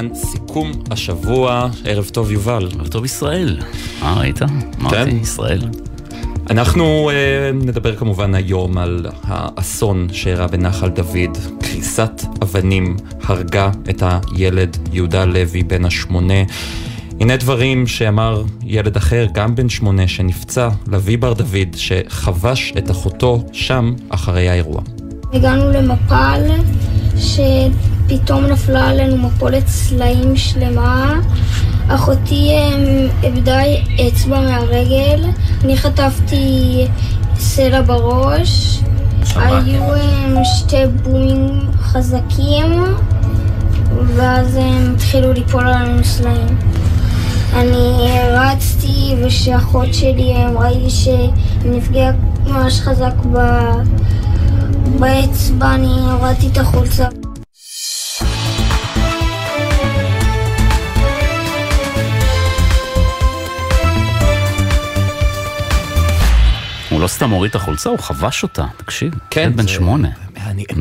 זמן 0.00 0.14
סיכום 0.14 0.72
השבוע. 0.90 1.68
ערב 1.84 2.08
טוב, 2.12 2.30
יובל. 2.30 2.68
ערב 2.78 2.88
טוב, 2.88 3.04
ישראל. 3.04 3.58
אה, 4.02 4.14
ראית? 4.14 4.42
אמרתי, 4.80 5.10
ישראל. 5.10 5.60
אנחנו 6.50 7.10
uh, 7.10 7.64
נדבר 7.64 7.96
כמובן 7.96 8.34
היום 8.34 8.78
על 8.78 9.06
האסון 9.22 10.08
שאירע 10.12 10.46
בנחל 10.46 10.88
דוד. 10.88 11.38
קריסת 11.60 12.22
אבנים 12.42 12.96
הרגה 13.22 13.70
את 13.90 14.02
הילד 14.02 14.76
יהודה 14.92 15.24
לוי 15.24 15.62
בן 15.62 15.84
השמונה. 15.84 16.42
הנה 17.20 17.36
דברים 17.36 17.86
שאמר 17.86 18.44
ילד 18.62 18.96
אחר, 18.96 19.26
גם 19.32 19.54
בן 19.54 19.68
שמונה, 19.68 20.08
שנפצע, 20.08 20.68
לביא 20.92 21.18
בר 21.18 21.32
דוד, 21.32 21.76
שחבש 21.76 22.72
את 22.78 22.90
אחותו 22.90 23.44
שם 23.52 23.94
אחרי 24.08 24.48
האירוע. 24.48 24.82
הגענו 25.32 25.70
למפל, 25.70 26.42
שפתאום 28.10 28.44
נפלה 28.46 28.88
עלינו 28.88 29.16
מפולת 29.16 29.68
סלעים 29.68 30.36
שלמה. 30.36 31.20
אחותי 31.88 32.50
אמ, 32.50 33.08
איבדה 33.22 33.60
אצבע 34.08 34.40
מהרגל, 34.40 35.24
אני 35.64 35.76
חטפתי 35.76 36.86
סלע 37.36 37.82
בראש, 37.82 38.80
היו 39.36 39.82
אמ, 39.94 40.44
שתי 40.44 40.76
בומים 41.02 41.60
חזקים, 41.80 42.84
ואז 44.06 44.56
הם 44.56 44.94
התחילו 44.94 45.32
ליפול 45.32 45.68
עלינו 45.68 46.04
סלעים. 46.04 46.58
אני 47.54 48.08
רצתי, 48.32 49.14
ושאחות 49.24 49.94
שלי 49.94 50.34
ראיתי 50.54 50.90
שהיא 50.90 51.30
נפגעה 51.64 52.12
ממש 52.46 52.80
חזק 52.80 53.14
באצבע, 54.98 55.74
אני 55.74 55.94
הורדתי 56.10 56.48
את 56.52 56.58
החולצה. 56.58 57.19
הוא 67.00 67.04
לא 67.04 67.08
סתם 67.08 67.30
הוריד 67.30 67.50
את 67.50 67.54
החולצה, 67.54 67.90
הוא 67.90 67.98
חבש 67.98 68.42
אותה, 68.42 68.64
תקשיב. 68.76 69.14
כן. 69.30 69.52
בן 69.56 69.68
שמונה. 69.68 70.08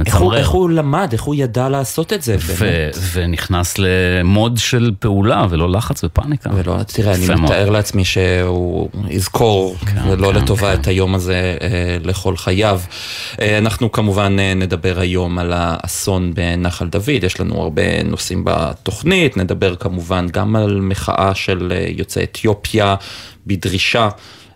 איך, 0.06 0.16
הוא, 0.16 0.34
איך 0.34 0.50
הוא 0.50 0.70
למד, 0.70 1.10
איך 1.12 1.22
הוא 1.22 1.36
ידע 1.36 1.70
לעשות 1.70 2.14
את 2.14 2.22
זה, 2.22 2.38
באמת. 2.38 2.98
ונכנס 3.14 3.76
למוד 3.78 4.58
של 4.58 4.92
פעולה, 5.00 5.46
ולא 5.50 5.72
לחץ 5.72 6.04
ופאניקה. 6.04 6.50
ולא, 6.54 6.84
תראה, 6.88 7.16
אני 7.16 7.26
מתאר 7.44 7.70
לעצמי 7.70 8.06
שהוא 8.06 8.90
יזכור, 9.10 9.76
כן, 9.86 10.10
ולא 10.10 10.28
כן, 10.28 10.36
לטובה 10.36 10.76
כן. 10.76 10.82
את 10.82 10.88
היום 10.88 11.16
הזה 11.16 11.58
אה, 11.62 11.98
לכל 12.04 12.38
חייו. 12.38 12.82
אה, 13.42 13.58
אנחנו 13.58 13.92
כמובן 13.92 14.40
אה, 14.40 14.54
נדבר 14.54 15.00
היום 15.00 15.40
על 15.40 15.54
האסון 15.56 16.34
בנחל 16.34 16.88
דוד, 16.88 17.24
יש 17.24 17.40
לנו 17.40 17.62
הרבה 17.62 18.04
נושאים 18.04 18.42
בתוכנית, 18.46 19.38
נדבר 19.38 19.76
כמובן 19.76 20.28
גם 20.28 20.56
על 20.56 20.80
מחאה 20.82 21.36
של 21.36 21.74
אה, 21.76 21.86
יוצאי 21.90 22.24
אתיופיה 22.24 22.96
בדרישה. 23.48 24.10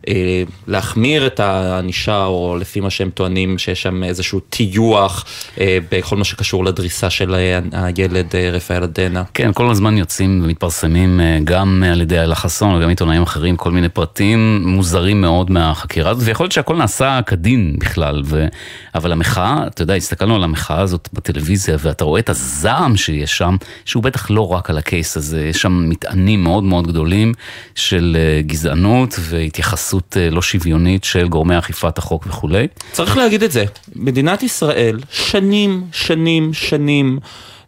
אה, 0.08 0.44
להחמיר 0.68 1.28
את 1.28 1.40
הענישה, 1.40 2.26
או 2.26 2.58
לפי 2.60 2.80
מה 2.80 2.90
שהם 2.90 3.10
טוענים, 3.10 3.58
שיש 3.58 3.82
שם 3.82 4.04
איזשהו 4.04 4.40
טיוח 4.40 5.26
אה, 5.60 5.78
בכל 5.92 6.18
מה 6.18 6.24
שקשור 6.24 6.66
לדריסה 6.66 7.10
של 7.10 7.36
הילד 7.72 8.36
אה, 8.36 8.50
רפאל 8.50 8.84
עדנה. 8.84 9.24
כן, 9.34 9.54
כל 9.54 9.72
הזמן 9.72 9.98
יוצאים 9.98 10.42
ומתפרסמים 10.44 11.20
גם 11.44 11.84
על 11.92 12.02
ידי 12.02 12.18
איילה 12.18 12.36
חסון 12.36 12.76
וגם 12.76 12.90
עיתונאים 12.90 13.22
אחרים, 13.22 13.56
כל 13.56 13.72
מיני 13.72 13.90
פרטים 13.90 14.64
מוזרים 14.66 15.22
מאוד 15.22 15.52
מהחקירה 15.52 16.12
הזאת, 16.12 16.24
ויכול 16.28 16.44
להיות 16.44 16.52
שהכל 16.52 16.76
נעשה 16.76 17.20
כדין 17.26 17.76
בכלל, 17.80 18.22
ו... 18.26 18.48
אבל 18.96 19.12
המחאה, 19.12 19.68
אתה 19.68 19.82
יודע, 19.82 19.94
הסתכלנו 19.94 20.36
על 20.36 20.44
המחאה 20.44 20.82
הזאת 20.82 21.10
בטלוויזיה, 21.14 21.78
ואתה 21.80 22.04
רואה 22.04 22.20
את 22.20 22.30
הזעם 22.30 22.98
שיש 22.98 23.38
שם, 23.38 23.56
שהוא 23.86 24.04
בטח 24.04 24.32
לא 24.32 24.52
רק 24.52 24.70
על 24.70 24.78
הקייס 24.78 25.18
הזה, 25.18 25.46
יש 25.46 25.62
שם 25.62 25.90
מטענים 25.90 26.44
מאוד 26.44 26.64
מאוד 26.64 26.88
גדולים 26.88 27.34
של 27.76 28.18
גזענות 28.46 29.20
והתייחסות. 29.20 29.93
התייחסות 29.94 30.18
אה, 30.18 30.30
לא 30.30 30.42
שוויונית 30.42 31.04
של 31.04 31.28
גורמי 31.28 31.58
אכיפת 31.58 31.98
החוק 31.98 32.28
וכולי. 32.28 32.68
צריך 32.92 33.18
להגיד 33.18 33.44
את 33.44 33.52
זה, 33.52 33.66
מדינת 33.96 34.44
ישראל 34.44 35.00
שנים, 35.12 35.84
שנים, 35.92 36.54
שנים. 36.54 37.20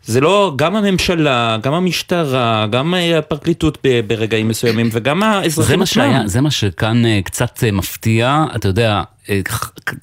זה 0.06 0.22
לא, 0.22 0.54
גם 0.56 0.76
הממשלה, 0.76 1.58
גם 1.62 1.74
המשטרה, 1.74 2.68
גם 2.72 2.94
אה, 2.96 3.18
הפרקליטות 3.18 3.78
ברגעים 4.08 4.48
מסוימים 4.48 4.90
וגם 4.92 5.24
האזרחים 5.24 5.82
עצמם. 5.82 6.22
זה 6.26 6.42
מה 6.42 6.52
שכאן 6.52 7.06
אה, 7.06 7.20
קצת 7.24 7.64
מפתיע, 7.72 8.46
אתה 8.56 8.68
יודע, 8.68 9.02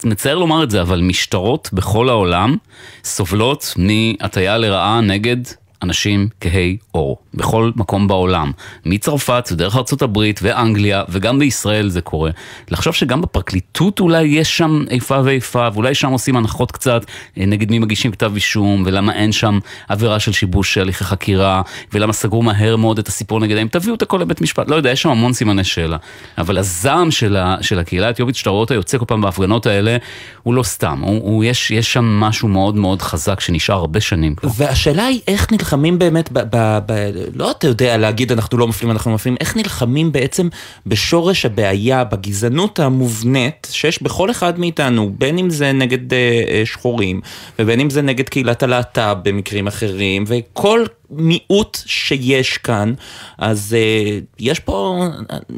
מצער 0.05 0.39
לומר 0.39 0.63
את 0.63 0.71
זה, 0.71 0.83
אבל 0.83 1.01
משטרות 1.01 1.71
בכל 1.73 2.09
העולם 2.09 2.57
סובלות 3.05 3.75
מהטיה 3.77 4.59
לרעה 4.59 5.01
נגד 5.01 5.37
אנשים 5.83 6.29
כהי 6.41 6.77
עור, 6.91 7.19
בכל 7.35 7.71
מקום 7.77 8.09
בעולם, 8.09 8.53
מצרפת 8.87 9.49
ודרך 9.53 9.77
הברית 10.01 10.41
ואנגליה, 10.43 11.03
וגם 11.09 11.39
בישראל 11.39 11.89
זה 11.89 12.01
קורה. 12.01 12.31
לחשוב 12.71 12.95
שגם 12.95 13.23
בפרקליטות 13.23 14.01
אולי 14.01 14.23
יש 14.23 14.59
שם 14.59 14.85
איפה 14.91 15.21
ואיפה, 15.25 15.69
ואולי 15.73 15.95
שם 15.95 16.11
עושים 16.11 16.37
הנחות 16.37 16.73
קצת 16.73 17.05
אה, 17.39 17.47
נגד 17.47 17.71
מי 17.71 17.79
מגישים 17.79 18.13
כתב 18.13 18.33
אישום, 18.35 18.83
ולמה 18.87 19.15
אין 19.15 19.33
שם 19.33 19.59
עבירה 19.89 20.21
של 20.21 20.33
שיבוש 20.33 20.79
הליכי 20.79 21.05
חקירה, 21.05 21.63
ולמה 21.93 22.13
סגרו 22.13 22.43
מהר 22.43 22.77
מאוד 22.77 22.99
את 22.99 23.09
הסיפור 23.09 23.41
נגדם, 23.41 23.69
תביאו 23.69 23.95
את 23.95 24.03
הכל 24.03 24.19
לבית 24.19 24.41
משפט, 24.41 24.69
לא 24.69 24.77
יודע, 24.77 24.91
יש 24.91 25.03
שם 25.03 25.09
המון 25.09 25.33
סימני 25.33 25.65
שאלה. 25.65 25.97
אבל 26.39 26.59
הזעם 26.59 27.11
של, 27.11 27.37
ה, 27.37 27.57
של 27.61 27.79
הקהילה 27.79 28.07
האתיופית 28.07 28.37
שאתה 28.37 28.51
רואה 28.51 28.61
אותה 28.61 28.75
יוצא 28.75 28.99
כל 28.99 29.05
פעם 29.09 29.21
בהפגנות 29.21 29.67
האלה, 29.67 29.97
הוא 30.43 30.55
לא 30.55 30.63
סתם, 30.63 31.01
הוא, 31.03 31.21
הוא, 31.23 31.45
יש, 31.45 31.71
יש 31.71 31.93
שם 31.93 32.05
משהו 32.05 32.49
מאוד 32.49 32.77
מאוד 32.77 33.03
חזק 33.03 33.41
שנשאר 33.41 33.75
הרבה 33.75 34.01
שנים. 34.01 34.35
והשאלה 34.57 35.07
היא 35.07 35.21
איך 35.29 35.53
נלחם 35.53 35.72
נלחמים 35.73 35.99
באמת, 35.99 36.33
ב, 36.33 36.39
ב, 36.39 36.79
ב, 36.87 37.11
לא 37.35 37.51
אתה 37.51 37.67
יודע 37.67 37.97
להגיד 37.97 38.33
אנחנו 38.33 38.59
לא 38.59 38.69
מפלים, 38.69 38.91
אנחנו 38.91 39.11
מפלים, 39.11 39.37
איך 39.41 39.57
נלחמים 39.57 40.13
בעצם 40.13 40.49
בשורש 40.87 41.47
הבעיה, 41.47 42.05
בגזענות 42.05 42.81
המובנית 42.81 43.69
שיש 43.71 44.03
בכל 44.03 44.31
אחד 44.31 44.59
מאיתנו, 44.59 45.11
בין 45.19 45.39
אם 45.39 45.51
זה 45.51 45.73
נגד 45.73 46.13
אה, 46.13 46.19
אה 46.49 46.63
שחורים, 46.65 47.21
ובין 47.59 47.81
אם 47.81 47.91
זה 47.91 48.03
נגד 48.03 48.29
קהילת 48.29 48.63
הלהט"ב 48.63 49.17
במקרים 49.23 49.67
אחרים, 49.67 50.25
וכל 50.27 50.85
מיעוט 51.13 51.79
שיש 51.87 52.59
כאן, 52.59 52.95
אז 53.39 53.77
uh, 53.79 54.25
יש 54.39 54.61
פה, 54.61 55.07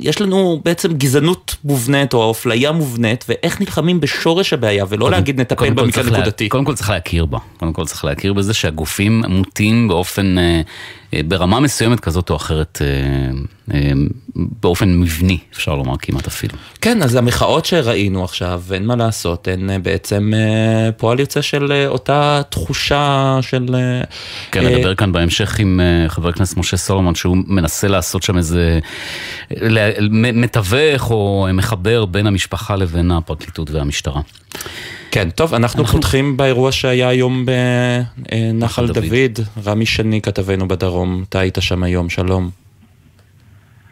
יש 0.00 0.20
לנו 0.20 0.60
בעצם 0.64 0.92
גזענות 0.92 1.56
מובנית 1.64 2.14
או 2.14 2.30
אפליה 2.30 2.72
מובנית, 2.72 3.24
ואיך 3.28 3.60
נלחמים 3.60 4.00
בשורש 4.00 4.52
הבעיה, 4.52 4.84
ולא 4.88 5.04
קודם, 5.04 5.12
להגיד 5.12 5.40
נטפל 5.40 5.70
במקרה 5.70 6.02
נקודתי. 6.02 6.44
לה, 6.44 6.50
קודם 6.50 6.64
כל 6.64 6.74
צריך 6.74 6.90
להכיר 6.90 7.26
בה, 7.26 7.38
קודם 7.56 7.72
כל 7.72 7.84
צריך 7.84 8.04
להכיר 8.04 8.32
בזה 8.32 8.54
שהגופים 8.54 9.22
מוטים 9.28 9.88
באופן... 9.88 10.36
אה, 11.14 11.20
ברמה 11.22 11.60
מסוימת 11.60 12.00
כזאת 12.00 12.30
או 12.30 12.36
אחרת, 12.36 12.82
אה, 12.82 13.74
אה, 13.74 13.92
באופן 14.36 15.00
מבני, 15.00 15.38
אפשר 15.52 15.74
לומר 15.74 15.94
כמעט 15.98 16.26
אפילו. 16.26 16.54
כן, 16.80 17.02
אז 17.02 17.14
המחאות 17.14 17.64
שראינו 17.64 18.24
עכשיו, 18.24 18.62
אין 18.72 18.86
מה 18.86 18.96
לעשות, 18.96 19.48
הן 19.48 19.82
בעצם 19.82 20.32
פועל 20.96 21.20
יוצא 21.20 21.42
של 21.42 21.72
אותה 21.86 22.42
תחושה 22.48 23.38
של... 23.40 23.76
כן, 24.50 24.66
נדבר 24.66 24.94
כאן 24.94 25.12
בהמשך 25.12 25.58
עם 25.58 25.80
חבר 26.08 26.28
הכנסת 26.28 26.56
משה 26.56 26.76
סולומון, 26.76 27.14
שהוא 27.14 27.36
מנסה 27.46 27.88
לעשות 27.88 28.22
שם 28.22 28.36
איזה 28.36 28.78
מתווך 30.32 31.10
או 31.10 31.48
מחבר 31.54 32.04
בין 32.04 32.26
המשפחה 32.26 32.76
לבין 32.76 33.10
הפרקליטות 33.10 33.70
והמשטרה. 33.70 34.20
כן, 35.14 35.30
טוב, 35.30 35.54
אנחנו, 35.54 35.80
אנחנו 35.82 35.98
פותחים 35.98 36.36
באירוע 36.36 36.72
שהיה 36.72 37.08
היום 37.08 37.46
בנחל 37.46 38.86
דוד. 38.86 38.96
דוד. 38.96 39.38
רמי 39.66 39.86
שני, 39.86 40.20
כתבנו 40.22 40.68
בדרום, 40.68 41.22
אתה 41.28 41.40
היית 41.40 41.58
שם 41.60 41.82
היום, 41.82 42.08
שלום. 42.10 42.50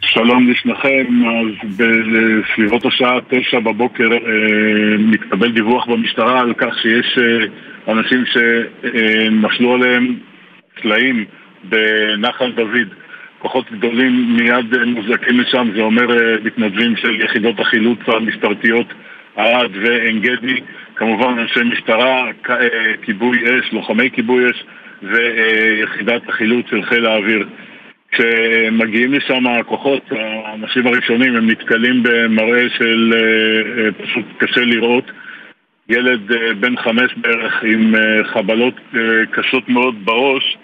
שלום 0.01 0.51
לשניכם, 0.51 1.05
אז 1.25 1.69
בסביבות 1.77 2.85
השעה 2.85 3.17
תשע 3.29 3.59
בבוקר 3.59 4.09
אה, 4.13 4.97
מתקבל 4.97 5.51
דיווח 5.51 5.85
במשטרה 5.85 6.39
על 6.39 6.53
כך 6.53 6.73
שיש 6.81 7.17
אה, 7.17 7.93
אנשים 7.93 8.23
שנפלו 8.25 9.73
עליהם 9.73 10.15
סלעים 10.81 11.25
בנחל 11.63 12.51
דוד. 12.51 12.89
כוחות 13.39 13.71
גדולים 13.71 14.37
מיד 14.37 14.83
מוזעקים 14.85 15.39
לשם, 15.39 15.69
זה 15.75 15.81
אומר 15.81 16.11
אה, 16.11 16.35
מתנדבים 16.43 16.95
של 16.95 17.21
יחידות 17.21 17.59
החילוץ 17.59 17.99
המשטרתיות 18.07 18.87
ערד 19.35 19.71
ועין 19.81 20.19
גדי, 20.21 20.59
כמובן 21.03 21.39
אנשי 21.39 21.63
משטרה, 21.63 22.31
אה, 22.49 22.57
כיבוי 23.01 23.37
אש, 23.43 23.73
לוחמי 23.73 24.09
כיבוי 24.11 24.45
אש 24.51 24.63
ויחידת 25.01 26.29
החילוץ 26.29 26.65
של 26.69 26.83
חיל 26.83 27.05
האוויר. 27.05 27.47
כשמגיעים 28.11 29.13
לשם 29.13 29.47
הכוחות, 29.47 30.11
האנשים 30.11 30.87
הראשונים, 30.87 31.35
הם 31.35 31.49
נתקלים 31.49 32.03
במראה 32.03 32.69
של 32.77 33.13
אה, 33.15 33.83
אה, 33.83 33.91
פשוט 33.91 34.25
קשה 34.37 34.61
לראות. 34.61 35.11
ילד 35.89 36.31
בן 36.59 36.77
חמש 36.77 37.13
בערך 37.17 37.63
עם 37.63 37.93
חבלות 38.23 38.73
קשות 39.31 39.69
מאוד 39.69 39.95
בראש, 40.05 40.57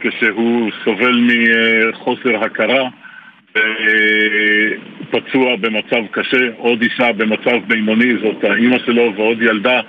כשהוא 0.00 0.70
סובל 0.84 1.28
מחוסר 1.28 2.44
הכרה. 2.44 2.88
פצוע 5.10 5.56
במצב 5.56 6.06
קשה, 6.10 6.48
עוד 6.56 6.82
אישה 6.82 7.12
במצב 7.12 7.56
בינוני, 7.66 8.14
זאת 8.22 8.44
האימא 8.44 8.78
שלו 8.78 9.12
ועוד 9.16 9.42
ילדה 9.42 9.80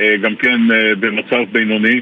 אה, 0.00 0.16
גם 0.16 0.36
כן 0.36 0.60
אה, 0.72 0.94
במצב 0.94 1.44
בינוני. 1.52 2.00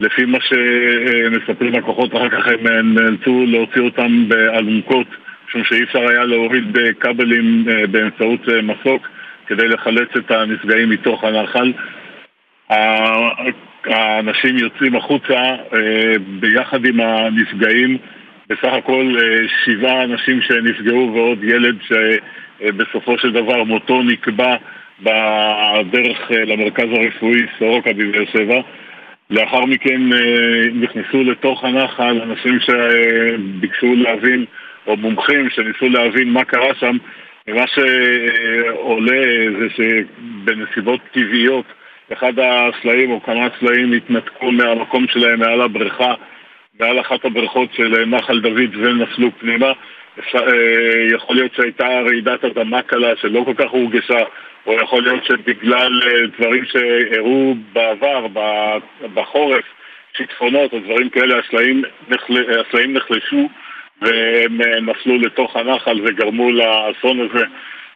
לפי 0.00 0.24
מה 0.24 0.38
שמספרים 0.40 1.74
הכוחות, 1.74 2.14
אחר 2.16 2.28
כך 2.28 2.48
הם 2.48 2.94
נאלצו 2.94 3.44
להוציא 3.46 3.80
אותם 3.80 4.28
באלונקות, 4.28 5.06
משום 5.48 5.64
שאי 5.64 5.82
אפשר 5.82 6.08
היה 6.08 6.24
להוריד 6.24 6.78
כבלים 7.00 7.64
באמצעות 7.90 8.40
מסוק 8.62 9.08
כדי 9.46 9.68
לחלץ 9.68 10.08
את 10.16 10.30
הנפגעים 10.30 10.90
מתוך 10.90 11.24
הנחל. 11.24 11.72
האנשים 13.84 14.56
יוצאים 14.56 14.96
החוצה 14.96 15.40
ביחד 16.40 16.84
עם 16.84 17.00
הנפגעים, 17.00 17.98
בסך 18.48 18.72
הכל 18.72 19.16
שבעה 19.64 20.04
אנשים 20.04 20.42
שנפגעו 20.42 21.12
ועוד 21.14 21.44
ילד 21.44 21.76
שבסופו 21.82 23.18
של 23.18 23.32
דבר 23.32 23.64
מותו 23.64 24.02
נקבע 24.02 24.56
בדרך 25.02 26.30
למרכז 26.30 26.86
הרפואי 26.92 27.46
סורוקה 27.58 27.92
בבאר 27.92 28.24
שבע. 28.32 28.60
לאחר 29.30 29.64
מכן 29.64 30.12
אה, 30.12 30.64
נכנסו 30.74 31.22
לתוך 31.22 31.64
הנחל 31.64 32.20
אנשים 32.22 32.58
שביקשו 32.60 33.94
להבין, 33.94 34.44
או 34.86 34.96
מומחים 34.96 35.50
שניסו 35.50 35.88
להבין 35.88 36.28
מה 36.28 36.44
קרה 36.44 36.74
שם. 36.74 36.96
ומה 37.48 37.64
שעולה 37.66 39.22
זה 39.58 39.66
שבנסיבות 39.76 41.00
טבעיות 41.12 41.64
אחד 42.12 42.32
הסלעים 42.38 43.10
או 43.10 43.22
כמה 43.22 43.48
סלעים 43.60 43.92
התנתקו 43.92 44.52
מהמקום 44.52 45.06
שלהם 45.08 45.38
מעל 45.38 45.60
הבריכה, 45.60 46.14
מעל 46.80 47.00
אחת 47.00 47.24
הבריכות 47.24 47.68
של 47.76 48.04
נחל 48.04 48.40
דוד 48.40 48.76
ונפלו 48.76 49.28
פנימה. 49.40 49.72
אה, 50.34 50.40
יכול 51.14 51.36
להיות 51.36 51.54
שהייתה 51.54 51.86
רעידת 51.86 52.44
אדמה 52.44 52.82
קלה 52.82 53.16
שלא 53.20 53.42
כל 53.44 53.54
כך 53.54 53.70
הורגשה 53.70 54.20
או 54.66 54.72
יכול 54.72 55.02
להיות 55.02 55.24
שבגלל 55.24 56.00
אה, 56.04 56.26
דברים 56.38 56.64
שאירעו 56.64 57.54
בעבר, 57.72 58.26
בחורף, 59.14 59.64
שיטפונות 60.16 60.72
או 60.72 60.78
דברים 60.78 61.10
כאלה, 61.10 61.34
הסלעים, 61.38 61.82
נחל... 62.08 62.34
הסלעים 62.60 62.92
נחלשו 62.92 63.48
והם 64.02 64.60
אה, 64.60 64.80
נפלו 64.80 65.18
לתוך 65.18 65.56
הנחל 65.56 66.00
וגרמו 66.04 66.50
לאסון 66.50 67.20
הזה. 67.20 67.44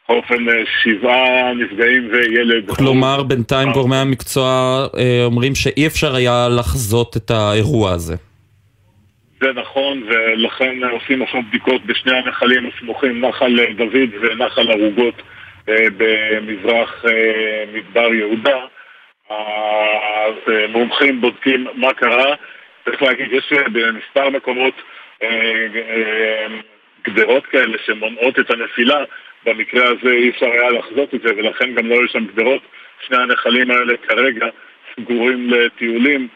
באופן 0.08 0.48
אה, 0.48 0.54
שבעה 0.82 1.54
נפגעים 1.54 2.08
וילד. 2.12 2.70
כלומר, 2.70 3.22
בינתיים 3.22 3.72
גורמי 3.72 3.96
המקצוע 3.96 4.86
אומרים 5.24 5.54
שאי 5.54 5.86
אפשר 5.86 6.14
היה 6.14 6.48
לחזות 6.48 7.16
את 7.16 7.30
האירוע 7.30 7.92
הזה. 7.92 8.16
זה 9.40 9.52
נכון, 9.52 10.02
ולכן 10.06 10.84
עושים 10.84 11.22
עכשיו 11.22 11.40
בדיקות 11.48 11.86
בשני 11.86 12.16
הנחלים 12.16 12.66
הסמוכים, 12.66 13.24
נחל 13.24 13.58
דוד 13.76 14.10
ונחל 14.20 14.70
ערוגות. 14.70 15.22
אה, 15.68 15.86
במזרח 15.96 17.04
אה, 17.04 17.64
מדבר 17.72 18.14
יהודה. 18.14 18.66
המומחים 19.30 21.20
בודקים 21.20 21.66
מה 21.74 21.92
קרה. 21.92 22.34
צריך 22.84 23.02
להגיד, 23.02 23.32
יש 23.32 23.52
במספר 23.72 24.30
מקומות 24.30 24.74
אה, 25.22 26.46
גדרות 27.02 27.46
כאלה 27.46 27.78
שמונעות 27.86 28.38
את 28.38 28.50
הנפילה. 28.50 29.04
במקרה 29.46 29.84
הזה 29.84 30.10
אי 30.12 30.30
אפשר 30.30 30.46
היה 30.46 30.70
לחזות 30.70 31.14
את 31.14 31.20
זה, 31.22 31.28
ולכן 31.36 31.74
גם 31.74 31.86
לא 31.86 31.94
היו 31.94 32.08
שם 32.08 32.26
גדרות. 32.26 32.62
שני 33.06 33.16
הנחלים 33.16 33.70
האלה 33.70 33.96
כרגע 33.96 34.46
סגורים 34.96 35.50
לטיולים. 35.50 36.28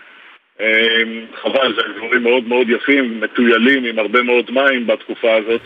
חבל, 1.42 1.74
זה 1.76 1.82
דברים 1.96 2.22
מאוד 2.22 2.48
מאוד 2.48 2.66
יפים, 2.68 3.20
מטוילים 3.20 3.84
עם 3.84 3.98
הרבה 3.98 4.22
מאוד 4.22 4.50
מים 4.50 4.86
בתקופה 4.86 5.28
הזאת. 5.36 5.60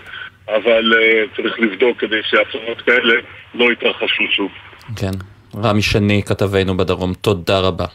אבל 0.57 0.93
uh, 0.93 1.37
צריך 1.37 1.61
לבדוק 1.61 2.01
כדי 2.01 2.21
שאסונות 2.23 2.81
כאלה 2.81 3.15
לא 3.55 3.73
יתרחשו 3.73 4.25
שוב. 4.31 4.51
כן. 4.97 5.11
רמי 5.57 5.83
שני, 5.83 6.23
כתבנו 6.23 6.77
בדרום, 6.77 7.15
תודה 7.15 7.61
רבה. 7.61 7.87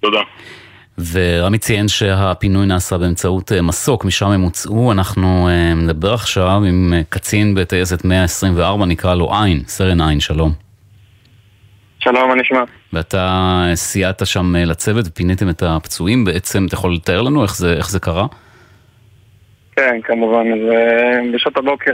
תודה. 0.00 0.20
ורמי 1.12 1.58
ציין 1.58 1.88
שהפינוי 1.88 2.66
נעשה 2.66 2.98
באמצעות 2.98 3.52
אה, 3.52 3.62
מסוק, 3.62 4.04
משם 4.04 4.26
הם 4.26 4.40
הוצאו. 4.40 4.92
אנחנו 4.92 5.48
uh, 5.48 5.84
נדבר 5.84 6.14
עכשיו 6.14 6.60
עם 6.68 6.92
קצין 7.08 7.54
בטייסת 7.54 8.04
124, 8.04 8.86
נקרא 8.86 9.14
לו 9.14 9.34
עין, 9.34 9.62
סרן 9.66 10.00
עין, 10.00 10.20
שלום. 10.20 10.52
שלום, 11.98 12.28
מה 12.28 12.34
נשמע? 12.34 12.62
ואתה 12.96 13.64
סייעת 13.74 14.26
שם 14.26 14.56
לצוות 14.56 15.04
ופיניתם 15.08 15.48
את 15.48 15.62
הפצועים 15.62 16.24
בעצם, 16.24 16.66
אתה 16.66 16.74
יכול 16.74 16.94
לתאר 16.94 17.22
לנו 17.22 17.42
איך 17.42 17.56
זה, 17.56 17.72
איך 17.72 17.90
זה 17.90 18.00
קרה? 18.00 18.26
כן, 19.76 20.00
כמובן. 20.02 20.52
אז 20.52 20.72
אה, 20.72 21.20
בשעות 21.34 21.56
הבוקר, 21.56 21.90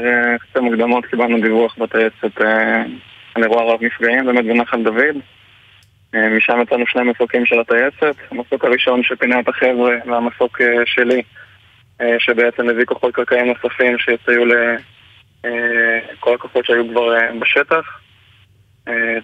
אה, 0.57 0.61
מוקדמות, 0.61 1.07
קיבלנו 1.07 1.41
דיווח 1.41 1.79
בטייסת 1.79 2.41
אה, 2.41 2.83
על 3.35 3.43
אירוע 3.43 3.73
רב 3.73 3.83
נפגעים, 3.83 4.27
באמת 4.27 4.45
בנחל 4.45 4.83
דוד. 4.83 5.17
משם 6.37 6.61
יצאנו 6.63 6.87
שני 6.87 7.03
מסוקים 7.03 7.47
של 7.47 7.61
הטייסת. 7.61 8.17
המסוק 8.31 8.65
הראשון 8.65 9.03
שפינה 9.03 9.41
את 9.41 9.49
החבר'ה, 9.49 9.95
והמסוק 10.07 10.61
שלי, 10.85 11.23
שבעצם 12.19 12.69
הביא 12.69 12.85
כוחות 12.85 13.15
קרקעיים 13.15 13.47
נוספים 13.47 13.99
שיצאו 13.99 14.45
לכל 15.45 16.35
הכוחות 16.35 16.67
שהיו 16.67 16.89
כבר 16.89 17.09
בשטח. 17.41 18.01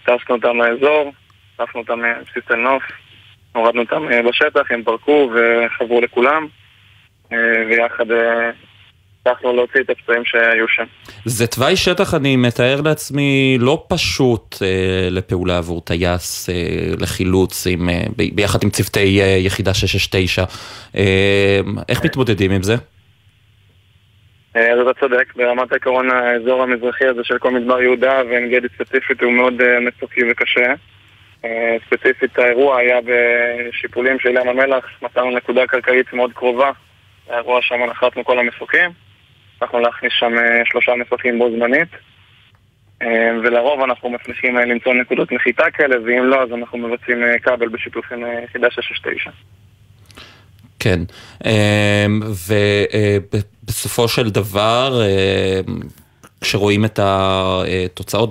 טסנו 0.05 0.35
אותם 0.35 0.57
לאזור, 0.57 1.13
טסנו 1.59 1.81
אותם 1.81 2.01
מבסיס 2.21 2.43
תל 2.49 2.57
נוף, 2.57 2.83
הורדנו 3.53 3.81
אותם 3.81 4.07
בשטח, 4.29 4.71
הם 4.71 4.83
פרקו 4.83 5.31
וחברו 5.35 6.01
לכולם. 6.01 6.47
ויחד 7.69 8.07
הצלחנו 9.29 9.57
להוציא 9.57 9.81
את 9.81 9.91
הפצועים 9.91 10.25
שהיו 10.25 10.69
שם. 10.69 10.85
זה 11.25 11.47
תוואי 11.47 11.77
שטח, 11.77 12.15
אני 12.15 12.37
מתאר 12.37 12.81
לעצמי, 12.85 13.57
לא 13.61 13.85
פשוט 13.89 14.57
אה, 14.63 15.09
לפעולה 15.11 15.59
עבור 15.59 15.81
טייס, 15.81 16.51
אה, 16.51 16.55
לחילוץ, 17.01 17.67
עם, 17.67 17.89
אה, 17.89 18.03
ב, 18.17 18.23
ביחד 18.35 18.59
עם 18.63 18.71
צוותי 18.71 19.21
אה, 19.21 19.27
יחידה 19.27 19.75
669. 19.75 20.45
אה, 20.97 21.61
איך 21.89 22.05
מתמודדים 22.05 22.51
עם 22.51 22.63
זה? 22.63 22.75
אה, 24.57 24.73
אז 24.73 24.79
אתה 24.81 25.01
צודק, 25.01 25.33
ברמת 25.37 25.73
העיקרון 25.73 26.11
האזור 26.11 26.63
המזרחי 26.63 27.07
הזה 27.07 27.21
של 27.25 27.39
כל 27.39 27.51
מדבר 27.51 27.83
יהודה 27.83 28.23
ועין 28.31 28.51
גדי 28.51 28.69
ספציפית 28.75 29.23
הוא 29.23 29.33
מאוד 29.33 29.61
אה, 29.61 29.81
מצוקי 29.81 30.21
וקשה. 30.31 30.75
אה, 31.45 31.77
ספציפית 31.87 32.39
האירוע 32.39 32.79
היה 32.79 32.99
בשיפולים 33.05 34.19
של 34.21 34.29
ים 34.29 34.49
המלח, 34.49 34.85
מצאנו 35.03 35.31
נקודה 35.31 35.67
קרקעית 35.67 36.13
מאוד 36.13 36.33
קרובה 36.33 36.71
האירוע 37.29 37.63
שם 37.63 37.85
נחתנו 37.91 38.25
כל 38.25 38.39
המסוקים, 38.39 38.91
הצלחנו 39.57 39.81
להכניס 39.81 40.13
שם 40.19 40.39
אה, 40.39 40.63
שלושה 40.65 40.93
מסוקים 40.95 41.39
בו 41.39 41.51
זמנית 41.51 41.89
אה, 43.03 43.31
ולרוב 43.43 43.81
אנחנו 43.83 44.11
מצליחים 44.11 44.57
למצוא 44.57 44.95
נקודות 44.95 45.33
נחיתה 45.33 45.71
כאלה, 45.71 45.97
ואם 46.07 46.25
לא, 46.25 46.43
אז 46.43 46.53
אנחנו 46.53 46.79
מבצעים 46.79 47.23
כבל 47.43 47.69
בשיתוף 47.69 48.13
עם 48.13 48.23
יחידה 48.45 48.71
669. 48.71 49.31
כן, 50.81 51.01
ובסופו 53.69 54.09
של 54.09 54.31
דבר, 54.31 55.01
כשרואים 56.41 56.85
את 56.85 57.01
התוצאות, 57.03 58.31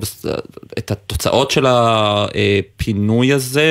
את 0.77 0.91
התוצאות 0.91 1.51
של 1.51 1.65
הפינוי 1.67 3.33
הזה, 3.33 3.63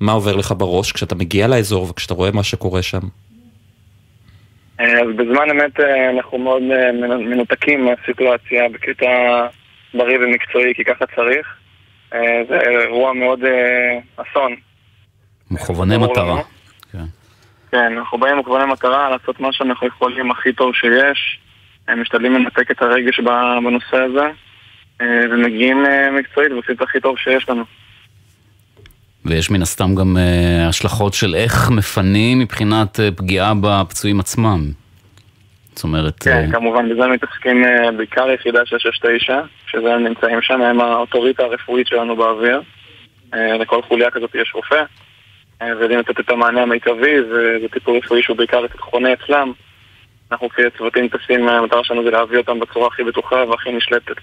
מה 0.00 0.12
עובר 0.12 0.36
לך 0.36 0.54
בראש 0.58 0.92
כשאתה 0.92 1.14
מגיע 1.14 1.48
לאזור 1.48 1.90
וכשאתה 1.90 2.14
רואה 2.14 2.30
מה 2.30 2.42
שקורה 2.42 2.82
שם? 2.82 3.00
אה, 4.80 5.00
אז 5.00 5.08
בזמן 5.16 5.50
אמת 5.50 5.80
אה, 5.80 6.10
אנחנו 6.10 6.38
מאוד 6.38 6.62
אה, 6.72 6.92
מנותקים 7.18 7.84
מהסיטואציה 7.84 8.68
בקטע 8.68 9.06
בריא 9.94 10.18
ומקצועי, 10.18 10.74
כי 10.74 10.84
ככה 10.84 11.04
צריך. 11.16 11.46
זה 12.48 12.60
אירוע 12.60 13.12
מאוד 13.12 13.40
אסון. 14.16 14.54
מכווני 15.50 15.96
מטרה. 15.96 16.42
כן. 16.92 16.98
כן, 17.70 17.92
אנחנו 17.98 18.18
באים 18.18 18.38
מכווני 18.38 18.72
מטרה 18.72 19.10
לעשות 19.10 19.40
מה 19.40 19.52
שאנחנו 19.52 19.86
יכולים 19.86 20.30
הכי 20.30 20.52
טוב 20.52 20.74
שיש. 20.74 21.38
משתדלים 21.96 22.34
לנתק 22.34 22.70
את 22.70 22.82
הרגש 22.82 23.20
בנושא 23.64 23.96
הזה, 23.96 24.26
ומגיעים 25.02 25.84
מקצועית 26.18 26.52
ועושים 26.52 26.74
את 26.74 26.82
הכי 26.82 27.00
טוב 27.00 27.18
שיש 27.18 27.48
לנו. 27.48 27.64
ויש 29.24 29.50
מן 29.50 29.62
הסתם 29.62 29.94
גם 29.94 30.16
uh, 30.16 30.68
השלכות 30.68 31.14
של 31.14 31.34
איך 31.34 31.70
מפנים 31.70 32.38
מבחינת 32.38 33.00
פגיעה 33.16 33.52
בפצועים 33.60 34.20
עצמם. 34.20 34.70
זאת 35.74 35.84
אומרת... 35.84 36.22
כן. 36.22 36.50
כמובן, 36.52 36.88
בזה 36.88 37.06
מתעסקים 37.06 37.64
בעיקר 37.96 38.30
יחידה 38.30 38.66
669, 38.66 39.40
שזה 39.66 39.94
הם 39.94 40.04
נמצאים 40.04 40.42
שם, 40.42 40.62
הם 40.62 40.80
האוטוריטה 40.80 41.42
הרפואית 41.42 41.86
שלנו 41.86 42.16
באוויר. 42.16 42.62
לכל 43.32 43.82
חוליה 43.82 44.10
כזאת 44.10 44.34
יש 44.34 44.52
רופא, 44.54 44.82
ויודעים 45.60 45.98
לתת 45.98 46.20
את 46.20 46.30
המענה 46.30 46.62
המיטבי, 46.62 47.20
וזה 47.20 47.68
טיפול 47.72 47.96
רפואי 47.96 48.22
שהוא 48.22 48.36
בעיקר 48.36 48.66
חונה 48.78 49.12
אצלם. 49.12 49.52
אנחנו 50.32 50.48
כצוותים 50.48 51.08
טסים, 51.08 51.48
המטרה 51.48 51.84
שלנו 51.84 52.04
זה 52.04 52.10
להביא 52.10 52.38
אותם 52.38 52.60
בצורה 52.60 52.86
הכי 52.86 53.04
בטוחה 53.04 53.36
והכי 53.36 53.72
נשלטת 53.72 54.16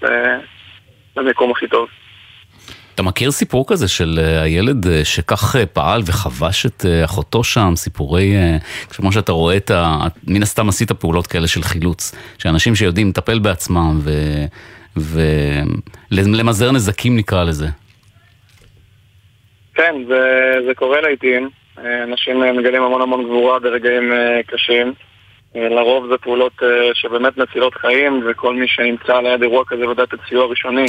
למקום 1.16 1.50
הכי 1.50 1.68
טוב. 1.68 1.88
אתה 2.94 3.02
מכיר 3.02 3.30
סיפור 3.30 3.64
כזה 3.68 3.88
של 3.88 4.18
אה, 4.18 4.42
הילד 4.42 4.86
אה, 4.86 5.04
שכך 5.04 5.56
אה, 5.56 5.66
פעל 5.66 6.00
וחבש 6.06 6.66
את 6.66 6.84
אחותו 7.04 7.44
שם, 7.44 7.72
סיפורי, 7.76 8.32
כמו 8.96 9.12
שאתה 9.12 9.32
רואה 9.32 9.56
את 9.56 9.70
ה... 9.70 9.98
מן 10.28 10.42
הסתם 10.42 10.68
עשית 10.68 10.92
פעולות 10.92 11.26
כאלה 11.26 11.46
של 11.46 11.62
חילוץ, 11.62 12.14
שאנשים 12.38 12.74
שיודעים 12.74 13.08
לטפל 13.08 13.38
בעצמם 13.38 13.98
ולמזער 14.96 16.70
ו... 16.70 16.72
נזקים 16.72 17.16
נקרא 17.16 17.44
לזה. 17.44 17.66
כן, 19.74 19.94
זה, 20.08 20.54
זה 20.66 20.74
קורה 20.74 21.00
לעיתים. 21.00 21.50
אנשים 21.78 22.40
מגלים 22.58 22.82
המון 22.82 23.02
המון 23.02 23.24
גבורה 23.24 23.58
ברגעים 23.58 24.12
קשים. 24.46 24.94
אה, 25.56 25.68
לרוב 25.68 26.06
זה 26.10 26.18
פעולות 26.18 26.52
שבאמת 26.94 27.36
מצילות 27.36 27.74
חיים, 27.74 28.24
וכל 28.26 28.54
מי 28.54 28.68
שנמצא 28.68 29.20
ליד 29.20 29.42
אירוע 29.42 29.64
כזה 29.66 29.82
יודע 29.82 30.02
לתת 30.02 30.18
סיוע 30.28 30.46
ראשוני. 30.46 30.86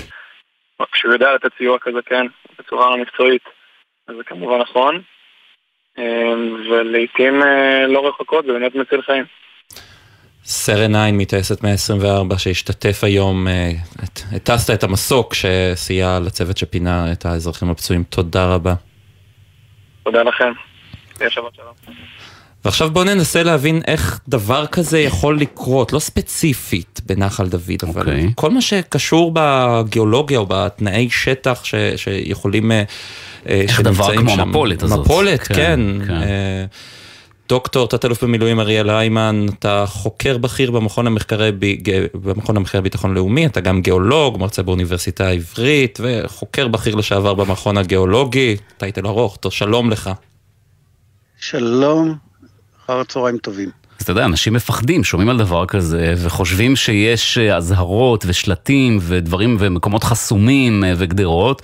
כשהוא 0.92 1.14
יודע 1.14 1.34
לתת 1.34 1.52
סיוע 1.58 1.78
כזה, 1.82 2.00
כן, 2.06 2.26
בצורה 2.60 2.98
מקצועית, 2.98 3.42
אז 4.08 4.16
זה 4.16 4.24
כמובן 4.24 4.58
נכון. 4.62 5.02
ולעיתים 6.70 7.42
לא 7.88 8.08
רחוקות 8.08 8.46
זה 8.46 8.54
באמת 8.54 8.76
מציל 8.76 9.02
חיים. 9.02 9.26
סרן 10.44 10.96
עין 10.96 11.18
מטייסת 11.18 11.64
124 11.64 12.38
שהשתתף 12.38 13.04
היום, 13.04 13.48
הטסת 14.36 14.74
את 14.74 14.84
המסוק 14.84 15.34
שסייע 15.34 16.20
לצוות 16.26 16.58
שפינה 16.58 17.12
את 17.12 17.26
האזרחים 17.26 17.70
הפצועים, 17.70 18.04
תודה 18.04 18.56
רבה. 18.56 18.74
תודה 20.04 20.24
לכם. 20.24 20.52
שבת 21.30 21.56
שלום. 21.56 21.96
ועכשיו 22.66 22.92
בואו 22.92 23.06
ננסה 23.06 23.44
להבין 23.44 23.82
איך 23.88 24.20
דבר 24.28 24.66
כזה 24.66 25.00
יכול 25.00 25.40
לקרות, 25.40 25.94
לא 25.94 26.00
ספציפית 26.00 27.02
בנחל 27.06 27.48
דוד, 27.48 27.64
okay. 27.84 27.90
אבל 27.90 28.02
אוקיי. 28.02 28.32
כל 28.36 28.52
מה 28.52 28.62
שקשור 28.62 29.32
בגיאולוגיה 29.36 30.40
או 30.40 30.46
בתנאי 30.50 31.10
שטח 31.10 31.64
ש, 31.64 31.76
שיכולים, 31.96 32.72
אה, 32.72 32.84
איך 33.46 33.82
דבר 33.82 34.18
כמו 34.18 34.32
המפולת 34.32 34.84
הזאת. 34.84 35.00
מפולת, 35.00 35.40
כן. 35.40 35.56
כן. 35.56 36.06
כן. 36.08 36.14
אה, 36.14 36.66
דוקטור, 37.50 37.88
תת-אלוף 37.88 38.24
במילואים 38.24 38.60
אריאל 38.60 38.90
היימן, 38.90 39.46
אתה 39.60 39.86
חוקר 39.88 40.38
בכיר 40.38 40.72
במכון 40.72 41.08
המחקרי, 41.08 41.52
במכון 42.14 42.58
המחקרי 42.58 42.82
ביטחון 42.82 43.14
לאומי, 43.14 43.46
אתה 43.46 43.62
גם 43.62 43.82
גיאולוג, 43.82 44.38
מרצה 44.38 44.64
באוניברסיטה 44.64 45.28
העברית, 45.28 46.00
וחוקר 46.02 46.68
בכיר 46.68 46.96
לשעבר 46.96 47.34
במכון 47.34 47.78
הגיאולוגי, 47.78 48.56
טייטל 48.78 49.08
ארוך, 49.08 49.38
טוב, 49.38 49.52
שלום 49.52 49.90
לך. 49.90 50.10
שלום, 51.40 52.16
אחר 52.86 53.00
הצהריים 53.00 53.38
טובים. 53.38 53.70
אז 54.00 54.04
אתה 54.04 54.12
יודע, 54.12 54.26
אנשים 54.26 54.54
מפחדים, 54.54 55.04
שומעים 55.04 55.30
על 55.30 55.38
דבר 55.38 55.66
כזה, 55.66 56.14
וחושבים 56.18 56.76
שיש 56.76 57.38
אה, 57.38 57.58
אזהרות 57.58 58.26
ושלטים 58.28 58.98
ודברים 59.02 59.58
ומקומות 59.60 60.04
חסומים 60.04 60.84
אה, 60.84 60.94
וגדרות, 60.98 61.62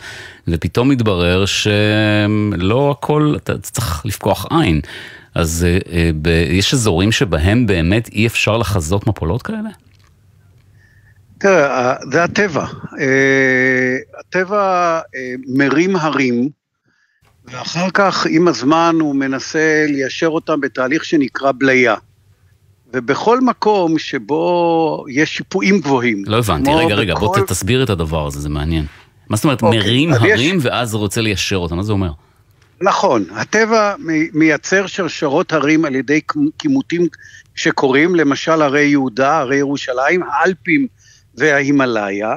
ופתאום 0.47 0.89
מתברר 0.89 1.45
שלא 1.45 2.91
הכל, 2.91 3.33
אתה 3.37 3.57
צריך 3.57 4.05
לפקוח 4.05 4.45
עין. 4.49 4.81
אז 5.35 5.65
אה, 5.67 6.11
יש 6.49 6.73
אזורים 6.73 7.11
שבהם 7.11 7.65
באמת 7.67 8.09
אי 8.11 8.27
אפשר 8.27 8.57
לחזות 8.57 9.07
מפולות 9.07 9.41
כאלה? 9.41 9.69
תראה, 11.37 11.95
זה 12.11 12.23
הטבע. 12.23 12.65
הטבע 14.19 14.99
מרים 15.47 15.95
הרים, 15.95 16.49
ואחר 17.51 17.89
כך, 17.93 18.25
עם 18.29 18.47
הזמן, 18.47 18.95
הוא 19.01 19.15
מנסה 19.15 19.85
ליישר 19.87 20.27
אותם 20.27 20.61
בתהליך 20.61 21.05
שנקרא 21.05 21.51
בליה. 21.57 21.95
ובכל 22.93 23.41
מקום 23.41 23.99
שבו 23.99 25.05
יש 25.09 25.37
שיפועים 25.37 25.79
גבוהים. 25.79 26.23
לא 26.27 26.37
הבנתי, 26.37 26.71
רגע, 26.71 26.95
רגע, 26.95 27.13
בכל... 27.15 27.25
בוא 27.25 27.39
תסביר 27.47 27.83
את 27.83 27.89
הדבר 27.89 28.27
הזה, 28.27 28.39
זה 28.39 28.49
מעניין. 28.49 28.85
מה 29.29 29.35
זאת 29.35 29.43
אומרת, 29.43 29.61
אוקיי, 29.61 29.79
מרים 29.79 30.13
הרים 30.13 30.57
יש... 30.57 30.65
ואז 30.65 30.95
רוצה 30.95 31.21
ליישר 31.21 31.55
אותם, 31.55 31.75
מה 31.75 31.83
זה 31.83 31.91
אומר? 31.91 32.11
נכון, 32.81 33.25
הטבע 33.31 33.95
מייצר 34.33 34.87
שרשרות 34.87 35.53
הרים 35.53 35.85
על 35.85 35.95
ידי 35.95 36.21
כימותים 36.59 37.07
שקורים, 37.55 38.15
למשל 38.15 38.61
הרי 38.61 38.81
יהודה, 38.81 39.37
הרי 39.37 39.57
ירושלים, 39.57 40.23
האלפים 40.23 40.87
וההימאליה, 41.35 42.35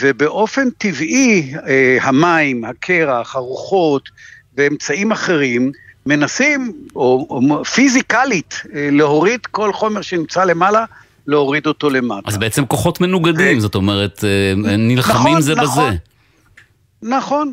ובאופן 0.00 0.70
טבעי 0.78 1.52
אה, 1.68 1.98
המים, 2.02 2.64
הקרח, 2.64 3.36
הרוחות 3.36 4.08
ואמצעים 4.56 5.12
אחרים 5.12 5.72
מנסים, 6.06 6.72
או, 6.96 7.26
או 7.30 7.64
פיזיקלית, 7.64 8.62
אה, 8.74 8.88
להוריד 8.92 9.46
כל 9.46 9.72
חומר 9.72 10.02
שנמצא 10.02 10.44
למעלה, 10.44 10.84
להוריד 11.26 11.66
אותו 11.66 11.90
למטה. 11.90 12.28
אז 12.28 12.38
בעצם 12.38 12.66
כוחות 12.66 13.00
מנוגדים, 13.00 13.58
ו... 13.58 13.60
זאת 13.60 13.74
אומרת, 13.74 14.24
אה, 14.24 14.76
נלחמים 14.78 15.26
נכון, 15.26 15.40
זה 15.40 15.54
נכון, 15.54 15.88
בזה. 15.88 15.96
נכון, 17.02 17.52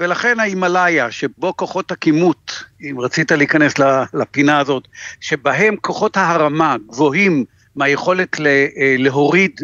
ולכן 0.00 0.40
ההימאליה, 0.40 1.10
שבו 1.10 1.56
כוחות 1.56 1.90
הכימות, 1.90 2.64
אם 2.82 3.00
רצית 3.00 3.32
להיכנס 3.32 3.74
לפינה 4.14 4.58
הזאת, 4.58 4.88
שבהם 5.20 5.76
כוחות 5.80 6.16
ההרמה 6.16 6.76
גבוהים 6.88 7.44
מהיכולת 7.76 8.40
אה, 8.40 8.66
להוריד 8.98 9.60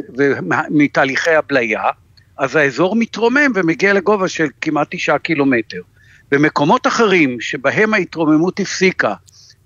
מתהליכי 0.70 1.30
הבליה, 1.30 1.82
אז 2.38 2.56
האזור 2.56 2.96
מתרומם 2.96 3.52
ומגיע 3.54 3.92
לגובה 3.92 4.28
של 4.28 4.46
כמעט 4.60 4.86
תשעה 4.90 5.18
קילומטר. 5.18 5.80
במקומות 6.30 6.86
אחרים 6.86 7.40
שבהם 7.40 7.94
ההתרוממות 7.94 8.60
הפסיקה 8.60 9.14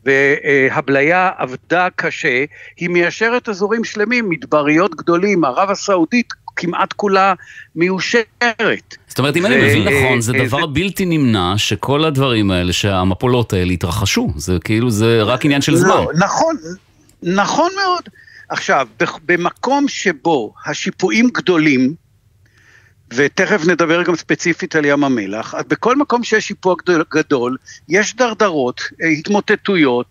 והבליה 0.04 1.30
עבדה 1.38 1.88
קשה, 1.96 2.44
היא 2.76 2.88
מיישרת 2.88 3.48
אזורים 3.48 3.84
שלמים, 3.84 4.28
מדבריות 4.28 4.94
גדולים, 4.94 5.44
ערב 5.44 5.70
הסעודית 5.70 6.28
כמעט 6.56 6.92
כולה 6.92 7.34
מיושרת. 7.76 8.96
זאת 9.08 9.18
אומרת, 9.18 9.36
אם 9.36 9.46
אני 9.46 9.56
מבין 9.56 9.88
נכון, 9.88 10.20
זה 10.20 10.32
דבר 10.32 10.66
בלתי 10.66 11.04
נמנע 11.04 11.54
שכל 11.56 12.04
הדברים 12.04 12.50
האלה, 12.50 12.72
שהמפולות 12.72 13.52
האלה 13.52 13.72
יתרחשו. 13.72 14.32
זה 14.36 14.58
כאילו, 14.64 14.90
זה 14.90 15.22
רק 15.22 15.44
עניין 15.44 15.62
של 15.62 15.72
לא, 15.72 15.78
זמן. 15.78 16.04
נכון, 16.18 16.56
נכון 17.22 17.70
מאוד. 17.84 18.02
עכשיו, 18.54 18.88
במקום 19.26 19.88
שבו 19.88 20.54
השיפועים 20.66 21.28
גדולים, 21.28 21.94
ותכף 23.14 23.66
נדבר 23.66 24.02
גם 24.02 24.16
ספציפית 24.16 24.76
על 24.76 24.84
ים 24.84 25.04
המלח, 25.04 25.54
אז 25.54 25.64
בכל 25.68 25.96
מקום 25.96 26.24
שיש 26.24 26.46
שיפוע 26.48 26.74
גדול, 27.14 27.56
יש 27.88 28.16
דרדרות, 28.16 28.80
אה, 29.02 29.08
התמוטטויות, 29.08 30.06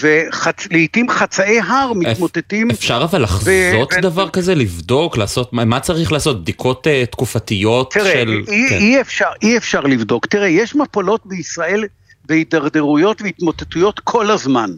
ולעיתים 0.00 1.08
חצאי 1.10 1.60
הר 1.60 1.92
מתמוטטים. 1.92 2.70
אפשר 2.70 3.00
אבל 3.10 3.22
לחזות 3.22 3.92
ו... 3.92 4.00
דבר 4.02 4.26
ו... 4.28 4.32
כזה, 4.32 4.54
לבדוק, 4.54 5.16
לעשות, 5.16 5.52
מה 5.52 5.80
צריך 5.80 6.12
לעשות? 6.12 6.42
בדיקות 6.42 6.86
uh, 6.86 7.10
תקופתיות 7.10 7.92
תראה, 7.92 8.12
של... 8.12 8.42
תראה, 8.46 8.56
אי, 8.56 8.68
כן. 8.68 8.76
אי, 8.76 9.00
אפשר, 9.00 9.28
אי 9.42 9.56
אפשר 9.56 9.80
לבדוק. 9.80 10.26
תראה, 10.26 10.48
יש 10.48 10.74
מפולות 10.74 11.26
בישראל 11.26 11.84
בהידרדרויות 12.24 13.22
והתמוטטויות 13.22 14.00
כל 14.00 14.30
הזמן. 14.30 14.70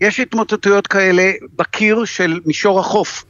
יש 0.00 0.20
התמוטטויות 0.20 0.86
כאלה 0.86 1.32
בקיר 1.56 2.04
של 2.04 2.40
מישור 2.46 2.80
החוף. 2.80 3.24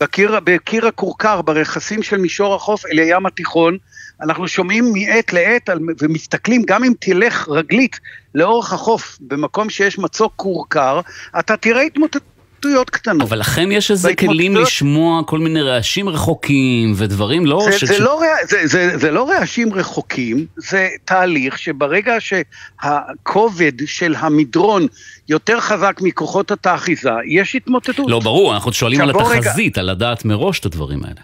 בקיר, 0.00 0.40
בקיר 0.44 0.86
הכורכר, 0.86 1.42
ברכסים 1.42 2.02
של 2.02 2.16
מישור 2.16 2.54
החוף 2.54 2.86
אל 2.86 2.98
הים 2.98 3.26
התיכון, 3.26 3.76
אנחנו 4.20 4.48
שומעים 4.48 4.92
מעת 4.92 5.32
לעת 5.32 5.68
על, 5.68 5.78
ומסתכלים, 6.00 6.62
גם 6.66 6.84
אם 6.84 6.92
תלך 7.00 7.48
רגלית 7.48 8.00
לאורך 8.34 8.72
החוף, 8.72 9.18
במקום 9.20 9.70
שיש 9.70 9.98
מצוק 9.98 10.32
כורכר, 10.36 11.00
אתה 11.38 11.56
תראה 11.56 11.82
התמוטטות. 11.82 12.37
התמוטטויות 12.58 12.90
קטנות. 12.90 13.28
אבל 13.28 13.38
לכם 13.38 13.72
יש 13.72 13.90
איזה 13.90 14.14
כלים 14.14 14.56
לשמוע 14.56 15.22
כל 15.26 15.38
מיני 15.38 15.62
רעשים 15.62 16.08
רחוקים 16.08 16.92
ודברים, 16.96 17.46
לא? 17.46 17.66
זה, 17.70 17.78
ש... 17.78 17.84
זה, 17.84 17.98
לא 17.98 18.22
זה, 18.48 18.66
זה, 18.66 18.98
זה 18.98 19.10
לא 19.10 19.30
רעשים 19.30 19.74
רחוקים, 19.74 20.46
זה 20.56 20.88
תהליך 21.04 21.58
שברגע 21.58 22.14
שהכובד 22.18 23.72
של 23.86 24.14
המדרון 24.18 24.86
יותר 25.28 25.60
חזק 25.60 25.98
מכוחות 26.02 26.50
התאחיזה, 26.50 27.10
יש 27.26 27.54
התמוטטות. 27.54 28.10
לא, 28.10 28.18
ברור, 28.18 28.54
אנחנו 28.54 28.72
שואלים 28.72 29.00
על 29.00 29.10
התחזית, 29.10 29.78
רגע... 29.78 29.80
על 29.80 29.90
לדעת 29.90 30.24
מראש 30.24 30.60
את 30.60 30.66
הדברים 30.66 31.04
האלה. 31.04 31.20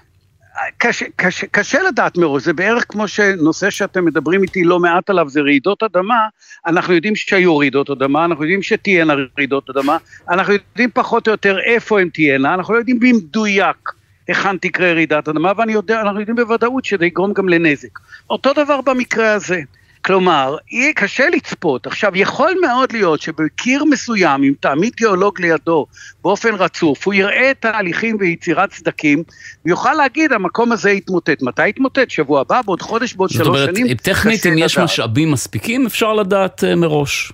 קשה, 0.78 1.06
קשה, 1.16 1.47
קשה 1.50 1.83
לדעת 1.83 2.16
מראש, 2.16 2.42
זה 2.42 2.52
בערך 2.52 2.85
כמו 2.88 3.09
שנושא 3.09 3.71
שאתם 3.71 4.04
מדברים 4.04 4.42
איתי 4.42 4.64
לא 4.64 4.80
מעט 4.80 5.11
עליו, 5.11 5.28
זה 5.28 5.40
רעידות 5.40 5.83
אדמה, 5.83 6.26
אנחנו 6.66 6.94
יודעים 6.94 7.16
שהיו 7.16 7.59
רעידות 7.59 7.90
אדמה, 7.90 8.25
אנחנו 8.25 8.44
יודעים 8.44 8.62
שתהיינה 8.62 9.14
רעידות 9.38 9.71
אדמה, 9.71 9.97
אנחנו 10.28 10.52
יודעים 10.52 10.90
פחות 10.94 11.28
או 11.28 11.33
יותר 11.33 11.59
איפה 11.61 12.00
הן 12.00 12.09
תהיינה, 12.09 12.54
אנחנו 12.54 12.75
לא 12.75 12.78
יודעים 12.78 13.00
במדויק 13.00 13.92
היכן 14.28 14.56
תקרה 14.56 14.92
רעידת 14.92 15.28
אדמה, 15.28 15.52
ואנחנו 15.56 16.21
יודעים 16.21 16.37
בוודאות 16.37 16.85
שזה 16.85 17.06
יגרום 17.06 17.33
גם 17.33 17.49
לנזק. 17.49 17.99
אותו 18.30 18.52
דבר 18.52 18.80
במקרה 18.80 19.33
הזה. 19.33 19.61
כלומר, 20.04 20.56
יהיה 20.70 20.92
קשה 20.92 21.28
לצפות. 21.28 21.87
עכשיו, 21.87 22.12
יכול 22.14 22.54
מאוד 22.62 22.92
להיות 22.92 23.20
שבקיר 23.20 23.84
מסוים, 23.84 24.42
אם 24.42 24.52
תעמיד 24.61 24.92
גיאולוג 24.96 25.40
לידו 25.40 25.87
באופן 26.23 26.54
רצוף, 26.54 27.06
הוא 27.06 27.14
יראה 27.14 27.50
את 27.50 27.64
ההליכים 27.64 28.16
ויצירת 28.20 28.73
סדקים, 28.73 29.23
ויוכל 29.64 29.94
להגיד, 29.94 30.32
המקום 30.32 30.73
הזה 30.73 30.90
יתמוטט. 30.90 31.42
מתי 31.42 31.68
יתמוטט? 31.68 32.11
שבוע 32.11 32.40
הבא, 32.40 32.61
בעוד 32.62 32.82
חודש, 32.82 33.14
בעוד 33.14 33.30
שלוש 33.30 33.49
אומרת, 33.49 33.64
שנים? 33.64 33.75
זאת 33.75 33.80
אומרת, 33.82 34.00
טכנית, 34.00 34.46
אם 34.46 34.54
יש 34.58 34.78
משאבים 34.78 35.30
מספיקים, 35.30 35.87
אפשר 35.87 36.12
לדעת 36.12 36.64
uh, 36.64 36.76
מראש. 36.76 37.32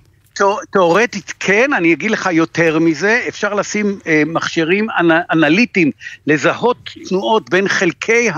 תאורטית 0.70 1.34
כן, 1.40 1.72
אני 1.72 1.92
אגיד 1.92 2.10
לך 2.10 2.28
יותר 2.32 2.78
מזה, 2.78 3.24
אפשר 3.28 3.54
לשים 3.54 3.98
אה, 4.06 4.22
מכשירים 4.26 4.86
אנ, 5.00 5.10
אנליטיים, 5.32 5.90
לזהות 6.26 6.90
תנועות 7.08 7.50
בין 7.50 7.68
חלקי 7.68 8.28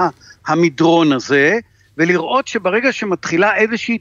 המדרון 0.47 1.13
הזה, 1.13 1.59
ולראות 1.99 2.49
שברגע 2.49 2.93
שמתחילה 2.93 3.57
איזושהי 3.57 3.99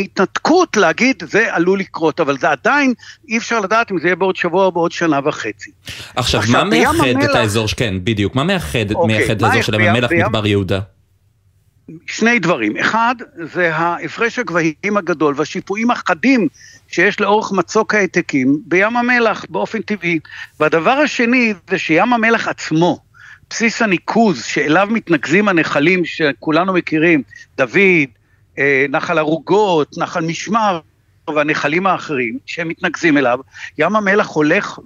התנתקות, 0.00 0.76
להגיד 0.76 1.22
זה 1.26 1.54
עלול 1.54 1.80
לקרות, 1.80 2.20
אבל 2.20 2.38
זה 2.38 2.50
עדיין, 2.50 2.94
אי 3.28 3.38
אפשר 3.38 3.60
לדעת 3.60 3.92
אם 3.92 3.98
זה 3.98 4.06
יהיה 4.06 4.16
בעוד 4.16 4.36
שבוע 4.36 4.64
או 4.64 4.72
בעוד 4.72 4.92
שנה 4.92 5.20
וחצי. 5.24 5.70
עכשיו, 6.16 6.40
עכשיו 6.40 6.64
מה 6.64 6.70
מאחד 6.70 7.06
המלח... 7.08 7.30
את 7.30 7.34
האזור, 7.34 7.66
כן, 7.76 7.94
בדיוק, 8.04 8.34
מה 8.34 8.44
מאחד, 8.44 8.92
אוקיי, 8.94 9.16
מייחד 9.16 9.36
את 9.36 9.42
האזור 9.42 9.62
של 9.62 9.74
ים 9.74 9.80
המלח 9.80 10.10
מדבר 10.12 10.46
יהודה? 10.46 10.80
שני 12.06 12.38
דברים. 12.38 12.76
אחד, 12.76 13.14
זה 13.54 13.74
ההפרש 13.74 14.38
הגבהים 14.38 14.96
הגדול 14.96 15.34
והשיפועים 15.36 15.90
החדים 15.90 16.48
שיש 16.88 17.20
לאורך 17.20 17.52
מצוק 17.52 17.94
העתקים 17.94 18.58
בים 18.66 18.96
המלח 18.96 19.44
באופן 19.48 19.82
טבעי. 19.82 20.18
והדבר 20.60 20.90
השני 20.90 21.54
זה 21.70 21.78
שים 21.78 22.12
המלח 22.12 22.48
עצמו, 22.48 22.98
בסיס 23.50 23.82
הניקוז 23.82 24.44
שאליו 24.44 24.88
מתנקזים 24.90 25.48
הנחלים 25.48 26.04
שכולנו 26.04 26.72
מכירים, 26.72 27.22
דוד, 27.56 28.08
אה, 28.58 28.86
נחל 28.88 29.18
ערוגות, 29.18 29.98
נחל 29.98 30.24
משמר 30.24 30.80
והנחלים 31.34 31.86
האחרים 31.86 32.38
שהם 32.46 32.68
מתנקזים 32.68 33.18
אליו, 33.18 33.38
ים 33.78 33.96
המלח 33.96 34.28
הולך 34.28 34.78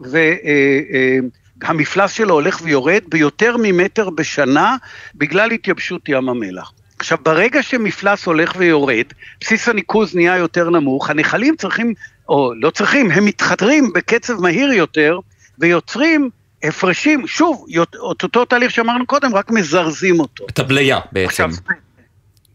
והמפלס 1.62 2.10
אה, 2.10 2.16
שלו 2.16 2.34
הולך 2.34 2.60
ויורד 2.62 3.02
ביותר 3.08 3.56
ממטר 3.62 4.10
בשנה 4.10 4.76
בגלל 5.14 5.50
התייבשות 5.50 6.08
ים 6.08 6.28
המלח. 6.28 6.72
עכשיו, 6.98 7.18
ברגע 7.22 7.62
שמפלס 7.62 8.26
הולך 8.26 8.54
ויורד, 8.56 9.04
בסיס 9.40 9.68
הניקוז 9.68 10.14
נהיה 10.14 10.36
יותר 10.36 10.70
נמוך, 10.70 11.10
הנחלים 11.10 11.56
צריכים, 11.56 11.94
או 12.28 12.52
לא 12.56 12.70
צריכים, 12.70 13.10
הם 13.10 13.24
מתחתרים 13.24 13.92
בקצב 13.94 14.40
מהיר 14.40 14.72
יותר 14.72 15.18
ויוצרים 15.58 16.30
הפרשים, 16.62 17.26
שוב, 17.26 17.66
את 18.12 18.22
אותו 18.22 18.44
תהליך 18.44 18.70
שאמרנו 18.70 19.06
קודם, 19.06 19.34
רק 19.34 19.50
מזרזים 19.50 20.20
אותו. 20.20 20.46
את 20.50 20.58
הבליה 20.58 21.00
בעצם. 21.12 21.26
עכשיו, 21.26 21.50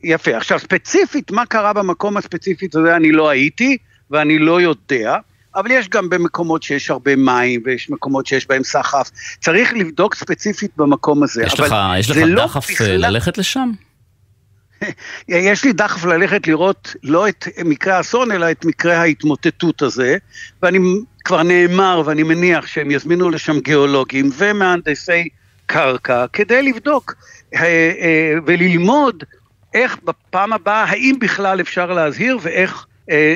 יפה. 0.04 0.38
עכשיו, 0.38 0.60
ספציפית, 0.60 1.32
מה 1.32 1.46
קרה 1.46 1.74
במקום 1.74 2.18
הספציפי 2.18 2.68
הזה, 2.74 2.96
אני 2.96 3.12
לא 3.12 3.30
הייתי, 3.30 3.78
ואני 4.12 4.40
לא 4.40 4.62
יודע, 4.62 5.18
אבל 5.56 5.72
יש 5.72 5.90
גם 5.90 6.10
במקומות 6.10 6.64
שיש 6.64 6.90
הרבה 6.90 7.16
מים, 7.16 7.62
ויש 7.66 7.90
מקומות 7.90 8.26
שיש 8.26 8.48
בהם 8.48 8.64
סחף. 8.64 9.10
צריך 9.40 9.74
לבדוק 9.74 10.16
ספציפית 10.16 10.72
במקום 10.78 11.24
הזה. 11.24 11.44
יש 11.44 11.60
לך, 11.60 11.76
יש 12.00 12.10
לך 12.10 12.18
לא 12.26 12.44
דחף 12.46 12.72
בכלל... 12.72 12.98
ללכת 12.98 13.38
לשם? 13.38 13.72
יש 15.28 15.64
לי 15.64 15.74
דחף 15.74 16.06
ללכת 16.06 16.48
לראות 16.48 16.96
לא 17.04 17.28
את 17.28 17.48
מקרה 17.66 17.98
האסון, 17.98 18.32
אלא 18.32 18.52
את 18.52 18.66
מקרה 18.66 18.98
ההתמוטטות 18.98 19.82
הזה, 19.82 20.18
ואני 20.62 20.80
כבר 21.26 21.44
נאמר, 21.44 22.02
ואני 22.06 22.24
מניח 22.24 22.68
שהם 22.68 22.92
יזמינו 22.92 23.30
לשם 23.30 23.60
גיאולוגים 23.60 24.30
ומהנדסי 24.38 25.30
קרקע 25.66 26.26
כדי 26.34 26.64
לבדוק 26.64 27.14
אה, 27.56 27.62
אה, 27.62 28.34
וללמוד 28.46 29.24
איך 29.74 29.98
בפעם 30.04 30.54
הבאה, 30.54 30.84
האם 30.84 31.16
בכלל 31.20 31.62
אפשר 31.62 31.92
להזהיר 31.92 32.38
ואיך 32.42 32.86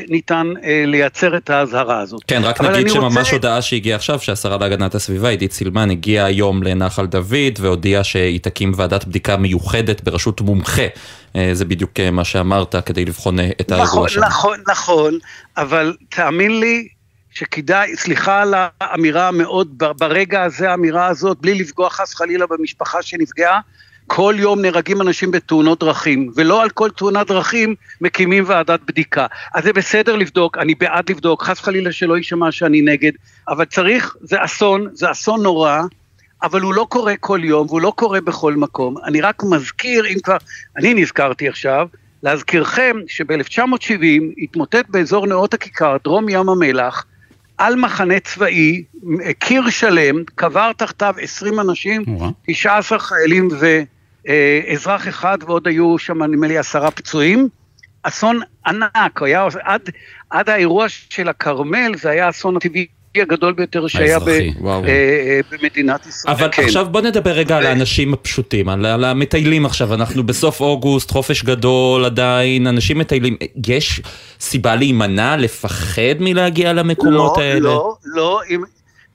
ניתן 0.09 0.53
אה, 0.63 0.83
לייצר 0.88 1.38
את 1.38 1.49
האזהרה 1.49 1.99
הזאת. 1.99 2.21
כן, 2.27 2.41
רק 2.43 2.61
נגיד 2.61 2.89
שממש 2.89 3.17
רוצה... 3.17 3.31
הודעה 3.31 3.61
שהגיעה 3.61 3.95
עכשיו, 3.95 4.19
שהשרה 4.19 4.57
להגנת 4.57 4.95
הסביבה, 4.95 5.29
עידית 5.29 5.51
סילמן, 5.51 5.89
הגיעה 5.89 6.25
היום 6.25 6.63
לנחל 6.63 7.05
דוד 7.05 7.59
והודיעה 7.59 8.03
שהיא 8.03 8.39
תקים 8.39 8.71
ועדת 8.75 9.05
בדיקה 9.05 9.38
מיוחדת 9.38 10.03
בראשות 10.03 10.41
מומחה. 10.41 10.88
אה, 11.35 11.49
זה 11.53 11.65
בדיוק 11.65 11.99
אה, 11.99 12.11
מה 12.11 12.23
שאמרת, 12.23 12.75
כדי 12.85 13.05
לבחון 13.05 13.39
אה, 13.39 13.49
את 13.61 13.71
האירוע 13.71 13.88
נכון, 13.88 14.09
שם. 14.09 14.21
נכון, 14.21 14.59
נכון, 14.67 15.17
אבל 15.57 15.95
תאמין 16.09 16.59
לי, 16.59 16.88
שכדאי, 17.31 17.95
סליחה 17.95 18.41
על 18.41 18.53
האמירה 18.81 19.27
המאוד, 19.27 19.83
ברגע 19.97 20.43
הזה, 20.43 20.71
האמירה 20.71 21.07
הזאת, 21.07 21.38
בלי 21.41 21.55
לפגוע 21.55 21.89
חס 21.89 22.15
חלילה 22.15 22.45
במשפחה 22.49 23.01
שנפגעה, 23.01 23.59
כל 24.11 24.35
יום 24.37 24.61
נהרגים 24.61 25.01
אנשים 25.01 25.31
בתאונות 25.31 25.79
דרכים, 25.79 26.31
ולא 26.35 26.63
על 26.63 26.69
כל 26.69 26.89
תאונת 26.89 27.27
דרכים 27.27 27.75
מקימים 28.01 28.43
ועדת 28.47 28.79
בדיקה. 28.87 29.25
אז 29.53 29.63
זה 29.63 29.73
בסדר 29.73 30.15
לבדוק, 30.15 30.57
אני 30.57 30.75
בעד 30.75 31.11
לבדוק, 31.11 31.43
חס 31.43 31.59
חלילה 31.59 31.91
שלא 31.91 32.17
יישמע 32.17 32.51
שאני 32.51 32.81
נגד, 32.81 33.11
אבל 33.47 33.65
צריך, 33.65 34.15
זה 34.21 34.43
אסון, 34.43 34.87
זה 34.93 35.11
אסון 35.11 35.43
נורא, 35.43 35.81
אבל 36.43 36.61
הוא 36.61 36.73
לא 36.73 36.85
קורה 36.89 37.13
כל 37.19 37.39
יום, 37.43 37.67
והוא 37.67 37.81
לא 37.81 37.93
קורה 37.95 38.21
בכל 38.21 38.53
מקום. 38.55 38.95
אני 39.05 39.21
רק 39.21 39.43
מזכיר, 39.43 40.05
אם 40.07 40.19
כבר, 40.23 40.38
אני 40.77 40.93
נזכרתי 40.93 41.47
עכשיו, 41.47 41.88
להזכירכם 42.23 42.97
שב-1970 43.07 44.03
התמוטט 44.38 44.86
באזור 44.89 45.27
נאות 45.27 45.53
הכיכר, 45.53 45.97
דרום 46.03 46.29
ים 46.29 46.49
המלח, 46.49 47.05
על 47.57 47.75
מחנה 47.75 48.19
צבאי, 48.19 48.84
קיר 49.39 49.69
שלם, 49.69 50.15
קבר 50.36 50.71
תחתיו 50.77 51.13
20 51.21 51.60
אנשים, 51.60 52.03
19 52.47 52.99
חיילים 52.99 53.49
ואזרח 54.29 55.07
אחד, 55.07 55.37
ועוד 55.45 55.67
היו 55.67 55.97
שם 55.97 56.23
נדמה 56.23 56.47
לי 56.47 56.57
עשרה 56.57 56.91
פצועים. 56.91 57.49
אסון 58.03 58.39
ענק, 58.67 59.21
היה, 59.21 59.47
עד, 59.63 59.89
עד 60.29 60.49
האירוע 60.49 60.85
של 60.89 61.29
הכרמל 61.29 61.91
זה 61.97 62.09
היה 62.09 62.25
האסון 62.25 62.57
הטבעי 62.57 62.87
הגדול 63.15 63.53
ביותר 63.53 63.87
שהיה 63.87 64.19
ב, 64.19 64.27
אה, 64.27 64.41
אה, 64.87 65.39
במדינת 65.51 66.07
ישראל. 66.07 66.35
אבל 66.35 66.49
כן. 66.51 66.63
עכשיו 66.63 66.85
בוא 66.85 67.01
נדבר 67.01 67.31
רגע 67.31 67.57
על 67.57 67.65
האנשים 67.65 68.13
הפשוטים, 68.13 68.69
על, 68.69 68.85
על 68.85 69.03
המטיילים 69.03 69.65
עכשיו, 69.65 69.93
אנחנו 69.93 70.23
בסוף 70.23 70.61
אוגוסט, 70.61 71.11
חופש 71.11 71.43
גדול 71.43 72.05
עדיין, 72.05 72.67
אנשים 72.67 72.97
מטיילים, 72.97 73.37
יש 73.67 74.01
סיבה 74.39 74.75
להימנע, 74.75 75.37
לפחד 75.37 76.19
מלהגיע 76.19 76.73
למקומות 76.73 77.37
לא, 77.37 77.41
האלה? 77.41 77.59
לא, 77.59 77.95
לא, 78.03 78.39
אם... 78.49 78.63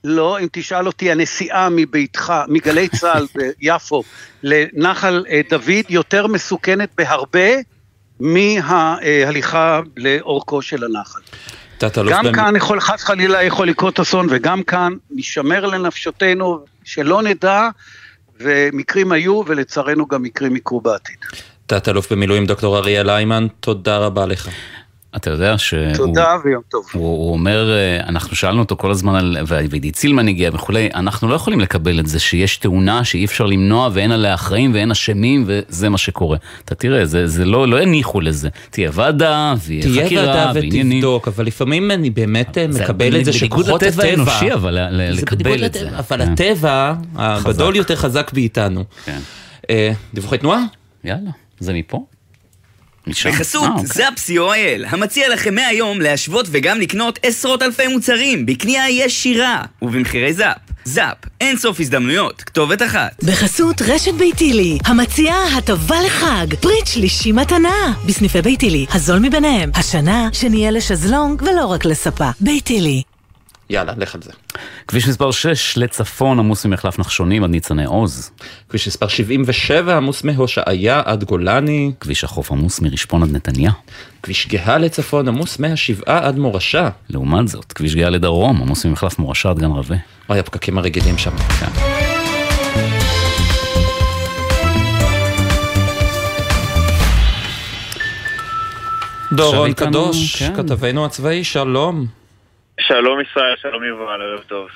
לא, 0.07 0.39
אם 0.39 0.47
תשאל 0.51 0.87
אותי, 0.87 1.11
הנסיעה 1.11 1.69
מביתך, 1.69 2.33
מגלי 2.47 2.87
צה"ל 2.87 3.27
ביפו 3.35 4.03
לנחל 4.43 5.25
אה, 5.29 5.41
דוד 5.49 5.85
יותר 5.89 6.27
מסוכנת 6.27 6.89
בהרבה 6.97 7.49
מההליכה 8.19 9.81
לאורכו 9.97 10.61
של 10.61 10.83
הנחל. 10.83 11.19
גם 12.09 12.25
במ... 12.25 12.33
כאן 12.33 12.55
יכול, 12.55 12.79
חס 12.79 13.03
חלילה 13.03 13.43
יכול 13.43 13.67
לקרות 13.67 13.99
אסון, 13.99 14.27
וגם 14.29 14.63
כאן 14.63 14.93
נשמר 15.11 15.65
לנפשותנו, 15.65 16.65
שלא 16.83 17.21
נדע, 17.21 17.69
ומקרים 18.39 19.11
היו, 19.11 19.41
ולצערנו 19.47 20.07
גם 20.07 20.23
מקרים 20.23 20.55
יקרו 20.55 20.81
בעתיד. 20.81 21.17
תת-אלוף 21.65 22.11
במילואים 22.11 22.45
דוקטור 22.45 22.77
אריאל 22.77 23.09
איימן, 23.09 23.47
תודה 23.59 23.97
רבה 23.97 24.25
לך. 24.25 24.49
אתה 25.15 25.29
יודע 25.29 25.57
שהוא... 25.57 25.93
תודה 25.95 26.35
ויום 26.43 26.61
טוב. 26.69 26.85
הוא, 26.93 27.03
הוא 27.03 27.33
אומר, 27.33 27.71
אה, 27.71 27.99
אנחנו 28.07 28.35
שאלנו 28.35 28.59
אותו 28.59 28.75
כל 28.77 28.91
הזמן 28.91 29.15
על, 29.15 29.37
ועידית 29.47 29.95
סילמן 29.95 30.27
הגיע 30.27 30.49
וכולי, 30.53 30.89
אנחנו 30.95 31.27
לא 31.27 31.35
יכולים 31.35 31.59
לקבל 31.59 31.99
את 31.99 32.07
זה 32.07 32.19
שיש 32.19 32.57
תאונה 32.57 33.03
שאי 33.03 33.25
אפשר 33.25 33.45
למנוע 33.45 33.89
ואין 33.93 34.11
עליה 34.11 34.33
אחראים 34.33 34.73
ואין 34.73 34.91
אשמים 34.91 35.43
וזה 35.47 35.89
מה 35.89 35.97
שקורה. 35.97 36.37
אתה 36.65 36.75
תראה, 36.75 37.05
זה, 37.05 37.27
זה 37.27 37.45
לא, 37.45 37.67
לא 37.67 37.81
הניחו 37.81 38.21
לזה. 38.21 38.49
תהיה 38.69 38.89
ועדה 38.93 39.53
ויהיה 39.65 39.83
תהיה 39.83 40.05
חקירה 40.05 40.25
ועדה 40.25 40.51
ותבדוק, 40.55 41.27
אבל 41.27 41.45
לפעמים 41.45 41.91
אני 41.91 42.09
באמת 42.09 42.57
אה, 42.57 42.67
מקבל 42.67 43.19
את 43.19 43.25
זה 43.25 43.33
שכוחות 43.33 43.83
הטבע... 43.83 43.91
זה 43.91 44.01
בניגוד 44.01 44.27
לטבע 44.27 44.33
האנושי, 44.33 44.53
אבל 44.53 44.77
לקבל 44.91 45.65
את 45.65 45.73
זה. 45.73 45.89
אבל. 45.97 46.21
הטבע 46.21 46.93
הגדול 47.15 47.75
יותר 47.75 47.95
חזק 47.95 48.31
מאיתנו. 48.33 48.83
כן. 49.05 49.19
אה, 49.69 49.91
דיווחי 50.13 50.37
תנועה? 50.37 50.63
יאללה, 51.03 51.31
זה 51.59 51.73
מפה? 51.73 52.05
בחסות 53.07 53.63
אה, 53.63 53.69
אוקיי. 53.69 53.85
זאפ 53.85 54.13
co.il, 54.13 54.87
המציע 54.89 55.29
לכם 55.29 55.55
מהיום 55.55 56.01
להשוות 56.01 56.47
וגם 56.51 56.81
לקנות 56.81 57.19
עשרות 57.23 57.61
אלפי 57.61 57.87
מוצרים 57.87 58.45
בקנייה 58.45 58.89
ישירה 58.89 59.61
ובמחירי 59.81 60.33
זאפ. 60.33 60.57
זאפ, 60.85 61.17
אין 61.41 61.57
סוף 61.57 61.79
הזדמנויות, 61.79 62.41
כתובת 62.41 62.81
אחת. 62.81 63.23
בחסות 63.23 63.81
רשת 63.81 64.13
ביתילי, 64.13 64.77
המציעה 64.85 65.57
הטבה 65.57 65.95
לחג, 66.05 66.55
פריט 66.61 66.87
שלישי 66.87 67.31
מתנה, 67.31 67.93
בסניפי 68.05 68.41
ביתילי, 68.41 68.85
הזול 68.93 69.19
מביניהם, 69.19 69.71
השנה 69.75 70.29
שנהיה 70.33 70.71
לשזלונג 70.71 71.41
ולא 71.41 71.65
רק 71.65 71.85
לספה. 71.85 72.29
ביתילי. 72.41 73.01
יאללה, 73.69 73.93
לך 73.97 74.15
על 74.15 74.21
זה. 74.21 74.31
כביש 74.87 75.07
מספר 75.07 75.31
6 75.31 75.77
לצפון 75.77 76.39
עמוס 76.39 76.65
ממחלף 76.65 76.99
נחשונים 76.99 77.43
עד 77.43 77.49
ניצני 77.49 77.85
עוז. 77.85 78.31
כביש 78.69 78.87
מספר 78.87 79.07
77 79.07 79.97
עמוס 79.97 80.23
מהושעיה 80.23 81.01
עד 81.05 81.23
גולני. 81.23 81.91
כביש 81.99 82.23
החוף 82.23 82.51
עמוס 82.51 82.81
מרשפון 82.81 83.23
עד 83.23 83.31
נתניה. 83.31 83.71
כביש 84.23 84.47
גאה 84.47 84.77
לצפון 84.77 85.27
עמוס 85.27 85.59
מהשבעה 85.59 86.27
עד 86.27 86.37
מורשה. 86.37 86.89
לעומת 87.09 87.47
זאת, 87.47 87.73
כביש 87.73 87.95
גאה 87.95 88.09
לדרום 88.09 88.61
עמוס 88.61 88.85
ממחלף 88.85 89.19
מורשה 89.19 89.49
עד 89.49 89.59
גן 89.59 89.71
רבה. 89.71 89.95
אוי, 90.29 90.39
הפקקים 90.39 90.77
הרגילים 90.77 91.17
שם. 91.17 91.37
כן. 91.37 91.71
דורון 99.31 99.73
קדוש, 99.73 100.35
כן. 100.35 100.55
כתבנו 100.55 101.05
הצבאי, 101.05 101.43
שלום. 101.43 102.24
שלום 102.79 103.21
ישראל, 103.21 103.55
שלום 103.61 103.83
יובל, 103.83 104.21
ערב 104.21 104.39
טוב. 104.47 104.67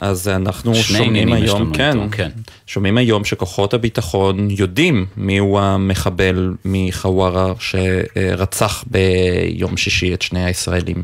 אז 0.00 0.28
אנחנו 0.28 0.74
שומעים 0.74 1.32
היום, 1.32 1.74
כן, 1.74 1.90
איתו, 2.02 2.16
כן, 2.16 2.28
שומעים 2.66 2.98
היום 2.98 3.24
שכוחות 3.24 3.74
הביטחון 3.74 4.36
יודעים 4.50 5.06
מיהו 5.16 5.58
המחבל 5.58 6.50
מחווארה 6.64 7.52
שרצח 7.60 8.84
ביום 8.86 9.76
שישי 9.76 10.14
את 10.14 10.22
שני 10.22 10.44
הישראלים. 10.44 11.02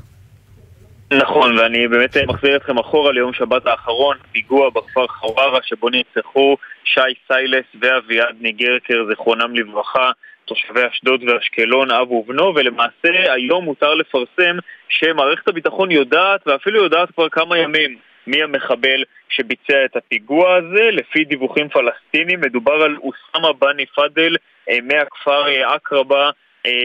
נכון, 1.12 1.58
ואני 1.58 1.88
באמת 1.88 2.16
מחזיר 2.28 2.56
אתכם 2.56 2.78
אחורה 2.78 3.12
ליום 3.12 3.32
שבת 3.32 3.66
האחרון, 3.66 4.16
פיגוע 4.32 4.70
בכפר 4.70 5.06
חווארה 5.06 5.58
שבו 5.62 5.88
נרצחו 5.88 6.56
שי 6.84 7.00
סיילס 7.28 7.64
ואביעד 7.80 8.34
ניגרקר, 8.40 9.04
זיכרונם 9.08 9.54
לברכה. 9.54 10.10
תושבי 10.44 10.80
אשדוד 10.90 11.22
ואשקלון, 11.28 11.90
אב 11.90 12.10
ובנו, 12.12 12.52
ולמעשה 12.54 13.32
היום 13.32 13.64
מותר 13.64 13.94
לפרסם 13.94 14.56
שמערכת 14.88 15.48
הביטחון 15.48 15.90
יודעת, 15.90 16.40
ואפילו 16.46 16.84
יודעת 16.84 17.10
כבר 17.10 17.28
כמה 17.28 17.58
ימים, 17.58 17.96
מי 18.26 18.42
המחבל 18.42 19.04
שביצע 19.28 19.84
את 19.84 19.96
הפיגוע 19.96 20.54
הזה. 20.56 20.90
לפי 20.92 21.24
דיווחים 21.24 21.68
פלסטינים 21.68 22.40
מדובר 22.40 22.82
על 22.82 22.96
אוסאמה 22.96 23.52
בני 23.52 23.86
פאדל 23.86 24.36
מהכפר 24.82 25.44
עקרבה, 25.64 26.30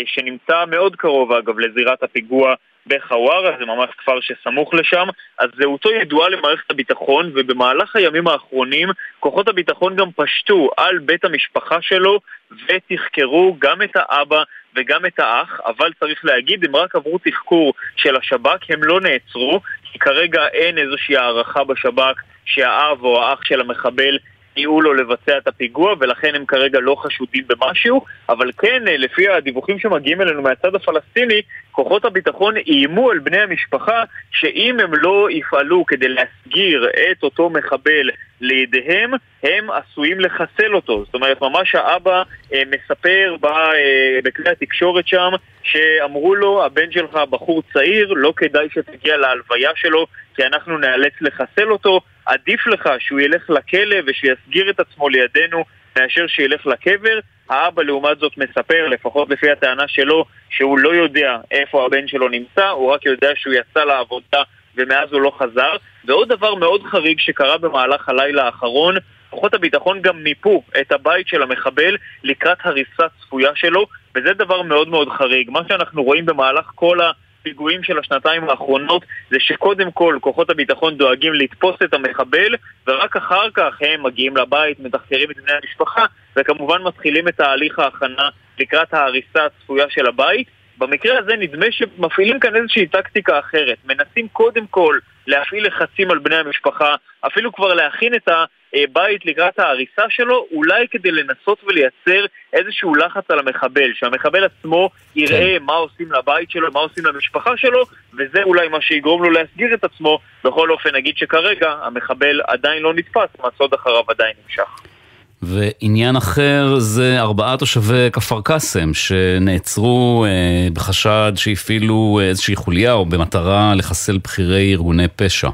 שנמצא 0.05 0.65
מאוד 0.65 0.95
קרוב 0.95 1.31
אגב 1.31 1.59
לזירת 1.59 2.03
הפיגוע 2.03 2.55
בחווארה, 2.87 3.57
זה 3.59 3.65
ממש 3.65 3.89
כפר 3.97 4.19
שסמוך 4.21 4.73
לשם, 4.73 5.07
אז 5.37 5.49
זהותו 5.57 5.91
ידועה 5.91 6.29
למערכת 6.29 6.71
הביטחון, 6.71 7.31
ובמהלך 7.35 7.95
הימים 7.95 8.27
האחרונים 8.27 8.89
כוחות 9.19 9.47
הביטחון 9.47 9.95
גם 9.95 10.11
פשטו 10.15 10.69
על 10.77 10.99
בית 10.99 11.25
המשפחה 11.25 11.81
שלו 11.81 12.19
ותחקרו 12.51 13.55
גם 13.59 13.81
את 13.81 13.95
האבא 13.95 14.43
וגם 14.75 15.05
את 15.05 15.19
האח, 15.19 15.59
אבל 15.65 15.91
צריך 15.99 16.25
להגיד, 16.25 16.65
הם 16.65 16.75
רק 16.75 16.95
עברו 16.95 17.17
תחקור 17.17 17.73
של 17.95 18.15
השב"כ, 18.15 18.69
הם 18.69 18.83
לא 18.83 19.01
נעצרו, 19.01 19.59
כי 19.83 19.99
כרגע 19.99 20.47
אין 20.47 20.77
איזושהי 20.77 21.17
הערכה 21.17 21.63
בשב"כ 21.63 22.21
שהאב 22.45 23.03
או 23.03 23.23
האח 23.23 23.43
של 23.43 23.61
המחבל 23.61 24.17
סייעו 24.53 24.81
לו 24.81 24.93
לבצע 24.93 25.37
את 25.37 25.47
הפיגוע 25.47 25.95
ולכן 25.99 26.35
הם 26.35 26.45
כרגע 26.45 26.79
לא 26.79 26.95
חשודים 26.95 27.43
במשהו, 27.47 28.05
אבל 28.29 28.51
כן, 28.57 28.87
אה, 28.87 28.97
לפי 28.97 29.29
הדיווחים 29.29 29.79
שמגיעים 29.79 30.21
אלינו 30.21 30.41
מהצד 30.41 30.75
הפלסטיני, 30.75 31.41
כוחות 31.83 32.05
הביטחון 32.05 32.57
איימו 32.57 33.11
על 33.11 33.19
בני 33.19 33.41
המשפחה 33.41 34.03
שאם 34.31 34.79
הם 34.79 34.91
לא 34.93 35.27
יפעלו 35.31 35.85
כדי 35.85 36.07
להסגיר 36.07 36.89
את 37.11 37.23
אותו 37.23 37.49
מחבל 37.49 38.09
לידיהם, 38.41 39.11
הם 39.43 39.67
עשויים 39.71 40.19
לחסל 40.19 40.75
אותו. 40.75 41.05
זאת 41.05 41.13
אומרת, 41.13 41.41
ממש 41.41 41.75
האבא 41.75 42.23
אה, 42.53 42.63
מספר 42.71 43.35
ב, 43.41 43.45
אה, 43.45 44.19
בכלי 44.23 44.49
התקשורת 44.51 45.07
שם 45.07 45.31
שאמרו 45.63 46.35
לו, 46.35 46.65
הבן 46.65 46.91
שלך 46.91 47.15
בחור 47.29 47.63
צעיר, 47.73 48.13
לא 48.15 48.33
כדאי 48.37 48.67
שתגיע 48.73 49.17
להלוויה 49.17 49.71
שלו 49.75 50.07
כי 50.35 50.43
אנחנו 50.45 50.77
נאלץ 50.77 51.13
לחסל 51.21 51.71
אותו. 51.71 52.01
עדיף 52.25 52.67
לך 52.67 52.89
שהוא 52.99 53.19
ילך 53.19 53.49
לכלא 53.49 53.97
ושיסגיר 54.07 54.69
את 54.69 54.79
עצמו 54.79 55.09
לידינו 55.09 55.63
מאשר 55.97 56.27
שילך 56.27 56.67
לקבר. 56.67 57.19
האבא 57.49 57.83
לעומת 57.83 58.19
זאת 58.19 58.38
מספר, 58.38 58.88
לפחות 58.88 59.29
לפי 59.29 59.51
הטענה 59.51 59.88
שלו, 59.88 60.25
שהוא 60.49 60.79
לא 60.79 60.89
יודע 60.89 61.38
איפה 61.51 61.85
הבן 61.85 62.07
שלו 62.07 62.29
נמצא, 62.29 62.69
הוא 62.69 62.91
רק 62.91 63.05
יודע 63.05 63.29
שהוא 63.35 63.53
יצא 63.53 63.83
לעבודה 63.83 64.41
ומאז 64.75 65.13
הוא 65.13 65.21
לא 65.21 65.31
חזר. 65.38 65.71
ועוד 66.05 66.29
דבר 66.29 66.55
מאוד 66.55 66.83
חריג 66.83 67.19
שקרה 67.19 67.57
במהלך 67.57 68.09
הלילה 68.09 68.45
האחרון, 68.45 68.95
כוחות 69.29 69.53
הביטחון 69.53 70.01
גם 70.01 70.23
מיפו 70.23 70.63
את 70.81 70.91
הבית 70.91 71.27
של 71.27 71.41
המחבל 71.41 71.97
לקראת 72.23 72.57
הריסה 72.63 73.03
צפויה 73.21 73.51
שלו, 73.55 73.85
וזה 74.15 74.33
דבר 74.33 74.62
מאוד 74.62 74.88
מאוד 74.88 75.09
חריג. 75.09 75.49
מה 75.49 75.62
שאנחנו 75.67 76.03
רואים 76.03 76.25
במהלך 76.25 76.71
כל 76.75 77.01
ה... 77.01 77.12
הפיגועים 77.41 77.84
של 77.84 77.99
השנתיים 77.99 78.49
האחרונות 78.49 79.06
זה 79.32 79.38
שקודם 79.39 79.91
כל 79.91 80.17
כוחות 80.21 80.49
הביטחון 80.49 80.97
דואגים 80.97 81.34
לתפוס 81.34 81.75
את 81.84 81.93
המחבל 81.93 82.56
ורק 82.88 83.15
אחר 83.17 83.49
כך 83.54 83.78
הם 83.82 84.04
מגיעים 84.04 84.38
לבית, 84.38 84.80
מתחקרים 84.80 85.32
את 85.32 85.36
בני 85.38 85.52
המשפחה 85.63 86.06
וכמובן 86.36 86.82
מתחילים 86.82 87.28
את 87.28 87.36
תהליך 87.36 87.80
ההכנה 87.80 88.30
לקראת 88.60 88.93
ההריסה 88.93 89.45
הצפויה 89.45 89.86
של 89.89 90.08
הבית 90.08 90.47
במקרה 90.78 91.19
הזה 91.19 91.36
נדמה 91.36 91.65
שמפעילים 91.71 92.39
כאן 92.39 92.56
איזושהי 92.56 92.88
טקטיקה 92.88 93.39
אחרת. 93.39 93.78
מנסים 93.86 94.28
קודם 94.28 94.67
כל 94.67 94.99
להפעיל 95.29 95.67
לחצים 95.67 96.11
על 96.11 96.19
בני 96.19 96.35
המשפחה, 96.35 96.95
אפילו 97.27 97.53
כבר 97.53 97.73
להכין 97.73 98.15
את 98.15 98.27
הבית 98.73 99.25
לקראת 99.25 99.59
ההריסה 99.59 100.01
שלו, 100.09 100.47
אולי 100.51 100.87
כדי 100.91 101.11
לנסות 101.11 101.63
ולייצר 101.63 102.25
איזשהו 102.53 102.95
לחץ 102.95 103.31
על 103.31 103.39
המחבל, 103.39 103.91
שהמחבל 103.93 104.43
עצמו 104.43 104.89
יראה 105.15 105.59
כן. 105.59 105.65
מה 105.65 105.73
עושים 105.73 106.11
לבית 106.11 106.51
שלו, 106.51 106.71
מה 106.71 106.79
עושים 106.79 107.05
למשפחה 107.05 107.57
שלו, 107.57 107.83
וזה 108.13 108.43
אולי 108.43 108.67
מה 108.67 108.81
שיגרום 108.81 109.23
לו 109.23 109.29
להסגיר 109.29 109.73
את 109.73 109.83
עצמו. 109.83 110.19
בכל 110.43 110.71
אופן, 110.71 110.95
נגיד 110.95 111.17
שכרגע 111.17 111.71
המחבל 111.81 112.41
עדיין 112.47 112.81
לא 112.81 112.93
נתפס, 112.93 113.29
מצוד 113.39 113.73
אחריו 113.73 114.03
עדיין 114.07 114.33
נמשך. 114.43 114.98
ועניין 115.41 116.15
אחר 116.15 116.75
זה 116.80 117.19
ארבעה 117.19 117.58
תושבי 117.58 118.10
כפר 118.13 118.41
קאסם 118.41 118.93
שנעצרו 118.93 120.25
אה, 120.25 120.67
בחשד 120.73 121.34
שהפעילו 121.36 122.19
איזושהי 122.23 122.56
חוליה 122.56 122.93
או 122.93 123.06
במטרה 123.06 123.75
לחסל 123.75 124.17
בכירי 124.17 124.71
ארגוני 124.73 125.08
פשע. 125.15 125.49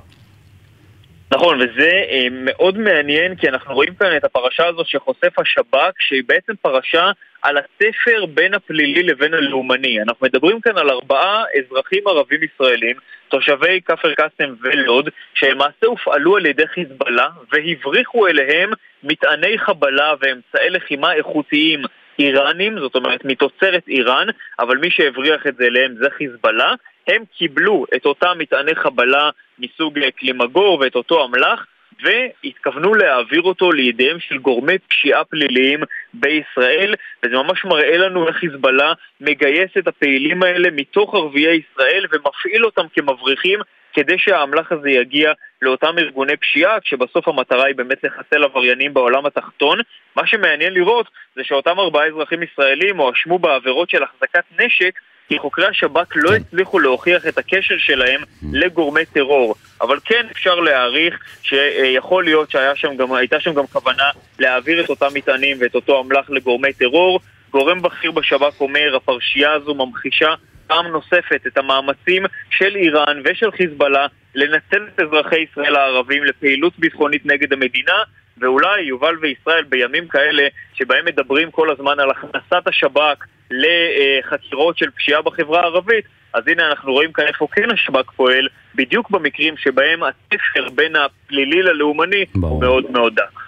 נכון, 1.31 1.61
וזה 1.61 1.89
אה, 2.09 2.27
מאוד 2.31 2.77
מעניין 2.77 3.35
כי 3.35 3.49
אנחנו 3.49 3.75
רואים 3.75 3.95
כאן 3.95 4.17
את 4.17 4.23
הפרשה 4.23 4.67
הזאת 4.67 4.88
שחושף 4.88 5.39
השב"כ 5.39 5.93
שהיא 5.99 6.23
בעצם 6.27 6.53
פרשה 6.61 7.11
על 7.41 7.57
התפר 7.57 8.25
בין 8.25 8.53
הפלילי 8.53 9.03
לבין 9.03 9.33
הלאומני. 9.33 10.01
אנחנו 10.01 10.27
מדברים 10.27 10.61
כאן 10.61 10.77
על 10.77 10.89
ארבעה 10.89 11.43
אזרחים 11.57 12.07
ערבים 12.07 12.39
ישראלים, 12.43 12.95
תושבי 13.29 13.81
כפר 13.85 14.13
קאסם 14.13 14.53
ולוד, 14.61 15.09
שלמעשה 15.33 15.85
הופעלו 15.85 16.38
על 16.38 16.45
ידי 16.45 16.67
חיזבאללה 16.67 17.27
והבריחו 17.51 18.27
אליהם 18.27 18.69
מטעני 19.03 19.57
חבלה 19.57 20.13
ואמצעי 20.21 20.69
לחימה 20.69 21.13
איכותיים 21.13 21.81
איראנים, 22.19 22.79
זאת 22.79 22.95
אומרת 22.95 23.25
מתוצרת 23.25 23.88
איראן, 23.88 24.27
אבל 24.59 24.77
מי 24.77 24.91
שהבריח 24.91 25.47
את 25.47 25.55
זה 25.55 25.65
אליהם 25.65 25.95
זה 25.99 26.07
חיזבאללה. 26.17 26.73
הם 27.07 27.23
קיבלו 27.37 27.85
את 27.95 28.05
אותם 28.05 28.35
מטעני 28.37 28.75
חבלה 28.75 29.29
מסוג 29.59 29.99
קלימגור 30.15 30.79
ואת 30.79 30.95
אותו 30.95 31.25
אמל"ח 31.25 31.65
והתכוונו 32.03 32.93
להעביר 32.93 33.41
אותו 33.41 33.71
לידיהם 33.71 34.19
של 34.19 34.37
גורמי 34.37 34.77
פשיעה 34.77 35.25
פליליים 35.25 35.79
בישראל 36.13 36.95
וזה 37.23 37.35
ממש 37.35 37.65
מראה 37.65 37.97
לנו 37.97 38.27
איך 38.27 38.35
חיזבאללה 38.35 38.93
מגייס 39.21 39.71
את 39.77 39.87
הפעילים 39.87 40.43
האלה 40.43 40.69
מתוך 40.71 41.15
ערביי 41.15 41.61
ישראל 41.61 42.05
ומפעיל 42.11 42.65
אותם 42.65 42.85
כמבריחים 42.93 43.59
כדי 43.95 44.17
שהאמל"ח 44.17 44.71
הזה 44.71 44.89
יגיע 44.89 45.31
לאותם 45.61 45.97
ארגוני 45.97 46.37
פשיעה, 46.37 46.79
כשבסוף 46.79 47.27
המטרה 47.27 47.65
היא 47.65 47.75
באמת 47.75 48.03
לחסל 48.03 48.43
עבריינים 48.43 48.93
בעולם 48.93 49.25
התחתון. 49.25 49.79
מה 50.15 50.27
שמעניין 50.27 50.73
לראות 50.73 51.07
זה 51.35 51.43
שאותם 51.43 51.79
ארבעה 51.79 52.07
אזרחים 52.07 52.43
ישראלים 52.43 52.97
הואשמו 52.97 53.39
בעבירות 53.39 53.89
של 53.89 54.03
החזקת 54.03 54.43
נשק 54.59 54.99
כי 55.27 55.39
חוקרי 55.39 55.67
השב"כ 55.67 56.07
לא 56.15 56.29
כן. 56.29 56.35
הצליחו 56.35 56.79
להוכיח 56.79 57.27
את 57.27 57.38
הקשר 57.38 57.75
שלהם 57.77 58.21
mm. 58.21 58.45
לגורמי 58.53 59.05
טרור. 59.05 59.55
אבל 59.81 59.99
כן 60.05 60.25
אפשר 60.31 60.55
להעריך 60.55 61.19
שיכול 61.43 62.23
להיות 62.23 62.51
שהייתה 62.51 63.39
שם 63.39 63.53
גם 63.53 63.67
כוונה 63.67 64.09
להעביר 64.39 64.83
את 64.83 64.89
אותם 64.89 65.07
מטענים 65.13 65.57
ואת 65.59 65.75
אותו 65.75 66.01
אמל"ח 66.01 66.29
לגורמי 66.29 66.73
טרור. 66.73 67.19
גורם 67.51 67.81
בכיר 67.81 68.11
בשב"כ 68.11 68.61
אומר, 68.61 68.95
הפרשייה 68.95 69.51
הזו 69.51 69.75
ממחישה 69.75 70.33
פעם 70.67 70.88
נוספת 70.88 71.47
את 71.47 71.57
המאמצים 71.57 72.23
של 72.49 72.75
איראן 72.75 73.21
ושל 73.25 73.51
חיזבאללה 73.51 74.07
לנצל 74.35 74.88
את 74.88 74.99
אזרחי 74.99 75.39
ישראל 75.39 75.75
הערבים 75.75 76.23
לפעילות 76.23 76.79
ביטחונית 76.79 77.25
נגד 77.25 77.53
המדינה 77.53 77.93
ואולי 78.38 78.82
יובל 78.82 79.15
וישראל 79.21 79.63
בימים 79.63 80.08
כאלה 80.08 80.43
שבהם 80.74 81.06
מדברים 81.06 81.52
כל 81.52 81.71
הזמן 81.71 82.00
על 82.00 82.12
הכנסת 82.12 82.67
השב"כ 82.67 83.26
לחקירות 83.52 84.78
של 84.78 84.89
פשיעה 84.98 85.21
בחברה 85.21 85.60
הערבית, 85.62 86.06
אז 86.34 86.43
הנה 86.48 86.67
אנחנו 86.69 86.93
רואים 86.93 87.13
כאן 87.13 87.24
איפה 87.28 87.48
כן 87.52 87.71
השב"כ 87.71 88.12
פועל, 88.12 88.48
בדיוק 88.76 89.10
במקרים 89.10 89.58
שבהם 89.58 90.00
התפר 90.04 90.69
בין 90.76 90.93
הפלילי 90.95 91.63
ללאומני 91.63 92.26
ברור. 92.36 92.54
הוא 92.54 92.62
מאוד 92.62 92.91
מאוד 92.91 93.15
דק. 93.15 93.39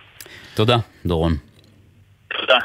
תודה, 0.56 0.78
דורון. 1.06 1.34
תודה. 2.42 2.58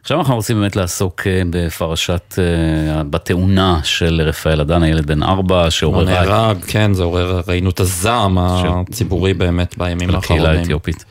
עכשיו 0.00 0.18
אנחנו 0.18 0.34
רוצים 0.34 0.60
באמת 0.60 0.76
לעסוק 0.76 1.26
אה, 1.26 1.42
בפרשת, 1.50 2.34
אה, 2.38 3.02
בתאונה 3.10 3.80
של 3.84 4.20
רפאל 4.24 4.60
אדן, 4.60 4.82
הילד 4.82 5.06
בן 5.06 5.22
ארבע, 5.22 5.70
שעוררה... 5.70 6.02
הוא 6.02 6.10
נהרג, 6.10 6.56
כן, 6.64 6.92
זה 6.92 7.02
עורר, 7.02 7.40
ראינו 7.48 7.70
את 7.70 7.80
הזעם 7.80 8.38
הציבורי 8.38 9.34
באמת 9.34 9.78
בימים 9.78 10.14
האחרונים. 10.14 10.22
של 10.22 10.32
הקהילה 10.32 10.60
האתיופית. 10.60 11.04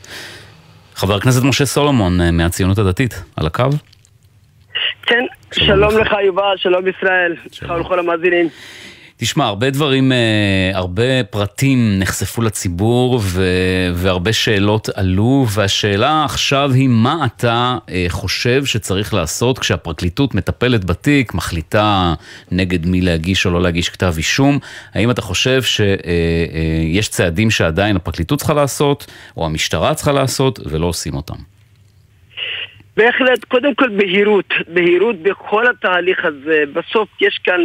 חבר 0.96 1.14
הכנסת 1.14 1.42
משה 1.44 1.66
סולומון 1.66 2.20
אה, 2.20 2.30
מהציונות 2.30 2.78
הדתית, 2.78 3.22
על 3.36 3.46
הקו? 3.46 3.64
כן, 5.02 5.24
שלום, 5.52 5.90
שלום 5.90 6.00
לך 6.00 6.12
יובל, 6.26 6.54
שלום 6.56 6.84
ישראל, 6.88 7.36
שלום 7.52 7.80
לכל 7.80 7.98
המאזינים. 7.98 8.48
תשמע, 9.18 9.44
הרבה 9.44 9.70
דברים, 9.70 10.12
אה, 10.12 10.70
הרבה 10.74 11.24
פרטים 11.30 11.98
נחשפו 11.98 12.42
לציבור 12.42 13.20
ו, 13.22 13.42
והרבה 13.94 14.32
שאלות 14.32 14.88
עלו, 14.94 15.46
והשאלה 15.54 16.24
עכשיו 16.24 16.70
היא 16.74 16.88
מה 16.88 17.26
אתה 17.26 17.78
אה, 17.90 18.06
חושב 18.08 18.64
שצריך 18.64 19.14
לעשות 19.14 19.58
כשהפרקליטות 19.58 20.34
מטפלת 20.34 20.84
בתיק, 20.84 21.34
מחליטה 21.34 22.14
נגד 22.52 22.86
מי 22.86 23.00
להגיש 23.00 23.46
או 23.46 23.50
לא 23.50 23.62
להגיש 23.62 23.88
כתב 23.88 24.14
אישום, 24.16 24.58
האם 24.94 25.10
אתה 25.10 25.22
חושב 25.22 25.62
שיש 25.62 27.08
צעדים 27.08 27.50
שעדיין 27.50 27.96
הפרקליטות 27.96 28.38
צריכה 28.38 28.54
לעשות, 28.54 29.06
או 29.36 29.46
המשטרה 29.46 29.94
צריכה 29.94 30.12
לעשות, 30.12 30.58
ולא 30.66 30.86
עושים 30.86 31.14
אותם? 31.14 31.36
בהחלט, 32.96 33.44
קודם 33.44 33.74
כל 33.74 33.88
בהירות, 33.88 34.54
בהירות 34.68 35.16
בכל 35.22 35.64
התהליך 35.66 36.24
הזה. 36.24 36.64
בסוף 36.72 37.08
יש 37.20 37.40
כאן 37.44 37.60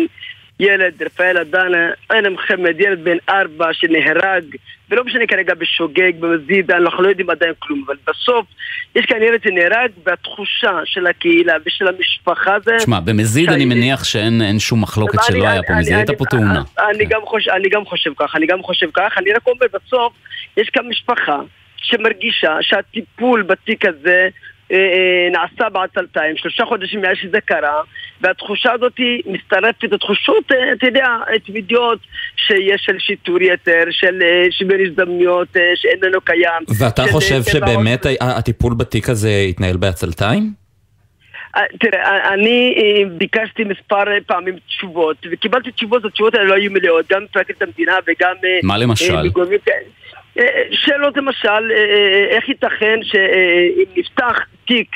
ילד, 0.62 1.04
רפאל 1.04 1.38
אדנה, 1.38 1.90
עין 2.10 2.28
מוחמד, 2.28 2.80
ילד 2.80 3.04
בן 3.04 3.18
ארבע 3.30 3.74
שנהרג, 3.74 4.44
ולא 4.90 5.04
משנה 5.04 5.28
כרגע 5.28 5.54
בשוגג, 5.54 6.12
במזיד, 6.20 6.72
אנחנו 6.72 7.04
לא 7.04 7.10
יודעים 7.10 7.30
עדיין 7.30 7.54
כלום, 7.60 7.84
אבל 7.88 7.96
בסוף 8.08 8.46
יש 8.96 9.06
כאן 9.06 9.22
ילד 9.22 9.44
שנהרג, 9.44 9.92
והתחושה 10.06 10.80
של 10.86 11.08
הקהילה 11.08 11.54
ושל 11.66 11.88
המשפחה 11.88 12.58
זה... 12.66 12.72
תשמע, 12.78 13.00
במזיד 13.00 13.50
אני 13.50 13.66
מניח 13.66 14.04
שאין 14.04 14.60
שום 14.60 14.82
מחלוקת 14.82 15.20
שלא 15.28 15.48
היה 15.48 15.64
פה, 15.64 15.74
מזיד 15.74 15.96
הייתה 15.96 16.14
פה 16.14 16.26
תאונה. 16.26 16.62
אני 16.90 17.70
גם 17.70 17.86
חושב 17.86 18.12
כך, 18.18 18.36
אני 18.36 18.48
גם 18.48 18.64
חושב 18.64 18.88
כך, 18.94 19.18
אני 19.18 19.32
רק 19.34 19.48
אומר 19.48 19.66
בסוף, 19.74 20.14
יש 20.58 20.70
כאן 20.70 20.88
משפחה 20.90 21.40
שמרגישה 21.78 22.58
שהטיפול 22.62 23.42
בתיק 23.42 23.86
הזה 23.86 24.30
נעשה 25.32 25.70
בעצלתיים, 25.70 26.38
שלושה 26.38 26.66
חודשים 26.66 27.02
מאז 27.02 27.18
שזה 27.22 27.42
קרה, 27.42 27.82
והתחושה 28.22 28.72
הזאת 28.72 28.94
מצטרפת 29.26 29.84
לתחושות, 29.84 30.52
אה, 30.52 30.74
אתה 30.74 30.86
יודע, 30.86 31.08
תמידיות 31.46 32.00
שיש 32.36 32.82
של 32.86 33.00
שיטור 33.00 33.42
יתר, 33.42 33.84
של 33.92 34.20
שוויון 34.52 34.82
הזדמנויות 34.86 35.48
שאיננו 35.76 36.22
קיים. 36.22 36.64
ואתה 36.80 37.04
חושב 37.12 37.44
שבאמת 37.44 38.06
הטיפול 38.22 38.74
בתיק 38.74 39.10
הזה 39.10 39.46
התנהל 39.50 39.78
בעצלתיים? 39.78 40.62
תראה, 41.80 42.34
אני 42.34 42.76
ביקשתי 43.18 43.64
מספר 43.64 44.04
פעמים 44.28 44.56
תשובות, 44.68 45.18
וקיבלתי 45.32 45.72
תשובות, 45.72 46.06
התשובות 46.06 46.36
האלה 46.36 46.46
לא 46.46 46.54
היו 46.54 46.72
מלאות, 46.72 47.06
גם 47.12 47.24
מפרקת 47.24 47.62
המדינה 47.62 47.94
וגם... 48.08 48.36
מה 48.64 48.78
למשל? 48.78 49.16
שאלות 50.72 51.18
למשל, 51.18 51.72
איך 52.30 52.50
ייתכן 52.50 53.00
שאם 53.04 53.86
נפתח 53.96 54.40
תיק 54.68 54.88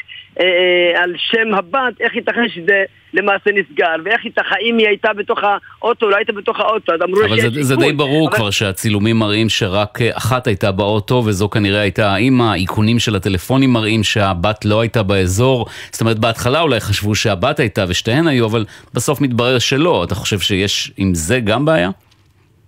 על 0.96 1.14
שם 1.18 1.54
הבת, 1.54 2.02
איך 2.02 2.16
ייתכן 2.16 2.50
שזה 2.50 2.84
למעשה 3.14 3.50
נסגר, 3.54 3.86
ואיך 4.06 4.26
ייתכן, 4.26 4.46
האם 4.50 4.78
היא 4.78 4.88
הייתה 4.88 5.14
בתוך 5.14 5.40
האוטו, 5.44 6.10
לא 6.10 6.16
הייתה 6.16 6.34
בתוך 6.34 6.60
האוטו, 6.60 6.94
אז 6.94 7.02
אמרו 7.02 7.26
אבל 7.26 7.42
זה, 7.42 7.64
זה 7.64 7.76
די 7.76 7.94
ברור 7.94 8.28
אבל... 8.28 8.38
כבר 8.38 8.50
שהצילומים 8.50 9.20
מראים 9.20 9.50
שרק 9.50 10.02
אחת 10.02 10.48
הייתה 10.48 10.72
באוטו, 10.72 11.24
וזו 11.26 11.50
כנראה 11.50 11.82
הייתה 11.82 12.12
האימא, 12.14 12.44
האיכונים 12.44 13.00
של 13.00 13.16
הטלפונים 13.16 13.74
מראים 13.74 14.04
שהבת 14.04 14.66
לא 14.66 14.82
הייתה 14.82 15.04
באזור, 15.04 15.66
זאת 15.92 16.02
אומרת 16.02 16.20
בהתחלה 16.20 16.62
אולי 16.62 16.80
חשבו 16.80 17.16
שהבת 17.16 17.60
הייתה 17.60 17.86
ושתיהן 17.88 18.28
היו, 18.28 18.46
אבל 18.46 18.66
בסוף 18.94 19.22
מתברר 19.22 19.60
שלא, 19.60 20.04
אתה 20.04 20.16
חושב 20.16 20.40
שיש 20.40 20.92
עם 20.98 21.14
זה 21.14 21.40
גם 21.40 21.66
בעיה? 21.66 21.90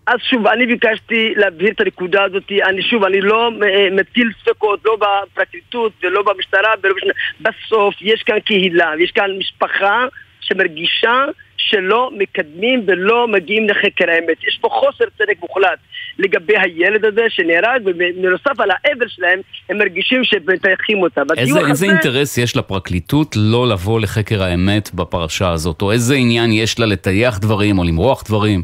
אז 0.07 0.19
שוב, 0.29 0.47
אני 0.47 0.65
ביקשתי 0.65 1.33
להבהיר 1.35 1.71
את 1.71 1.81
הנקודה 1.81 2.23
הזאת, 2.23 2.51
אני 2.69 2.81
שוב, 2.81 3.03
אני 3.03 3.21
לא 3.21 3.51
אה, 3.63 3.87
מטיל 3.91 4.31
ספקות, 4.41 4.79
לא 4.85 4.97
בפרקליטות 5.01 5.91
ולא 6.03 6.21
במשטרה, 6.21 6.73
ולא 6.83 6.93
בשנה. 6.95 7.13
בסוף 7.41 7.95
יש 8.01 8.23
כאן 8.23 8.39
קהילה, 8.39 8.91
יש 8.99 9.11
כאן 9.11 9.31
משפחה 9.39 10.05
שמרגישה 10.41 11.25
שלא 11.57 12.09
מקדמים 12.17 12.83
ולא 12.87 13.27
מגיעים 13.27 13.69
לחקר 13.69 14.11
האמת. 14.11 14.43
יש 14.47 14.57
פה 14.61 14.69
חוסר 14.71 15.05
צדק 15.17 15.35
מוחלט 15.41 15.79
לגבי 16.19 16.53
הילד 16.57 17.05
הזה 17.05 17.21
שנהרג, 17.29 17.81
ובנוסף 17.85 18.59
על 18.59 18.69
האבל 18.71 19.07
שלהם, 19.07 19.39
הם 19.69 19.77
מרגישים 19.77 20.23
שמטייחים 20.23 21.01
אותה. 21.01 21.21
איזה, 21.37 21.59
איזה 21.59 21.71
הזה... 21.71 21.85
אינטרס 21.85 22.37
יש 22.37 22.57
לפרקליטות 22.57 23.35
לא 23.35 23.67
לבוא 23.67 23.99
לחקר 23.99 24.43
האמת 24.43 24.93
בפרשה 24.93 25.51
הזאת? 25.51 25.81
או 25.81 25.91
איזה 25.91 26.15
עניין 26.15 26.51
יש 26.51 26.79
לה 26.79 26.85
לטייח 26.85 27.39
דברים 27.39 27.79
או 27.79 27.83
למרוח 27.83 28.23
דברים? 28.23 28.61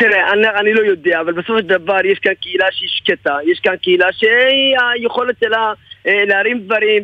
תראה, 0.00 0.32
אני, 0.32 0.48
אני 0.48 0.74
לא 0.74 0.80
יודע, 0.80 1.20
אבל 1.20 1.32
בסופו 1.32 1.58
של 1.58 1.66
דבר 1.66 2.06
יש 2.06 2.18
כאן 2.18 2.34
קהילה 2.34 2.66
שהיא 2.70 2.88
שקטה, 2.88 3.36
יש 3.46 3.60
כאן 3.60 3.76
קהילה 3.76 4.06
שהיכולת 4.12 5.36
שלה 5.44 5.72
אה, 6.06 6.24
להרים 6.26 6.60
דברים 6.60 7.02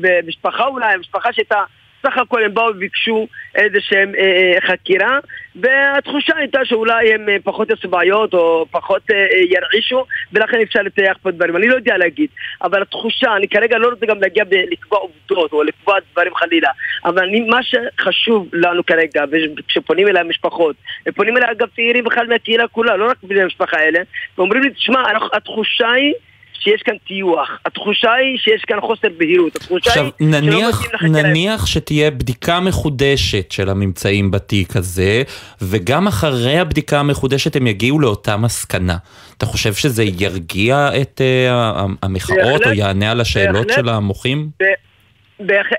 במשפחה 0.00 0.66
אולי, 0.66 0.96
משפחה 0.96 1.32
שהייתה 1.32 1.64
סך 2.02 2.18
הכל 2.18 2.42
הם 2.44 2.54
באו 2.54 2.70
וביקשו 2.70 3.26
איזה 3.54 3.78
שהם 3.80 4.12
אה, 4.14 4.22
אה, 4.22 4.60
חקירה 4.60 5.18
והתחושה 5.56 6.36
הייתה 6.36 6.64
שאולי 6.64 7.14
הם 7.14 7.28
אה, 7.28 7.36
פחות 7.44 7.70
יעשו 7.70 7.88
בעיות 7.88 8.34
או 8.34 8.66
פחות 8.70 9.02
אה, 9.10 9.16
אה, 9.16 9.38
ירעישו 9.50 10.04
ולכן 10.32 10.60
אפשר 10.60 10.82
לטייח 10.82 11.16
פה 11.22 11.30
דברים, 11.30 11.56
אני 11.56 11.68
לא 11.68 11.74
יודע 11.74 11.96
להגיד 11.96 12.30
אבל 12.62 12.82
התחושה, 12.82 13.36
אני 13.36 13.48
כרגע 13.48 13.78
לא 13.78 13.88
רוצה 13.88 14.06
גם 14.06 14.20
להגיע 14.20 14.44
לקבוע 14.70 14.98
עובדות 14.98 15.52
או 15.52 15.62
לקבוע 15.62 15.94
דברים 16.12 16.34
חלילה 16.34 16.70
אבל 17.04 17.22
אני, 17.24 17.40
מה 17.40 17.60
שחשוב 17.62 18.48
לנו 18.52 18.86
כרגע 18.86 19.24
וכשפונים 19.30 20.08
אליי 20.08 20.24
משפחות 20.24 20.76
ופונים 21.08 21.36
אליי 21.36 21.50
אגב 21.50 21.68
צעירים 21.76 22.04
בכלל 22.04 22.26
מהקהילה 22.26 22.68
כולה, 22.68 22.96
לא 22.96 23.10
רק 23.10 23.16
בני 23.22 23.42
המשפחה 23.42 23.76
האלה 23.76 24.00
ואומרים 24.38 24.62
לי, 24.62 24.70
תשמע, 24.70 25.02
התחושה 25.32 25.90
היא 25.92 26.14
שיש 26.60 26.82
כאן 26.82 26.94
טיוח. 27.06 27.48
התחושה 27.66 28.12
היא 28.12 28.38
שיש 28.38 28.62
כאן 28.66 28.80
חוסר 28.80 29.08
בהירות. 29.18 29.56
התחושה 29.56 29.90
עכשיו, 29.90 30.08
היא 30.18 30.28
נניח, 30.28 30.86
נניח 31.02 31.66
שתהיה 31.66 32.10
בדיקה 32.10 32.60
מחודשת 32.60 33.52
של 33.52 33.68
הממצאים 33.68 34.30
בתיק 34.30 34.76
הזה, 34.76 35.22
וגם 35.62 36.06
אחרי 36.06 36.58
הבדיקה 36.58 37.00
המחודשת 37.00 37.56
הם 37.56 37.66
יגיעו 37.66 38.00
לאותה 38.00 38.36
מסקנה. 38.36 38.96
אתה 39.38 39.46
חושב 39.46 39.74
שזה 39.74 40.04
ירגיע 40.04 40.90
את 41.00 41.20
uh, 41.20 41.52
המחאות 42.02 42.66
או 42.66 42.72
יענה 42.72 43.10
על 43.10 43.20
השאלות 43.20 43.66
של 43.74 43.88
המוחים? 43.88 44.50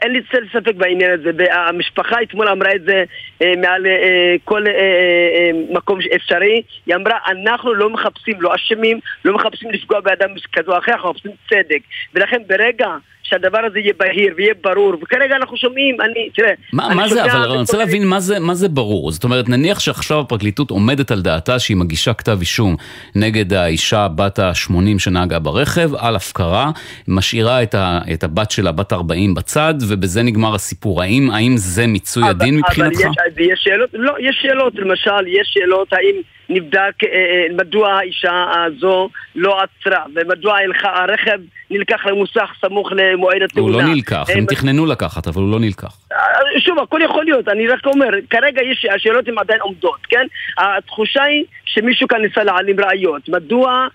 אין 0.01 0.11
לי 0.11 0.21
צל 0.31 0.43
ספק 0.53 0.75
בעניין 0.75 1.11
הזה, 1.11 1.31
המשפחה 1.51 2.21
אתמול 2.21 2.47
אמרה 2.47 2.75
את 2.75 2.83
זה 2.83 3.03
אה, 3.41 3.53
מעל 3.57 3.85
אה, 3.85 4.35
כל 4.43 4.67
אה, 4.67 5.51
מקום 5.69 5.99
אפשרי, 6.15 6.61
היא 6.85 6.95
אמרה 6.95 7.17
אנחנו 7.27 7.73
לא 7.73 7.89
מחפשים, 7.89 8.41
לא 8.41 8.55
אשמים, 8.55 8.99
לא 9.25 9.33
מחפשים 9.33 9.71
לפגוע 9.71 9.99
באדם 9.99 10.29
כזה 10.53 10.71
או 10.71 10.77
אחר, 10.77 10.91
אנחנו 10.91 11.09
מחפשים 11.09 11.31
צדק, 11.49 11.79
ולכן 12.13 12.41
ברגע 12.47 12.87
שהדבר 13.31 13.59
הזה 13.65 13.79
יהיה 13.79 13.93
בהיר 13.99 14.33
ויהיה 14.37 14.53
ברור, 14.63 14.93
וכרגע 15.03 15.35
אנחנו 15.35 15.57
שומעים, 15.57 16.01
אני, 16.01 16.29
תראה... 16.35 16.51
מה, 16.73 16.87
אני 16.87 16.95
מה 16.95 17.07
זה, 17.07 17.23
אבל 17.23 17.49
אני 17.49 17.57
רוצה 17.57 17.77
להבין 17.77 18.07
מה 18.07 18.19
זה, 18.19 18.39
מה 18.39 18.53
זה 18.53 18.69
ברור. 18.69 19.11
זאת 19.11 19.23
אומרת, 19.23 19.49
נניח 19.49 19.79
שעכשיו 19.79 20.19
הפרקליטות 20.19 20.71
עומדת 20.71 21.11
על 21.11 21.21
דעתה 21.21 21.59
שהיא 21.59 21.77
מגישה 21.77 22.13
כתב 22.13 22.37
אישום 22.39 22.75
נגד 23.15 23.53
האישה 23.53 24.07
בת 24.15 24.39
ה-80 24.39 24.99
שנהגה 24.99 25.39
ברכב, 25.39 25.89
על 25.95 26.15
הפקרה, 26.15 26.71
משאירה 27.07 27.63
את, 27.63 27.75
ה, 27.75 27.99
את 28.13 28.23
הבת 28.23 28.51
שלה, 28.51 28.71
בת 28.71 28.93
40 28.93 29.33
בצד, 29.33 29.73
ובזה 29.89 30.23
נגמר 30.23 30.55
הסיפור. 30.55 31.01
האם, 31.01 31.31
האם 31.31 31.57
זה 31.57 31.87
מיצוי 31.87 32.23
אבל, 32.23 32.31
הדין 32.31 32.57
מבחינתך? 32.57 32.99
אבל 32.99 33.11
יש, 33.39 33.47
יש 33.51 33.59
שאלות, 33.63 33.89
לא, 33.93 34.13
יש 34.19 34.39
שאלות, 34.41 34.73
למשל, 34.75 35.27
יש 35.27 35.47
שאלות 35.53 35.93
האם... 35.93 36.21
נבדק 36.51 37.03
אה, 37.03 37.09
אה, 37.09 37.55
מדוע 37.57 37.93
האישה 37.93 38.45
הזו 38.65 39.09
לא 39.35 39.57
עצרה 39.61 40.03
ומדוע 40.15 40.57
הרכב 40.83 41.39
נלקח 41.69 42.05
למוסך 42.05 42.49
סמוך 42.61 42.91
למועד 42.91 43.41
התאונה. 43.41 43.75
הוא 43.75 43.81
לא 43.83 43.93
נלקח, 43.93 44.25
הם 44.35 44.45
תכננו 44.45 44.85
לקחת, 44.85 45.27
אבל 45.27 45.41
הוא 45.41 45.51
לא 45.51 45.59
נלקח. 45.59 45.97
אה, 46.11 46.17
שוב, 46.59 46.79
הכל 46.79 46.99
יכול 47.03 47.25
להיות, 47.25 47.47
אני 47.47 47.67
רק 47.67 47.85
אומר, 47.85 48.09
כרגע 48.29 48.61
יש, 48.61 48.85
השאלות 48.95 49.27
הן 49.27 49.37
עדיין 49.37 49.59
עומדות, 49.61 49.99
כן? 50.09 50.25
התחושה 50.57 51.23
היא 51.23 51.43
שמישהו 51.73 52.07
כאן 52.07 52.21
ניסה 52.21 52.43
להעלים 52.43 52.75
ראיות, 52.79 53.29
מדוע... 53.29 53.87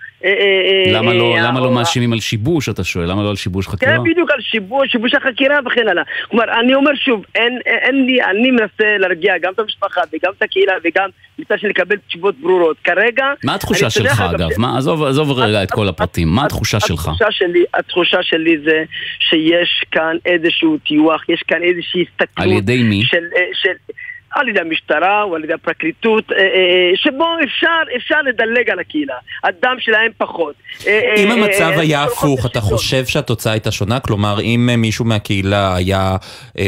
למה 0.93 1.13
לא, 1.13 1.35
למה 1.39 1.59
לא 1.59 1.71
מאשימים 1.71 2.13
על 2.13 2.19
שיבוש, 2.19 2.69
אתה 2.69 2.83
שואל? 2.83 3.11
למה 3.11 3.23
לא 3.23 3.29
על 3.29 3.35
שיבוש 3.35 3.67
חקירה? 3.67 3.97
כן, 3.97 4.03
בדיוק 4.03 4.31
על 4.31 4.41
שיבוש, 4.41 4.91
שיבוש 4.91 5.13
החקירה 5.13 5.59
וכן 5.65 5.87
הלאה. 5.87 6.03
כלומר, 6.29 6.59
אני 6.59 6.75
אומר 6.75 6.91
שוב, 6.95 7.25
אין, 7.35 7.59
אין 7.65 8.05
לי, 8.05 8.23
אני 8.23 8.51
מנסה 8.51 8.97
להרגיע 8.97 9.37
גם 9.37 9.53
את 9.53 9.59
המשפחה 9.59 10.01
וגם 10.13 10.31
את 10.37 10.41
הקהילה 10.41 10.73
וגם 10.83 11.09
מצד 11.39 11.59
של 11.59 11.67
לקבל 11.67 11.95
תשובות 12.07 12.35
ברורות. 12.41 12.77
כרגע... 12.83 13.25
מה 13.43 13.55
התחושה 13.55 13.89
שלך 13.89 14.21
אגב? 14.21 14.49
מה, 14.57 14.77
עזוב, 14.77 15.03
עזוב 15.03 15.31
רגע 15.39 15.63
את 15.63 15.71
כל 15.71 15.87
הפרטים, 15.87 16.27
מה 16.27 16.45
התחושה 16.45 16.79
שלך? 16.79 17.07
התחושה 17.07 17.31
שלי, 17.31 17.63
התחושה 17.73 18.23
שלי 18.23 18.57
זה 18.65 18.83
שיש 19.19 19.85
כאן 19.91 20.17
איזשהו 20.25 20.77
טיוח, 20.77 21.29
יש 21.29 21.43
כאן 21.47 21.63
איזושהי 21.63 22.05
הסתכלות... 22.11 22.47
על 22.47 22.51
ידי 22.51 22.83
מי? 22.83 23.03
של, 23.03 23.23
של, 23.53 23.93
על 24.39 24.49
ידי 24.49 24.59
המשטרה 24.59 25.23
או 25.23 25.35
על 25.35 25.43
ידי 25.43 25.53
הפרקליטות, 25.53 26.31
אה, 26.31 26.37
אה, 26.37 26.91
שבו 26.95 27.27
אפשר, 27.43 27.95
אפשר 27.95 28.21
לדלג 28.21 28.69
על 28.69 28.79
הקהילה. 28.79 29.15
הדם 29.43 29.75
שלהם 29.79 30.11
פחות. 30.17 30.55
אה, 30.87 31.13
אם 31.17 31.31
המצב 31.31 31.71
היה 31.77 32.03
הפוך, 32.03 32.45
אתה 32.45 32.61
חושב 32.61 33.05
שהתוצאה 33.05 33.53
הייתה 33.53 33.71
שונה? 33.71 33.99
כלומר, 33.99 34.41
אם 34.41 34.69
מישהו 34.77 35.05
מהקהילה 35.05 35.75
היה 35.75 36.15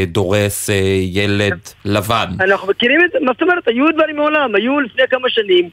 דורס 0.07 0.69
ילד 1.13 1.59
לבן. 1.85 2.27
אנחנו 2.39 2.67
מכירים 2.67 2.99
את 3.05 3.11
זה, 3.11 3.19
מה 3.21 3.31
זאת 3.33 3.41
אומרת? 3.41 3.67
היו 3.67 3.85
דברים 3.93 4.15
מעולם, 4.15 4.55
היו 4.55 4.79
לפני 4.79 5.03
כמה 5.09 5.29
שנים 5.29 5.69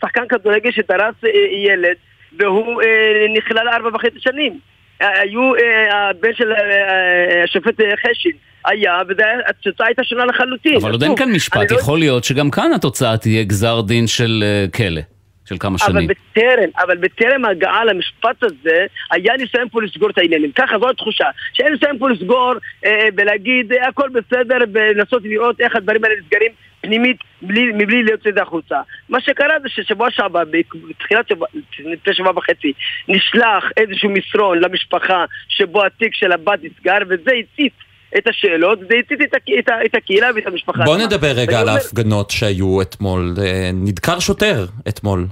שחקן 0.00 0.22
כדורגל 0.28 0.70
שדרס 0.70 1.14
ילד 1.66 1.96
והוא 2.38 2.82
נכלל 3.36 3.68
ארבע 3.68 3.88
וחצי 3.94 4.20
שנים. 4.20 4.58
היו, 5.00 5.52
הבן 5.92 6.34
של 6.34 6.52
השופט 7.44 7.74
חשין 7.80 8.32
היה, 8.66 8.92
והתוצאה 9.08 9.86
הייתה 9.86 10.04
שונה 10.04 10.24
לחלוטין. 10.24 10.76
אבל 10.76 10.92
עוד 10.92 11.02
אין 11.02 11.16
כאן 11.16 11.32
משפט, 11.32 11.70
לא 11.70 11.76
יכול 11.78 11.98
להיות 11.98 12.24
שגם 12.24 12.50
כאן 12.50 12.70
התוצאה 12.74 13.16
תהיה 13.16 13.44
גזר 13.44 13.80
דין 13.80 14.06
של 14.06 14.44
אה, 14.46 14.66
כלא. 14.76 15.00
של 15.48 15.58
כמה 15.58 15.78
שנים. 15.78 15.96
אבל 15.96 16.06
בטרם, 16.06 16.70
אבל 16.78 16.96
בטרם 16.96 17.44
הגעה 17.44 17.84
למשפט 17.84 18.42
הזה, 18.42 18.86
היה 19.10 19.36
ניסיון 19.36 19.68
פה 19.68 19.82
לסגור 19.82 20.10
את 20.10 20.18
העניינים. 20.18 20.52
ככה 20.52 20.78
זו 20.78 20.90
התחושה. 20.90 21.26
שאין 21.52 21.72
ניסיון 21.72 21.98
פה 21.98 22.10
לסגור 22.10 22.54
אה, 22.84 23.08
ולהגיד 23.16 23.72
אה, 23.72 23.88
הכל 23.88 24.08
בסדר 24.08 24.58
ולנסות 24.72 25.22
לראות 25.24 25.60
איך 25.60 25.76
הדברים 25.76 26.04
האלה 26.04 26.14
נסגרים 26.20 26.52
פנימית 26.80 27.16
בלי, 27.42 27.72
מבלי 27.74 28.02
להוציא 28.02 28.30
את 28.30 28.34
זה 28.34 28.42
החוצה. 28.42 28.80
מה 29.08 29.20
שקרה 29.20 29.60
זה 29.62 29.68
ששבוע 29.68 30.10
שעבר, 30.10 30.42
בתחילת 30.88 31.28
שבוע, 31.28 31.46
לפני 31.78 32.14
שבוע 32.14 32.32
וחצי, 32.36 32.72
נשלח 33.08 33.64
איזשהו 33.76 34.10
מסרון 34.10 34.58
למשפחה 34.58 35.24
שבו 35.48 35.84
התיק 35.84 36.14
של 36.14 36.32
הבת 36.32 36.58
נסגר 36.62 36.98
וזה 37.08 37.30
הציץ 37.30 37.72
את 38.18 38.26
השאלות, 38.26 38.78
זה 38.78 38.94
הצית 39.04 39.20
את, 39.22 39.34
את, 39.58 39.68
את 39.86 39.94
הקהילה 39.94 40.30
ואת 40.34 40.46
המשפחה. 40.46 40.84
בוא 40.84 40.96
נדבר 40.96 41.32
רגע 41.36 41.60
על 41.60 41.68
ההפגנות 41.68 42.30
שהיו 42.30 42.82
אתמול. 42.82 43.34
אה, 43.42 43.70
נדקר 43.74 44.18
שוטר 44.18 44.66
אתמול. 44.88 45.26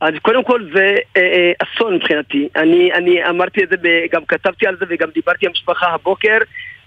אז 0.00 0.14
קודם 0.22 0.44
כל 0.44 0.68
זה 0.74 0.94
אה, 1.16 1.22
אה, 1.22 1.52
אסון 1.62 1.94
מבחינתי. 1.94 2.48
אני, 2.56 2.92
אני 2.92 3.28
אמרתי 3.28 3.62
את 3.62 3.68
זה, 3.68 3.76
גם 4.12 4.24
כתבתי 4.28 4.66
על 4.66 4.76
זה 4.80 4.84
וגם 4.88 5.08
דיברתי 5.14 5.46
עם 5.46 5.52
המשפחה 5.52 5.86
הבוקר. 5.86 6.38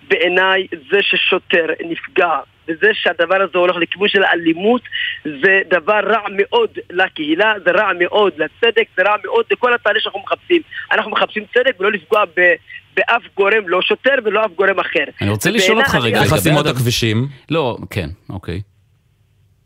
בעיניי 0.08 0.68
זה 0.92 0.98
ששוטר 1.02 1.66
נפגע 1.86 2.40
וזה 2.68 2.88
שהדבר 2.94 3.42
הזה 3.42 3.58
הולך 3.58 3.76
לכיוון 3.76 4.08
של 4.10 4.24
אלימות 4.24 4.82
זה 5.26 5.62
דבר 5.70 6.00
רע 6.04 6.22
מאוד 6.32 6.70
לקהילה, 6.90 7.54
זה 7.66 7.72
רע 7.72 7.92
מאוד 8.00 8.34
לצדק, 8.38 8.88
זה 8.98 9.04
רע 9.04 9.16
מאוד 9.26 9.46
לכל 9.52 9.74
התהליך 9.74 10.04
שאנחנו 10.04 10.20
מחפשים. 10.20 10.62
אנחנו 10.92 11.12
מחפשים 11.12 11.44
צדק 11.54 11.76
ולא 11.80 11.92
לפגוע 11.92 12.26
ב... 12.38 12.54
באף 12.96 13.22
גורם, 13.38 13.70
לא 13.70 13.82
שוטר 13.82 14.16
ולא 14.26 14.46
אף 14.46 14.52
גורם 14.56 14.80
אחר. 14.80 15.04
אני 15.22 15.30
רוצה 15.30 15.50
לשאול 15.50 15.78
אותך 15.78 15.96
רגע, 15.96 16.20
לגבי 16.20 16.30
חסימות 16.30 16.66
הכבישים. 16.66 17.28
לא, 17.50 17.78
כן, 17.90 18.08
אוקיי. 18.30 18.62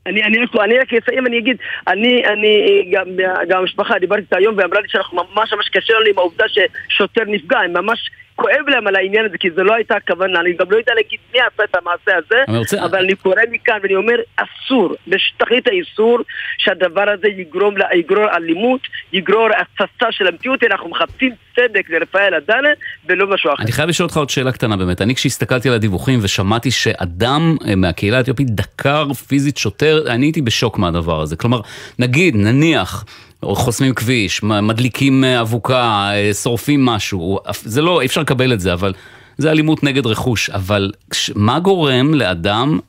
אני, 0.05 0.23
אני, 0.23 0.37
אני 0.63 0.77
רק 0.77 0.93
אסיים, 0.93 1.27
אני 1.27 1.37
אגיד, 1.37 1.57
אני, 1.87 2.23
אני, 2.25 2.83
גם, 2.91 3.07
גם 3.49 3.59
המשפחה, 3.59 3.99
דיברתי 3.99 4.21
איתה 4.21 4.37
היום 4.37 4.55
ואמרה 4.57 4.81
לי 4.81 4.87
שאנחנו 4.89 5.17
ממש 5.17 5.53
ממש 5.53 5.69
קשה 5.69 5.93
לנו 5.93 6.05
עם 6.09 6.17
העובדה 6.17 6.45
ששוטר 6.47 7.23
נפגע, 7.27 7.59
הם 7.59 7.73
ממש 7.73 8.09
כואב 8.37 8.67
להם 8.67 8.87
על 8.87 8.95
העניין 8.95 9.25
הזה, 9.25 9.37
כי 9.37 9.49
זו 9.51 9.63
לא 9.63 9.73
הייתה 9.73 9.95
הכוונה, 9.95 10.39
אני 10.39 10.53
גם 10.53 10.71
לא 10.71 10.77
יודע 10.77 10.93
להגיד 10.93 11.19
מי 11.33 11.39
עשה 11.39 11.63
את 11.63 11.75
המעשה 11.75 12.17
הזה, 12.17 12.43
אני 12.47 12.57
רוצה... 12.57 12.85
אבל 12.85 12.99
אני 12.99 13.15
קורא 13.15 13.41
מכאן 13.51 13.79
ואני 13.83 13.95
אומר, 13.95 14.15
אסור, 14.35 14.95
בשתכלית 15.07 15.67
האיסור, 15.67 16.19
שהדבר 16.57 17.09
הזה 17.09 17.27
יגרום, 17.27 17.75
יגרור 17.93 18.35
אלימות, 18.35 18.81
יגרור 19.13 19.49
התססה 19.57 20.11
של 20.11 20.27
המציאות, 20.27 20.63
אנחנו 20.63 20.89
מחפשים 20.89 21.31
צדק 21.57 21.89
לרפאל 21.89 22.33
עדנה 22.33 22.69
ולא 23.09 23.33
משהו 23.33 23.53
אחר. 23.53 23.63
אני 23.63 23.71
חייב 23.71 23.89
לשאול 23.89 24.05
אותך 24.05 24.17
עוד 24.17 24.29
שאלה 24.29 24.51
קטנה 24.51 24.77
באמת, 24.77 25.01
אני 25.01 25.15
כשהסתכלתי 25.15 25.69
על 25.69 25.75
הדיווחים 25.75 26.19
ושמעתי 26.21 26.71
שאדם 26.71 27.57
אה, 27.67 27.75
מהקהילה 27.75 28.17
האתיופית 28.17 28.49
דקר 28.49 29.13
פיזית 29.13 29.57
שוטר, 29.57 30.03
אני 30.07 30.25
הייתי 30.25 30.41
בשוק 30.41 30.77
מהדבר 30.77 31.21
הזה, 31.21 31.35
כלומר, 31.35 31.61
נגיד, 31.99 32.35
נניח, 32.35 33.05
או 33.43 33.55
חוסמים 33.55 33.93
כביש, 33.93 34.43
מדליקים 34.43 35.23
אה, 35.23 35.41
אבוקה, 35.41 36.09
אה, 36.13 36.33
שורפים 36.33 36.85
משהו, 36.85 37.39
זה 37.53 37.81
לא, 37.81 38.01
אי 38.01 38.05
אפשר 38.05 38.21
לקבל 38.21 38.53
את 38.53 38.59
זה, 38.59 38.73
אבל 38.73 38.93
זה 39.37 39.51
אלימות 39.51 39.83
נגד 39.83 40.05
רכוש. 40.05 40.49
אבל 40.49 40.91
מה 41.35 41.59
גורם 41.59 42.13
לאדם 42.13 42.79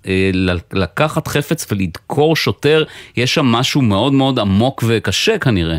לקחת 0.73 1.29
חפץ 1.29 1.73
ולדקור 1.73 2.37
שוטר? 2.37 2.85
יש 3.17 3.35
שם 3.35 3.47
משהו 3.47 3.83
מאוד 3.83 4.13
מאוד 4.13 4.39
עמוק 4.39 4.85
וקשה 4.87 5.39
כנראה. 5.39 5.79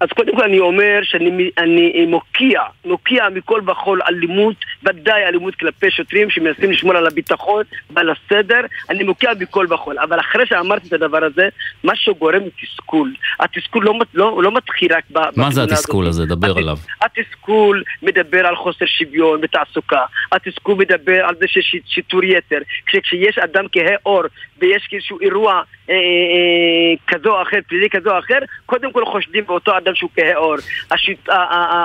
אז 0.00 0.08
קודם 0.08 0.36
כל 0.36 0.42
אני 0.42 0.60
אומר 0.60 1.00
שאני 1.02 1.50
אני 1.58 2.06
מוקיע, 2.06 2.60
מוקיע 2.84 3.28
מכל 3.34 3.60
וכול 3.66 4.00
אלימות, 4.08 4.56
ודאי 4.82 5.24
אלימות 5.24 5.54
כלפי 5.54 5.90
שוטרים 5.90 6.30
שמנסים 6.30 6.70
לשמור 6.70 6.96
על 6.96 7.06
הביטחון 7.06 7.64
ועל 7.90 8.10
הסדר, 8.10 8.60
אני 8.90 9.04
מוקיע 9.04 9.30
מכל 9.40 9.66
וכול. 9.70 9.98
אבל 9.98 10.20
אחרי 10.20 10.46
שאמרתי 10.46 10.88
את 10.88 10.92
הדבר 10.92 11.24
הזה, 11.24 11.48
מה 11.84 11.92
שגורם 11.96 12.40
הוא 12.40 12.50
תסכול. 12.62 13.14
התסכול 13.40 13.84
לא, 13.84 13.94
לא, 14.14 14.42
לא 14.42 14.52
מתחיל 14.52 14.92
רק 14.92 15.04
ב... 15.12 15.18
מה 15.36 15.50
זה 15.50 15.62
התסכול 15.62 16.06
הזאת. 16.06 16.24
הזה? 16.24 16.36
דבר 16.36 16.58
עליו. 16.58 16.76
התסכול 17.02 17.82
מדבר 18.02 18.46
על 18.46 18.56
חוסר 18.56 18.86
שוויון 18.86 19.40
בתעסוקה, 19.40 20.04
התסכול 20.32 20.74
מדבר 20.74 21.24
על 21.24 21.34
זה 21.40 21.46
שיש 21.48 21.76
שיטור 21.86 22.24
יתר. 22.24 22.58
כשיש 22.86 23.38
אדם 23.38 23.64
כהה 23.72 23.94
עור 24.02 24.22
ויש 24.60 24.88
איזשהו 24.92 25.20
אירוע 25.20 25.52
אה, 25.52 25.94
אה, 25.94 25.94
אה, 25.94 26.94
כזו 27.06 27.30
או 27.30 27.42
אחר, 27.42 27.56
פלילי 27.68 27.90
כזו 27.90 28.10
או 28.10 28.18
אחר, 28.18 28.38
קודם 28.66 28.92
כל 28.92 29.04
חושדים 29.06 29.44
באותו 29.46 29.78
אדם 29.78 29.94
שהוא 29.94 30.10
כהה 30.16 30.36
עור. 30.36 30.56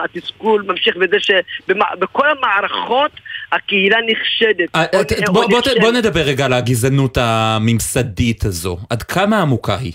התסכול 0.03 0.63
ממשיך 0.67 0.95
בזה 0.95 1.17
שבכל 1.19 2.27
המערכות 2.29 3.11
הקהילה 3.51 3.97
נחשדת. 4.07 4.75
אה, 4.75 4.85
בוא, 5.27 5.45
בוא, 5.49 5.61
בוא 5.81 5.91
נדבר 5.91 6.21
רגע 6.21 6.45
על 6.45 6.53
הגזענות 6.53 7.17
הממסדית 7.21 8.45
הזו. 8.45 8.77
עד 8.89 9.03
כמה 9.03 9.41
עמוקה 9.41 9.77
היא? 9.77 9.93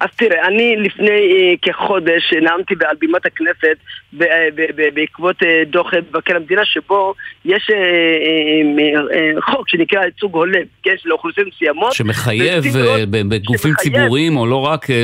אז 0.00 0.08
תראה, 0.16 0.46
אני 0.46 0.76
לפני 0.76 1.10
אה, 1.10 1.54
כחודש 1.62 2.32
נאמתי 2.42 2.74
על 2.84 2.96
בימת 3.00 3.26
הכנסת 3.26 3.76
אה, 4.22 4.48
בעקבות 4.94 5.42
אה, 5.42 5.62
דוח 5.66 5.94
מבקר 5.94 6.36
המדינה 6.36 6.64
שבו 6.64 7.14
יש 7.44 7.70
אה, 7.70 7.76
אה, 7.76 9.16
אה, 9.16 9.40
חוק 9.40 9.68
שנקרא 9.68 10.04
ייצוג 10.04 10.34
הולם, 10.34 10.62
כן, 10.82 10.94
של 11.02 11.12
אוכלוסיות 11.12 11.48
מסוימות. 11.48 11.92
שמחייב 11.92 12.64
אה, 12.76 13.04
בגופים 13.06 13.74
ציבוריים 13.74 14.36
או 14.36 14.46
לא 14.46 14.60
רק 14.60 14.90
אה, 14.90 15.02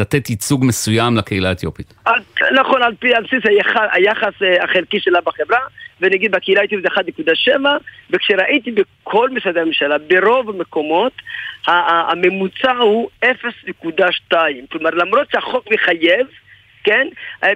לתת 0.00 0.30
ייצוג 0.30 0.64
מסוים 0.64 1.16
לקהילה 1.16 1.48
האתיופית. 1.48 1.94
נכון, 2.60 2.82
על, 2.82 2.94
פי, 2.98 3.14
על 3.14 3.22
בסיס 3.22 3.40
היחס, 3.44 3.80
היחס 3.92 4.42
אה, 4.42 4.64
החלקי 4.64 5.00
שלה 5.00 5.18
בחברה, 5.20 5.58
ונגיד 6.00 6.32
בקהילה 6.32 6.60
האתיופית 6.60 6.86
זה 6.86 7.22
1.7, 7.52 7.60
וכשראיתי 8.10 8.70
בכל 8.70 9.30
משרדי 9.30 9.60
הממשלה, 9.60 9.96
ברוב 9.98 10.50
המקומות, 10.50 11.12
הממוצע 11.66 12.72
הוא 12.72 13.10
0.2. 13.24 14.34
כלומר, 14.70 14.90
למרות 14.90 15.30
שהחוק 15.32 15.64
מחייב, 15.72 16.26
כן? 16.84 17.06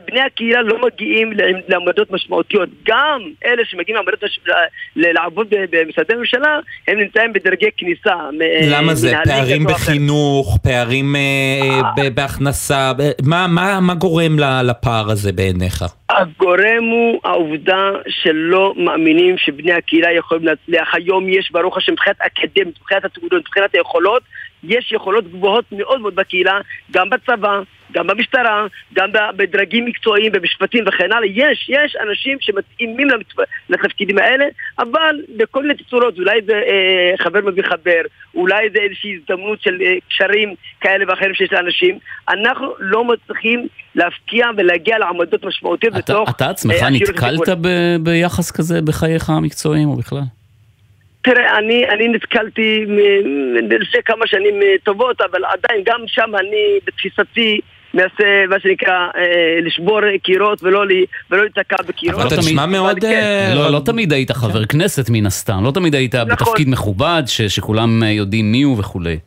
בני 0.06 0.20
הקהילה 0.20 0.62
לא 0.62 0.86
מגיעים 0.86 1.32
לעמדות 1.68 2.10
משמעותיות. 2.10 2.68
גם 2.88 3.20
אלה 3.44 3.62
שמגיעים 3.64 3.96
לעמדות 3.96 4.24
לעבוד 4.96 5.46
במשרדי 5.70 6.14
הממשלה, 6.14 6.58
הם 6.88 6.98
נמצאים 6.98 7.32
בדרגי 7.32 7.66
כניסה. 7.76 8.14
למה 8.70 8.94
זה? 8.94 9.12
פערים 9.24 9.64
בחינוך, 9.64 10.58
פערים 10.62 11.16
אה, 11.16 12.00
אה. 12.04 12.10
בהכנסה, 12.10 12.92
מה 13.80 13.94
גורם 13.94 14.38
לפער 14.62 15.10
הזה 15.10 15.32
בעיניך? 15.32 15.84
הגורם 16.10 16.84
הוא 16.90 17.20
העובדה 17.24 17.90
שלא 18.08 18.74
מאמינים 18.76 19.38
שבני 19.38 19.72
הקהילה 19.72 20.12
יכולים 20.12 20.44
להצליח. 20.44 20.94
היום 20.94 21.28
יש 21.28 21.50
ברוך 21.52 21.76
השם 21.76 21.92
מבחינת 21.92 22.16
אקדמית, 22.20 22.78
מבחינת 22.80 23.04
התעודות, 23.04 23.40
מבחינת 23.40 23.74
היכולות, 23.74 24.22
יש 24.64 24.92
יכולות 24.92 25.32
גבוהות 25.32 25.64
מאוד 25.72 26.00
מאוד 26.00 26.14
בקהילה, 26.14 26.58
גם 26.90 27.10
בצבא, 27.10 27.60
גם 27.92 28.06
במשטרה, 28.06 28.66
גם 28.94 29.08
בדרגים 29.36 29.84
מקצועיים, 29.84 30.32
במשפטים 30.32 30.84
וכן 30.88 31.12
הלאה. 31.12 31.28
יש, 31.28 31.68
יש 31.68 31.96
אנשים 32.08 32.38
שמתאימים 32.40 33.08
לתפקידים 33.68 34.18
האלה, 34.18 34.44
אבל 34.78 35.16
בכל 35.36 35.62
מיני 35.62 35.74
צורות, 35.90 36.18
אולי 36.18 36.40
זה 36.46 36.52
אה, 36.52 37.14
חבר 37.18 37.40
מביא 37.40 37.62
חבר, 37.62 38.00
אולי 38.34 38.70
זה 38.74 38.78
איזושהי 38.78 39.18
הזדמנות 39.20 39.62
של 39.62 39.78
אה, 39.82 39.94
קשרים 40.08 40.54
כאלה 40.80 41.04
ואחרים 41.08 41.34
שיש 41.34 41.52
לאנשים. 41.52 41.98
אנחנו 42.28 42.74
לא 42.78 43.04
מצליחים 43.04 43.66
להפקיע 43.94 44.46
ולהגיע 44.56 44.98
לעמדות 44.98 45.44
משמעותיות 45.44 45.92
אתה, 45.92 46.00
בתוך... 46.12 46.30
אתה 46.36 46.50
עצמך 46.50 46.82
אה, 46.82 46.90
נתקלת 46.90 47.48
ב- 47.60 47.96
ביחס 48.00 48.50
כזה 48.50 48.82
בחייך 48.82 49.30
המקצועיים 49.30 49.88
או 49.88 49.96
בכלל? 49.96 50.22
תראה, 51.26 51.58
אני, 51.58 51.88
אני 51.88 52.08
נתקלתי 52.08 52.86
לפני 53.80 54.00
כמה 54.04 54.26
שנים 54.26 54.62
אה, 54.62 54.74
טובות, 54.84 55.20
אבל 55.20 55.40
עדיין, 55.44 55.82
גם 55.86 56.00
שם 56.06 56.30
אני, 56.40 56.78
בתפיסתי, 56.86 57.60
מנסה, 57.94 58.44
מה 58.48 58.60
שנקרא, 58.60 59.08
אה, 59.16 59.58
לשבור 59.62 60.00
קירות 60.22 60.62
ולא 60.62 60.86
להיתקע 61.30 61.76
בקירות. 61.88 62.20
אבל 62.20 62.26
אתה 62.26 62.36
נשמע 62.36 62.66
מאוד... 62.66 63.00
כן. 63.00 63.06
אה, 63.06 63.54
לא, 63.54 63.72
לא 63.72 63.80
תמיד 63.84 64.12
היית 64.12 64.30
חבר 64.30 64.64
כנסת 64.64 65.10
מן 65.10 65.26
הסתם, 65.26 65.64
לא 65.64 65.70
תמיד 65.70 65.94
היית 65.94 66.14
נכון. 66.14 66.28
בתפקיד 66.28 66.68
מכובד, 66.68 67.22
שכולם 67.26 68.02
יודעים 68.02 68.52
מי 68.52 68.62
הוא 68.62 68.78
וכולי. 68.78 69.18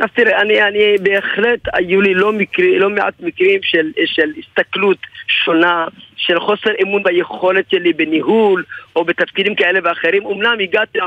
אז 0.00 0.08
תראה, 0.14 0.40
אני, 0.40 0.62
אני 0.62 0.98
בהחלט, 1.02 1.60
היו 1.72 2.00
לי 2.00 2.14
לא, 2.14 2.32
מקרי, 2.32 2.78
לא 2.78 2.90
מעט 2.90 3.14
מקרים 3.20 3.60
של, 3.62 3.90
של 4.06 4.30
הסתכלות 4.38 4.98
שונה, 5.28 5.84
של 6.16 6.40
חוסר 6.40 6.70
אמון 6.82 7.02
ביכולת 7.02 7.64
שלי 7.70 7.92
בניהול 7.92 8.64
או 8.96 9.04
בתפקידים 9.04 9.54
כאלה 9.54 9.80
ואחרים. 9.84 10.26
אמנם 10.26 10.56
הגעתי 10.62 10.98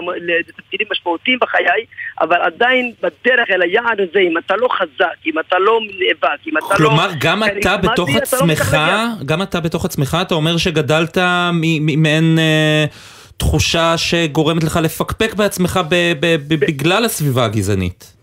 לתפקידים 0.47 0.87
משמעותיים 0.91 1.39
בחיי, 1.41 1.85
אבל 2.21 2.41
עדיין 2.41 2.91
בדרך 3.01 3.49
אל 3.49 3.61
היעד 3.61 3.99
הזה, 3.99 4.19
אם 4.19 4.37
אתה 4.37 4.55
לא 4.55 4.67
חזק, 4.71 5.25
אם 5.25 5.39
אתה 5.39 5.59
לא 5.59 5.79
נאבק, 5.99 6.47
אם 6.47 6.57
אתה 6.57 6.75
כלומר, 6.75 7.07
לא... 7.07 7.11
כלומר, 7.11 7.19
גם 7.19 7.43
אתה 7.43 7.77
בתוך 7.77 8.09
אתה 8.09 8.15
לא 8.17 8.21
עצמך, 8.21 8.77
גם 9.25 9.41
אתה 9.41 9.59
בתוך 9.59 9.85
עצמך, 9.85 10.17
אתה 10.21 10.35
אומר 10.35 10.57
שגדלת 10.57 11.17
ממעין... 11.53 12.39
אה, 12.39 12.85
תחושה 13.37 13.97
שגורמת 13.97 14.63
לך 14.63 14.79
לפקפק 14.83 15.33
בעצמך 15.33 15.79
בגלל 16.47 17.05
הסביבה 17.05 17.45
הגזענית. 17.45 18.13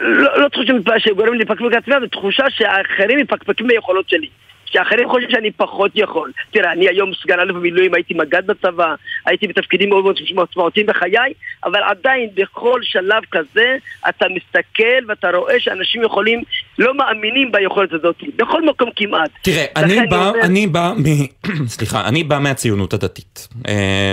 לא, 0.00 0.40
לא 0.40 0.48
תחושה 0.48 0.98
שגורם 0.98 1.32
לי 1.32 1.38
לפקפק 1.38 1.62
בעצמי, 1.70 1.94
זו 2.00 2.06
תחושה 2.06 2.44
שהאחרים 2.50 3.18
מפקפקים 3.18 3.66
ביכולות 3.66 4.08
שלי. 4.08 4.28
שאחרים 4.66 5.08
חושבים 5.08 5.30
שאני 5.30 5.50
פחות 5.50 5.90
יכול. 5.94 6.32
תראה, 6.50 6.72
אני 6.72 6.88
היום 6.88 7.14
סגן 7.14 7.40
אלוף 7.40 7.56
במילואים, 7.56 7.94
הייתי 7.94 8.14
מג"ד 8.14 8.46
בצבא, 8.46 8.94
הייתי 9.26 9.46
בתפקידים 9.46 9.88
מאוד 9.88 10.04
מאוד 10.04 10.18
משמעותיים 10.40 10.86
בחיי, 10.86 11.32
אבל 11.64 11.82
עדיין 11.82 12.28
בכל 12.34 12.80
שלב 12.82 13.22
כזה 13.32 13.76
אתה 14.08 14.26
מסתכל 14.28 15.04
ואתה 15.08 15.30
רואה 15.30 15.60
שאנשים 15.60 16.02
יכולים, 16.02 16.42
לא 16.78 16.94
מאמינים 16.94 17.52
ביכולת 17.52 17.92
הזאת, 17.92 18.16
בכל 18.36 18.66
מקום 18.66 18.90
כמעט. 18.96 19.30
תראה, 19.42 19.64
אני 19.76 20.06
בא, 20.06 20.28
אומר... 20.28 20.40
אני 20.42 20.66
בא 20.66 20.92
מ... 20.96 21.04
סליחה, 21.76 22.08
אני 22.08 22.24
בא 22.24 22.38
מהציונות 22.38 22.94
הדתית. 22.94 23.48
אה, 23.68 24.12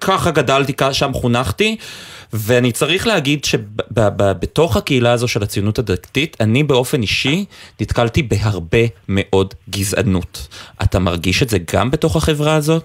ככה 0.00 0.30
גדלתי, 0.30 0.72
שם 0.92 1.12
חונכתי. 1.12 1.76
ואני 2.32 2.72
צריך 2.72 3.06
להגיד 3.06 3.44
שבתוך 3.44 4.76
הקהילה 4.76 5.12
הזו 5.12 5.28
של 5.28 5.42
הציונות 5.42 5.78
הדתית, 5.78 6.36
אני 6.40 6.64
באופן 6.64 7.02
אישי 7.02 7.44
נתקלתי 7.80 8.22
בהרבה 8.22 8.78
מאוד 9.08 9.54
גזענות. 9.70 10.48
אתה 10.82 10.98
מרגיש 10.98 11.42
את 11.42 11.48
זה 11.48 11.58
גם 11.74 11.90
בתוך 11.90 12.16
החברה 12.16 12.54
הזאת? 12.54 12.84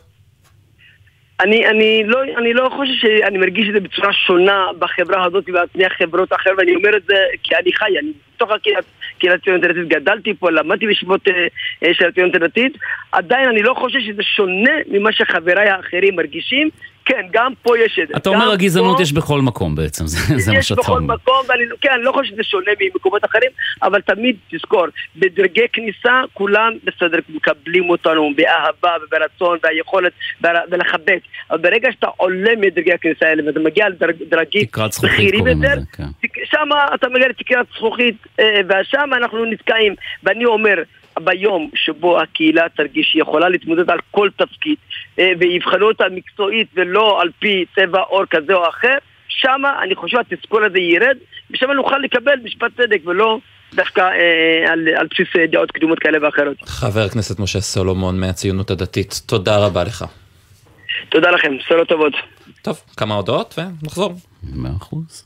אני, 1.39 1.67
אני, 1.67 2.03
לא, 2.05 2.19
אני 2.37 2.53
לא 2.53 2.69
חושב 2.77 2.93
שאני 3.01 3.37
מרגיש 3.37 3.67
את 3.67 3.73
זה 3.73 3.79
בצורה 3.79 4.13
שונה 4.13 4.65
בחברה 4.79 5.25
הזאת 5.25 5.43
ובפני 5.49 5.85
החברות 5.85 6.31
האחרות, 6.31 6.57
ואני 6.57 6.75
אומר 6.75 6.97
את 6.97 7.03
זה 7.07 7.15
כי 7.43 7.55
אני 7.55 7.73
חי, 7.73 7.99
אני 7.99 8.11
בתוך 8.35 8.51
הקהילה 8.51 8.79
הציונית 9.29 9.63
הדתית, 9.63 9.87
גדלתי 9.87 10.33
פה, 10.33 10.51
למדתי 10.51 10.87
בישיבות 10.87 11.27
אה, 11.27 11.33
אה, 11.83 11.93
של 11.93 12.07
הציונות 12.07 12.35
הדתית, 12.35 12.77
עדיין 13.11 13.49
אני 13.49 13.61
לא 13.61 13.73
חושב 13.73 13.99
שזה 13.99 14.23
שונה 14.23 14.71
ממה 14.87 15.11
שחבריי 15.11 15.69
האחרים 15.69 16.15
מרגישים. 16.15 16.69
כן, 17.11 17.25
גם 17.31 17.53
פה 17.61 17.79
יש 17.79 17.99
את 18.03 18.07
זה. 18.07 18.13
אתה 18.17 18.29
אומר 18.29 18.51
הגזענות 18.51 18.99
יש 18.99 19.13
בכל 19.13 19.41
מקום 19.41 19.75
בעצם, 19.75 20.07
זה 20.07 20.17
מה 20.53 20.61
שאתה 20.61 20.81
אומר. 20.81 20.99
יש 20.99 21.07
בכל 21.07 21.13
מקום, 21.13 21.45
ואני 21.47 21.63
כן, 21.81 21.89
אני 21.95 22.03
לא 22.03 22.11
חושב 22.11 22.33
שזה 22.33 22.43
שונה 22.43 22.71
ממקומות 22.81 23.25
אחרים, 23.25 23.49
אבל 23.83 24.01
תמיד 24.01 24.35
תזכור, 24.51 24.85
בדרגי 25.15 25.67
כניסה 25.73 26.21
כולם 26.33 26.73
בסדר, 26.83 27.19
מקבלים 27.29 27.89
אותנו 27.89 28.31
באהבה 28.35 28.91
וברצון 29.03 29.57
והיכולת 29.63 30.11
ולחבק. 30.41 31.19
אבל 31.51 31.59
ברגע 31.59 31.91
שאתה 31.91 32.07
עולה 32.17 32.51
מדרגי 32.57 32.93
הכניסה 32.93 33.25
האלה 33.25 33.47
ואתה 33.47 33.59
מגיע 33.59 33.89
לדרגים 33.89 34.65
בכירים 35.03 35.47
יותר, 35.47 35.75
כן. 35.93 36.27
שם 36.45 36.69
אתה 36.95 37.09
מגיע 37.09 37.27
לתקרת 37.27 37.65
זכוכית, 37.75 38.15
אה, 38.39 38.61
ושם 38.69 39.09
אנחנו 39.13 39.45
נתקעים. 39.45 39.95
ואני 40.23 40.45
אומר, 40.45 40.75
ביום 41.19 41.69
שבו 41.75 42.21
הקהילה 42.21 42.69
תרגיש 42.75 43.07
שהיא 43.11 43.21
יכולה 43.21 43.49
להתמודד 43.49 43.89
על 43.89 43.99
כל 44.11 44.29
תפקיד 44.37 44.75
ויבחנו 45.17 45.87
אותה 45.87 46.03
מקצועית 46.11 46.67
ולא 46.75 47.21
על 47.21 47.29
פי 47.39 47.65
צבע 47.75 47.99
עור 47.99 48.25
כזה 48.29 48.53
או 48.53 48.69
אחר, 48.69 48.97
שמה 49.27 49.83
אני 49.83 49.95
חושב 49.95 50.17
התסכול 50.17 50.65
הזה 50.65 50.79
ירד 50.79 51.17
ושם 51.51 51.71
נוכל 51.71 51.97
לקבל 51.97 52.39
משפט 52.43 52.71
צדק 52.77 53.01
ולא 53.05 53.39
דווקא 53.73 54.01
אה, 54.01 54.71
על, 54.71 54.87
על 54.97 55.07
בסיס 55.11 55.27
אה, 55.39 55.47
דעות 55.47 55.71
קדומות 55.71 55.99
כאלה 55.99 56.17
ואחרות. 56.21 56.57
חבר 56.65 57.01
הכנסת 57.01 57.39
משה 57.39 57.61
סולומון 57.61 58.19
מהציונות 58.19 58.71
הדתית, 58.71 59.21
תודה 59.25 59.57
רבה 59.57 59.83
לך. 59.83 60.05
תודה 61.09 61.31
לכם, 61.31 61.53
שאלות 61.67 61.87
טובות. 61.87 62.13
טוב, 62.61 62.81
כמה 62.97 63.15
הודעות 63.15 63.55
ונחזור. 63.57 64.13
מאה 64.43 64.71
אחוז. 64.77 65.25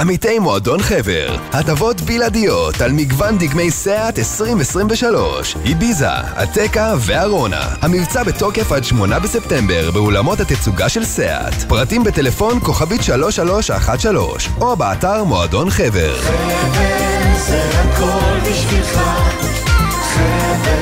עמיתי 0.00 0.38
מועדון 0.38 0.82
חבר, 0.82 1.36
הטבות 1.52 2.00
בלעדיות 2.00 2.80
על 2.80 2.92
מגוון 2.92 3.38
דגמי 3.38 3.70
סאט 3.70 4.18
2023, 4.18 5.56
איביזה, 5.64 6.10
עתקה 6.10 6.94
וארונה. 7.00 7.68
המבצע 7.82 8.22
בתוקף 8.22 8.72
עד 8.72 8.84
8 8.84 9.18
בספטמבר 9.18 9.90
באולמות 9.90 10.40
התצוגה 10.40 10.88
של 10.88 11.04
סאט. 11.04 11.54
פרטים 11.68 12.04
בטלפון 12.04 12.60
כוכבית 12.60 13.02
3313 13.02 14.54
או 14.60 14.76
באתר 14.76 15.24
מועדון 15.24 15.70
חבר. 15.70 16.18
חבר 16.18 17.36
זה 17.36 17.70
הכל 17.74 18.50
בשבילך, 18.50 19.00
חבר 20.14 20.81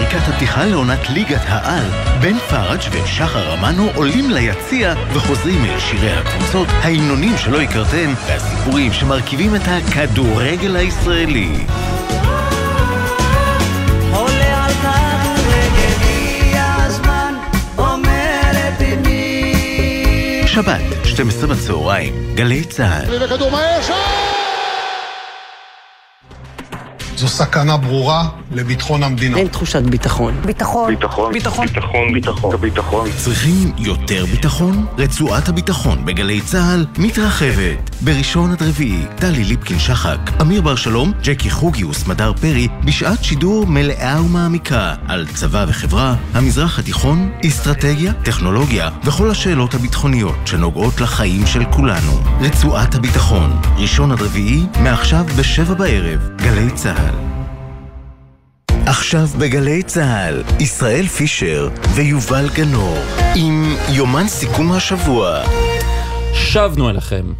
שריקת 0.00 0.28
הפתיחה 0.28 0.64
לעונת 0.64 1.10
ליגת 1.10 1.40
העל, 1.46 1.84
בן 2.20 2.38
פראג' 2.38 2.80
ושחר 2.92 3.54
אמנו 3.54 3.90
עולים 3.94 4.30
ליציע 4.30 4.94
וחוזרים 5.12 5.64
אל 5.64 5.80
שירי 5.80 6.12
הקבוצות, 6.12 6.68
ההמנונים 6.70 7.38
שלא 7.38 7.60
הכרתם, 7.60 8.14
והסיפורים 8.26 8.92
שמרכיבים 8.92 9.54
את 9.54 9.60
הכדורגל 9.64 10.76
הישראלי. 10.76 11.66
שבת, 20.46 20.80
12 21.04 21.48
בצהריים, 21.48 22.14
גלי 22.34 22.64
צה"ל. 22.64 24.29
זו 27.20 27.28
סכנה 27.28 27.76
ברורה 27.76 28.28
לביטחון 28.52 29.02
המדינה. 29.02 29.36
אין 29.36 29.48
תחושת 29.48 29.82
ביטחון. 29.82 30.34
ביטחון. 30.46 30.94
ביטחון. 30.94 31.32
ביטחון. 31.32 31.66
ביטחון. 31.66 32.12
ביטחון. 32.12 32.60
ביטחון. 32.60 33.08
צריכים 33.16 33.72
יותר 33.78 34.26
ביטחון? 34.26 34.86
רצועת 34.98 35.48
הביטחון 35.48 36.04
בגלי 36.04 36.40
צה"ל 36.40 36.86
מתרחבת. 36.98 37.96
בראשון 38.00 38.52
עד 38.52 38.62
רביעי, 38.62 39.02
טלי 39.16 39.44
ליפקין 39.44 39.78
שחק, 39.78 40.18
אמיר 40.40 40.62
בר 40.62 40.76
שלום, 40.76 41.12
ג'קי 41.22 41.50
חוגיוס, 41.50 42.06
מדר 42.06 42.32
פרי, 42.32 42.68
בשעת 42.84 43.24
שידור 43.24 43.66
מלאה 43.66 44.22
ומעמיקה 44.22 44.94
על 45.08 45.26
צבא 45.34 45.64
וחברה, 45.68 46.14
המזרח 46.34 46.78
התיכון, 46.78 47.30
אסטרטגיה, 47.46 48.12
טכנולוגיה 48.12 48.90
וכל 49.04 49.30
השאלות 49.30 49.74
הביטחוניות 49.74 50.36
שנוגעות 50.44 51.00
לחיים 51.00 51.46
של 51.46 51.64
כולנו. 51.64 52.12
רצועת 52.40 52.94
הביטחון, 52.94 53.60
ראשון 53.76 54.12
עד 54.12 54.22
רביעי, 54.22 54.62
מעכשיו 54.82 55.24
בשבע 55.38 55.74
בערב, 55.74 56.28
גלי 56.36 56.70
צה"ל. 56.70 57.09
עכשיו 58.86 59.26
בגלי 59.38 59.82
צה"ל, 59.82 60.42
ישראל 60.60 61.06
פישר 61.06 61.68
ויובל 61.94 62.48
גנור, 62.54 62.98
עם 63.36 63.76
יומן 63.88 64.28
סיכום 64.28 64.72
השבוע. 64.72 65.42
שבנו 66.34 66.90
אליכם. 66.90 67.32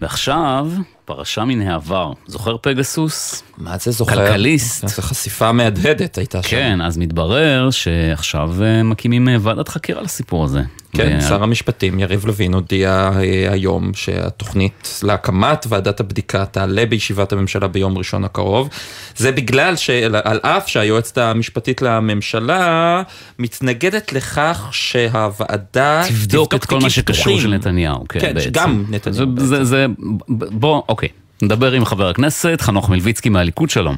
ועכשיו, 0.00 0.68
פרשה 1.04 1.44
מן 1.44 1.60
העבר. 1.62 2.12
זוכר 2.26 2.56
פגסוס? 2.62 3.42
מה 3.58 3.78
זה 3.78 3.90
זוכר? 3.90 4.14
כלכליסט. 4.14 4.88
זו 4.88 5.02
חשיפה 5.02 5.52
מהדהדת 5.52 6.18
הייתה 6.18 6.42
שם. 6.42 6.48
כן, 6.48 6.80
אז 6.80 6.98
מתברר 6.98 7.70
שעכשיו 7.70 8.50
אה, 8.62 8.82
מקימים 8.82 9.28
אה, 9.28 9.36
ועדת 9.40 9.68
חקירה 9.68 10.02
לסיפור 10.02 10.44
הזה. 10.44 10.62
כן, 10.92 11.18
ו... 11.18 11.22
שר 11.22 11.42
המשפטים 11.42 11.98
יריב 11.98 12.26
לוין 12.26 12.54
הודיע 12.54 13.10
אה, 13.16 13.52
היום 13.52 13.94
שהתוכנית 13.94 15.00
להקמת 15.02 15.66
ועדת 15.68 16.00
הבדיקה 16.00 16.44
תעלה 16.44 16.86
בישיבת 16.86 17.32
הממשלה 17.32 17.68
ביום 17.68 17.98
ראשון 17.98 18.24
הקרוב. 18.24 18.68
זה 19.16 19.32
בגלל 19.32 19.76
שעל 19.76 20.40
אף 20.42 20.68
שהיועצת 20.68 21.18
המשפטית 21.18 21.82
לממשלה 21.82 23.02
מתנגדת 23.38 24.12
לכך 24.12 24.68
שהוועדה 24.72 26.02
תבדוק 26.08 26.54
את 26.54 26.64
כל 26.64 26.78
מה 26.80 26.90
שקשור 26.90 27.40
של 27.40 27.54
נתניהו, 27.54 28.08
כן, 28.08 28.20
כן 28.20 28.34
בעצם. 28.34 28.50
גם 28.52 28.84
נתניהו 28.88 29.26
זה, 29.36 29.44
זה, 29.46 29.64
זה, 29.64 29.86
בוא, 30.28 30.82
אוקיי, 30.88 31.08
נדבר 31.42 31.72
עם 31.72 31.84
חבר 31.84 32.08
הכנסת 32.08 32.58
חנוך 32.60 32.90
מלביצקי 32.90 33.28
מהליכוד, 33.28 33.70
שלום. 33.70 33.96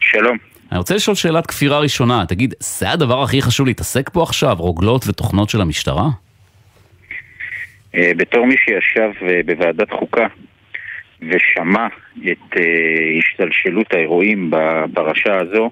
שלום. 0.00 0.49
אני 0.70 0.78
רוצה 0.78 0.94
לשאול 0.94 1.16
שאלת 1.16 1.46
כפירה 1.46 1.78
ראשונה, 1.78 2.24
תגיד, 2.28 2.54
זה 2.58 2.90
הדבר 2.90 3.22
הכי 3.22 3.42
חשוב 3.42 3.66
להתעסק 3.66 4.08
פה 4.08 4.22
עכשיו, 4.22 4.56
רוגלות 4.58 5.04
ותוכנות 5.08 5.50
של 5.50 5.60
המשטרה? 5.60 6.04
אה, 7.94 8.12
בתור 8.16 8.46
מי 8.46 8.54
שישב 8.56 9.10
אה, 9.28 9.40
בוועדת 9.46 9.90
חוקה 9.90 10.26
ושמע 11.22 11.86
את 12.32 12.56
אה, 12.56 12.62
השתלשלות 13.18 13.94
האירועים 13.94 14.50
בפרשה 14.50 15.36
הזו, 15.40 15.70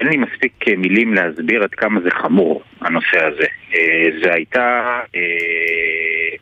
אין 0.00 0.08
לי 0.08 0.16
מספיק 0.16 0.64
מילים 0.76 1.14
להסביר 1.14 1.62
עד 1.62 1.70
כמה 1.70 2.00
זה 2.00 2.10
חמור, 2.10 2.62
הנושא 2.80 3.24
הזה. 3.24 3.46
זה 4.22 4.32
הייתה 4.34 4.80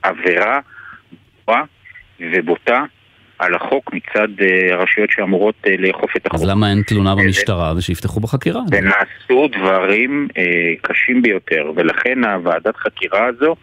עבירה 0.02 0.60
ובוטה 2.20 2.84
על 3.42 3.54
החוק 3.54 3.90
מצד 3.92 4.28
אה, 4.40 4.74
הרשויות 4.74 5.10
שאמורות 5.10 5.54
אה, 5.66 5.74
לאכוף 5.78 6.16
את 6.16 6.26
החוק. 6.26 6.40
אז 6.40 6.48
למה 6.48 6.70
אין 6.70 6.82
תלונה 6.82 7.14
במשטרה 7.14 7.72
ושיפתחו 7.76 8.20
בחקירה? 8.20 8.60
ונעשו 8.70 9.48
דברים 9.48 10.28
אה, 10.38 10.42
קשים 10.82 11.22
ביותר, 11.22 11.72
ולכן 11.76 12.24
הוועדת 12.24 12.76
חקירה 12.76 13.26
הזו 13.26 13.56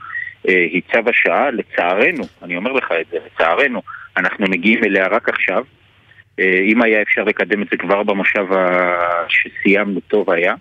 אה, 0.50 0.54
היא 0.54 0.82
צו 0.92 1.10
השעה, 1.10 1.52
לצערנו, 1.52 2.24
אני 2.44 2.58
אומר 2.58 2.72
לך 2.72 2.92
את 3.02 3.06
זה, 3.12 3.18
לצערנו, 3.26 3.82
אנחנו 4.18 4.46
מגיעים 4.50 4.84
אליה 4.84 5.08
רק 5.08 5.30
עכשיו. 5.30 5.64
אה, 6.40 6.60
אם 6.66 6.82
היה 6.82 7.02
אפשר 7.02 7.24
לקדם 7.24 7.62
את 7.62 7.68
זה 7.72 7.78
כבר 7.78 8.04
במושב 8.04 8.46
שסיימנו, 9.28 10.00
טוב 10.00 10.30
היה. 10.30 10.54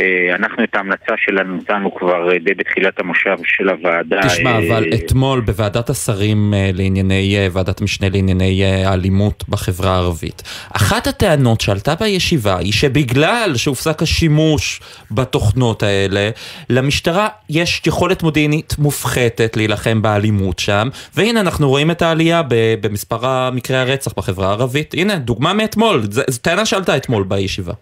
אה, 0.00 0.34
אנחנו 0.34 0.64
את 0.64 0.74
ההמלצה 0.74 1.14
שלנו 1.16 1.56
נתנו 1.56 1.94
כבר 1.94 2.32
אה, 2.32 2.38
די 2.38 2.54
בתחילת 2.54 3.00
המושב 3.00 3.36
של 3.44 3.68
הוועדה. 3.68 4.20
תשמע, 4.26 4.50
אה, 4.50 4.58
אבל 4.58 4.88
אתמול 4.94 5.40
בוועדת 5.40 5.90
השרים 5.90 6.54
לענייני, 6.74 7.36
ועדת 7.52 7.80
משנה 7.80 8.08
לענייני 8.08 8.64
האלימות 8.64 9.44
בחברה 9.48 9.94
הערבית, 9.94 10.42
אחת 10.72 11.06
הטענות 11.06 11.60
שעלתה 11.60 11.94
בישיבה 11.94 12.58
היא 12.58 12.72
שבגלל 12.72 13.52
שהופסק 13.56 14.02
השימוש 14.02 14.80
בתוכנות 15.10 15.82
האלה, 15.82 16.30
למשטרה 16.70 17.28
יש 17.50 17.82
יכולת 17.86 18.22
מודיעינית 18.22 18.74
מופחתת 18.78 19.56
להילחם 19.56 20.02
באלימות 20.02 20.58
שם, 20.58 20.88
והנה 21.14 21.40
אנחנו 21.40 21.68
רואים 21.68 21.90
את 21.90 22.02
העלייה 22.02 22.42
במספר 22.80 23.50
מקרי 23.50 23.76
הרצח 23.76 24.12
בחברה 24.16 24.48
הערבית. 24.48 24.94
הנה, 24.94 25.16
דוגמה 25.16 25.54
מאתמול, 25.54 26.02
זו 26.10 26.22
טענה 26.42 26.66
שעלתה 26.66 26.96
אתמול 26.96 27.22
בישיבה. 27.22 27.72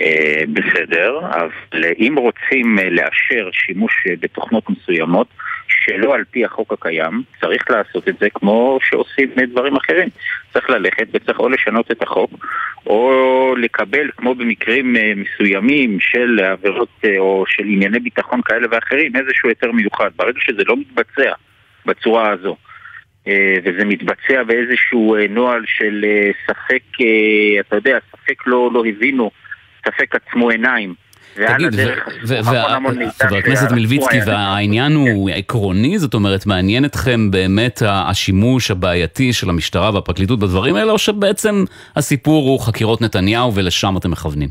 אה, 0.00 0.42
בסדר, 0.52 1.18
אבל 1.18 1.84
אם 1.98 2.14
רוצים 2.18 2.78
אה, 2.78 2.90
לאשר 2.90 3.50
שימוש 3.52 4.04
אה, 4.08 4.14
בתוכנות 4.20 4.70
מסוימות 4.70 5.26
שלא 5.68 6.14
על 6.14 6.24
פי 6.30 6.44
החוק 6.44 6.72
הקיים, 6.72 7.22
צריך 7.40 7.70
לעשות 7.70 8.08
את 8.08 8.18
זה 8.20 8.30
כמו 8.30 8.78
שעושים 8.82 9.30
דברים 9.52 9.76
אחרים. 9.76 10.08
צריך 10.52 10.70
ללכת 10.70 11.06
וצריך 11.12 11.38
או 11.38 11.48
לשנות 11.48 11.90
את 11.90 12.02
החוק, 12.02 12.30
או 12.86 13.54
לקבל, 13.58 14.10
כמו 14.16 14.34
במקרים 14.34 14.96
מסוימים 15.16 16.00
של 16.00 16.40
עבירות 16.40 17.04
או 17.18 17.44
של 17.48 17.62
ענייני 17.62 17.98
ביטחון 17.98 18.40
כאלה 18.42 18.66
ואחרים, 18.70 19.16
איזשהו 19.16 19.48
היתר 19.48 19.72
מיוחד. 19.72 20.10
ברגע 20.16 20.40
שזה 20.40 20.62
לא 20.66 20.76
מתבצע 20.76 21.32
בצורה 21.86 22.30
הזו, 22.30 22.56
וזה 23.64 23.84
מתבצע 23.84 24.42
באיזשהו 24.42 25.16
נוהל 25.30 25.62
של 25.66 26.04
ספק, 26.46 26.82
אתה 27.60 27.76
יודע, 27.76 27.98
ספק 28.12 28.46
לא, 28.46 28.70
לא 28.72 28.84
הבינו, 28.86 29.30
ספק 29.86 30.14
עצמו 30.14 30.50
עיניים. 30.50 30.94
תגיד, 31.34 31.74
חבר 33.22 33.36
הכנסת 33.36 33.72
מלביצקי, 33.72 34.16
והעניין 34.26 34.92
הוא 34.92 35.30
עקרוני? 35.30 35.98
זאת 35.98 36.14
אומרת, 36.14 36.46
מעניין 36.46 36.84
אתכם 36.84 37.30
באמת 37.30 37.82
השימוש 37.86 38.70
הבעייתי 38.70 39.32
של 39.32 39.50
המשטרה 39.50 39.94
והפרקליטות 39.94 40.38
בדברים 40.38 40.76
האלה, 40.76 40.92
או 40.92 40.98
שבעצם 40.98 41.64
הסיפור 41.96 42.48
הוא 42.48 42.60
חקירות 42.60 43.00
נתניהו 43.00 43.54
ולשם 43.54 43.96
אתם 43.96 44.10
מכוונים? 44.10 44.48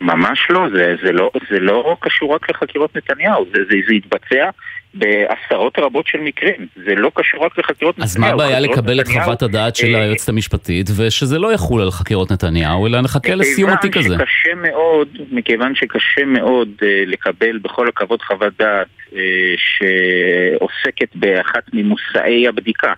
ממש 0.00 0.38
לא, 0.50 0.66
זה, 0.74 0.94
זה 1.04 1.12
לא, 1.12 1.30
זה 1.50 1.60
לא 1.60 1.96
קשור 2.00 2.34
רק 2.34 2.50
לחקירות 2.50 2.96
נתניהו, 2.96 3.44
זה, 3.54 3.58
זה, 3.70 3.76
זה 3.88 3.94
התבצע 3.94 4.50
בעשרות 4.98 5.78
רבות 5.78 6.06
של 6.06 6.18
מקרים, 6.18 6.66
זה 6.86 6.94
לא 6.94 7.10
קשור 7.14 7.44
רק 7.44 7.58
לחקירות 7.58 7.98
אז 7.98 8.16
נתניהו. 8.16 8.36
מה 8.36 8.44
הבעיה 8.44 8.60
לקבל 8.60 9.00
את 9.00 9.06
נתניהו, 9.06 9.24
חוות 9.24 9.42
הדעת 9.42 9.76
של 9.76 9.94
אה, 9.94 10.02
היועצת 10.02 10.28
המשפטית, 10.28 10.86
ושזה 10.96 11.38
לא 11.38 11.52
יחול 11.52 11.82
על 11.82 11.90
חקירות 11.90 12.32
נתניהו, 12.32 12.86
אלא 12.86 13.00
נחכה 13.00 13.34
לסיום 13.34 13.70
התיק 13.70 13.96
הזה? 13.96 14.08
מכיוון 14.08 14.26
שקשה 14.26 14.54
מאוד, 14.54 15.08
מכיוון 15.30 15.74
שקשה 15.74 16.24
מאוד 16.24 16.68
אה, 16.82 17.02
לקבל 17.06 17.58
בכל 17.58 17.88
הכבוד 17.88 18.22
חוות 18.22 18.52
דעת 18.58 18.86
אה, 19.16 19.20
שעוסקת 19.56 21.16
באחת 21.16 21.64
ממושאי 21.72 22.48
הבדיקה. 22.48 22.92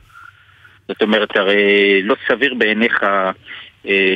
זאת 0.89 1.03
אומרת, 1.03 1.37
הרי 1.37 2.03
לא 2.03 2.17
סביר 2.29 2.55
בעיניך 2.55 3.03
אה, 3.03 3.31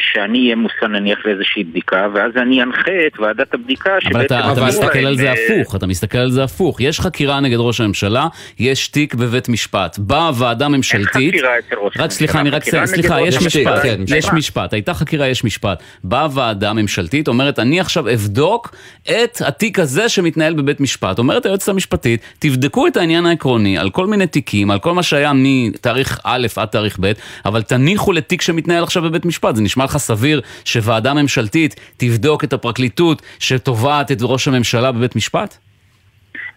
שאני 0.00 0.38
אהיה 0.38 0.56
מושא 0.56 0.84
נניח 0.84 1.18
לאיזושהי 1.24 1.64
בדיקה, 1.64 2.06
ואז 2.14 2.32
אני 2.36 2.62
אנחה 2.62 2.92
את 3.06 3.20
ועדת 3.20 3.54
הבדיקה 3.54 3.90
אבל 3.90 4.00
שבעצם... 4.00 4.24
אתה, 4.24 4.40
אתה 4.40 4.50
אמרו 4.50 4.66
מסתכל 4.66 4.98
להם, 4.98 5.06
על 5.06 5.16
זה 5.16 5.28
אה, 5.28 5.32
הפוך, 5.32 5.76
אתה 5.76 5.86
מסתכל 5.86 6.18
על 6.18 6.30
זה 6.30 6.44
הפוך. 6.44 6.80
יש 6.80 7.00
חקירה 7.00 7.40
נגד 7.40 7.56
ראש 7.58 7.80
הממשלה, 7.80 8.26
יש 8.58 8.88
תיק 8.88 9.14
בבית 9.14 9.48
משפט. 9.48 9.98
באה 9.98 10.30
ועדה 10.34 10.68
ממשלתית... 10.68 11.34
חקירה 11.34 11.58
אצל 11.58 11.76
ראש 11.76 11.94
רק 11.98 12.10
סליחה, 12.10 12.40
אני 12.40 12.50
רק 12.50 12.64
סליחה, 12.64 13.20
יש 13.20 13.42
משפט, 13.42 13.84
הממשלה, 13.84 14.18
יש. 14.18 14.26
משפט, 14.32 14.72
הייתה 14.72 14.94
חקירה, 14.94 15.28
יש 15.28 15.44
משפט. 15.44 15.82
באה 16.04 16.28
ועדה 16.32 16.72
ממשלתית, 16.72 17.28
אומרת, 17.28 17.58
אני 17.58 17.80
עכשיו 17.80 18.12
אבדוק 18.12 18.74
את 19.02 19.42
התיק 19.46 19.78
הזה 19.78 20.08
שמתנהל 20.08 20.54
בבית 20.54 20.80
משפט. 20.80 21.18
אומרת 21.18 21.46
היועצת 21.46 21.68
המשפטית, 21.68 22.20
תבדקו 22.38 22.86
את 22.86 22.96
העניין 22.96 23.26
העקרוני 23.26 23.78
על 23.78 23.90
כל 23.90 24.06
מיני 24.06 24.26
תיקים, 24.26 24.70
על 24.70 24.78
כל 24.78 24.92
מה 24.92 25.02
שהיה 25.02 25.32
מתאריך 25.34 26.20
א' 26.24 26.46
עד 26.56 26.68
תאריך 26.68 26.96
ב', 27.00 27.12
אבל 27.44 27.62
תניחו 27.62 28.12
לתיק 28.12 28.42
שמתנהל 28.42 28.82
עכשיו 28.82 29.02
בבית 29.02 29.24
משפט. 29.24 29.61
זה 29.62 29.66
נשמע 29.66 29.84
לך 29.84 29.96
סביר 29.96 30.40
שוועדה 30.64 31.14
ממשלתית 31.14 31.80
תבדוק 31.96 32.44
את 32.44 32.52
הפרקליטות 32.52 33.22
שתובעת 33.38 34.12
את 34.12 34.18
ראש 34.22 34.48
הממשלה 34.48 34.92
בבית 34.92 35.16
משפט? 35.16 35.56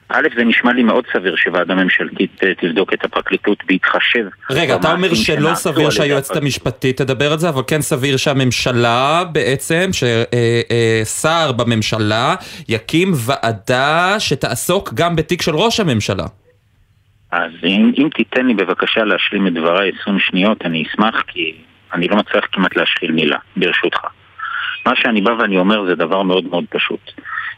א', 0.10 0.28
זה 0.38 0.43
נשמע 0.43 0.74
לי 0.74 0.84
מאוד 0.84 1.03
סביר 1.14 1.36
שוועדה 1.36 1.76
ממשלתית 1.76 2.43
אה, 2.43 2.53
תבדוק 2.56 2.93
את 2.93 3.06
הפרקליטות 3.06 3.64
בהתחשב. 3.68 4.26
רגע, 4.49 4.76
אתה 4.76 4.93
אומר 4.93 5.14
שלא 5.14 5.56
סביר 5.56 5.89
שהיועצת. 5.89 6.36
המשפטית 6.36 6.97
תדבר 6.97 7.32
על 7.32 7.38
זה, 7.38 7.49
אבל 7.49 7.62
כן 7.68 7.82
סביר 7.82 8.18
שהממשלה 8.18 9.24
בעצם, 9.32 9.89
ששר 9.93 11.51
בממשלה 11.51 12.36
יקים 12.70 13.12
ועדה 13.16 14.16
שתעסוק 14.20 14.93
גם 14.93 15.16
בתיק 15.16 15.41
של 15.41 15.56
ראש 15.56 15.80
הממשלה. 15.80 16.26
אז 17.32 17.51
אם, 17.64 17.91
אם 17.97 18.10
תיתן 18.16 18.45
לי 18.45 18.53
בבקשה 18.53 19.03
להשלים 19.03 19.47
את 19.47 19.53
דבריי 19.53 19.91
20 20.01 20.20
שניות, 20.20 20.62
אני 20.66 20.84
אשמח, 20.84 21.24
כי 21.28 21.56
אני 21.94 22.08
לא 22.08 22.16
מצליח 22.16 22.46
כמעט 22.52 22.76
להשחיל 22.76 23.12
מילה, 23.12 23.38
ברשותך. 23.58 24.00
מה 24.86 24.96
שאני 24.96 25.22
בא 25.22 25.32
ואני 25.32 25.58
אומר 25.58 25.86
זה 25.86 25.96
דבר 25.96 26.22
מאוד 26.22 26.46
מאוד 26.46 26.66
פשוט. 26.70 27.12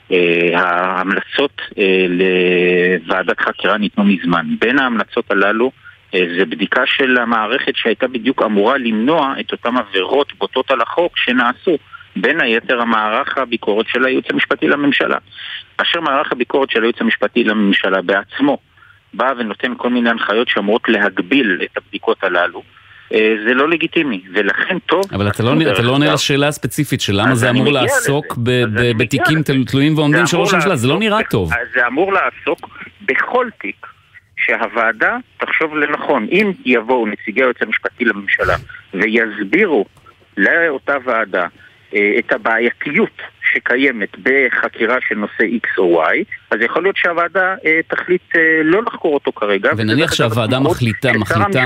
Uh, 0.09 0.13
ההמלצות 0.57 1.61
uh, 1.69 1.75
לוועדת 2.09 3.39
חקירה 3.39 3.77
ניתנו 3.77 4.03
מזמן. 4.03 4.45
בין 4.59 4.79
ההמלצות 4.79 5.31
הללו 5.31 5.71
uh, 6.11 6.17
זה 6.39 6.45
בדיקה 6.45 6.81
של 6.85 7.17
המערכת 7.17 7.75
שהייתה 7.75 8.07
בדיוק 8.07 8.43
אמורה 8.43 8.77
למנוע 8.77 9.33
את 9.39 9.51
אותן 9.51 9.77
עבירות 9.77 10.33
בוטות 10.37 10.71
על 10.71 10.81
החוק 10.81 11.17
שנעשו. 11.17 11.77
בין 12.21 12.41
היתר 12.41 12.81
המערך 12.81 13.37
הביקורת 13.37 13.85
של 13.87 14.05
הייעוץ 14.05 14.25
המשפטי 14.29 14.67
לממשלה. 14.67 15.17
כאשר 15.77 16.01
מערך 16.01 16.31
הביקורת 16.31 16.69
של 16.69 16.81
הייעוץ 16.81 17.01
המשפטי 17.01 17.43
לממשלה 17.43 18.01
בעצמו 18.01 18.57
בא 19.13 19.33
ונותן 19.37 19.73
כל 19.77 19.89
מיני 19.89 20.09
הנחיות 20.09 20.47
שאמורות 20.47 20.89
להגביל 20.89 21.59
את 21.63 21.77
הבדיקות 21.77 22.23
הללו, 22.23 22.59
אה, 22.59 22.76
זה 23.09 23.53
לא 23.53 23.69
לגיטימי, 23.69 24.21
ולכן 24.33 24.79
טוב... 24.79 25.05
אבל 25.13 25.27
אתה 25.27 25.43
לא, 25.43 25.55
דרך 25.55 25.79
אתה 25.79 25.87
לא 25.87 25.91
עונה 25.91 26.13
לשאלה 26.13 26.47
הספציפית 26.47 27.01
של 27.01 27.13
למה 27.21 27.35
זה 27.35 27.49
אמור 27.49 27.71
לעסוק 27.71 28.37
בתיקים 28.97 29.43
תלויים 29.67 29.97
ועומדים 29.97 30.27
של 30.27 30.37
ראש 30.37 30.53
הממשלה, 30.53 30.75
זה 30.75 30.87
לא 30.87 30.99
נראה 30.99 31.23
טוב. 31.29 31.51
זה 31.73 31.87
אמור 31.87 32.13
לעסוק 32.13 32.69
בכל 33.05 33.47
תיק 33.61 33.87
שהוועדה 34.37 35.17
תחשוב 35.37 35.75
לנכון. 35.75 36.27
אם 36.31 36.51
יבואו 36.65 37.07
נציגי 37.07 37.41
היועץ 37.41 37.61
המשפטי 37.61 38.05
לממשלה 38.05 38.55
ויסבירו 38.93 39.85
לאותה 40.37 40.95
ועדה 41.05 41.47
אה, 41.95 42.11
את 42.19 42.31
הבעייתיות 42.31 43.21
שקיימת 43.53 44.09
בחקירה 44.23 44.95
של 45.07 45.15
נושא 45.15 45.43
X 45.43 45.67
או 45.77 46.03
Y, 46.03 46.23
אז 46.51 46.57
יכול 46.61 46.83
להיות 46.83 46.97
שהוועדה 46.97 47.55
אה, 47.65 47.79
תחליט 47.87 48.35
אה, 48.35 48.41
לא 48.63 48.83
לחקור 48.83 49.13
אותו 49.13 49.31
כרגע. 49.31 49.71
ונניח 49.77 50.13
שהוועדה 50.13 50.59
מחליטה, 50.59 51.13
מחליטה 51.13 51.63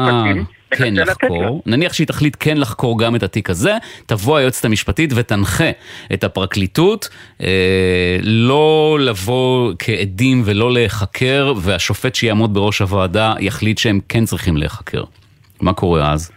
כן. 0.78 0.94
לחקור, 0.96 1.64
נניח 1.66 1.94
שהיא 1.94 2.08
תחליט 2.08 2.38
כן 2.40 2.58
לחקור 2.58 3.00
גם 3.00 3.16
את 3.16 3.24
התיק 3.24 3.50
הזה, 3.50 3.78
תבוא 4.06 4.38
היועצת 4.38 4.66
המשפטית 4.66 5.14
ותנחה 5.16 5.70
את 6.14 6.24
הפרקליטות 6.24 7.10
אה, 7.42 8.18
לא 8.24 8.98
לבוא 9.02 9.74
כעדים 9.80 10.42
ולא 10.46 10.74
להיחקר, 10.74 11.54
והשופט 11.62 12.16
שיעמוד 12.16 12.54
בראש 12.54 12.80
הוועדה 12.80 13.34
יחליט 13.40 13.78
שהם 13.78 14.00
כן 14.10 14.26
צריכים 14.26 14.58
להיחקר. 14.58 15.04
מה 15.62 15.74
קורה 15.74 16.12
אז? 16.12 16.32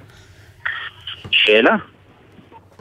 שאלה. 1.30 1.76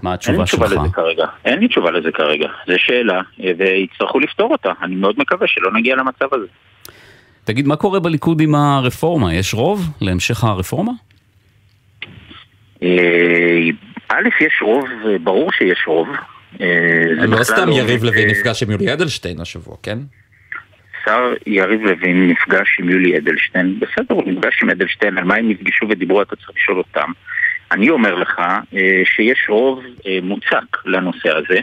מה 0.01 0.09
אין 0.09 0.13
התשובה 0.13 0.37
לי 0.37 0.43
תשובה 0.43 0.69
שלך? 0.69 0.79
לזה 0.79 0.89
כרגע. 0.93 1.25
אין 1.45 1.59
לי 1.59 1.67
תשובה 1.67 1.91
לזה 1.91 2.11
כרגע. 2.13 2.47
זו 2.67 2.73
שאלה, 2.77 3.21
אה, 3.43 3.51
ויצטרכו 3.57 4.19
לפתור 4.19 4.51
אותה. 4.51 4.71
אני 4.81 4.95
מאוד 4.95 5.15
מקווה 5.17 5.47
שלא 5.47 5.71
נגיע 5.73 5.95
למצב 5.95 6.25
הזה. 6.31 6.45
תגיד, 7.43 7.67
מה 7.67 7.75
קורה 7.75 7.99
בליכוד 7.99 8.41
עם 8.41 8.55
הרפורמה? 8.55 9.33
יש 9.33 9.53
רוב 9.53 9.89
להמשך 10.01 10.43
הרפורמה? 10.43 10.91
אה, 12.83 13.69
א', 14.09 14.29
יש 14.41 14.61
רוב, 14.61 14.85
אה, 15.05 15.17
ברור 15.17 15.51
שיש 15.51 15.83
רוב. 15.87 16.07
אה, 16.61 17.25
לא 17.27 17.43
סתם 17.43 17.69
יריב 17.69 18.03
אה, 18.03 18.09
לוין 18.09 18.29
נפגש 18.29 18.63
עם 18.63 18.71
יולי 18.71 18.93
אדלשטיין 18.93 19.41
השבוע, 19.41 19.75
כן? 19.83 19.97
שר 21.05 21.33
יריב 21.47 21.81
לוין 21.81 22.29
נפגש 22.29 22.79
עם 22.79 22.89
יולי 22.89 23.17
אדלשטיין. 23.17 23.79
בסדר, 23.79 24.15
הוא 24.15 24.23
נפגש 24.25 24.63
עם 24.63 24.69
אדלשטיין, 24.69 25.17
על 25.17 25.23
מה 25.23 25.35
הם 25.35 25.49
נפגשו 25.49 25.85
ודיברו, 25.89 26.21
אתה 26.21 26.35
צריך 26.35 26.49
לשאול 26.55 26.77
אותם. 26.77 27.11
אני 27.71 27.89
אומר 27.89 28.15
לך 28.15 28.39
אה, 28.39 29.01
שיש 29.05 29.45
רוב 29.49 29.83
אה, 30.07 30.19
מוצק 30.23 30.85
לנושא 30.85 31.29
הזה. 31.29 31.59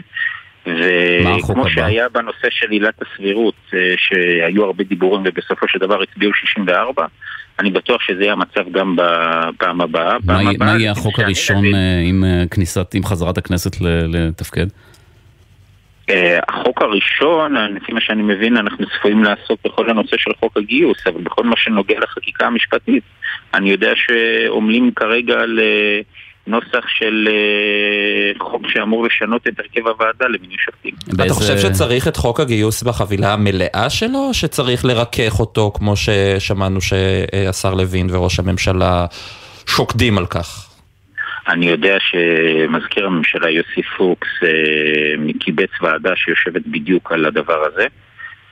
וכמו? 0.65 1.69
שהיה 1.69 2.09
בנושא 2.09 2.47
של 2.49 2.69
עילת 2.69 3.01
הסבירות, 3.01 3.55
אה, 3.73 3.93
שהיו 3.97 4.65
הרבה 4.65 4.83
דיבורים 4.83 5.23
ובסופו 5.25 5.67
של 5.67 5.79
דבר 5.79 6.01
הצביעו 6.01 6.33
64, 6.33 7.05
אני 7.61 7.71
בטוח 7.71 8.01
שזה 8.01 8.21
יהיה 8.23 8.33
המצב 8.33 8.71
גם 8.71 8.95
בפעם 8.95 9.81
הבאה. 9.81 10.17
מה 10.25 10.41
יהיה- 10.43 10.53
מה 10.59 10.71
יהיה 10.79 10.91
החוק 10.91 11.19
הראשון 11.19 11.57
מבין, 11.59 11.75
אה, 11.75 12.01
עם 12.05 12.23
אה, 12.23 12.43
כניסת, 12.51 12.93
עם 12.93 13.03
חזרת 13.05 13.37
הכנסת 13.37 13.81
לתפקד? 14.07 14.65
אה, 16.09 16.39
החוק 16.49 16.81
הראשון, 16.81 17.55
לפי 17.75 17.93
מה 17.93 18.01
שאני 18.01 18.21
מבין, 18.21 18.57
אנחנו 18.57 18.85
צפויים 18.97 19.23
לעסוק 19.23 19.59
בכל 19.65 19.89
הנושא 19.89 20.17
של 20.17 20.31
חוק 20.39 20.57
הגיוס, 20.57 21.07
אבל 21.07 21.21
בכל 21.21 21.43
מה 21.43 21.55
שנוגע 21.57 21.99
לחקיקה 21.99 22.47
המשפטית, 22.47 23.03
אני 23.53 23.69
יודע 23.71 23.91
שעמלים 23.95 24.91
כרגע 24.95 25.33
על 25.33 25.59
נוסח 26.47 26.87
של 26.87 27.27
אה, 27.31 28.45
חוק 28.45 28.61
שאמור 28.69 29.03
לשנות 29.03 29.47
את 29.47 29.59
הרכב 29.59 29.87
הוועדה 29.87 30.27
למינוי 30.27 30.57
שופטים. 30.59 30.93
אתה 31.15 31.33
חושב 31.33 31.57
שצריך 31.57 32.07
את 32.07 32.17
חוק 32.17 32.39
הגיוס 32.39 32.83
בחבילה 32.83 33.33
המלאה 33.33 33.89
שלו, 33.89 34.19
או 34.27 34.33
שצריך 34.33 34.85
לרכך 34.85 35.39
אותו, 35.39 35.71
כמו 35.75 35.93
ששמענו 35.95 36.81
שהשר 36.81 37.73
לוין 37.73 38.07
וראש 38.11 38.39
הממשלה 38.39 39.05
שוקדים 39.67 40.17
על 40.17 40.25
כך? 40.25 40.67
אני 41.47 41.65
יודע 41.65 41.97
שמזכיר 41.99 43.05
הממשלה 43.05 43.49
יוסי 43.49 43.81
פוקס 43.97 44.29
אה, 44.43 45.33
קיבץ 45.39 45.69
ועדה 45.81 46.15
שיושבת 46.15 46.61
בדיוק 46.65 47.11
על 47.11 47.25
הדבר 47.25 47.65
הזה, 47.65 47.87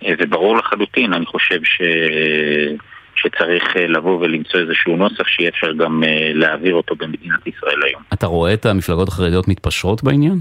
אה, 0.06 0.14
וברור 0.20 0.58
לחלוטין, 0.58 1.14
אני 1.14 1.26
חושב 1.26 1.60
ש... 1.64 1.82
שצריך 3.22 3.78
אה, 3.78 3.88
לבוא 3.88 4.20
ולמצוא 4.20 4.60
איזשהו 4.60 4.98
נוסח 4.98 5.28
שיהיה 5.28 5.50
אפשר 5.50 5.74
גם 5.74 6.04
אה, 6.04 6.32
להעביר 6.34 6.74
אותו 6.74 6.96
במדינת 6.96 7.48
ישראל 7.48 7.84
היום. 7.84 8.02
אתה 8.14 8.28
רואה 8.28 8.54
את 8.54 8.66
המפלגות 8.66 9.08
החרדיות 9.08 9.48
מתפשרות 9.48 10.04
בעניין? 10.04 10.40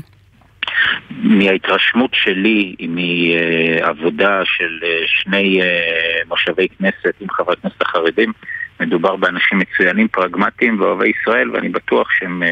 מההתרשמות 1.11 2.11
שלי, 2.15 2.75
מעבודה 2.81 4.41
של 4.45 4.79
אה, 4.83 5.03
שני 5.07 5.61
מושבי 6.29 6.67
כנסת 6.79 7.15
עם 7.21 7.31
חברי 7.31 7.55
הכנסת 7.59 7.83
החרדים, 7.83 8.33
מדובר 8.81 9.17
באנשים 9.17 9.59
מצוינים, 9.59 10.09
פרגמטיים 10.09 10.81
ואוהבי 10.81 11.13
ישראל, 11.21 11.51
ואני 11.51 11.69
בטוח 11.69 12.09
שהם 12.11 12.43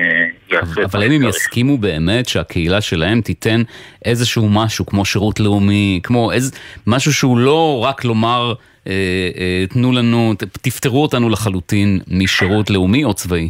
יעשו 0.51 0.81
את 0.83 0.95
אבל 0.95 1.09
מה 1.09 1.15
אם 1.15 1.23
הם. 1.23 1.29
יסכימו 1.29 1.79
באמת 1.79 2.29
שהקהילה 2.29 2.81
שלהם 2.81 3.21
תיתן 3.21 3.63
איזשהו 4.05 4.49
משהו 4.49 4.87
כמו 4.87 5.05
שירות 5.05 5.41
לאומי, 5.41 6.01
כמו 6.03 6.33
איזה, 6.33 6.57
משהו 6.87 7.13
שהוא 7.13 7.39
לא 7.39 7.85
רק 7.85 8.05
לומר 8.05 8.55
תנו 9.69 9.93
לנו, 9.93 10.35
תפטרו 10.63 11.03
אותנו 11.03 11.31
לחלוטין 11.31 12.01
משירות 12.09 12.71
לאומי 12.71 13.05
או 13.05 13.15
צבאי. 13.15 13.49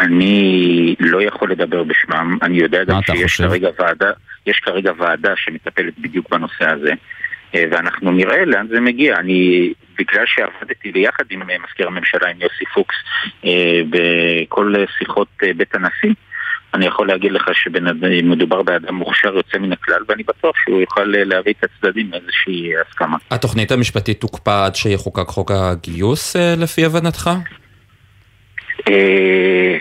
אני 0.00 0.94
לא 1.00 1.22
יכול 1.22 1.50
לדבר 1.50 1.82
בשמם, 1.82 2.38
אני 2.42 2.58
יודע 2.58 2.84
גם 2.84 3.00
שיש? 3.02 3.40
כרגע 3.40 3.68
ועדה, 3.78 4.10
יש 4.46 4.58
כרגע 4.58 4.92
ועדה 4.98 5.32
שמטפלת 5.36 5.98
בדיוק 5.98 6.30
בנושא 6.30 6.70
הזה, 6.70 6.92
אה, 7.54 7.64
ואנחנו 7.70 8.12
נראה 8.12 8.44
לאן 8.44 8.66
זה 8.68 8.80
מגיע. 8.80 9.16
אני, 9.16 9.72
בגלל 9.98 10.24
שעבדתי 10.26 10.92
ביחד 10.92 11.24
עם 11.30 11.50
אה, 11.50 11.56
מזכיר 11.66 11.86
הממשלה, 11.86 12.28
עם 12.28 12.36
יוסי 12.40 12.64
פוקס, 12.74 12.94
אה, 13.44 13.80
בכל 13.90 14.74
אה, 14.78 14.84
שיחות 14.98 15.28
אה, 15.42 15.52
בית 15.56 15.74
הנשיא, 15.74 16.14
אני 16.74 16.86
יכול 16.86 17.08
להגיד 17.08 17.32
לך 17.32 17.50
שמדובר 17.52 18.62
באדם 18.62 18.94
מוכשר 18.94 19.34
יוצא 19.36 19.58
מן 19.58 19.72
הכלל, 19.72 20.02
ואני 20.08 20.22
בטוח 20.22 20.56
שהוא 20.64 20.80
יוכל 20.80 21.14
אה, 21.14 21.24
להביא 21.24 21.54
את 21.58 21.64
הצדדים 21.64 22.10
לאיזושהי 22.12 22.72
הסכמה. 22.88 23.16
התוכנית 23.30 23.72
המשפטית 23.72 24.20
תוקפא 24.20 24.64
עד 24.66 24.74
שיחוקק 24.74 25.28
חוק 25.28 25.50
הגיוס, 25.50 26.36
אה, 26.36 26.54
לפי 26.56 26.84
הבנתך? 26.84 27.30
אה, 28.88 29.76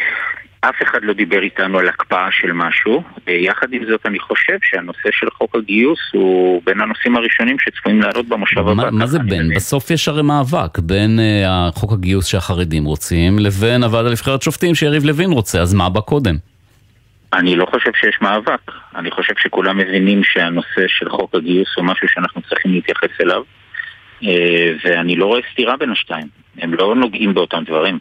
אף 0.70 0.76
אחד 0.84 1.00
לא 1.02 1.14
דיבר 1.14 1.42
איתנו 1.42 1.80
על 1.80 1.88
הקפאה 1.88 2.28
של 2.32 2.52
משהו. 2.52 3.04
אה, 3.28 3.34
יחד 3.34 3.68
עם 3.72 3.82
זאת, 3.90 4.02
אני 4.06 4.20
חושב 4.20 4.58
שהנושא 4.64 5.10
של 5.12 5.28
חוק 5.38 5.56
הגיוס 5.56 6.00
הוא 6.14 6.62
בין 6.66 6.82
הנושאים 6.82 7.16
הראשונים 7.16 7.56
שצפויים 7.60 8.02
לעלות 8.02 8.28
במושב 8.28 8.60
הבא. 8.60 8.74
מה, 8.74 8.92
מה 8.92 9.08
זה 9.08 9.20
בין? 9.20 9.54
בסוף 9.56 9.92
יש 9.92 10.08
הרי 10.08 10.24
מאבק 10.24 10.80
בין 10.80 11.20
אה, 11.20 11.70
חוק 11.74 11.92
הגיוס 11.94 12.26
שהחרדים 12.26 12.86
רוצים 12.86 13.40
לבין 13.40 13.84
הוועדה 13.84 14.10
לבחירת 14.10 14.42
שופטים 14.42 14.76
שיריב 14.76 15.06
לוין 15.06 15.32
רוצה, 15.32 15.62
אז 15.62 15.74
מה 15.74 15.90
בא 15.90 16.00
קודם? 16.00 16.53
אני 17.34 17.56
לא 17.56 17.66
חושב 17.66 17.92
שיש 17.96 18.22
מאבק. 18.22 18.72
אני 18.96 19.12
חושב 19.12 19.34
שכולם 19.38 19.78
מבינים 19.78 20.24
שהנושא 20.24 20.88
של 20.88 21.10
חוק 21.10 21.36
הגיוס 21.36 21.68
הוא 21.78 21.86
משהו 21.86 22.08
שאנחנו 22.10 22.42
צריכים 22.42 22.72
להתייחס 22.72 23.22
אליו. 23.22 23.44
אה, 24.24 24.70
ואני 24.84 25.16
לא 25.16 25.26
רואה 25.26 25.42
סתירה 25.52 25.78
בין 25.78 25.92
השתיים. 25.92 26.28
הם 26.58 26.74
לא 26.74 26.96
נוגעים 26.96 27.34
באותם 27.34 27.64
דברים. 27.66 28.00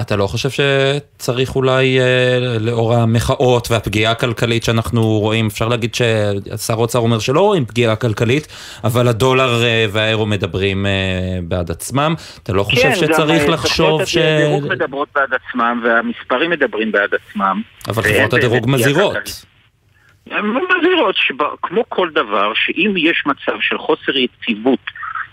אתה 0.00 0.16
לא 0.16 0.26
חושב 0.26 0.48
שצריך 0.50 1.56
אולי, 1.56 2.00
אה, 2.00 2.58
לאור 2.60 2.94
המחאות 2.94 3.70
והפגיעה 3.70 4.12
הכלכלית 4.12 4.64
שאנחנו 4.64 5.02
רואים, 5.18 5.46
אפשר 5.46 5.68
להגיד 5.68 5.94
ששר 5.94 6.72
האוצר 6.72 6.98
אומר 6.98 7.18
שלא 7.18 7.40
רואים 7.40 7.64
פגיעה 7.64 7.96
כלכלית, 7.96 8.48
אבל 8.84 9.08
הדולר 9.08 9.64
אה, 9.64 9.86
והאירו 9.92 10.26
מדברים 10.26 10.86
אה, 10.86 10.90
בעד 11.42 11.70
עצמם. 11.70 12.14
אתה 12.42 12.52
לא 12.52 12.62
חושב 12.62 12.82
כן, 12.82 12.94
שצריך 12.94 13.42
גם, 13.42 13.48
אה, 13.48 13.54
לחשוב 13.54 14.04
ש... 14.04 14.18
חברות 14.18 14.40
הדירוג 14.40 14.72
מדברות 14.72 15.08
בעד 15.14 15.28
עצמם, 15.34 15.82
והמספרים 15.84 16.50
מדברים 16.50 16.92
בעד 16.92 17.10
עצמם. 17.14 17.62
אבל 17.88 18.02
חברות 18.02 18.32
הדירוג 18.32 18.70
מזהירות. 18.70 19.44
הן 20.30 20.44
מזהירות 20.46 21.14
שכמו 21.16 21.84
כל 21.88 22.10
דבר, 22.10 22.52
שאם 22.54 22.94
יש 22.96 23.22
מצב 23.26 23.60
של 23.60 23.78
חוסר 23.78 24.12
יציבות 24.16 24.90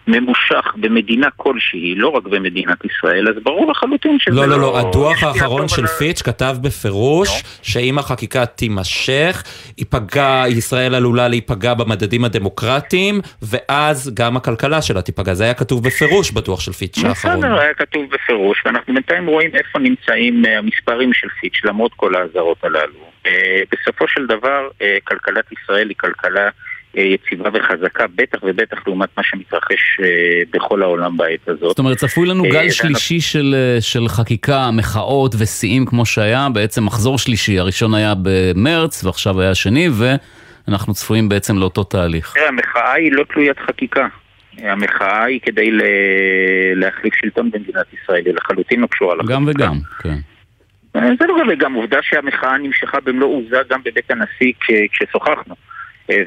ממושך 0.07 0.73
במדינה 0.75 1.27
כלשהי, 1.35 1.95
לא 1.95 2.07
רק 2.07 2.23
במדינת 2.23 2.77
ישראל, 2.85 3.29
אז 3.29 3.43
ברור 3.43 3.71
לחלוטין 3.71 4.19
שזה 4.19 4.35
לא, 4.35 4.45
לא, 4.45 4.59
לא, 4.59 4.79
הדוח 4.79 5.13
ישפיע 5.13 5.29
האחרון 5.29 5.67
של 5.67 5.87
פיץ' 5.87 6.21
כתב 6.21 6.55
בפירוש 6.61 7.43
שאם 7.61 7.99
החקיקה 7.99 8.45
תימשך, 8.45 9.43
ייפגע, 9.77 10.43
ישראל 10.47 10.95
עלולה 10.95 11.27
להיפגע 11.27 11.73
במדדים 11.73 12.25
הדמוקרטיים, 12.25 13.21
ואז 13.41 14.11
גם 14.13 14.37
הכלכלה 14.37 14.81
שלה 14.81 15.01
תיפגע. 15.01 15.33
זה 15.33 15.43
היה 15.43 15.53
כתוב 15.53 15.83
בפירוש 15.83 16.31
בדוח 16.31 16.59
של 16.59 16.71
פיץ' 16.71 16.97
האחרון. 16.97 17.39
בסדר, 17.39 17.59
היה 17.59 17.73
כתוב 17.73 18.05
בפירוש, 18.11 18.63
ואנחנו 18.65 18.93
בינתיים 18.93 19.27
רואים 19.27 19.51
איפה 19.53 19.79
נמצאים 19.79 20.45
אה, 20.45 20.57
המספרים 20.57 21.13
של 21.13 21.27
פיץ', 21.41 21.61
למרות 21.63 21.91
כל 21.95 22.15
האזהרות 22.15 22.63
הללו. 22.63 23.11
אה, 23.25 23.61
בסופו 23.71 24.07
של 24.07 24.25
דבר, 24.27 24.67
אה, 24.81 24.97
כלכלת 25.03 25.45
ישראל 25.51 25.89
היא 25.89 25.97
כלכלה 25.97 26.49
יציבה 26.95 27.49
וחזקה, 27.53 28.05
בטח 28.15 28.39
ובטח 28.43 28.77
לעומת 28.87 29.09
מה 29.17 29.23
שמתרחש 29.23 29.99
אה, 30.03 30.41
בכל 30.53 30.81
העולם 30.81 31.17
בעת 31.17 31.47
הזאת. 31.47 31.69
זאת 31.69 31.79
אומרת, 31.79 31.97
צפוי 31.97 32.27
לנו 32.27 32.45
אה, 32.45 32.49
גל 32.49 32.69
שלישי 32.69 33.19
של, 33.19 33.55
אה, 33.57 33.81
של 33.81 34.07
חקיקה, 34.07 34.71
מחאות 34.71 35.35
ושיאים 35.39 35.85
כמו 35.85 36.05
שהיה, 36.05 36.47
בעצם 36.53 36.85
מחזור 36.85 37.17
שלישי, 37.17 37.59
הראשון 37.59 37.93
היה 37.93 38.13
במרץ 38.23 39.03
ועכשיו 39.03 39.41
היה 39.41 39.49
השני, 39.49 39.87
ואנחנו 40.67 40.93
צפויים 40.93 41.29
בעצם 41.29 41.57
לאותו 41.57 41.83
תהליך. 41.83 42.33
תראה, 42.33 42.47
המחאה 42.47 42.93
היא 42.93 43.11
לא 43.11 43.23
תלוית 43.23 43.59
חקיקה. 43.59 44.07
המחאה 44.57 45.23
היא 45.23 45.39
כדי 45.43 45.71
להחליף 46.75 47.15
שלטון 47.15 47.51
במדינת 47.51 47.85
ישראל, 47.93 48.25
היא 48.25 48.33
לחלוטין 48.33 48.79
לא 48.79 48.87
קשורה 48.87 49.15
לחקיקה. 49.15 49.33
גם 49.33 49.43
וגם, 49.47 49.77
כן. 49.99 50.17
אה, 50.95 51.01
זה 51.19 51.25
לא 51.27 51.35
גם 51.41 51.47
וגם 51.49 51.73
עובדה 51.73 51.97
שהמחאה 52.01 52.57
נמשכה 52.57 52.99
במלוא 52.99 53.37
עוזה 53.37 53.57
גם 53.69 53.81
בבית 53.83 54.11
הנשיא 54.11 54.53
כששוחחנו. 54.91 55.55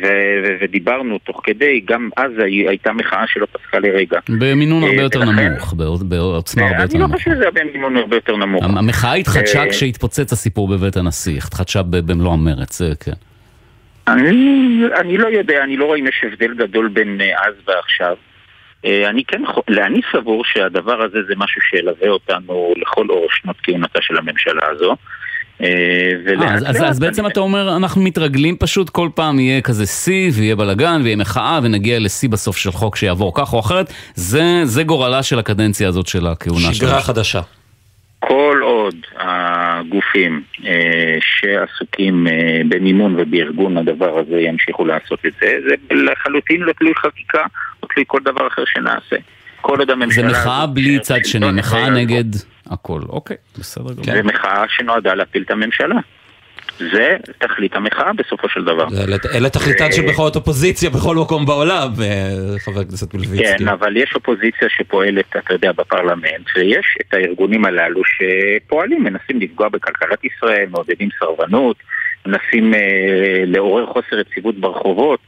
אה, 0.04 0.56
ודיברנו 0.60 1.18
תוך 1.18 1.40
כדי, 1.44 1.80
גם 1.84 2.10
אז 2.16 2.30
הי- 2.38 2.68
הייתה 2.68 2.92
מחאה 2.92 3.24
שלא 3.26 3.46
פסקה 3.52 3.78
לרגע. 3.78 4.18
במינון 4.28 4.82
הרבה 4.82 4.96
אה, 4.96 5.02
יותר 5.02 5.20
ולכן- 5.20 5.48
נמוך, 5.48 5.72
בע- 5.74 5.84
בעוצמה 6.08 6.62
הרבה 6.66 6.76
יותר 6.82 6.92
אני 6.92 7.00
לא 7.00 7.06
נמוכה. 7.06 7.18
חושב 7.18 7.30
שזה 7.30 7.42
היה 7.42 7.50
במינון 7.64 7.96
הרבה 7.96 8.16
יותר 8.16 8.36
נמוך. 8.36 8.64
המחאה 8.64 9.14
התחדשה 9.14 9.62
אה, 9.64 9.70
כשהתפוצץ 9.70 10.32
הסיפור 10.32 10.68
בבית 10.68 10.96
הנשיא, 10.96 11.36
התחדשה 11.46 11.82
במלוא 11.82 12.32
המרץ, 12.32 12.80
כן. 13.04 13.12
אני, 14.08 14.34
אני 15.00 15.16
לא 15.18 15.28
יודע, 15.28 15.64
אני 15.64 15.76
לא 15.76 15.84
רואה 15.84 15.98
אם 15.98 16.06
יש 16.06 16.24
הבדל 16.32 16.54
גדול 16.54 16.88
בין 16.88 17.20
אה, 17.20 17.46
אז 17.46 17.54
ועכשיו. 17.66 18.16
אה, 18.84 19.10
אני 19.10 19.24
כן, 19.24 19.42
אני 19.86 20.00
סבור 20.12 20.42
שהדבר 20.44 21.02
הזה 21.02 21.18
זה 21.28 21.34
משהו 21.36 21.60
שילווה 21.62 22.08
אותנו 22.08 22.74
לכל 22.76 23.06
אורך 23.10 23.32
שנות 23.36 23.56
כהונתה 23.62 23.98
של 24.02 24.16
הממשלה 24.18 24.62
הזו. 24.70 24.96
אה, 25.62 25.68
ולאט 26.24 26.48
אה, 26.48 26.54
אז, 26.54 26.62
אז, 26.66 26.80
לאט 26.80 26.90
אז 26.90 26.98
בעצם 27.00 27.26
אתה 27.26 27.40
אומר, 27.40 27.76
אנחנו 27.76 28.02
מתרגלים 28.02 28.56
פשוט, 28.56 28.90
כל 28.90 29.08
פעם 29.14 29.38
יהיה 29.40 29.60
כזה 29.60 29.86
שיא, 29.86 30.30
ויהיה 30.34 30.56
בלאגן, 30.56 31.00
ויהיה 31.04 31.16
מחאה, 31.16 31.60
ונגיע 31.62 31.98
לשיא 31.98 32.28
בסוף 32.28 32.56
של 32.56 32.72
חוק 32.72 32.96
שיעבור 32.96 33.32
כך 33.34 33.52
או 33.52 33.60
אחרת. 33.60 33.92
זה, 34.14 34.60
זה 34.64 34.82
גורלה 34.82 35.22
של 35.22 35.38
הקדנציה 35.38 35.88
הזאת 35.88 36.06
של 36.06 36.26
הכהונה 36.26 36.60
שלנו. 36.60 36.74
שגרה 36.74 37.00
חדשה. 37.00 37.40
כל 38.28 38.60
עוד 38.62 38.94
הגופים 39.16 40.42
אה, 40.66 41.16
שעסוקים 41.20 42.26
אה, 42.26 42.60
במימון 42.68 43.20
ובארגון 43.20 43.76
הדבר 43.76 44.18
הזה 44.18 44.40
ימשיכו 44.40 44.84
לעשות 44.84 45.26
את 45.26 45.32
זה, 45.40 45.56
זה 45.68 45.94
לחלוטין 45.94 46.60
לא 46.60 46.72
תלוי 46.72 46.94
חקיקה 46.94 47.42
או 47.82 47.88
תלוי 47.88 48.04
כל 48.06 48.20
דבר 48.24 48.46
אחר 48.46 48.62
שנעשה. 48.66 49.16
כל 49.60 49.78
עוד 49.78 49.86
זה 49.86 49.92
הממשלה... 49.92 50.28
מחאה 50.28 50.62
הזאת 50.62 50.74
בלי 50.74 50.98
צד 50.98 51.24
שני, 51.24 51.52
מחאה 51.52 51.90
נגד 51.90 52.24
הכל. 52.70 53.00
אוקיי, 53.08 53.36
בסדר 53.58 53.92
גמור. 53.94 54.04
זה 54.16 54.22
מחאה 54.22 54.64
שנועדה 54.68 55.14
להפיל 55.14 55.42
את 55.42 55.50
הממשלה. 55.50 55.96
זה 56.78 57.16
תכלית 57.38 57.74
המחאה 57.76 58.12
בסופו 58.12 58.48
של 58.48 58.64
דבר. 58.64 58.86
אלה- 59.04 59.16
אלה 59.34 59.48
תכליתן 59.50 59.92
של 59.92 60.02
מחאות 60.02 60.36
אופוזיציה 60.36 60.90
בכל 60.90 61.16
מקום 61.16 61.46
בעולם, 61.46 61.88
אה, 62.02 62.28
חבר 62.58 62.80
הכנסת 62.80 63.14
מלביצקי. 63.14 63.58
כן, 63.58 63.68
אבל 63.68 63.96
יש 63.96 64.12
אופוזיציה 64.14 64.68
שפועלת, 64.68 65.36
אתה 65.36 65.54
יודע, 65.54 65.72
בפרלמנט, 65.72 66.46
ויש 66.56 66.86
את 67.00 67.14
הארגונים 67.14 67.64
הללו 67.64 68.00
שפועלים, 68.04 69.04
מנסים 69.04 69.40
לפגוע 69.40 69.68
בכלכלת 69.68 70.18
ישראל, 70.24 70.64
מעודדים 70.70 71.08
סרבנות, 71.18 71.76
מנסים 72.26 72.74
אה, 72.74 72.80
לעורר 73.46 73.86
חוסר 73.86 74.18
יציבות 74.20 74.54
ברחובות. 74.60 75.20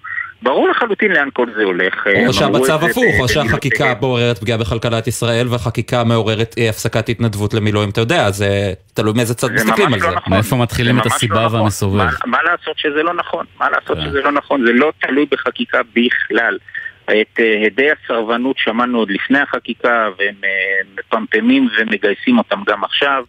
ברור 0.43 0.68
לחלוטין 0.68 1.12
לאן 1.12 1.28
כל 1.32 1.47
זה 1.57 1.64
הולך. 1.64 2.07
או 2.07 2.20
אמרו 2.20 2.34
שהמצב 2.34 2.84
הפוך, 2.84 3.14
או 3.20 3.28
שהחקיקה. 3.28 3.95
מעוררת 4.01 4.39
פגיעה 4.39 4.59
בכלכלת 4.59 5.07
ישראל 5.07 5.49
והחקיקה 5.49 6.05
מעוררת 6.05 6.55
אי 6.57 6.68
הפסקת 6.68 7.09
התנדבות 7.09 7.55
למילואים, 7.55 7.91
אתה 7.91 8.01
יודע, 8.01 8.30
זה 8.30 8.72
תלוי 8.95 9.12
מאיזה 9.16 9.34
צד 9.34 9.47
זה 9.47 9.55
מסתכלים 9.55 9.87
על 9.87 9.93
ממש 9.93 10.01
זה. 10.01 10.07
לא 10.07 10.14
נכון. 10.16 10.32
מאיפה 10.32 10.57
מתחילים 10.57 10.99
את 10.99 11.05
ממש 11.05 11.14
הסיבה 11.14 11.34
לא 11.34 11.47
נכון. 11.47 11.61
והמסובב? 11.61 12.07
מה, 12.26 12.39
לעשות 12.43 12.78
שזה 12.78 13.03
לא 13.03 13.14
נכון? 13.14 13.47
מה 13.59 13.70
לעשות 13.70 13.97
כן. 13.99 14.05
שזה 14.05 14.20
לא 14.20 14.32
נכון? 14.32 14.66
זה 14.66 14.72
לא 14.72 14.93
תלוי 15.01 15.26
בחקיקה 15.30 15.78
בכלל. 15.97 16.59
את 17.05 17.41
אה, 17.41 17.66
הדי 17.66 17.89
הסרבנות 17.91 18.59
שמענו 18.59 18.99
עוד 18.99 19.11
לפני 19.11 19.39
החקיקה, 19.39 20.09
והם 20.18 20.34
אה, 20.45 20.51
מפמפמים 20.99 21.68
ומגייסים 21.78 22.39
אותם 22.39 22.62
גם 22.66 22.84
עכשיו. 22.84 23.24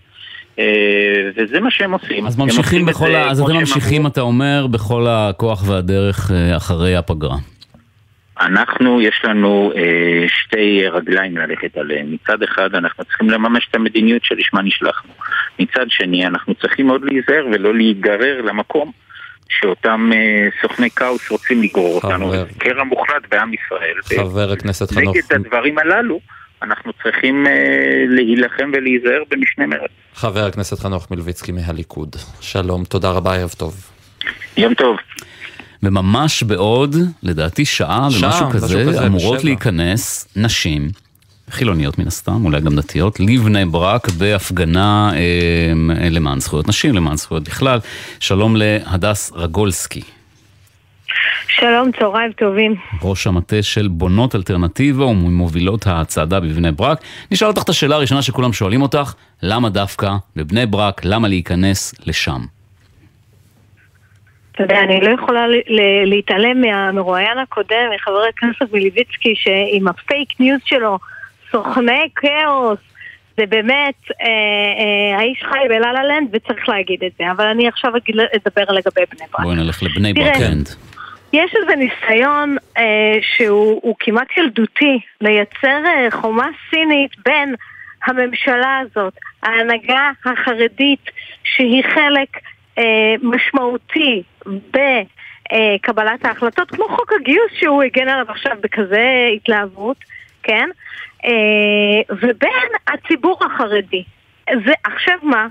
אה, 0.60 1.30
וזה 1.36 1.60
מה 1.60 1.72
שהם 1.72 1.92
עושים. 1.92 2.28
אז 2.28 2.38
ממשיכים 2.38 2.86
בכל 2.86 3.16
ה... 3.16 3.32
אז 3.32 3.42
אתם 3.42 3.54
ממשיכים, 3.54 4.08
אתה 4.08 4.22
אומר, 4.22 4.68
בכל 4.68 5.06
הכוח 5.10 5.70
והדרך 5.70 6.32
אה, 6.32 6.58
אחרי 6.58 6.96
הפגרה. 6.96 7.38
אנחנו, 8.40 9.02
יש 9.02 9.22
לנו 9.24 9.72
אה, 9.76 10.26
שתי 10.28 10.88
רגליים 10.88 11.38
ללכת 11.38 11.78
עליהן. 11.78 12.14
מצד 12.14 12.44
אחד, 12.44 12.76
אנחנו 12.76 13.04
צריכים 13.04 13.30
לממש 13.30 13.68
את 13.70 13.76
המדיניות 13.76 14.24
שלשמה 14.26 14.62
נשלחנו. 14.62 15.12
מצד 15.60 15.86
שני, 15.90 16.28
אנחנו 16.28 16.56
צריכים 16.56 16.90
עוד 16.90 17.02
להיזהר 17.04 17.46
ולא 17.54 17.76
להיגרר 17.76 18.42
למקום 18.42 18.92
שאותם 19.50 20.10
אה, 20.14 20.48
סוכני 20.62 20.90
כאוס 20.90 21.32
רוצים 21.32 21.64
לגרור 21.64 21.96
אותנו. 21.96 22.28
חבר. 22.28 22.46
קרע 22.58 22.84
מוחלט 22.84 23.24
בעם 23.32 23.52
ישראל. 23.54 24.24
חבר 24.26 24.52
הכנסת 24.52 24.92
חנוך, 24.92 25.16
נגד 25.16 25.34
הדברים 25.34 25.78
הללו, 25.78 26.20
אנחנו 26.64 26.92
צריכים 27.04 27.48
אה, 27.48 27.52
להילחם 28.10 28.72
ולהיזהר 28.74 29.24
במשנה 29.32 29.68
מרץ. 29.68 29.92
חבר 30.14 30.46
הכנסת 30.46 30.80
חנוך 30.80 31.12
מלביצקי 31.12 31.52
מהליכוד. 31.52 32.16
שלום, 32.42 32.84
תודה 32.84 33.12
רבה, 33.12 33.36
ערב 33.36 33.54
טוב. 33.58 33.90
יום 34.58 34.74
טוב. 34.74 34.98
וממש 35.84 36.44
בעוד, 36.44 36.96
לדעתי 37.24 37.66
שעה 37.66 38.08
שעה, 38.12 38.30
ומשהו 38.30 38.48
משהו 38.48 38.50
כזה, 38.50 38.86
כזה, 38.88 39.06
אמורות 39.08 39.38
בשבע. 39.38 39.50
להיכנס 39.50 40.28
נשים, 40.36 40.90
חילוניות 41.50 42.00
מן 42.00 42.08
הסתם, 42.08 42.46
אולי 42.46 42.62
גם 42.62 42.76
דתיות, 42.76 43.20
לבני 43.20 43.66
ברק 43.66 44.10
בהפגנה 44.10 45.12
אה, 45.14 46.10
למען 46.10 46.40
זכויות 46.40 46.68
נשים, 46.68 46.96
למען 46.96 47.18
זכויות 47.18 47.44
בכלל. 47.44 47.80
שלום 48.20 48.56
להדס 48.56 49.32
רגולסקי, 49.36 50.02
שלום, 51.48 51.92
צהריים 52.00 52.32
טובים. 52.32 52.76
ראש 53.02 53.28
המטה 53.28 53.64
של 53.64 53.88
בונות 53.88 54.36
אלטרנטיבה 54.36 55.06
וממובילות 55.06 55.88
הצעדה 55.88 56.40
בבני 56.40 56.72
ברק. 56.72 57.00
נשאל 57.32 57.48
אותך 57.48 57.64
את 57.64 57.70
השאלה 57.70 57.96
הראשונה 57.96 58.22
שכולם 58.22 58.54
שואלים 58.54 58.82
אותך, 58.82 59.14
למה 59.44 59.70
דווקא 59.70 60.12
בבני 60.36 60.66
ברק, 60.66 61.02
למה 61.06 61.28
להיכנס 61.28 62.08
לשם? 62.08 62.42
אתה 64.52 64.64
יודע, 64.64 64.80
אני 64.80 65.02
לא 65.02 65.10
יכולה 65.10 65.46
להתעלם 66.06 66.62
מהמרואיין 66.62 67.38
הקודם, 67.38 67.90
מחבר 67.96 68.22
הכנסת 68.30 68.74
מליביצקי, 68.74 69.34
שעם 69.36 69.88
ה 69.88 69.96
fake 69.96 70.30
news 70.40 70.60
שלו, 70.66 71.00
סוכני 71.52 72.10
כאוס, 72.16 72.80
זה 73.38 73.46
באמת, 73.46 73.96
אה, 74.22 74.28
אה, 74.28 75.20
האיש 75.20 75.44
חי 75.50 75.68
בלה-לה 75.70 76.04
לנד 76.04 76.30
וצריך 76.34 76.70
להגיד 76.70 77.04
את 77.04 77.12
זה, 77.20 77.32
אבל 77.32 77.46
אני 77.46 77.68
עכשיו 77.68 77.92
אדבר 78.36 78.64
לגבי 78.74 79.02
בני 79.12 79.28
ברק. 79.32 79.42
בואי 79.44 79.56
נלך 79.56 79.84
לבני 79.84 80.14
תראה, 80.14 80.32
ברק 80.32 80.42
אנד. 80.42 80.70
יש 81.34 81.56
איזה 81.56 81.76
ניסיון 81.76 82.56
אה, 82.78 83.18
שהוא 83.22 83.80
הוא 83.84 83.96
כמעט 84.00 84.38
ילדותי 84.38 85.00
לייצר 85.22 85.84
אה, 85.86 86.08
חומה 86.12 86.48
סינית 86.70 87.12
בין 87.26 87.56
הממשלה 88.06 88.80
הזאת, 88.80 89.14
ההנהגה 89.44 90.12
החרדית, 90.26 91.10
שהיא 91.44 91.84
חלק 91.84 92.38
אה, 92.78 93.16
משמעותי 93.22 94.24
בקבלת 94.46 96.26
ההחלטות, 96.26 96.72
כמו 96.72 96.88
חוק 96.88 97.14
הגיוס 97.14 97.52
שהוא 97.60 97.84
הגן 97.84 98.10
עליו 98.10 98.26
עכשיו 98.30 98.58
בכזה 98.62 99.30
התלהבות, 99.36 99.98
כן? 100.44 100.70
אה, 101.26 102.16
ובין 102.22 102.70
הציבור 102.88 103.40
החרדי. 103.46 104.04
זה, 104.66 104.74
עכשיו 104.84 105.18
מה? 105.24 105.48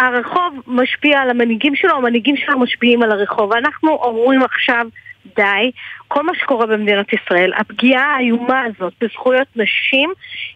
הרחוב 0.00 0.60
משפיע 0.66 1.20
על 1.20 1.30
המנהיגים 1.30 1.76
שלו, 1.76 1.96
המנהיגים 1.96 2.36
שלו 2.36 2.58
משפיעים 2.58 3.02
על 3.02 3.12
הרחוב. 3.12 3.52
אנחנו 3.52 3.90
אומרים 3.90 4.42
עכשיו, 4.42 4.86
די, 5.36 5.70
כל 6.08 6.22
מה 6.22 6.32
שקורה 6.40 6.66
במדינת 6.66 7.06
ישראל, 7.12 7.52
הפגיעה 7.56 8.14
האיומה 8.16 8.62
הזאת 8.62 8.92
בזכויות 9.00 9.46
נשים, 9.56 10.12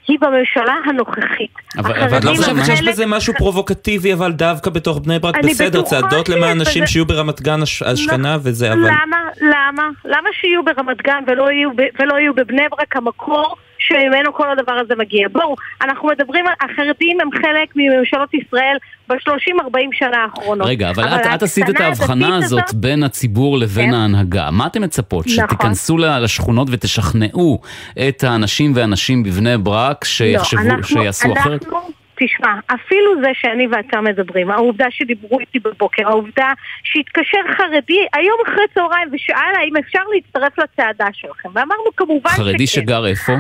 היא 0.09 0.19
בממשלה 0.21 0.75
הנוכחית. 0.87 1.51
אבל 1.79 2.01
אבל 2.03 2.19
את 2.19 2.25
לא 2.25 2.31
חושבת 2.37 2.67
שיש 2.67 2.83
בזה 2.83 3.07
משהו 3.07 3.35
פרובוקטיבי, 3.39 4.13
אבל 4.15 4.33
דווקא 4.33 4.71
בתוך 4.71 4.99
בני 4.99 5.19
ברק 5.19 5.35
בסדר, 5.45 5.83
צעדות 5.83 6.29
למען 6.29 6.59
בזה- 6.59 6.71
נשים 6.71 6.87
שיהיו 6.87 7.07
ברמת 7.07 7.41
גן 7.41 7.63
הש- 7.63 7.83
השכנה 7.83 8.37
וזה, 8.43 8.73
אבל... 8.73 8.79
למה? 8.81 9.17
למה? 9.41 9.89
למה 10.05 10.29
שיהיו 10.41 10.65
ברמת 10.65 11.03
גן 11.03 11.23
ולא 11.27 11.51
יהיו, 11.51 11.71
ולא 12.01 12.15
יהיו 12.15 12.35
בבני 12.35 12.63
ברק 12.71 12.97
המקור 12.97 13.57
שממנו 13.81 14.35
כל 14.35 14.51
הדבר 14.51 14.73
הזה 14.73 14.95
מגיע? 14.99 15.29
בואו, 15.33 15.55
אנחנו 15.83 16.09
מדברים, 16.09 16.47
על- 16.47 16.55
החרדים 16.71 17.21
הם 17.21 17.29
חלק 17.33 17.73
מממשלות 17.77 18.35
ישראל 18.35 18.77
ב-30-40 19.09 19.79
שנה 19.93 20.17
האחרונות. 20.23 20.67
רגע, 20.69 20.91
אבל 20.91 21.05
את, 21.05 21.21
את 21.35 21.43
עשית 21.43 21.71
את 21.71 21.81
ההבחנה 21.81 22.27
הדתית 22.29 22.45
הזאת 22.45 22.75
בין 22.75 23.03
הציבור 23.03 23.59
לבין 23.59 23.89
כן. 23.91 23.95
ההנהגה. 23.95 24.49
מה 24.53 24.67
אתם 24.67 24.83
מצפות? 24.83 25.25
נכון. 25.27 25.47
שתיכנסו 25.49 25.99
לשכונות 25.99 26.69
ותשכנעו 26.71 27.61
את 28.09 28.25
האנשים 28.25 28.73
והנשים 28.75 29.23
בבני 29.23 29.59
ברק 29.59 30.05
שיחשבו, 30.05 30.61
לא, 30.63 30.71
אנחנו, 30.75 30.83
שיעשו 31.03 31.33
אחרת? 31.33 31.63
אנחנו, 31.65 31.79
תשמע, 32.25 32.49
אפילו 32.67 33.23
זה 33.23 33.29
שאני 33.35 33.67
ואתה 33.67 34.01
מדברים, 34.01 34.51
העובדה 34.51 34.87
שדיברו 34.91 35.41
איתי 35.41 35.59
בבוקר, 35.59 36.09
העובדה 36.09 36.49
שהתקשר 36.85 37.39
חרדי 37.57 38.07
היום 38.13 38.37
אחרי 38.47 38.65
צהריים 38.75 39.09
ושאל 39.13 39.55
האם 39.61 39.77
אפשר 39.77 40.01
להצטרף 40.15 40.59
לצעדה 40.59 41.07
שלכם, 41.13 41.49
ואמרנו 41.55 41.85
כמובן 41.97 42.31
חרדי 42.31 42.67
שכן. 42.67 42.81
שגר 42.81 43.07
איפה? 43.07 43.33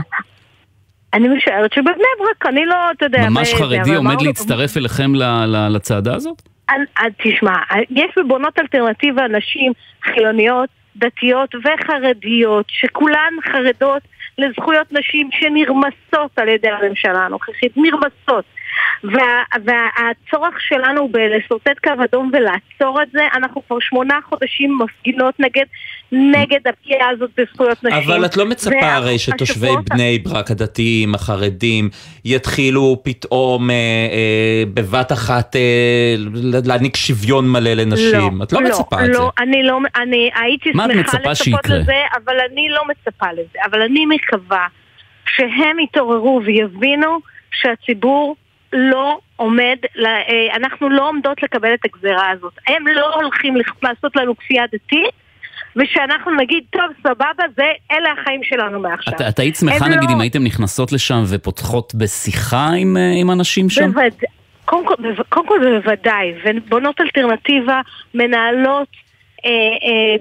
אני 1.14 1.28
משערת 1.28 1.72
שבבני 1.72 2.04
ברק, 2.18 2.46
אני 2.46 2.64
לא, 2.66 2.76
אתה 2.96 3.04
יודע... 3.06 3.28
ממש 3.28 3.54
חרדי 3.54 3.94
עומד 3.94 4.22
להצטרף 4.22 4.76
אליכם 4.76 5.12
לצעדה 5.70 6.14
הזאת? 6.14 6.42
אני- 6.70 6.84
תשמע, 7.22 7.56
יש 7.90 8.11
בבונות 8.16 8.58
אלטרנטיבה 8.58 9.28
נשים 9.28 9.72
חילוניות, 10.04 10.68
דתיות 10.96 11.54
וחרדיות, 11.54 12.64
שכולן 12.68 13.32
חרדות 13.52 14.02
לזכויות 14.38 14.92
נשים 14.92 15.28
שנרמסות 15.32 16.38
על 16.38 16.48
ידי 16.48 16.68
הממשלה 16.68 17.18
הנוכחית, 17.26 17.72
נרמסות. 17.76 18.44
וה, 19.05 19.42
והצורך 19.64 20.55
שלנו 20.61 21.09
בלשרטט 21.09 21.78
קו 21.84 22.05
אדום 22.05 22.30
ולעצור 22.32 23.03
את 23.03 23.09
זה, 23.12 23.20
אנחנו 23.34 23.62
כבר 23.66 23.76
שמונה 23.80 24.18
חודשים 24.28 24.78
מפגינות 24.78 25.34
נגד, 25.40 25.64
נגד 26.12 26.61
הפגיעה 26.66 27.09
הזאת 27.11 27.30
בזכויות 27.36 27.84
נשים. 27.84 27.98
אבל 27.98 28.24
את 28.24 28.36
לא 28.36 28.46
מצפה 28.46 28.92
הרי 28.92 29.18
שתושבי 29.18 29.66
והשבועות 29.66 29.88
בני 29.88 30.18
ברק, 30.18 30.51
הדתיים, 30.51 31.14
החרדים, 31.14 31.88
יתחילו 32.24 33.01
פתאום 33.03 33.70
אה, 33.70 33.74
אה, 33.76 34.62
בבת 34.74 35.12
אחת 35.12 35.57
אה, 35.57 36.14
להעניק 36.64 36.96
שוויון 36.96 37.48
מלא 37.48 37.70
לנשים. 37.70 38.42
את 38.42 38.53
לא 38.53 38.61
מצפה 38.61 39.01
את 39.01 39.07
זה. 39.07 39.12
לא, 39.12 39.30
אני 39.38 39.62
לא, 39.62 39.78
אני 39.96 40.30
הייתי 40.34 40.72
שמחה 40.72 40.86
לצפות 40.86 41.36
שיקרה? 41.36 41.78
לזה, 41.78 42.03
אבל 42.24 42.34
אני 42.51 42.68
לא 42.70 42.82
מצפה 42.88 43.32
לזה. 43.32 43.59
אבל 43.70 43.82
אני 43.82 44.07
מקווה 44.07 44.66
שהם 45.26 45.78
יתעוררו 45.78 46.40
ויבינו 46.44 47.18
שהציבור 47.53 48.36
לא 48.73 49.18
עומד, 49.37 49.77
אה, 50.07 50.57
אנחנו 50.57 50.89
לא 50.89 51.09
עומדות 51.09 51.43
לקבל 51.43 51.75
את 51.75 51.81
הגזרה 51.85 52.31
הזאת. 52.31 52.53
הם 52.68 52.87
לא 52.87 53.14
הולכים 53.14 53.57
לכ- 53.57 53.83
לעשות 53.83 54.16
לנו 54.16 54.37
כפייה 54.37 54.64
דתית. 54.73 55.14
ושאנחנו 55.77 56.35
נגיד, 56.37 56.64
טוב, 56.71 56.83
סבבה, 57.03 57.25
זה, 57.57 57.62
אלה 57.93 58.09
החיים 58.21 58.41
שלנו 58.45 58.81
מעכשיו. 58.81 59.14
את, 59.14 59.21
את 59.29 59.39
היית 59.39 59.57
שמחה 59.57 59.85
הם 59.87 59.93
נגיד 59.93 60.09
לא- 60.11 60.14
אם 60.14 60.21
הייתם 60.21 60.45
נכנסות 60.45 60.93
לשם 60.93 61.23
ופותחות 61.31 61.95
בשיחה 61.95 62.66
עם, 62.77 62.97
אה, 62.97 63.12
עם 63.21 63.31
אנשים 63.31 63.71
שם? 63.71 63.87
בוודאי, 63.93 64.11
קודם 64.64 64.87
כל, 65.47 65.59
בוודאי, 65.81 66.33
ובונות 66.45 67.01
אלטרנטיבה 67.01 67.81
מנהלות 68.14 68.89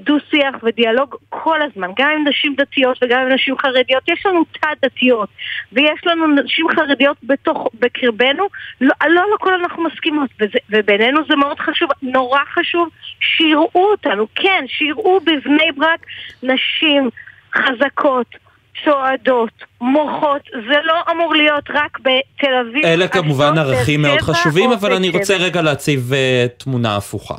דו-שיח 0.03 0.55
ודיאלוג 0.63 1.15
כל 1.29 1.61
הזמן, 1.61 1.91
גם 1.97 2.09
עם 2.09 2.27
נשים 2.27 2.55
דתיות 2.57 2.97
וגם 3.03 3.21
עם 3.21 3.29
נשים 3.29 3.57
חרדיות. 3.57 4.03
יש 4.07 4.25
לנו 4.25 4.43
תת-דתיות, 4.51 5.29
ויש 5.71 5.99
לנו 6.05 6.27
נשים 6.27 6.65
חרדיות 6.75 7.17
בתוך, 7.23 7.67
בקרבנו, 7.79 8.47
לא, 8.81 8.93
לא 9.09 9.23
לכל 9.35 9.53
אנחנו 9.53 9.83
מסכימות, 9.83 10.29
וזה, 10.41 10.57
ובינינו 10.69 11.19
זה 11.29 11.35
מאוד 11.35 11.59
חשוב, 11.59 11.89
נורא 12.01 12.39
חשוב, 12.53 12.89
שיראו 13.19 13.91
אותנו, 13.91 14.27
כן, 14.35 14.65
שיראו 14.67 15.19
בבני 15.19 15.71
ברק 15.77 15.99
נשים 16.43 17.09
חזקות. 17.55 18.27
צועדות, 18.85 19.63
מוחות, 19.81 20.41
זה 20.51 20.75
לא 20.83 20.93
אמור 21.11 21.35
להיות 21.35 21.63
רק 21.69 21.99
בתל 21.99 22.53
אביב. 22.61 22.85
אלה 22.85 23.07
כמובן 23.07 23.57
אשדוד, 23.57 23.73
ערכים 23.75 24.01
מאוד 24.01 24.21
חשובים, 24.21 24.71
אבל 24.71 24.93
אני 24.93 25.09
רוצה. 25.09 25.37
רגע 25.37 25.61
להציב 25.61 26.13
אה, 26.13 26.45
תמונה 26.57 26.95
הפוכה. 26.95 27.35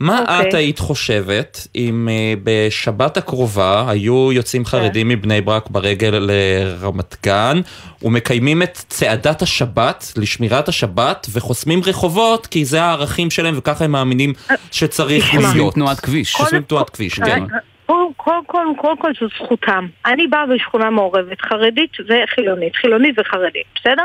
מה 0.00 0.20
אוקיי. 0.20 0.48
את 0.48 0.54
היית 0.54 0.78
חושבת 0.78 1.66
אם 1.76 2.08
אה, 2.10 2.34
בשבת 2.44 3.16
הקרובה 3.16 3.84
היו 3.90 4.32
יוצאים 4.32 4.64
כן. 4.64 4.70
חרדים 4.70 5.08
מבני 5.08 5.40
ברק 5.40 5.68
ברגל 5.70 6.18
לרמת 6.20 7.16
גן 7.26 7.60
ומקיימים 8.02 8.62
את 8.62 8.74
צעדת 8.88 9.42
השבת 9.42 10.12
לשמירת 10.16 10.68
השבת 10.68 11.26
וחוסמים 11.32 11.80
רחובות 11.86 12.46
כי 12.46 12.64
זה 12.64 12.82
הערכים 12.82 13.30
שלהם 13.30 13.54
וככה 13.58 13.84
הם 13.84 13.92
מאמינים 13.92 14.32
שצריך 14.72 15.24
תשמע. 15.28 15.40
להיות. 15.40 15.52
חוסמים 15.54 15.70
תנועת 15.70 16.00
כביש. 16.00 16.34
חוסמים 16.34 16.62
תנועת 16.62 16.90
כביש, 16.90 17.14
כן. 17.20 17.44
קודם 17.86 18.10
כל, 18.16 18.32
קודם 18.46 18.76
כל, 18.76 18.94
כל 19.00 19.10
זו 19.20 19.26
זכותם. 19.44 19.86
אני 20.06 20.26
באה 20.26 20.44
בשכונה 20.54 20.90
מעורבת, 20.90 21.40
חרדית 21.40 21.90
וחילונית, 22.08 22.76
חילונית 22.76 23.14
וחרדית, 23.18 23.66
בסדר? 23.80 24.04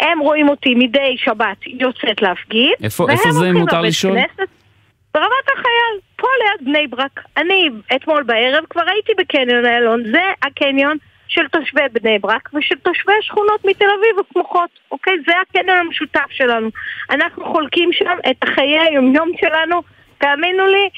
הם 0.00 0.18
רואים 0.20 0.48
אותי 0.48 0.74
מדי 0.74 1.16
שבת 1.24 1.56
יוצאת 1.66 2.22
להפגין. 2.22 2.72
איפה- 2.82 3.06
איפה 3.10 3.30
זה, 3.32 3.52
מותר 3.52 3.80
לשאול? 3.80 4.12
כנסת. 4.18 4.48
ברמת 5.14 5.48
החייל, 5.52 6.00
פה 6.16 6.26
ליד 6.38 6.68
בני 6.68 6.86
ברק. 6.86 7.20
אני 7.36 7.68
אתמול 7.96 8.22
בערב 8.22 8.64
כבר 8.70 8.82
הייתי 8.88 9.12
בקניון 9.18 9.66
איילון, 9.66 10.02
זה 10.12 10.22
הקניון 10.42 10.96
של 11.28 11.48
תושבי 11.48 11.80
בני 11.92 12.18
ברק 12.18 12.48
ושל 12.54 12.74
תושבי 12.74 13.12
השכונות 13.18 13.64
מתל 13.64 13.84
אביב 13.84 14.26
הסמוכות, 14.26 14.70
אוקיי? 14.90 15.14
זה 15.26 15.32
הקניון 15.40 15.78
המשותף 15.78 16.30
שלנו. 16.30 16.68
אנחנו 17.10 17.44
חולקים 17.44 17.92
שם 17.92 18.18
את 18.30 18.44
חיי 18.54 18.78
היומיום 18.78 19.30
שלנו, 19.40 19.82
תאמינו 20.18 20.66
לי, 20.66 20.88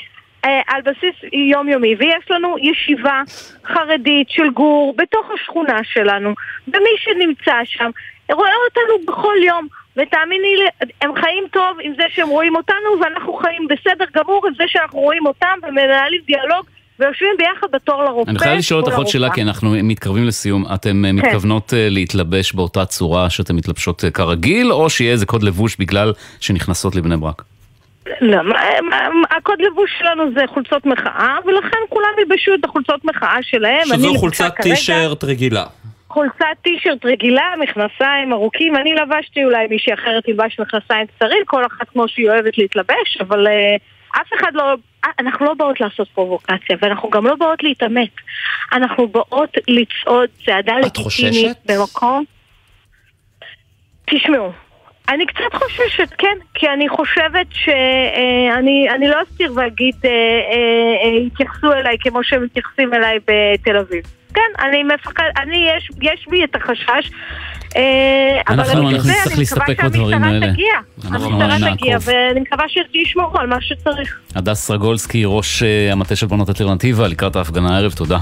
אה, 0.45 0.61
על 0.67 0.83
בסיס 0.83 1.33
יומיומי, 1.33 1.95
ויש 1.99 2.31
לנו 2.31 2.57
ישיבה 2.59 3.23
חרדית 3.65 4.31
של 4.31 4.51
גור 4.51 4.95
בתוך 4.97 5.31
השכונה 5.35 5.85
שלנו, 5.85 6.35
ומי 6.69 6.91
שנמצא 6.99 7.65
שם 7.65 7.91
רואה 8.33 8.53
אותנו 8.69 9.13
בכל 9.13 9.35
יום, 9.43 9.69
ותאמיני 9.97 10.57
לי, 10.57 10.89
הם 11.03 11.11
חיים 11.21 11.45
טוב 11.53 11.77
עם 11.83 11.93
זה 11.97 12.03
שהם 12.09 12.29
רואים 12.29 12.57
אותנו, 12.57 13.01
ואנחנו 13.01 13.33
חיים 13.33 13.69
בסדר 13.69 14.05
גמור 14.17 14.47
עם 14.47 14.55
זה 14.55 14.65
שאנחנו 14.67 14.99
רואים 14.99 15.27
אותם 15.27 15.59
ומנהלים 15.63 16.21
דיאלוג 16.27 16.67
ויושבים 17.01 17.31
ביחד 17.39 17.67
בתור 17.73 18.05
לרופא. 18.05 18.31
אני 18.31 18.39
חייב 18.39 18.59
לשאול 18.59 18.81
או 18.81 18.87
אותך 18.87 18.97
עוד 18.97 19.07
שאלה. 19.07 19.31
כי 19.31 19.43
אנחנו 19.43 19.75
מתקרבים 19.83 20.25
לסיום. 20.25 20.65
אתם 20.75 21.05
אה, 21.05 21.13
מתכוונות 21.13 21.75
אה, 21.75 21.89
להתלבש 21.91 22.53
באותה 22.53 22.85
צורה 22.85 23.31
שאתם 23.31 23.57
מתלבשות 23.57 24.05
אה, 24.05 24.11
כרגיל, 24.11 24.73
או 24.73 24.91
שיהיה 24.91 25.13
איזה 25.13 25.27
קוד 25.27 25.43
לבוש 25.43 25.77
בגלל 25.77 26.13
שנכנסות 26.41 26.97
לבני 26.97 27.17
ברק? 27.17 27.43
לא, 28.21 28.39
הקוד 29.31 29.59
לבוש 29.61 29.91
שלנו 29.99 30.23
זה 30.35 30.41
חולצות 30.55 30.87
מחאה, 30.87 31.37
ולכן 31.47 31.79
כולם 31.89 32.09
ילבשו 32.19 32.55
את 32.55 32.65
החולצות 32.65 33.05
מחאה 33.05 33.37
שלהם. 33.43 33.85
שזו 33.85 34.15
חולצת 34.15 34.55
טישרט 34.63 35.25
רגילה. 35.25 35.65
חולצת 36.17 36.57
טישרט 36.63 37.05
רגילה, 37.05 37.55
מכנסיים 37.59 38.33
ארוכים, 38.33 38.77
אני 38.77 38.95
לבשתי 38.95 39.45
אולי 39.45 39.67
מישהי 39.67 39.95
אחרת 39.95 40.25
תלבש 40.25 40.61
מכנסיים 40.61 41.07
קצרים, 41.07 41.43
כל 41.47 41.67
אחת 41.67 41.89
כמו 41.89 42.09
שהיא 42.09 42.31
אוהבת 42.31 42.59
להתלבש, 42.59 43.19
אבל 43.21 43.47
uh, 43.47 44.21
אף 44.21 44.29
אחד 44.41 44.55
לא... 44.55 44.75
אה, 45.05 45.11
אנחנו 45.19 45.47
לא 45.47 45.55
באות 45.55 45.81
לעשות 45.81 46.09
פרובוקציה, 46.09 46.77
ואנחנו 46.81 47.11
גם 47.11 47.27
לא 47.27 47.35
באות 47.35 47.63
להתעמת. 47.63 48.11
אנחנו 48.73 49.09
באות 49.09 49.51
לצעוד 49.69 50.29
צעדה 50.47 50.75
לגיטימית? 50.79 51.57
במקום... 51.67 52.25
תשמעו, 54.11 54.53
אני 55.09 55.27
קצת 55.27 55.55
חוששת, 55.55 56.15
כן, 56.19 56.39
כי 56.55 56.69
אני 56.69 56.89
חושבת 56.89 57.47
שאני 57.53 58.87
אני 58.91 59.09
לא 59.09 59.17
אסתיר 59.23 59.53
ואגיד, 59.57 59.95
אה, 60.05 60.11
אה, 60.11 61.05
אה, 61.05 61.27
יתייחסו 61.27 61.73
אליי 61.73 61.97
כמו 62.01 62.25
שהם 62.25 62.45
מתייחסים 62.45 62.95
אליי 62.95 63.19
בתל 63.19 63.77
אביב. 63.77 64.16
כן, 64.37 64.65
אני 64.69 64.83
מפחד, 64.83 65.25
אני, 65.43 65.69
יש, 65.77 65.89
יש 66.03 66.27
בי 66.31 66.45
את 66.45 66.57
החשש, 66.57 67.11
אה, 67.77 67.83
אבל 68.49 68.61
אנחנו- 68.61 68.73
אני 68.73 68.89
אנחנו 68.89 68.99
בזה, 68.99 69.13
נצטרך 69.13 69.27
אני 69.33 69.39
להסתפק 69.39 69.71
מקווה 69.71 69.89
בדברים 69.89 70.11
שהמשטרה 70.23 70.33
האלה. 70.35 70.53
תגיע. 70.53 70.75
אנחנו 71.11 71.43
המשטרה 71.43 71.77
תגיע. 71.77 71.99
ואני 72.01 72.41
מקווה 72.41 72.65
שישמרו 72.69 73.39
על 73.39 73.47
מה 73.47 73.57
שצריך. 73.61 74.19
הדס 74.35 74.61
סרגולסקי, 74.67 75.23
ראש 75.27 75.63
אה, 75.63 75.93
המטה 75.93 76.17
של 76.17 76.27
בנות 76.27 76.49
אלטרנטיבה, 76.49 77.09
לקראת 77.09 77.37
ההפגנה 77.37 77.75
הערב, 77.75 77.93
תודה. 77.93 78.19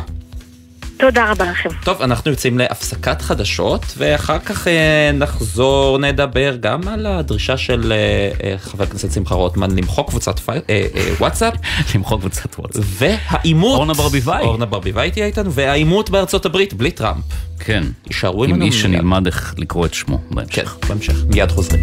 תודה 1.05 1.31
רבה 1.31 1.51
לכם. 1.51 1.69
טוב, 1.85 2.03
אנחנו 2.03 2.31
יוצאים 2.31 2.59
להפסקת 2.59 3.23
חדשות, 3.23 3.85
ואחר 3.97 4.39
כך 4.39 4.69
אה, 4.69 5.11
נחזור, 5.15 5.99
נדבר 5.99 6.57
גם 6.61 6.89
על 6.89 7.07
הדרישה 7.07 7.57
של 7.57 7.93
אה, 7.93 8.49
אה, 8.51 8.59
חבר 8.59 8.85
הכנסת 8.85 9.13
שמחה 9.13 9.35
רוטמן 9.35 9.71
למחוק 9.71 10.09
קבוצת 10.09 10.39
פי... 10.39 10.53
אה, 10.53 10.59
אה, 10.71 10.87
וואטסאפ. 11.21 11.55
למחוק 11.95 12.21
קבוצת 12.21 12.59
וואטסאפ. 12.59 12.85
והעימות... 12.87 13.77
אורנה 13.77 13.95
ברביבאי. 13.95 14.45
אורנה 14.45 14.67
ברביבאי 14.67 15.11
תהיה 15.11 15.27
איתנו, 15.27 15.53
והעימות 15.53 16.11
בארצות 16.11 16.47
הברית 16.47 16.75
בלי 16.75 16.91
טראמפ. 16.91 17.25
כן. 17.59 17.85
יישארו 18.07 18.45
עם 18.45 18.63
איש. 18.63 18.83
שנלמד 18.83 19.27
איך 19.27 19.55
לקרוא 19.59 19.87
את 19.87 19.95
שמו 19.95 20.19
בהמשך. 20.31 20.77
כן, 20.81 20.89
בהמשך. 20.89 21.15
מיד 21.29 21.51
חוזרים. 21.51 21.81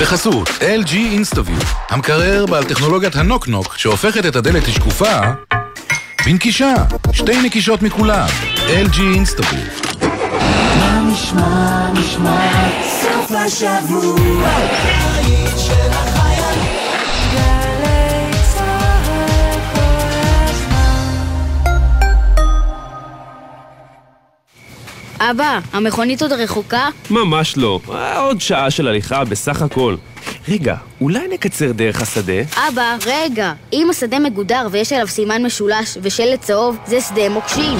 בחסות 0.00 0.48
LG 0.48 0.90
InstaView, 0.92 1.64
המקרר 1.88 2.46
בעל 2.46 2.64
טכנולוגיית 2.64 3.16
הנוק-נוק 3.16 3.76
שהופכת 3.76 4.26
את 4.26 4.36
הדלת 4.36 4.68
לשקופה 4.68 5.20
בנקישה, 6.26 6.74
שתי 7.12 7.42
נקישות 7.42 7.82
מכולם, 7.82 8.26
LG 8.56 8.96
InstaView. 8.96 10.06
מה 10.78 11.00
נשמע, 11.12 11.90
נשמע, 11.92 12.68
סוף 13.02 13.32
השבוע, 13.32 14.48
אבא, 25.20 25.58
המכונית 25.72 26.22
עוד 26.22 26.32
רחוקה? 26.32 26.88
ממש 27.10 27.56
לא. 27.56 27.80
אה, 27.92 28.18
עוד 28.20 28.40
שעה 28.40 28.70
של 28.70 28.88
הליכה 28.88 29.24
בסך 29.24 29.62
הכל. 29.62 29.96
רגע, 30.48 30.76
אולי 31.00 31.28
נקצר 31.28 31.72
דרך 31.72 32.02
השדה? 32.02 32.42
אבא, 32.68 32.96
רגע. 33.06 33.52
אם 33.72 33.86
השדה 33.90 34.18
מגודר 34.18 34.66
ויש 34.70 34.92
עליו 34.92 35.08
סימן 35.08 35.42
משולש 35.42 35.98
ושלט 36.02 36.40
צהוב, 36.40 36.76
זה 36.86 37.00
שדה 37.00 37.28
מוקשים. 37.28 37.78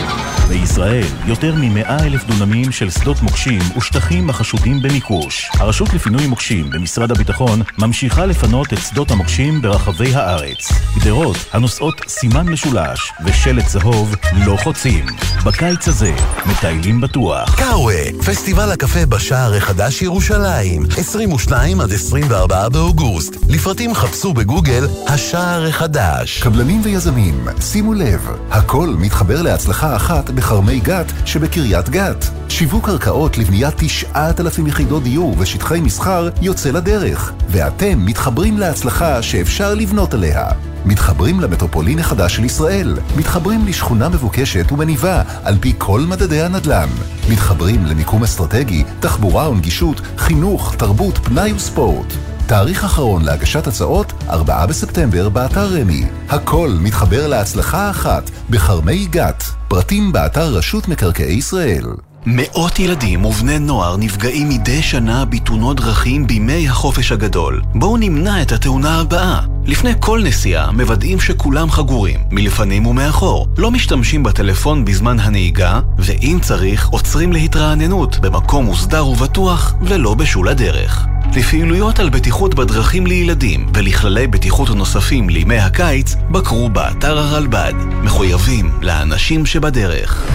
בישראל, 0.49 1.07
יותר 1.27 1.55
מ-100 1.55 2.03
אלף 2.03 2.25
דונמים 2.25 2.73
של 2.73 2.91
שדות 2.91 3.23
מוקשים 3.23 3.61
ושטחים 3.77 4.31
החשודים 4.31 4.83
במיקוש. 4.83 5.51
הרשות 5.55 5.95
לפינוי 5.95 6.27
מוקשים 6.27 6.71
במשרד 6.71 7.11
הביטחון 7.11 7.63
ממשיכה 7.79 8.27
לפנות 8.27 8.73
את 8.73 8.79
שדות 8.79 9.11
המוקשים 9.11 9.63
ברחבי 9.63 10.15
הארץ. 10.15 10.73
גדרות 11.01 11.37
הנושאות 11.53 12.01
סימן 12.09 12.49
משולש 12.49 13.13
ושלט 13.25 13.67
צהוב 13.67 14.15
לא 14.47 14.57
חוצים. 14.57 15.07
בקיץ 15.45 15.89
הזה, 15.89 16.13
מטיילים 16.47 17.01
בטוח. 17.01 17.57
קאווה, 17.59 18.03
פסטיבל 18.27 18.73
הקפה 18.73 19.07
בשער 19.07 19.55
החדש 19.55 20.03
ירושלים, 20.03 20.83
22 20.99 21.81
עד 21.81 21.93
24 21.93 22.69
באוגוסט. 22.69 23.10
לפרטים 23.49 23.95
חפשו 23.95 24.33
בגוגל 24.35 24.87
השער 25.07 25.67
החדש. 25.67 26.43
קבלנים 26.43 26.81
ויזמים, 26.85 27.45
שימו 27.61 27.95
לב, 27.95 28.29
הכל 28.51 28.95
מתחבר 28.99 29.43
להצלחה 29.43 29.97
אחת 29.97 30.31
בכרמי 30.31 30.81
גת 30.81 31.13
שבקריית 31.25 31.89
גת. 31.89 32.25
שיווק 32.49 32.87
קרקעות 32.87 33.39
לבניית 33.39 33.75
9,000 33.77 34.67
יחידות 34.67 35.03
דיור 35.03 35.37
ושטחי 35.39 35.81
מסחר 35.81 36.29
יוצא 36.43 36.71
לדרך, 36.71 37.33
ואתם 37.49 38.07
מתחברים 38.07 38.59
להצלחה 38.59 39.23
שאפשר 39.23 39.75
לבנות 39.75 40.15
עליה. 40.15 40.49
מתחברים 40.85 41.41
למטרופולין 41.41 41.99
החדש 41.99 42.37
של 42.37 42.45
ישראל, 42.45 42.99
מתחברים 43.17 43.67
לשכונה 43.67 44.09
מבוקשת 44.09 44.73
ומניבה 44.73 45.23
על 45.45 45.57
פי 45.61 45.73
כל 45.79 46.01
מדדי 46.01 46.43
הנדל"ן, 46.43 46.89
מתחברים 47.31 47.87
למיקום 47.87 48.23
אסטרטגי, 48.23 48.85
תחבורה 49.01 49.51
ונגישות, 49.51 50.01
חינוך, 50.19 50.75
תרבות, 50.79 51.19
פנאי 51.19 51.53
וספורט. 51.53 52.30
תאריך 52.51 52.85
אחרון 52.85 53.25
להגשת 53.25 53.67
הצעות, 53.67 54.13
4 54.29 54.67
בספטמבר 54.67 55.29
באתר 55.29 55.67
רמי. 55.81 56.05
הכל 56.29 56.71
מתחבר 56.81 57.27
להצלחה 57.27 57.91
אחת 57.91 58.31
בכרמי 58.51 59.07
גת. 59.07 59.45
פרטים 59.69 60.13
באתר 60.13 60.55
רשות 60.55 60.89
מקרקעי 60.89 61.33
ישראל. 61.33 61.85
מאות 62.27 62.79
ילדים 62.79 63.25
ובני 63.25 63.59
נוער 63.59 63.97
נפגעים 63.97 64.49
מדי 64.49 64.83
שנה 64.83 65.25
בתאונות 65.25 65.81
דרכים 65.81 66.27
בימי 66.27 66.69
החופש 66.69 67.13
הגדול. 67.13 67.63
בואו 67.75 67.97
נמנע 67.97 68.43
את 68.43 68.53
התאונה 68.53 69.01
הבאה. 69.01 69.41
לפני 69.67 69.93
כל 70.01 70.21
נסיעה 70.25 70.73
מוודאים 70.73 71.21
שכולם 71.21 71.71
חגורים, 71.71 72.21
מלפנים 72.31 72.87
ומאחור. 72.87 73.47
לא 73.59 73.71
משתמשים 73.71 74.23
בטלפון 74.23 74.85
בזמן 74.85 75.21
הנהיגה, 75.21 75.81
ואם 75.99 76.39
צריך, 76.43 76.89
עוצרים 76.89 77.33
להתרעננות 77.33 78.19
במקום 78.19 78.65
מוסדר 78.65 79.07
ובטוח, 79.07 79.75
ולא 79.83 80.15
בשול 80.15 80.49
הדרך. 80.49 81.07
לפעילויות 81.37 81.99
על 81.99 82.09
בטיחות 82.09 82.55
בדרכים 82.55 83.07
לילדים 83.07 83.67
ולכללי 83.75 84.27
בטיחות 84.27 84.71
נוספים 84.71 85.29
לימי 85.29 85.59
הקיץ, 85.59 86.15
בקרו 86.31 86.69
באתר 86.69 87.19
הרלב"ד. 87.19 87.75
מחויבים 88.03 88.71
לאנשים 88.83 89.47
שבדרך. 89.47 90.27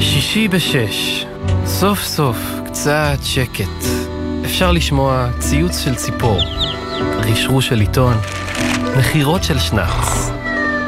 שישי 0.00 0.48
בשש, 0.48 1.26
סוף 1.66 2.04
סוף 2.04 2.36
קצת 2.66 3.18
שקט. 3.22 3.84
אפשר 4.44 4.72
לשמוע 4.72 5.28
ציוץ 5.38 5.78
של 5.78 5.94
ציפור, 5.94 6.40
רשרוש 7.00 7.68
של 7.68 7.80
עיתון, 7.80 8.14
נחירות 8.96 9.44
של 9.44 9.58
שנץ. 9.58 10.30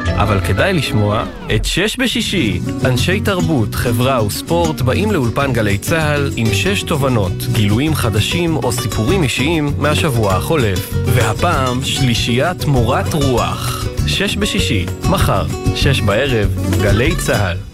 אבל 0.06 0.40
כדאי 0.40 0.72
לשמוע 0.72 1.24
את 1.54 1.64
שש 1.64 1.96
בשישי. 1.96 2.60
אנשי 2.84 3.20
תרבות, 3.20 3.74
חברה 3.74 4.24
וספורט 4.24 4.80
באים 4.80 5.12
לאולפן 5.12 5.52
גלי 5.52 5.78
צה"ל 5.78 6.30
עם 6.36 6.46
שש 6.54 6.82
תובנות, 6.82 7.32
גילויים 7.52 7.94
חדשים 7.94 8.56
או 8.56 8.72
סיפורים 8.72 9.22
אישיים 9.22 9.72
מהשבוע 9.78 10.34
החולף. 10.34 10.94
והפעם 11.06 11.84
שלישיית 11.84 12.64
מורת 12.64 13.14
רוח. 13.14 13.86
שש 14.06 14.36
בשישי, 14.36 14.86
מחר, 15.10 15.46
שש 15.74 16.00
בערב, 16.00 16.48
גלי 16.82 17.16
צה"ל. 17.16 17.69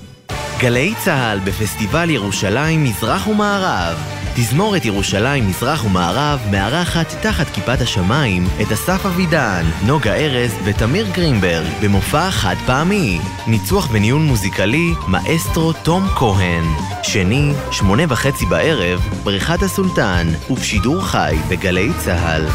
גלי 0.58 0.94
צה"ל 1.04 1.40
בפסטיבל 1.44 2.10
ירושלים 2.10 2.84
מזרח 2.84 3.26
ומערב. 3.26 3.96
תזמורת 4.34 4.84
ירושלים 4.84 5.48
מזרח 5.48 5.84
ומערב 5.84 6.40
מארחת 6.50 7.14
תחת 7.22 7.46
כיפת 7.54 7.80
השמיים 7.80 8.46
את 8.62 8.72
אסף 8.72 9.06
אבידן, 9.06 9.64
נוגה 9.86 10.14
ארז 10.14 10.54
ותמיר 10.64 11.06
גרינברג 11.12 11.66
במופע 11.82 12.30
חד 12.30 12.54
פעמי. 12.66 13.18
ניצוח 13.46 13.86
בניהול 13.86 14.22
מוזיקלי 14.22 14.92
מאסטרו 15.08 15.72
תום 15.72 16.08
כהן. 16.08 16.64
שני, 17.02 17.52
שמונה 17.70 18.02
וחצי 18.08 18.46
בערב, 18.46 19.00
בריכת 19.24 19.62
הסולטן, 19.62 20.26
ובשידור 20.50 21.02
חי 21.02 21.36
בגלי 21.48 21.88
צה"ל. 21.98 22.46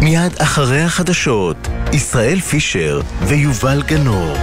מיד 0.00 0.32
אחרי 0.38 0.82
החדשות, 0.82 1.56
ישראל 1.92 2.40
פישר 2.40 3.00
ויובל 3.20 3.82
גנור. 3.86 4.36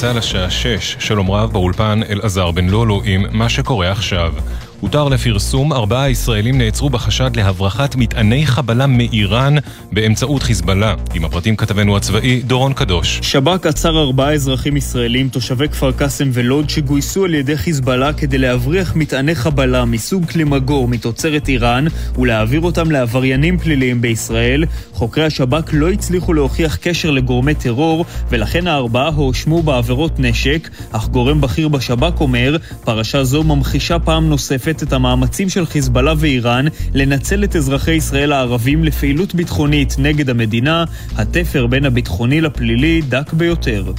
גלי 0.00 0.08
צה"ל 0.08 0.18
השעה 0.18 0.50
6, 0.50 0.96
שלום 0.98 1.30
רב 1.30 1.52
באולפן 1.52 2.00
אלעזר 2.10 2.50
בן 2.50 2.68
לולו 2.68 3.02
עם 3.04 3.24
מה 3.30 3.48
שקורה 3.48 3.90
עכשיו. 3.90 4.32
הותר 4.80 5.08
לפרסום, 5.08 5.72
ארבעה 5.72 6.10
ישראלים 6.10 6.58
נעצרו 6.58 6.90
בחשד 6.90 7.36
להברחת 7.36 7.96
מטעני 7.96 8.46
חבלה 8.46 8.86
מאיראן 8.86 9.54
באמצעות 9.92 10.42
חיזבאללה. 10.42 10.94
עם 11.14 11.24
הפרטים 11.24 11.56
כתבנו 11.56 11.96
הצבאי 11.96 12.42
דורון 12.42 12.72
קדוש. 12.72 13.20
שב"כ 13.22 13.66
עצר 13.66 13.98
ארבעה 13.98 14.32
אזרחים 14.32 14.76
ישראלים 14.76 15.28
תושבי 15.28 15.68
כפר 15.68 15.92
קאסם 15.92 16.30
ולוד 16.32 16.70
שגויסו 16.70 17.24
על 17.24 17.34
ידי 17.34 17.56
חיזבאללה 17.56 18.12
כדי 18.12 18.38
להבריח 18.38 18.96
מטעני 18.96 19.34
חבלה 19.34 19.84
מסוג 19.84 20.24
קלימגור 20.24 20.88
מתוצרת 20.88 21.48
איראן 21.48 21.84
ולהעביר 22.18 22.60
אותם 22.60 22.90
לעבריינים 22.90 23.58
פליליים 23.58 24.00
בישראל. 24.00 24.64
חוקרי 24.92 25.24
השב"כ 25.24 25.70
לא 25.72 25.90
הצליחו 25.90 26.32
להוכיח 26.32 26.76
קשר 26.76 27.10
לגורמי 27.10 27.54
טרור 27.54 28.04
ולכן 28.28 28.66
הארבעה 28.66 29.08
הואשמו 29.08 29.62
בעבירות 29.62 30.20
נשק, 30.20 30.68
אך 30.92 31.08
גורם 31.08 31.40
בכיר 31.40 31.68
בשב"כ 31.68 32.20
אומר, 32.20 32.56
פרשה 32.84 33.24
זו 33.24 33.42
ממחישה 33.42 33.98
פעם 33.98 34.28
נוספת 34.28 34.69
את 34.82 34.92
המאמצים 34.92 35.48
של 35.48 35.66
חיזבאללה 35.66 36.14
ואיראן 36.18 36.64
לנצל 36.94 37.44
את 37.44 37.56
אזרחי 37.56 37.92
ישראל 37.92 38.32
הערבים 38.32 38.84
לפעילות 38.84 39.34
ביטחונית 39.34 39.94
נגד 39.98 40.30
המדינה, 40.30 40.84
התפר 41.16 41.66
בין 41.66 41.84
הביטחוני 41.84 42.40
לפלילי 42.40 43.00
דק 43.08 43.32
ביותר. 43.32 43.92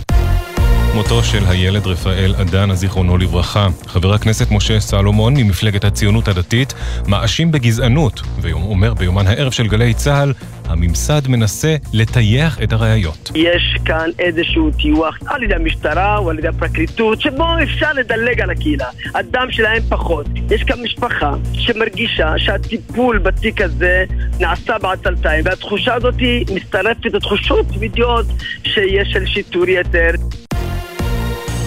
מותו 0.95 1.23
של 1.23 1.43
הילד 1.47 1.87
רפאל 1.87 2.35
אדנה, 2.41 2.75
זיכרונו 2.75 3.17
לברכה. 3.17 3.67
חבר 3.87 4.13
הכנסת 4.13 4.51
משה 4.51 4.79
סלומון 4.79 5.33
ממפלגת 5.37 5.83
הציונות 5.83 6.27
הדתית 6.27 6.73
מאשים 7.07 7.51
בגזענות, 7.51 8.21
ואומר 8.41 8.93
ביומן 8.93 9.27
הערב 9.27 9.51
של 9.51 9.67
גלי 9.67 9.93
צה"ל, 9.93 10.33
הממסד 10.65 11.21
מנסה 11.27 11.75
לטייח 11.93 12.61
את 12.63 12.73
הראיות. 12.73 13.31
יש 13.35 13.77
כאן 13.85 14.09
איזשהו 14.19 14.71
טיוח 14.71 15.17
על 15.27 15.43
ידי 15.43 15.55
המשטרה 15.55 16.17
או 16.17 16.29
על 16.29 16.39
ידי 16.39 16.47
הפרקליטות 16.47 17.21
שבו 17.21 17.45
אפשר 17.63 17.93
לדלג 17.93 18.41
על 18.41 18.49
הקהילה. 18.49 18.87
הדם 19.15 19.47
שלהם 19.51 19.83
פחות. 19.89 20.25
יש 20.49 20.63
כאן 20.63 20.83
משפחה 20.83 21.33
שמרגישה 21.53 22.33
שהטיפול 22.37 23.17
בתיק 23.17 23.61
הזה 23.61 24.03
נעשה 24.39 24.77
בעצלתיים 24.77 25.45
והתחושה 25.45 25.93
הזאת 25.93 26.15
מצטרפת 26.53 27.05
לתחושות 27.05 27.65
תמידיות 27.67 28.25
שיש 28.63 29.07
של 29.11 29.25
שיטור 29.25 29.69
יתר. 29.69 30.11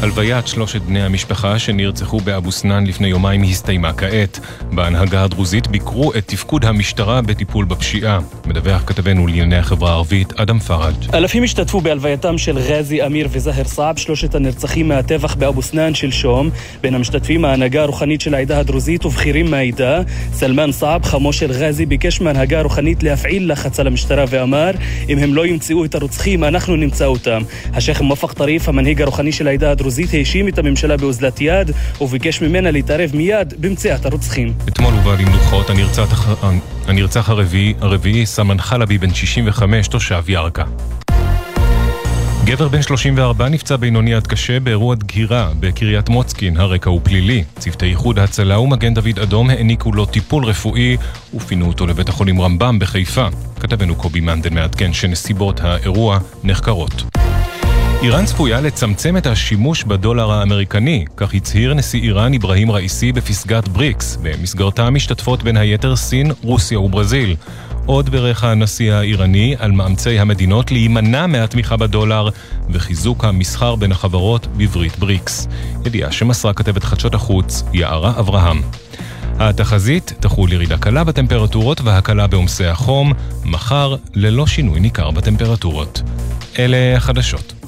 הלוויית 0.05 0.47
שלושת 0.47 0.83
בני 0.83 1.03
המשפחה 1.03 1.59
שנרצחו 1.59 2.21
באבו 2.21 2.53
סנאן 2.53 2.87
לפני 2.87 3.09
יומיים 3.09 3.43
הסתיימה 3.43 3.93
כעת. 3.93 4.41
בהנהגה 4.73 5.25
הדרוזית 5.25 5.67
ביקרו 5.67 6.13
את 6.15 6.25
תפקוד 6.27 6.65
המשטרה 6.65 7.23
בטיפול 7.23 7.65
בפשיעה. 7.65 8.19
מדווח 8.47 8.83
כתבנו 8.87 9.27
לענייני 9.27 9.57
החברה 9.57 9.91
הערבית, 9.91 10.33
אדם 10.41 10.59
פראג'. 10.59 10.95
אלפים 11.15 11.43
השתתפו 11.43 11.81
בהלווייתם 11.81 12.39
של 12.39 12.59
ג'אזי 12.69 13.07
אמיר 13.07 13.29
וזהר 13.31 13.65
סעב, 13.65 13.99
שלושת 13.99 14.35
הנרצחים 14.35 14.89
מהטבח 14.89 15.35
באבו 15.35 15.63
סנאן 15.63 15.95
שלשום. 15.95 16.51
בין 16.81 16.95
המשתתפים 16.95 17.45
ההנהגה 17.45 17.83
הרוחנית 17.83 18.21
של 18.21 18.35
העדה 18.35 18.59
הדרוזית 18.59 19.05
ובכירים 19.05 19.51
מהעדה. 19.51 20.01
סלמן 20.33 20.73
סעב, 20.73 21.05
חמו 21.05 21.33
של 21.33 21.53
ג'אזי, 21.61 21.87
ביקש 21.87 22.21
מההנהגה 22.21 22.59
הרוחנית 22.59 23.03
להפעיל 23.03 23.53
לחץ 23.53 23.81
על 23.81 23.87
המשטרה 23.87 24.25
ואמר, 24.29 24.71
אם 25.09 25.19
הם 25.19 25.35
לא 25.35 25.47
ימצאו 25.47 25.85
את 25.85 25.95
הרוצחים, 25.95 26.45
אנחנו 26.45 26.77
נמצא 26.77 27.07
אותם. 27.07 27.43
השייח' 27.75 28.01
האשים 30.13 30.49
את 30.49 30.59
הממשלה 30.59 30.97
באוזלת 30.97 31.41
יד 31.41 31.71
וביקש 32.01 32.43
ממנה 32.43 32.71
להתערב 32.71 33.11
מיד 33.15 33.55
במציאת 33.59 34.07
הרוצחים. 34.07 34.53
אתמול 34.69 34.95
הובא 34.95 35.15
למנוחות 35.15 35.71
הנרצח, 36.87 37.29
הרביעי, 37.29 37.75
הרביעי 37.81 38.27
סלמן 38.27 38.59
חלבי 38.59 38.99
בן 38.99 39.15
65, 39.15 39.89
תושב 39.89 40.25
ירכא. 40.29 40.65
גבר 42.45 42.69
בן 42.69 42.83
34 42.83 43.49
נפצע 43.49 43.77
בינוני 43.77 44.15
עד 44.15 44.27
קשה 44.27 44.61
באירוע 44.61 44.95
דקירה 44.95 45.51
בקריית 45.61 46.09
מוצקין, 46.09 46.57
הרקע 46.57 46.91
הוא 46.91 47.01
פלילי. 47.03 47.45
צוותי 47.59 47.87
איחוד 47.87 48.19
ההצלה 48.19 48.59
ומגן 48.59 48.95
דוד 48.95 49.19
אדום 49.23 49.51
העניקו 49.51 49.93
לו 49.93 50.07
טיפול 50.07 50.45
רפואי 50.45 50.97
ופינו 51.35 51.67
אותו 51.67 51.87
לבית 51.87 52.09
החולים 52.09 52.41
רמב"ם 52.41 52.79
בחיפה. 52.79 53.27
כתבנו 53.61 53.95
קובי 53.95 54.21
מנדל 54.21 54.51
מעדכן 54.51 54.93
שנסיבות 54.93 55.61
האירוע 55.61 56.19
נחקרות. 56.45 57.05
איראן 58.05 58.25
צפויה 58.25 58.61
לצמצם 58.61 59.17
את 59.17 59.27
השימוש 59.27 59.85
בדולר 59.85 60.31
האמריקני, 60.31 61.05
כך 61.17 61.35
הצהיר 61.35 61.75
נשיא 61.75 62.03
איראן 62.03 62.35
אברהים 62.35 62.71
ראיסי 62.71 63.13
בפסגת 63.13 63.69
בריקס, 63.69 64.19
במסגרתה 64.23 64.91
משתתפות 64.91 65.43
בין 65.43 65.57
היתר 65.57 65.97
סין, 65.97 66.33
רוסיה 66.43 66.81
וברזיל. 66.81 67.37
עוד 67.87 68.11
בירך 68.11 68.45
הנשיא 68.45 68.93
האיראני 68.93 69.55
על 69.59 69.73
מאמצי 69.73 70.19
המדינות 70.19 70.71
להימנע 70.71 71.27
מהתמיכה 71.27 71.77
בדולר 71.77 72.29
וחיזוק 72.71 73.25
המסחר 73.25 73.75
בין 73.77 73.93
החברות 73.93 74.47
בברית 74.47 74.99
בריקס. 74.99 75.49
ידיעה 75.87 76.13
שמסרה 76.13 76.53
כתבת 76.53 76.85
חדשות 76.85 77.15
החוץ, 77.15 77.63
יערה 77.73 78.13
אברהם. 78.19 78.63
התחזית 79.39 80.13
תחול 80.21 80.53
ירידה 80.53 80.79
קלה 80.79 81.05
בטמפרטורות 81.05 81.81
והקלה 81.81 82.27
בעומסי 82.27 82.67
החום, 82.67 83.13
מחר 83.45 83.97
ללא 84.15 84.47
שינוי 84.47 84.81
ניכר 84.81 85.11
בטמפרטורות. 85.11 86.03
אלה 86.59 86.97
החדשות. 86.97 87.64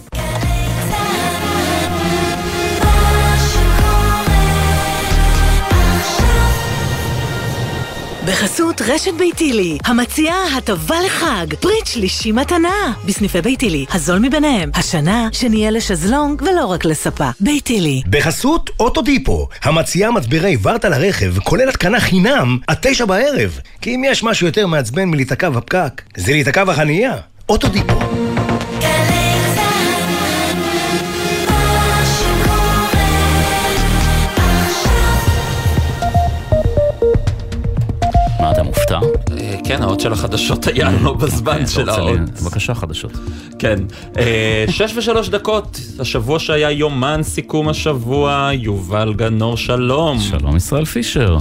בחסות 8.26 8.82
רשת 8.82 9.14
ביתילי, 9.18 9.78
המציעה 9.84 10.56
הטבה 10.56 10.96
לחג, 11.06 11.46
ברית 11.62 11.86
שלישי 11.86 12.32
מתנה, 12.32 12.92
בסניפי 13.04 13.40
ביתילי, 13.40 13.86
הזול 13.92 14.18
מביניהם, 14.18 14.70
השנה 14.74 15.28
שנהיה 15.32 15.70
לשזלונג 15.70 16.42
ולא 16.42 16.66
רק 16.66 16.84
לספה. 16.84 17.30
ביתילי. 17.40 18.02
בחסות 18.10 18.70
אוטודיפו, 18.80 19.48
המציעה 19.62 20.10
מצברי 20.10 20.56
ורטה 20.62 20.88
לרכב, 20.88 21.38
כולל 21.38 21.68
התקנה 21.68 22.00
חינם, 22.00 22.58
עד 22.66 22.76
תשע 22.80 23.04
בערב. 23.04 23.60
כי 23.80 23.94
אם 23.94 24.02
יש 24.06 24.24
משהו 24.24 24.46
יותר 24.46 24.66
מעצבן 24.66 25.04
מלהיתקע 25.04 25.50
בפקק, 25.50 26.02
זה 26.16 26.32
להיתקע 26.32 26.64
בחנייה. 26.64 27.16
אוטודיפו. 27.48 27.98
מופתע? 38.98 39.36
כן, 39.64 39.82
האות 39.82 40.00
של 40.00 40.12
החדשות 40.12 40.66
היה 40.66 40.90
לא 41.02 41.12
בזמן 41.12 41.66
של 41.66 41.88
האות. 41.88 42.18
בבקשה, 42.42 42.74
חדשות. 42.74 43.12
כן. 43.58 43.78
אה, 44.18 44.64
שש 44.68 44.96
ושלוש 44.96 45.28
דקות, 45.28 45.80
השבוע 45.98 46.38
שהיה 46.38 46.70
יומן 46.70 47.22
סיכום 47.22 47.68
השבוע, 47.68 48.50
יובל 48.52 49.14
גנור, 49.16 49.56
שלום. 49.56 50.18
שלום, 50.20 50.56
ישראל 50.56 50.84
פישר. 50.84 51.38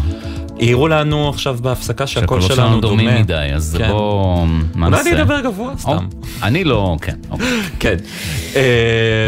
העירו 0.60 0.88
לנו 0.88 1.30
עכשיו 1.30 1.58
בהפסקה 1.62 2.08
שהקול 2.08 2.42
שהקולות 2.42 2.58
שלנו 2.58 2.82
דומה. 2.82 3.04
דומים 3.04 3.22
מדי, 3.22 3.50
אז 3.56 3.76
כן. 3.78 3.88
בואו... 3.88 4.46
מה 4.76 4.88
אולי? 4.88 5.02
אני 5.02 5.22
אדבר 5.22 5.42
גבוה 5.42 5.74
סתם. 5.78 6.08
אני 6.44 6.64
לא, 6.64 6.98
כן. 7.02 7.16
אוקיי. 7.32 7.48
כן. 7.80 7.96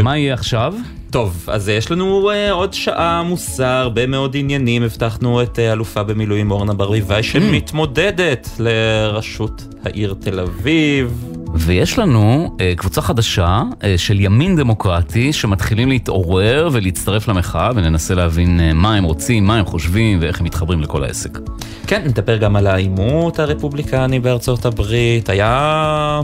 מה 0.02 0.18
יהיה 0.18 0.34
עכשיו? 0.34 0.74
טוב, 1.10 1.46
אז 1.46 1.68
יש 1.68 1.90
לנו 1.90 2.30
uh, 2.30 2.52
עוד 2.52 2.74
שעה 2.74 3.18
עמוסה, 3.20 3.80
הרבה 3.80 4.06
מאוד 4.06 4.36
עניינים. 4.36 4.82
הבטחנו 4.82 5.42
את 5.42 5.56
uh, 5.56 5.72
אלופה 5.72 6.02
במילואים 6.02 6.50
אורנה 6.50 6.74
ברביבאי, 6.74 7.22
שמתמודדת 7.22 8.48
לראשות 8.58 9.62
העיר 9.84 10.14
תל 10.20 10.40
אביב. 10.40 11.24
ויש 11.54 11.98
לנו 11.98 12.56
אה, 12.60 12.72
קבוצה 12.76 13.00
חדשה 13.00 13.62
אה, 13.84 13.98
של 13.98 14.20
ימין 14.20 14.56
דמוקרטי 14.56 15.32
שמתחילים 15.32 15.88
להתעורר 15.88 16.68
ולהצטרף 16.72 17.28
למחאה 17.28 17.70
וננסה 17.74 18.14
להבין 18.14 18.60
אה, 18.60 18.72
מה 18.72 18.94
הם 18.94 19.04
רוצים, 19.04 19.46
מה 19.46 19.56
הם 19.58 19.64
חושבים 19.64 20.18
ואיך 20.20 20.40
הם 20.40 20.46
מתחברים 20.46 20.80
לכל 20.80 21.04
העסק. 21.04 21.38
כן, 21.86 22.02
נדבר 22.04 22.36
גם 22.36 22.56
על 22.56 22.66
העימות 22.66 23.38
הרפובליקני 23.38 24.20
בארצות 24.20 24.64
הברית, 24.64 25.28
היה... 25.28 26.20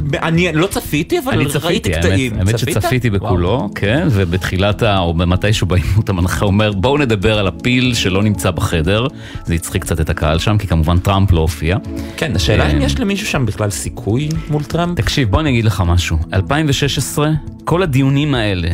מעניין, 0.00 0.54
לא 0.54 0.66
צפיתי, 0.66 1.18
אבל 1.18 1.32
אני 1.32 1.44
ראיתי 1.44 1.58
צפיתי, 1.58 1.90
קטעים. 1.90 2.32
האמת, 2.32 2.48
האמת 2.48 2.60
צפית? 2.60 2.74
שצפיתי 2.74 3.10
בכולו, 3.10 3.68
כן, 3.74 4.08
ובתחילת 4.10 4.82
ה... 4.82 4.98
או 4.98 5.14
במתישהו 5.14 5.66
בעימות 5.66 6.08
המנחה 6.08 6.44
אומר 6.44 6.72
בואו 6.72 6.98
נדבר 6.98 7.38
על 7.38 7.46
הפיל 7.46 7.94
שלא 7.94 8.22
נמצא 8.22 8.50
בחדר, 8.50 9.06
זה 9.44 9.54
הצחיק 9.54 9.82
קצת 9.82 10.00
את 10.00 10.10
הקהל 10.10 10.38
שם, 10.38 10.58
כי 10.58 10.66
כמובן 10.66 10.98
טראמפ 10.98 11.32
לא 11.32 11.40
הופיע. 11.40 11.76
כן, 12.16 12.36
השאלה 12.36 12.70
אם 12.70 12.78
אה, 12.80 12.84
יש 12.84 13.00
למישהו 13.00 13.26
שם 13.26 13.46
בכלל 13.46 13.70
סיכוי 13.70 14.28
מול 14.50 14.64
טראמפ? 14.64 14.96
תקשיב, 14.96 15.30
בוא 15.30 15.40
אני 15.40 15.50
אגיד 15.50 15.64
לך 15.64 15.82
משהו. 15.86 16.18
2016, 16.32 17.30
כל 17.64 17.82
הדיונים 17.82 18.34
האלה 18.34 18.68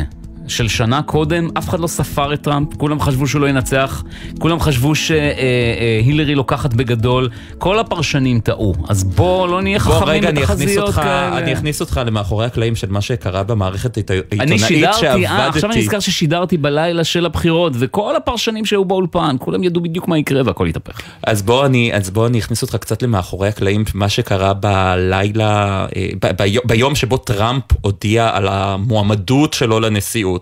של 0.47 0.67
שנה 0.67 1.01
קודם, 1.01 1.49
אף 1.57 1.69
אחד 1.69 1.79
לא 1.79 1.87
ספר 1.87 2.33
את 2.33 2.41
טראמפ, 2.41 2.73
כולם 2.77 2.99
חשבו 2.99 3.27
שהוא 3.27 3.41
לא 3.41 3.49
ינצח, 3.49 4.03
כולם 4.39 4.59
חשבו 4.59 4.95
שהילרי 4.95 6.35
לוקחת 6.35 6.73
בגדול, 6.73 7.29
כל 7.57 7.79
הפרשנים 7.79 8.39
טעו. 8.39 8.73
אז 8.89 9.03
בוא 9.03 9.47
לא 9.47 9.61
נהיה 9.61 9.79
חכמים 9.79 10.07
רגע, 10.07 10.29
אני 10.29 10.43
אכניס 10.43 10.59
בתחזיות 10.59 10.87
אותך, 10.87 10.95
כאלה. 10.95 11.37
אני 11.37 11.53
אכניס 11.53 11.81
אותך 11.81 12.01
למאחורי 12.05 12.45
הקלעים 12.45 12.75
של 12.75 12.89
מה 12.89 13.01
שקרה 13.01 13.43
במערכת 13.43 13.97
העיתונאית 13.97 14.33
אני 14.41 14.59
שידרתי, 14.59 14.99
שעבדתי. 14.99 15.27
אה, 15.27 15.47
עכשיו 15.47 15.71
אני 15.71 15.79
נזכר 15.79 15.99
ששידרתי 15.99 16.57
בלילה 16.57 17.03
של 17.03 17.25
הבחירות, 17.25 17.73
וכל 17.75 18.15
הפרשנים 18.15 18.65
שהיו 18.65 18.85
באולפן, 18.85 19.35
כולם 19.39 19.63
ידעו 19.63 19.81
בדיוק 19.81 20.07
מה 20.07 20.17
יקרה 20.17 20.41
והכל 20.45 20.67
התהפך. 20.67 21.01
אז 21.23 21.41
בוא 21.41 21.65
אני, 21.65 21.93
אז 21.93 22.09
בוא 22.09 22.27
אני 22.27 22.39
אכניס 22.39 22.61
אותך 22.61 22.75
קצת 22.75 23.03
למאחורי 23.03 23.47
הקלעים, 23.47 23.83
מה 23.93 24.09
שקרה 24.09 24.53
בלילה, 24.53 25.85
אה, 25.95 26.07
ב- 26.21 26.43
ב- 26.43 26.57
ביום 26.65 26.95
שבו 26.95 27.17
טראמפ 27.17 27.63
הודיע 27.81 28.29
על 28.33 28.47
המועמדות 28.47 29.53
שלו 29.53 29.79
לנשיאות. 29.79 30.32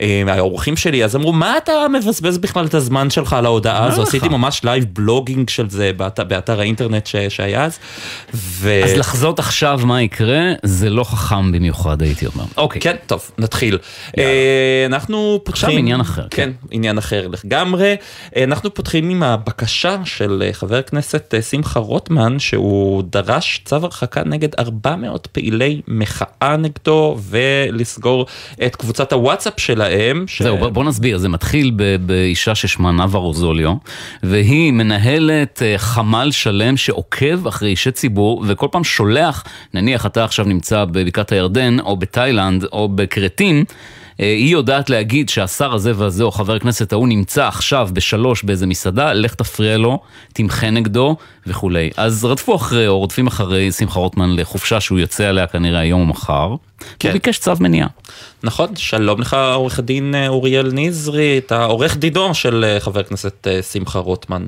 אה, 0.00 0.22
האורחים 0.28 0.76
שלי 0.76 1.04
אז 1.04 1.16
אמרו, 1.16 1.32
מה 1.32 1.56
אתה 1.56 1.72
מבזבז 1.92 2.38
בכלל 2.38 2.66
את 2.66 2.74
הזמן 2.74 3.10
שלך 3.10 3.32
על 3.32 3.46
ההודעה 3.46 3.86
הזו? 3.86 4.02
לך? 4.02 4.08
עשיתי 4.08 4.28
ממש 4.28 4.60
live 4.64 4.84
blogging 4.92 5.48
של 5.48 5.70
זה 5.70 5.90
באת- 5.96 6.20
באתר 6.20 6.60
האינטרנט 6.60 7.06
ש- 7.06 7.16
שהיה 7.16 7.64
אז. 7.64 7.78
ו... 8.34 8.80
אז 8.84 8.96
לחזות 8.96 9.38
עכשיו 9.38 9.80
מה 9.84 10.02
יקרה, 10.02 10.40
זה 10.62 10.90
לא 10.90 11.04
חכם 11.04 11.52
במיוחד, 11.52 12.02
הייתי 12.02 12.26
אומר. 12.26 12.44
אוקיי. 12.56 12.80
כן, 12.82 12.96
טוב, 13.06 13.30
נתחיל. 13.38 13.78
אה, 14.18 14.24
אנחנו 14.86 15.40
פותחים... 15.44 15.68
עכשיו 15.68 15.78
עניין 15.78 16.00
אחר, 16.00 16.26
כן, 16.30 16.50
עניין 16.70 16.98
אחר 16.98 17.28
לגמרי. 17.44 17.94
אה, 18.36 18.44
אנחנו 18.44 18.74
פותחים 18.74 19.10
עם 19.10 19.22
הבקשה 19.22 19.96
של 20.04 20.48
חבר 20.52 20.76
הכנסת 20.76 21.34
שמחה 21.50 21.80
רוטמן, 21.80 22.38
שהוא 22.38 23.02
דרש 23.10 23.62
צו 23.64 23.76
הרחקה 23.76 24.22
נגד 24.24 24.48
400 24.58 25.26
פעילי 25.26 25.80
מחאה 25.88 26.56
נגדו, 26.58 27.18
ולסגור 27.28 28.26
את 28.66 28.76
קבוצת 28.76 29.12
הוואטסאפ 29.20 29.52
שלהם. 29.60 30.24
ש- 30.26 30.42
זהו, 30.42 30.56
בוא- 30.58 30.68
בוא 30.68 30.84
נסביר, 30.84 31.18
זה 31.18 31.28
מתחיל 31.28 31.72
באישה 32.00 32.54
ששמה 32.54 32.92
נאוה 32.92 33.18
רוזוליו, 33.20 33.72
והיא 34.22 34.72
מנהלת 34.72 35.62
אה, 35.62 35.74
חמ"ל 35.78 36.28
שלם 36.30 36.76
שעוקב 36.76 37.46
אחרי 37.46 37.68
אישי 37.70 37.90
ציבור, 37.90 38.44
וכל 38.48 38.66
פעם 38.72 38.84
שולח, 38.84 39.44
נניח 39.74 40.06
אתה 40.06 40.24
עכשיו 40.24 40.44
נמצא 40.44 40.84
בבקעת 40.84 41.32
הירדן, 41.32 41.80
או 41.80 41.96
בתאילנד, 41.96 42.64
או 42.72 42.88
בכרתים, 42.88 43.64
היא 44.20 44.52
יודעת 44.52 44.90
להגיד 44.90 45.28
שהשר 45.28 45.74
הזה 45.74 45.92
והזה, 45.96 46.24
או 46.24 46.30
חבר 46.30 46.54
הכנסת 46.54 46.92
ההוא, 46.92 47.08
נמצא 47.08 47.46
עכשיו 47.46 47.88
בשלוש 47.92 48.42
באיזה 48.42 48.66
מסעדה, 48.66 49.12
לך 49.12 49.34
תפריע 49.34 49.78
לו, 49.78 49.98
תמחה 50.32 50.70
נגדו 50.70 51.16
וכולי. 51.46 51.90
אז 51.96 52.24
רדפו 52.24 52.56
אחרי, 52.56 52.88
או 52.88 52.98
רודפים 52.98 53.26
אחרי 53.26 53.72
שמחה 53.72 54.00
רוטמן 54.00 54.36
לחופשה 54.36 54.80
שהוא 54.80 54.98
יוצא 54.98 55.24
עליה 55.24 55.46
כנראה 55.46 55.80
היום 55.80 56.00
או 56.00 56.06
מחר, 56.06 56.54
כן. 56.98 57.08
הוא 57.08 57.12
ביקש 57.12 57.38
צו 57.38 57.52
מניעה. 57.60 57.88
נכון, 58.42 58.76
שלום 58.76 59.20
לך 59.20 59.36
עורך 59.54 59.78
הדין 59.78 60.14
אה, 60.14 60.28
אוריאל 60.28 60.70
נזרי, 60.72 61.38
אתה 61.38 61.64
עורך 61.64 61.96
דינו 61.96 62.34
של 62.34 62.64
אה, 62.64 62.80
חבר 62.80 63.00
הכנסת 63.00 63.46
אה, 63.46 63.62
שמחה 63.62 63.98
רוטמן. 63.98 64.46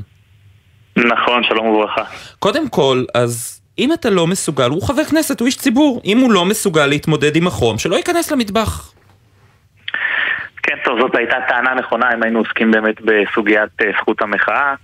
נכון, 0.96 1.42
שלום 1.48 1.66
וברכה. 1.66 2.02
קודם 2.38 2.68
כל, 2.68 3.04
אז 3.14 3.60
אם 3.78 3.92
אתה 3.92 4.10
לא 4.10 4.26
מסוגל, 4.26 4.70
הוא 4.70 4.82
חבר 4.82 5.04
כנסת, 5.04 5.40
הוא 5.40 5.46
איש 5.46 5.56
ציבור, 5.56 6.00
אם 6.04 6.18
הוא 6.18 6.32
לא 6.32 6.44
מסוגל 6.44 6.86
להתמודד 6.86 7.36
עם 7.36 7.46
החום, 7.46 7.78
שלא 7.78 7.96
ייכנס 7.96 8.30
למטבח. 8.30 8.92
כן, 10.62 10.74
טוב, 10.84 10.98
זאת 11.00 11.14
הייתה 11.16 11.36
טענה 11.48 11.74
נכונה 11.74 12.14
אם 12.14 12.22
היינו 12.22 12.38
עוסקים 12.38 12.70
באמת 12.70 13.00
בסוגיית 13.00 13.70
אה, 13.82 13.90
זכות 14.00 14.22
המחאה. 14.22 14.74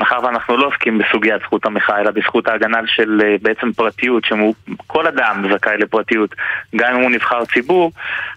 מאחר 0.00 0.18
ואנחנו 0.24 0.56
לא 0.56 0.66
עוסקים 0.66 0.98
בסוגיית 0.98 1.42
זכות 1.42 1.66
המחאה, 1.66 2.00
אלא 2.00 2.10
בזכות 2.10 2.48
ההגנה 2.48 2.78
של 2.86 3.20
אה, 3.24 3.36
בעצם 3.42 3.72
פרטיות, 3.72 4.24
שכל 4.24 5.06
אדם 5.06 5.44
זכאי 5.54 5.76
לפרטיות, 5.78 6.34
גם 6.76 6.94
אם 6.94 7.00
הוא 7.02 7.10
נבחר 7.10 7.44
ציבור, 7.44 7.92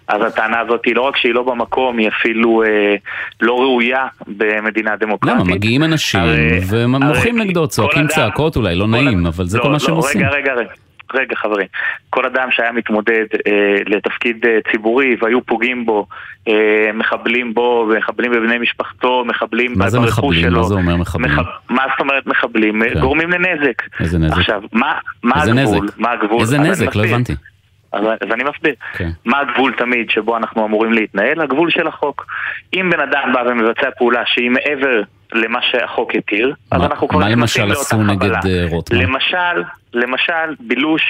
אז 0.08 0.22
הטענה 0.22 0.60
הזאת 0.60 0.86
היא 0.86 0.96
לא 0.96 1.02
רק 1.02 1.18
שהיא 1.18 1.34
לא 1.34 1.44
במקום, 1.44 1.98
היא 1.98 2.08
אפילו 2.08 2.64
אה, 2.64 2.96
לא 3.42 3.54
ראויה 3.60 4.06
במדינה 4.28 4.96
דמוקרטית. 4.96 5.40
למה? 5.40 5.56
מגיעים 5.56 5.84
אנשים 5.84 6.20
הרי- 6.20 6.60
ומוחים 6.70 7.36
הרי 7.38 7.46
נגדו, 7.46 7.68
צועקים 7.68 8.08
צעקות 8.08 8.56
אולי, 8.56 8.76
לא 8.76 8.88
נעים, 8.88 9.26
אבל 9.26 9.46
זה 9.46 9.58
לא, 9.58 9.64
כל 9.64 9.70
מה 9.70 9.74
לא, 9.74 9.80
שהם 9.80 9.96
עושים. 9.96 10.22
רגע, 10.22 10.30
רגע, 10.30 10.54
רגע. 10.54 10.70
רגע 11.14 11.36
חברים, 11.36 11.68
כל 12.10 12.26
אדם 12.26 12.48
שהיה 12.52 12.72
מתמודד 12.72 13.26
אה, 13.48 13.52
לתפקיד 13.86 14.46
אה, 14.46 14.58
ציבורי 14.72 15.16
והיו 15.22 15.46
פוגעים 15.46 15.86
בו, 15.86 16.08
אה, 16.48 16.54
מחבלים 16.94 17.54
בו, 17.54 17.90
מחבלים 17.98 18.32
בבני 18.32 18.58
משפחתו, 18.58 19.24
מחבלים 19.26 19.74
מה 19.78 19.90
זה 19.90 20.00
ברכוש? 20.00 20.38
שלו. 20.38 20.58
מה 20.62 20.64
זה 20.68 20.74
אומר 20.74 20.96
מחבלים? 20.96 21.32
מח... 21.36 21.46
מה 21.70 21.84
זאת 21.92 22.00
אומרת 22.00 22.28
מחבלים? 22.28 22.82
כן. 22.94 23.00
גורמים 23.00 23.30
לנזק. 23.32 23.82
איזה 24.00 24.20
נזק? 24.20 24.38
עכשיו, 24.38 24.62
מה, 24.74 24.94
מה 25.24 25.42
איזה 25.42 25.52
הגבול? 25.62 25.84
נזק? 25.86 25.98
מה 25.98 26.12
הגבול? 26.12 26.42
איזה 26.42 26.58
נזק? 26.58 26.96
לא. 26.96 27.04
הבנתי. 27.06 27.34
אז, 27.94 28.02
אז 28.22 28.28
אני 28.34 28.44
מסביר. 28.44 28.74
כן. 28.94 29.10
מה 29.26 29.40
הגבול 29.40 29.74
תמיד 29.78 30.10
שבו 30.10 30.38
אנחנו 30.38 30.66
אמורים 30.66 30.94
להתנהל? 30.94 31.42
הגבול 31.42 31.70
של 31.72 31.88
החוק. 31.88 32.26
אם 32.74 32.90
בן 32.94 33.00
אדם 33.00 33.34
בא 33.34 33.44
ומבצע 33.52 33.90
פעולה 33.98 34.22
שהיא 34.26 34.52
מעבר 34.52 35.02
למה 35.34 35.60
שהחוק 35.72 36.16
התיר, 36.16 36.54
אז 36.72 36.80
מה- 36.80 36.86
אנחנו 36.86 37.08
כבר 37.08 37.20
מה 37.20 37.26
נכנסים 37.30 37.40
למשל 37.64 37.66
לאותה 37.66 37.82
עשו 37.82 38.04
נגד 38.04 38.36
חבלה. 38.40 38.54
אה, 38.54 38.66
רוטמן? 38.70 39.00
למשל, 39.00 39.64
למשל, 39.94 40.34
בילוש, 40.60 41.02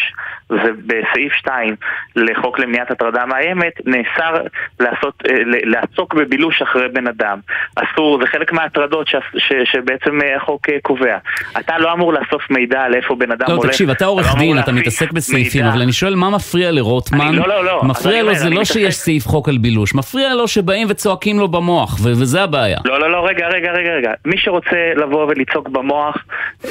זה 0.50 0.70
בסעיף 0.86 1.34
2 1.34 1.76
לחוק 2.16 2.60
למניעת 2.60 2.92
הטרדה 2.92 3.26
מאיימת, 3.26 3.74
נאסר 3.86 4.34
לעשות, 4.80 5.14
אה, 5.30 5.36
לעסוק 5.64 6.14
בבילוש 6.14 6.62
אחרי 6.62 6.88
בן 6.88 7.08
אדם. 7.08 7.40
אסור, 7.76 8.20
זה 8.22 8.28
חלק 8.28 8.54
מההטרדות 8.54 9.08
ש, 9.08 9.16
ש, 9.38 9.54
שבעצם 9.72 10.22
אה, 10.22 10.36
החוק 10.38 10.70
אה, 10.70 10.76
קובע. 10.82 11.18
אתה 11.60 11.78
לא 11.78 11.94
אמור 11.94 12.14
לאסוף 12.14 12.52
מידע 12.52 12.82
על 12.82 12.96
איפה 12.96 13.16
בן 13.16 13.32
אדם 13.32 13.46
לא, 13.50 13.54
הולך. 13.54 13.70
תקשיב, 13.70 13.90
אתה 13.90 14.06
לא 14.06 14.10
עורך 14.10 14.28
אמור 14.36 14.40
דין, 14.54 14.60
אתה 14.64 14.72
מתעסק 14.72 15.12
בסעיפים, 15.12 15.62
מידע. 15.62 15.74
אבל 15.74 15.82
אני 15.82 15.94
שואל 15.94 16.16
מה 16.16 16.30
מפריע 16.30 16.72
לרוטמן? 16.72 17.22
אני- 17.28 17.38
לא, 17.38 17.48
לא, 17.48 17.66
לא, 17.66 17.82
מפריע 17.84 18.24
לו 18.24 18.34
זה 18.36 18.50
לא 18.50 18.56
מתעסק- 18.56 18.74
שיש 18.74 18.96
סעיף 18.96 19.28
חוק 19.28 19.50
על 19.50 19.58
בילוש, 19.58 19.96
מפריע 19.96 20.34
לו 20.34 20.48
שבאים 20.48 20.88
וצועקים 20.90 21.40
לו 21.40 21.48
במוח, 21.48 21.94
ו- 22.04 22.10
וזה 22.10 22.44
הבעיה. 22.44 22.78
לא, 22.86 23.00
לא, 23.00 23.12
לא, 23.12 23.28
רגע, 23.28 23.48
רגע, 23.48 23.72
רגע, 23.72 23.92
רגע. 23.92 24.12
מי 24.26 24.38
שרוצה 24.38 24.92
לבוא 24.96 25.26
ולצעוק 25.26 25.70
במוח 25.70 26.18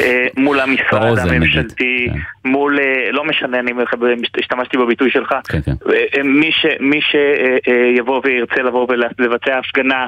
אה, 0.01 0.27
מול 0.37 0.61
המשרד 0.61 1.03
באוזן, 1.03 1.41
הממשלתי, 2.05 2.21
מול, 2.45 2.79
אה, 2.81 3.11
לא 3.13 3.25
משנה, 3.25 3.59
אני 3.59 3.73
השתמשתי 4.41 4.77
בביטוי 4.77 5.11
שלך, 5.11 5.35
כן, 5.49 5.61
כן. 5.65 5.73
אה, 5.93 6.05
אה, 6.17 6.23
מי 6.23 6.53
ש- 6.53 6.77
מי 6.81 7.01
שיבוא 7.01 8.21
וירצה 8.25 8.63
לבוא 8.63 8.87
ולבצע 9.19 9.59
הפגנה 9.59 10.07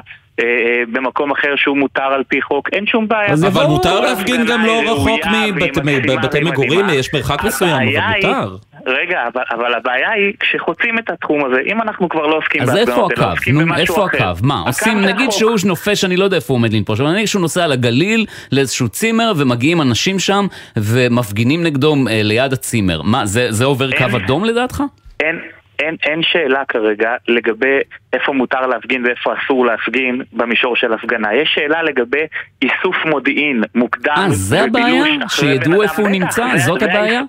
במקום 0.91 1.31
אחר 1.31 1.53
שהוא 1.55 1.77
מותר 1.77 2.03
על 2.03 2.23
פי 2.27 2.41
חוק, 2.41 2.69
אין 2.73 2.85
שום 2.87 3.07
בעיה. 3.07 3.33
אבל 3.33 3.47
יבואו, 3.47 3.69
מותר 3.69 3.99
להפגין 3.99 4.45
גם 4.45 4.65
לא 4.65 4.81
רחוק 4.91 5.21
מבתי 6.07 6.39
מגורים. 6.41 6.85
יש 6.93 7.13
מרחק 7.13 7.43
מסוים, 7.43 7.89
אבל 7.97 8.15
מותר. 8.15 8.55
רגע, 8.89 9.27
אבל, 9.33 9.43
אבל 9.51 9.73
הבעיה 9.73 10.11
היא 10.11 10.33
כשחוצים 10.39 10.99
את 10.99 11.09
התחום 11.09 11.45
הזה, 11.45 11.61
אם 11.65 11.81
אנחנו 11.81 12.09
כבר 12.09 12.27
לא 12.27 12.37
עוסקים 12.37 12.61
אז 12.61 12.77
איפה 12.77 13.07
הקו? 13.11 13.51
נו, 13.53 13.75
איפה 13.75 14.05
אחר. 14.05 14.29
הקו? 14.29 14.45
מה, 14.45 14.59
הקו 14.59 14.67
עושים, 14.69 15.01
נגיד 15.01 15.29
החוק. 15.29 15.39
שהוא 15.39 15.57
נופש, 15.65 16.05
אני 16.05 16.17
לא 16.17 16.23
יודע 16.23 16.35
איפה 16.35 16.53
הוא 16.53 16.57
עומד 16.57 16.73
לנפוש, 16.73 16.99
אבל 16.99 17.13
נגיד 17.13 17.27
שהוא 17.27 17.41
נוסע 17.41 17.67
לגליל 17.67 18.25
לאיזשהו 18.51 18.89
צימר 18.89 19.31
ומגיעים 19.37 19.81
אנשים 19.81 20.19
שם 20.19 20.45
ומפגינים 20.77 21.63
נגדו 21.63 21.95
אה, 22.09 22.21
ליד 22.23 22.53
הצימר. 22.53 23.01
מה, 23.01 23.25
זה 23.25 23.51
זה 23.51 23.65
עובר 23.65 23.91
קו 23.91 24.17
אדום 24.17 24.45
לדעתך? 24.45 24.83
אין, 25.19 25.39
אין, 25.79 25.95
אין 26.03 26.23
שאלה 26.23 26.63
כרגע 26.67 27.15
לגבי 27.27 27.79
איפה 28.13 28.33
מותר 28.33 28.67
להפגין 28.67 29.05
ואיפה 29.05 29.33
אסור 29.33 29.65
להפגין 29.65 30.21
במישור 30.33 30.75
של 30.75 30.93
הפגנה. 30.93 31.33
יש 31.33 31.49
שאלה 31.55 31.83
לגבי 31.83 32.23
איסוף 32.61 32.95
מודיעין 33.05 33.63
מוקדם. 33.75 34.13
אה, 34.17 34.29
זה 34.29 34.63
הבעיה? 34.63 35.03
שידעו 35.29 35.81
איפה. 35.81 36.01
הוא 36.01 36.09
נמצא? 36.09 36.57
זאת 36.57 36.81
הבעיה? 36.81 37.21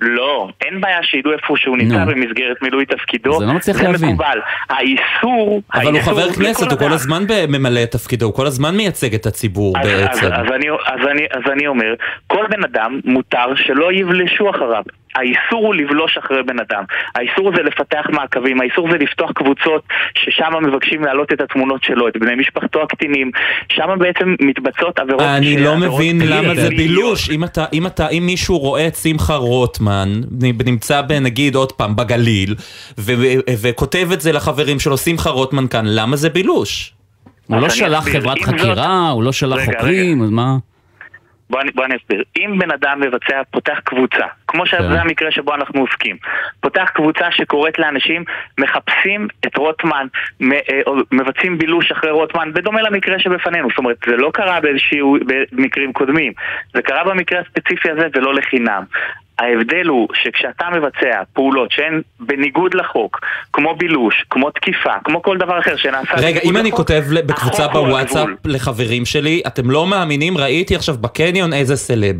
לא, 0.00 0.48
אין 0.64 0.80
בעיה 0.80 1.02
שידעו 1.02 1.32
איפה 1.32 1.54
שהוא 1.56 1.76
נמצא 1.76 2.04
נו. 2.04 2.10
במסגרת 2.10 2.62
מילוי 2.62 2.86
תפקידו. 2.86 3.36
אז 3.36 3.42
אני 3.42 3.48
לא 3.48 3.54
מצליח 3.54 3.76
זה 3.76 3.82
להבין. 3.82 4.08
מקובל. 4.08 4.40
האיסור... 4.70 5.62
אבל 5.74 5.86
הוא 5.86 5.92
האיסור 5.94 6.14
חבר 6.14 6.26
לכל 6.26 6.44
כנסת, 6.44 6.72
הוא 6.72 6.78
כל. 6.78 6.92
הזמן 6.92 7.22
ממלא 7.48 7.82
את 7.82 7.90
תפקידו, 7.90 8.26
הוא 8.26 8.34
כל 8.34 8.46
הזמן 8.46 8.76
מייצג 8.76 9.14
את 9.14 9.26
הציבור 9.26 9.78
אז, 9.78 9.86
בעצם. 9.86 10.26
אז, 10.26 10.32
אז, 10.32 10.52
אני, 10.54 10.66
אז, 10.70 11.06
אני, 11.10 11.26
אז 11.30 11.52
אני 11.52 11.66
אומר, 11.66 11.94
כל 12.26 12.46
בן 12.50 12.64
אדם 12.64 13.00
מותר 13.04 13.54
שלא 13.54 13.92
יבלשו 13.92 14.50
אחריו. 14.50 14.82
האיסור 15.14 15.66
הוא 15.66 15.74
לבלוש 15.74 16.18
אחרי 16.18 16.42
בן 16.42 16.58
אדם. 16.58 16.84
האיסור 17.14 17.52
זה 17.56 17.62
לפתח 17.62 18.06
מעקבים, 18.12 18.60
האיסור 18.60 18.90
זה 18.90 18.96
לפתוח 18.98 19.32
קבוצות 19.32 19.82
ששם 20.14 20.52
מבקשים 20.62 21.04
להעלות 21.04 21.32
את 21.32 21.40
התמונות 21.40 21.84
שלו, 21.84 22.08
את 22.08 22.16
בני 22.16 22.34
משפחתו 22.34 22.82
הקטינים, 22.82 23.30
שם 23.72 23.98
בעצם 23.98 24.34
מתבצעות 24.40 24.98
עבירות... 24.98 25.22
אני 25.22 25.56
לא 25.56 25.76
מבין 25.76 26.20
למה 26.24 26.54
זה. 26.54 26.68
בילוש. 26.68 27.30
אם 27.30 27.44
אתה, 27.44 27.64
אם 27.72 27.86
אתה, 27.86 28.08
אם 28.08 28.22
מישהו 28.26 28.58
רואה 28.58 28.86
את 28.86 28.94
שמחה 28.96 29.36
רוטמן, 29.36 30.08
נמצא 30.66 31.00
נגיד 31.20 31.54
עוד 31.54 31.72
פעם 31.72 31.96
בגליל, 31.96 32.54
וכותב 33.62 34.08
את 34.12 34.20
זה 34.20 34.32
לחברים 34.32 34.78
שלו, 34.78 34.98
שמחה 34.98 35.30
רוטמן 35.30 35.68
כאן, 35.68 35.84
למה 35.86 36.16
זה 36.16 36.28
בילוש? 36.28 36.92
הוא 37.46 37.60
לא 37.60 37.68
שלח. 37.68 38.08
חברת 38.08 38.42
חקירה, 38.42 39.10
הוא 39.10 39.22
לא 39.22 39.32
שלח 39.32 39.64
חוקרים, 39.64 40.22
אז 40.22 40.30
מה? 40.30 40.56
בוא 41.50 41.60
אני, 41.60 41.70
בוא 41.74 41.84
אני 41.84 41.96
אסביר. 41.96 42.22
אם 42.36 42.58
בן 42.58 42.70
אדם 42.70 43.00
מבצע, 43.00 43.42
פותח 43.50 43.80
קבוצה, 43.84 44.26
כמו 44.46 44.66
שזה 44.66 44.78
כן. 44.78 44.92
המקרה 44.92 45.30
שבו 45.30 45.54
אנחנו 45.54 45.80
עוסקים, 45.80 46.16
פותח 46.60 46.90
קבוצה 46.94 47.30
שקוראת 47.30 47.78
לאנשים, 47.78 48.24
מחפשים 48.58 49.28
את 49.46 49.56
רוטמן, 49.56 50.06
אה, 50.42 50.80
מבצעים 51.12 51.58
בילוש 51.58 51.92
אחרי 51.92 52.10
רוטמן, 52.10 52.52
בדומה 52.52 52.82
למקרה 52.82 53.18
שבפנינו. 53.18 53.68
זאת 53.68 53.78
אומרת, 53.78 53.96
זה 54.06 54.16
לא 54.16 54.30
קרה 54.34 54.60
באיזשהו, 54.60 55.16
במקרים 55.52 55.92
קודמים. 55.92 56.32
זה 56.74 56.82
קרה 56.82 57.04
במקרה 57.04 57.40
הספציפי 57.40 57.90
הזה 57.90 58.06
ולא 58.14 58.34
לחינם. 58.34 58.82
ההבדל 59.40 59.86
הוא 59.86 60.08
שכשאתה 60.14 60.66
מבצע 60.72 61.22
פעולות 61.32 61.72
שהן 61.72 62.00
בניגוד 62.20 62.74
לחוק, 62.74 63.20
כמו 63.52 63.74
בילוש, 63.76 64.24
כמו 64.30 64.50
תקיפה, 64.50 64.92
כמו 65.04 65.22
כל 65.22 65.38
דבר 65.38 65.58
אחר 65.58 65.76
שנעשה 65.76 66.14
רגע, 66.16 66.40
אם 66.44 66.56
אני 66.56 66.68
לחוק, 66.68 66.76
כותב 66.80 67.02
ל- 67.10 67.22
בקבוצה 67.22 67.68
בוואטסאפ. 67.68 68.28
לחברים 68.44 69.04
שלי, 69.04 69.42
אתם 69.46 69.70
לא 69.70 69.86
מאמינים, 69.86 70.38
ראיתי 70.38 70.74
עכשיו 70.76 70.94
בקניון 71.00 71.52
איזה 71.52 71.76
סלב. 71.76 72.16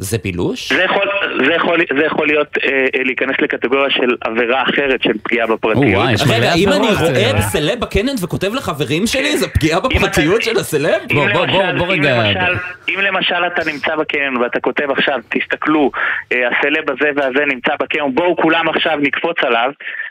זה 0.00 0.18
בילוש? 0.24 0.72
זה 0.72 0.82
יכול, 0.82 1.08
זה 1.46 1.52
יכול, 1.54 1.78
זה 1.98 2.04
יכול 2.06 2.26
להיות 2.26 2.58
אה, 2.64 2.70
אה, 2.94 3.02
להיכנס 3.04 3.36
לקטגוריה 3.42 3.90
של 3.90 4.16
עבירה 4.20 4.62
אחרת 4.62 5.02
של 5.02 5.12
פגיעה 5.22 5.46
בפרטיות. 5.46 5.84
רגע, 6.30 6.52
אם 6.56 6.68
אני 6.68 6.86
אה, 6.88 6.92
רואה 7.32 7.42
סלב 7.42 7.80
בקניון 7.80 8.16
וכותב 8.22 8.54
לחברים 8.54 9.06
שלי, 9.06 9.36
זה 9.36 9.48
פגיעה 9.48 9.80
בפרטיות 9.80 10.42
של 10.42 10.56
הסלב? 10.58 11.02
אם 11.10 11.16
למשל- 11.18 11.50
אם 11.94 12.02
למשל- 12.02 12.54
אם 12.88 13.00
למשל 13.00 13.46
אתה 13.46 13.70
נמצא 13.72 13.96
בקניון 13.96 14.36
ואתה 14.36 14.60
כותב 14.60 14.90
עכשיו, 14.90 15.18
תסתכלו, 15.28 15.90
אה, 16.32 16.38
הסלב 16.48 16.90
הזה 16.90 17.10
והזה 17.16 17.44
נמצא 17.46 17.72
בקניון, 17.80 18.14
בואו 18.14 18.36
כולם 18.36 18.68
עכשיו 18.68 18.98
נקפוץ 19.02 19.36
עליו, 19.42 19.70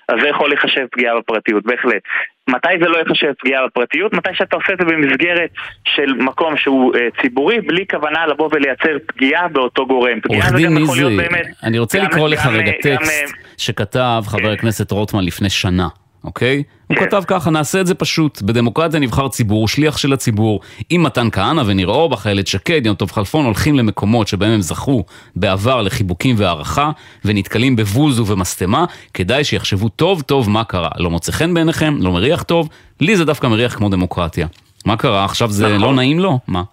אז 0.09 0.15
זה 0.21 0.27
יכול 0.27 0.49
להיחשב 0.49 0.85
פגיעה 0.91 1.17
בפרטיות, 1.19 1.63
בהחלט. 1.63 2.01
מתי 2.49 2.67
זה 2.81 2.89
לא 2.89 2.97
ייחשב 2.97 3.33
פגיעה 3.39 3.67
בפרטיות? 3.67 4.13
מתי 4.13 4.29
שאתה 4.33 4.55
עושה 4.55 4.73
את 4.73 4.77
זה 4.79 4.85
במסגרת 4.85 5.49
של 5.83 6.13
מקום 6.13 6.57
שהוא 6.57 6.95
אה, 6.95 7.07
ציבורי, 7.21 7.61
בלי 7.61 7.85
כוונה 7.89 8.27
לבוא 8.27 8.49
ולייצר 8.51 8.97
פגיעה 9.05 9.47
באותו 9.47 9.87
גורם. 9.87 10.19
עורך 10.29 10.51
דין 10.53 10.77
נזרי. 10.77 11.17
אני 11.63 11.79
רוצה 11.79 11.99
לקרוא 11.99 12.29
לך 12.29 12.45
רגע 12.45 12.71
אה, 12.71 12.77
טקסט 12.81 13.11
אה, 13.11 13.31
שכתב 13.57 14.23
חבר 14.25 14.51
הכנסת 14.51 14.91
רוטמן 14.91 15.23
לפני 15.23 15.49
שנה, 15.49 15.87
אוקיי? 16.23 16.63
הוא 16.87 16.97
כתב 16.97 17.23
ככה, 17.27 17.49
נעשה 17.49 17.81
את 17.81 17.87
זה 17.87 17.95
פשוט. 17.95 18.41
בדמוקרטיה 18.41 18.99
נבחר 18.99 19.27
ציבור, 19.27 19.67
שליח 19.67 19.97
של 19.97 20.13
הציבור. 20.13 20.59
אם 20.91 21.03
מתן 21.03 21.27
כהנא 21.31 21.63
וניר 21.65 21.87
אורבך, 21.87 22.27
איילת 22.27 22.47
שקד, 22.47 22.85
יום 22.85 22.95
טוב 22.95 23.11
כלפון 23.11 23.45
הולכים 23.45 23.75
למקומות 23.75 24.27
שבהם 24.27 24.51
הם 24.51 24.61
זכו 24.61 25.03
בעבר 25.35 25.81
לחיבוקים 25.81 26.35
והערכה, 26.39 26.91
ונתקלים 27.25 27.75
בבוז 27.75 28.19
ובמשטמה, 28.19 28.85
כדאי 29.13 29.43
שיחשבו 29.43 29.89
טוב 29.89 30.21
טוב 30.21 30.49
מה 30.49 30.63
קרה. 30.63 30.89
לא 30.97 31.09
מוצא 31.09 31.31
חן 31.31 31.53
בעיניכם, 31.53 31.97
לא 31.99 32.11
מריח 32.11 32.43
טוב, 32.43 32.69
לי 33.01 33.17
זה 33.17 33.25
דווקא 33.25 33.47
מריח 33.47 33.75
כמו 33.75 33.89
דמוקרטיה. 33.89 34.47
מה 34.85 34.97
קרה? 34.97 35.25
עכשיו 35.25 35.51
זה 35.51 35.69
לא 35.69 35.93
נעים 35.93 36.19
לו? 36.19 36.39
מה? 36.47 36.63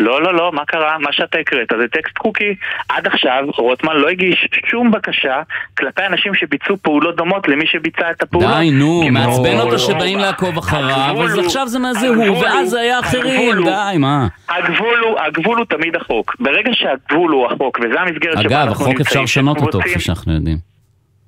לא, 0.00 0.22
לא, 0.22 0.34
לא, 0.34 0.52
מה 0.52 0.64
קרה? 0.64 0.98
מה 0.98 1.12
שאתה 1.12 1.38
הקראת 1.38 1.68
זה 1.78 1.88
טקסט 1.88 2.18
חוקי. 2.18 2.54
עד 2.88 3.06
עכשיו 3.06 3.44
רוטמן 3.58 3.96
לא 3.96 4.08
הגיש 4.08 4.48
שום 4.70 4.90
בקשה 4.90 5.42
כלפי 5.78 6.02
אנשים 6.06 6.34
שביצעו 6.34 6.76
פעולות 6.76 7.16
דומות 7.16 7.48
למי 7.48 7.66
שביצע 7.66 8.10
את 8.10 8.22
הפעולות. 8.22 8.50
די, 8.58 8.70
נו, 8.70 9.02
מעצבן 9.10 9.60
אותו 9.60 9.78
שבאים 9.78 10.18
לעקוב 10.18 10.58
אחריו, 10.58 11.22
אז 11.24 11.38
עכשיו 11.38 11.68
זה 11.68 11.78
מה 11.78 11.94
זה 11.94 12.08
הוא, 12.08 12.38
ואז 12.38 12.68
זה 12.68 12.80
היה 12.80 13.00
אחרים, 13.00 13.64
די, 13.64 13.96
מה? 13.98 14.26
הגבול 14.48 14.98
הוא, 14.98 15.18
הגבול 15.20 15.58
הוא 15.58 15.66
תמיד 15.66 15.96
החוק. 15.96 16.36
ברגע 16.40 16.70
שהגבול 16.72 17.32
הוא 17.32 17.46
החוק, 17.46 17.78
וזה 17.78 18.00
המסגרת 18.00 18.32
שבה 18.32 18.40
אגב, 18.40 18.52
אנחנו 18.52 18.72
החוק 18.72 18.88
נמצאים, 18.88 19.06
אפשר 19.06 19.22
לשנות 19.22 19.60
אותו, 19.60 19.80
כפי 19.80 20.00
שאנחנו 20.00 20.32
יודעים. 20.32 20.69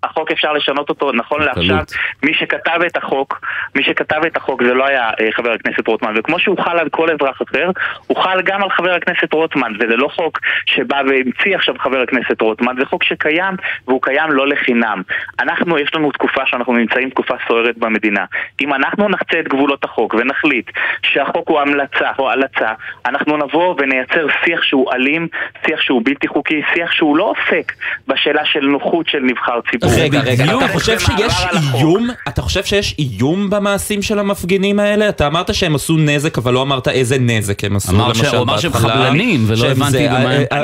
החוק 0.03 0.31
אפשר 0.31 0.53
לשנות 0.53 0.89
אותו, 0.89 1.13
נכון 1.13 1.43
לעכשיו, 1.43 1.85
מי 2.23 2.35
שכתב 2.35 2.81
את 2.87 2.97
החוק, 2.97 3.41
מי 3.75 3.85
שכתב 3.85 4.21
את 4.27 4.37
החוק 4.37 4.63
זה 4.63 4.75
לא 4.75 4.87
היה 4.87 5.11
אה, 5.21 5.33
חבר 5.33 5.53
הכנסת 5.53 5.87
רוטמן, 5.89 6.15
וכמו 6.17 6.39
שהוא 6.39 6.59
חל 6.59 6.79
על 6.79 6.89
כל 6.89 7.09
אזרח 7.11 7.43
אחר, 7.43 7.71
הוא 8.07 8.17
חל 8.17 8.43
גם 8.43 8.63
על 8.63 8.71
חבר 8.71 8.95
הכנסת 8.95 9.33
רוטמן, 9.33 9.73
וזה 9.75 9.97
לא 9.97 10.09
חוק 10.09 10.39
שבא 10.67 11.03
והמציא 11.09 11.57
עכשיו 11.57 11.75
חבר 11.79 12.01
הכנסת 12.01 12.41
רוטמן, 12.41 12.75
זה 12.79 12.85
חוק 12.87 13.03
שקיים, 13.05 13.55
והוא 13.89 14.03
קיים 14.03 14.31
לא 14.31 14.49
לחינם. 14.49 15.03
אנחנו, 15.41 15.79
יש 15.79 15.95
לנו 15.95 16.13
תקופה 16.13 16.47
שאנחנו 16.47 16.73
נמצאים 16.73 17.11
תקופה 17.11 17.35
סוערת 17.49 17.79
במדינה. 17.79 18.25
אם 18.61 18.75
אנחנו 18.75 19.09
נחצה 19.09 19.41
את 19.41 19.49
גבולות 19.49 19.85
החוק 19.85 20.15
ונחליט 20.15 20.71
שהחוק 21.03 21.49
הוא 21.49 21.61
המלצה 21.61 22.11
או 22.19 22.31
הלצה, 22.31 22.73
אנחנו 23.07 23.37
נבוא 23.37 23.75
ונייצר 23.79 24.27
שיח 24.45 24.63
שהוא 24.63 24.93
אלים, 24.93 25.29
שיח 25.67 25.81
שהוא 25.81 26.03
בלתי 26.05 26.29
חוקי, 26.29 26.63
שיח 26.75 26.93
שהוא 26.93 27.17
לא 27.17 27.25
עוסק 27.25 27.73
בשאלה 28.09 28.45
של 28.45 28.61
נוחות 28.61 29.09
של 29.09 29.21
נבחר 29.21 29.61
ציבור. 29.71 29.92
רגע, 29.97 30.21
רגע. 30.21 30.45
אתה 30.45 30.69
חושב 30.73 30.99
שיש. 30.99 31.33
איום? 31.75 32.09
אתה 32.29 32.43
חושב 32.43 32.65
שיש 32.65 32.95
איום 32.99 33.51
במעשים 33.51 34.03
של 34.03 34.19
המפגינים 34.19 34.81
האלה? 34.81 35.09
אתה 35.09 35.27
אמרת 35.27 35.55
שהם 35.55 35.75
עשו 35.75 35.97
נזק, 35.97 36.39
אבל 36.39 36.53
לא 36.53 36.63
אמרת 36.63 36.89
איזה 36.89 37.19
נזק 37.19 37.65
הם 37.65 37.77
עשו, 37.77 37.93
אמר 37.93 38.13
ש- 38.15 38.19
למשל 38.19 38.37
הוא 38.37 38.43
אמר 38.43 38.59
שהם. 38.59 38.73
חבלנים, 38.73 39.45
ולא 39.47 39.67
הבנתי 39.67 40.09
במה 40.09 40.17
הם- 40.19 40.27
אה, 40.53 40.59
אה, 40.59 40.63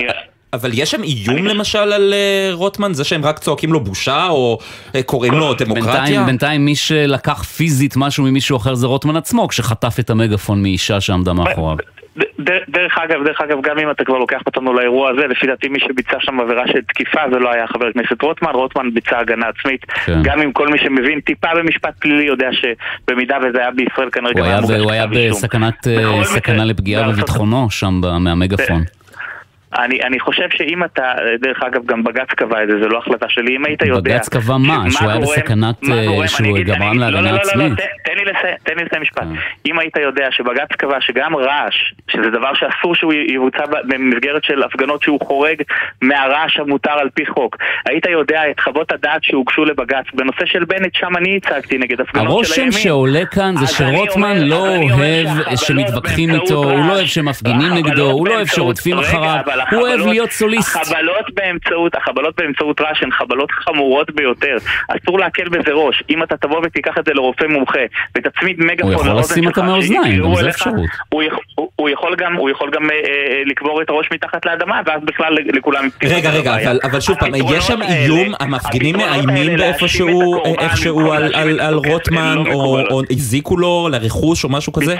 אבל 0.52 0.70
יש 0.74 0.90
שם 0.90 1.02
איום 1.02 1.46
למשל 1.46 1.78
על 1.78 2.14
אה, 2.14 2.54
רוטמן? 2.54 2.94
זה 2.94 3.04
שהם 3.04 3.24
רק 3.24 3.38
צועקים 3.38 3.72
לו 3.72 3.80
בושה, 3.84 4.26
או 4.28 4.58
קוראים 5.06 5.34
לו 5.34 5.54
דמוקרטיה? 5.54 5.92
בינתיים, 5.92 6.26
בינתיים 6.26 6.64
מי 6.64 6.76
שלקח 6.76 7.42
פיזית 7.42 7.96
משהו 7.96 8.24
ממישהו 8.24 8.56
אחר 8.56 8.74
זה 8.74 8.86
רוטמן 8.86 9.16
עצמו, 9.16 9.48
כשחטף 9.48 9.96
את 10.00 10.10
המגפון 10.10 10.62
מאישה 10.62 11.00
שעמדה 11.00 11.32
מאחוריו. 11.32 11.76
דרך 12.68 12.98
אגב, 12.98 13.24
דרך 13.24 13.40
אגב, 13.40 13.58
גם 13.62 13.78
אם 13.78 13.90
אתה 13.90 14.04
כבר 14.04 14.18
לוקח 14.18 14.40
אותנו 14.46 14.72
לאירוע 14.72 15.10
הזה, 15.10 15.26
לפי 15.26 15.46
דעתי 15.46 15.68
מי 15.68 15.80
שביצע 15.80 16.16
שם 16.20 16.40
עבירה 16.40 16.66
של 16.66 16.80
תקיפה 16.88 17.20
זה 17.32 17.38
לא 17.38 17.52
היה 17.52 17.66
חבר 17.66 17.86
הכנסת 17.86 18.22
רוטמן, 18.22 18.50
רוטמן 18.50 18.94
ביצע 18.94 19.18
הגנה 19.18 19.46
עצמית. 19.48 19.84
כן. 19.84 20.22
גם 20.22 20.40
אם 20.40 20.52
כל 20.52 20.68
מי 20.68 20.78
שמבין 20.78 21.20
טיפה 21.20 21.48
במשפט 21.56 21.94
פלילי 21.98 22.24
יודע 22.24 22.48
שבמידה 22.52 23.36
וזה 23.42 23.58
היה 23.58 23.70
בישראל 23.70 24.10
כנראה 24.10 24.32
הוא 24.32 24.40
גם 24.40 24.46
היה 24.46 24.60
מוגש 24.60 24.80
הוא 24.80 24.92
היה 24.92 25.06
כתב 25.06 25.16
אישום. 25.16 25.30
בסכנת 25.30 25.86
אה, 25.86 26.24
סכנה 26.24 26.64
לפגיעה 26.64 27.08
בביטחונו 27.08 27.70
שם 27.70 28.00
מהמגפון. 28.20 28.97
אני, 29.78 30.02
אני 30.02 30.20
חושב 30.20 30.48
שאם 30.50 30.84
אתה, 30.84 31.02
דרך 31.40 31.62
אגב, 31.62 31.86
גם 31.86 32.04
בג"ץ 32.04 32.28
קבע 32.36 32.62
את 32.62 32.68
זה, 32.68 32.74
זה 32.82 32.88
לא 32.88 32.98
החלטה 32.98 33.26
שלי, 33.28 33.56
אם 33.56 33.64
היית 33.64 33.82
יודע... 33.82 34.14
בג"ץ 34.14 34.28
קבע 34.28 34.56
מה? 34.56 34.90
שהוא 34.90 35.10
היה 35.10 35.20
בסכנת, 35.20 35.74
אה, 35.90 36.28
שהוא 36.28 36.58
גרם 36.58 36.82
אני- 36.82 36.98
לא, 36.98 37.04
להגנה 37.06 37.20
לא, 37.20 37.30
לא, 37.30 37.32
לא, 37.32 37.40
עצמית. 37.40 37.72
תן- 38.04 38.14
לי 38.18 38.24
לסיים, 38.84 39.02
משפט. 39.02 39.22
אם 39.66 39.78
היית 39.78 39.96
יודע 39.96 40.28
שבג"ץ 40.30 40.68
קבע 40.78 40.96
שגם 41.00 41.36
רעש, 41.36 41.92
שזה 42.10 42.30
דבר 42.30 42.54
שאסור 42.54 42.94
שהוא 42.94 43.12
יבוצע 43.12 43.64
במסגרת 43.84 44.44
של 44.44 44.62
הפגנות 44.62 45.02
שהוא 45.02 45.20
חורג 45.26 45.62
מהרעש 46.02 46.56
המותר 46.60 46.90
על 46.90 47.08
פי 47.14 47.26
חוק, 47.26 47.56
היית 47.86 48.06
יודע 48.06 48.42
את 48.50 48.60
חוות 48.60 48.92
הדעת 48.92 49.24
שהוגשו 49.24 49.64
לבג"ץ 49.64 50.04
בנושא 50.14 50.46
של 50.46 50.64
בנט, 50.64 50.94
שם 50.94 51.16
אני 51.16 51.36
הצגתי 51.36 51.78
נגד 51.78 52.00
הפגנות 52.00 52.24
של 52.24 52.30
הרושם 52.32 52.60
הימין. 52.60 52.72
שעולה 52.72 53.26
כאן 53.26 53.54
זה 53.56 53.66
שרוטמן 53.66 54.36
לא 54.38 54.68
אוהב 54.68 55.28
שמתווכחים 55.56 56.30
איתו, 56.30 56.54
הוא 56.64 56.86
לא 56.86 56.92
אוהב 56.92 57.06
שמפגינים 57.06 57.74
נגדו, 57.74 58.10
הוא 58.10 58.28
לא 58.28 58.34
אוהב 58.34 58.46
שרודפים 58.46 58.98
אחריו, 58.98 59.42
אבל 59.62 59.76
הוא 59.76 59.82
אוהב 59.82 59.94
החבלות- 59.94 60.08
להיות 60.14 60.30
סוליסט. 60.30 60.76
החבלות 60.76 61.34
באמצעות, 61.34 61.94
החבלות 61.94 62.34
באמצעות 62.40 62.80
רעש 62.80 63.02
הן 63.02 63.10
חבלות 63.10 63.50
חמורות 63.50 64.10
ביותר. 64.10 64.56
אסור 64.88 65.18
להקל 65.18 65.48
בזה 65.48 65.72
ראש. 65.72 66.02
אם 66.10 66.22
אתה 66.22 66.36
תבוא 66.36 66.60
ותיקח 66.64 66.98
את 66.98 67.04
זה 67.06 67.14
לרופא 67.14 67.44
מומחה 67.44 67.78
ותצמיד 68.18 68.56
מגפון 68.60 68.92
הוא 68.92 68.92
יכול 68.92 69.06
לאוזן 69.06 69.32
לשים 69.32 69.44
שלך, 69.44 69.58
אותה 69.58 69.62
מאוזניים, 69.68 70.02
שיקראו 70.12 70.28
גם 70.28 70.34
זה 70.34 70.40
אליך, 70.40 70.54
אפשרות. 70.54 70.74
הוא 71.08 71.22
יכול- 71.22 71.44
הוא- 71.54 71.68
הוא 71.76 71.88
יכול 71.88 72.14
גם, 72.18 72.34
הוא 72.34 72.50
יכול 72.50 72.70
גם 72.70 72.90
אה, 72.90 72.96
אה, 72.96 73.42
לקבור 73.46 73.82
את 73.82 73.88
הראש 73.90 74.08
מתחת 74.12 74.46
לאדמה, 74.46 74.80
ואז 74.86 75.00
בכלל 75.04 75.36
לכולם 75.46 75.88
רגע, 76.04 76.30
רגע. 76.30 76.54
אבל, 76.54 76.78
אבל 76.84 77.00
שוב 77.00 77.16
פעם, 77.18 77.32
יש 77.54 77.64
שם 77.64 77.82
איום, 77.82 78.32
המפגינים 78.40 78.96
מאיימים 78.96 79.56
באיפשהו, 79.56 80.36
הקורבן 80.36 80.62
איכשהו 80.64 81.12
על, 81.12 81.74
רוטמן, 81.74 82.38
לא. 82.46 82.52
או 82.90 83.00
הזיקו 83.10 83.56
לו 83.56 83.88
לרכוש 83.92 84.44
או 84.44 84.48
משהו 84.48 84.72
כזה? 84.72 84.96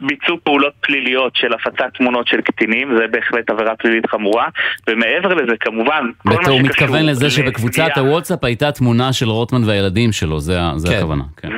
ביצעו 0.00 0.36
פעולות 0.44 0.72
פליליות 0.80 1.36
של 1.36 1.52
הפצת 1.54 1.84
תמונות 1.94 2.26
של 2.28 2.40
קטינים, 2.40 2.96
זה 2.98 3.04
בהחלט 3.10 3.50
עבירה 3.50 3.72
פלילית 3.82 4.06
חמורה, 4.06 4.48
ומעבר 4.88 5.34
לזה 5.34 5.52
כמובן, 5.60 6.04
כל 6.18 6.28
מה 6.28 6.34
הוא 6.34 6.42
שקשור 6.42 6.60
מתכוון 6.62 7.06
לזה 7.06 7.30
שבקבוצת 7.30 7.90
הוואטסאפ 7.96 8.44
הייתה 8.44 8.72
תמונה 8.72 9.12
של 9.12 9.28
רוטמן 9.28 9.64
והילדים 9.64 10.12
שלו, 10.12 10.40
זה 10.40 10.58
כן. 10.88 10.96
הכוונה. 10.96 11.24
כן. 11.36 11.48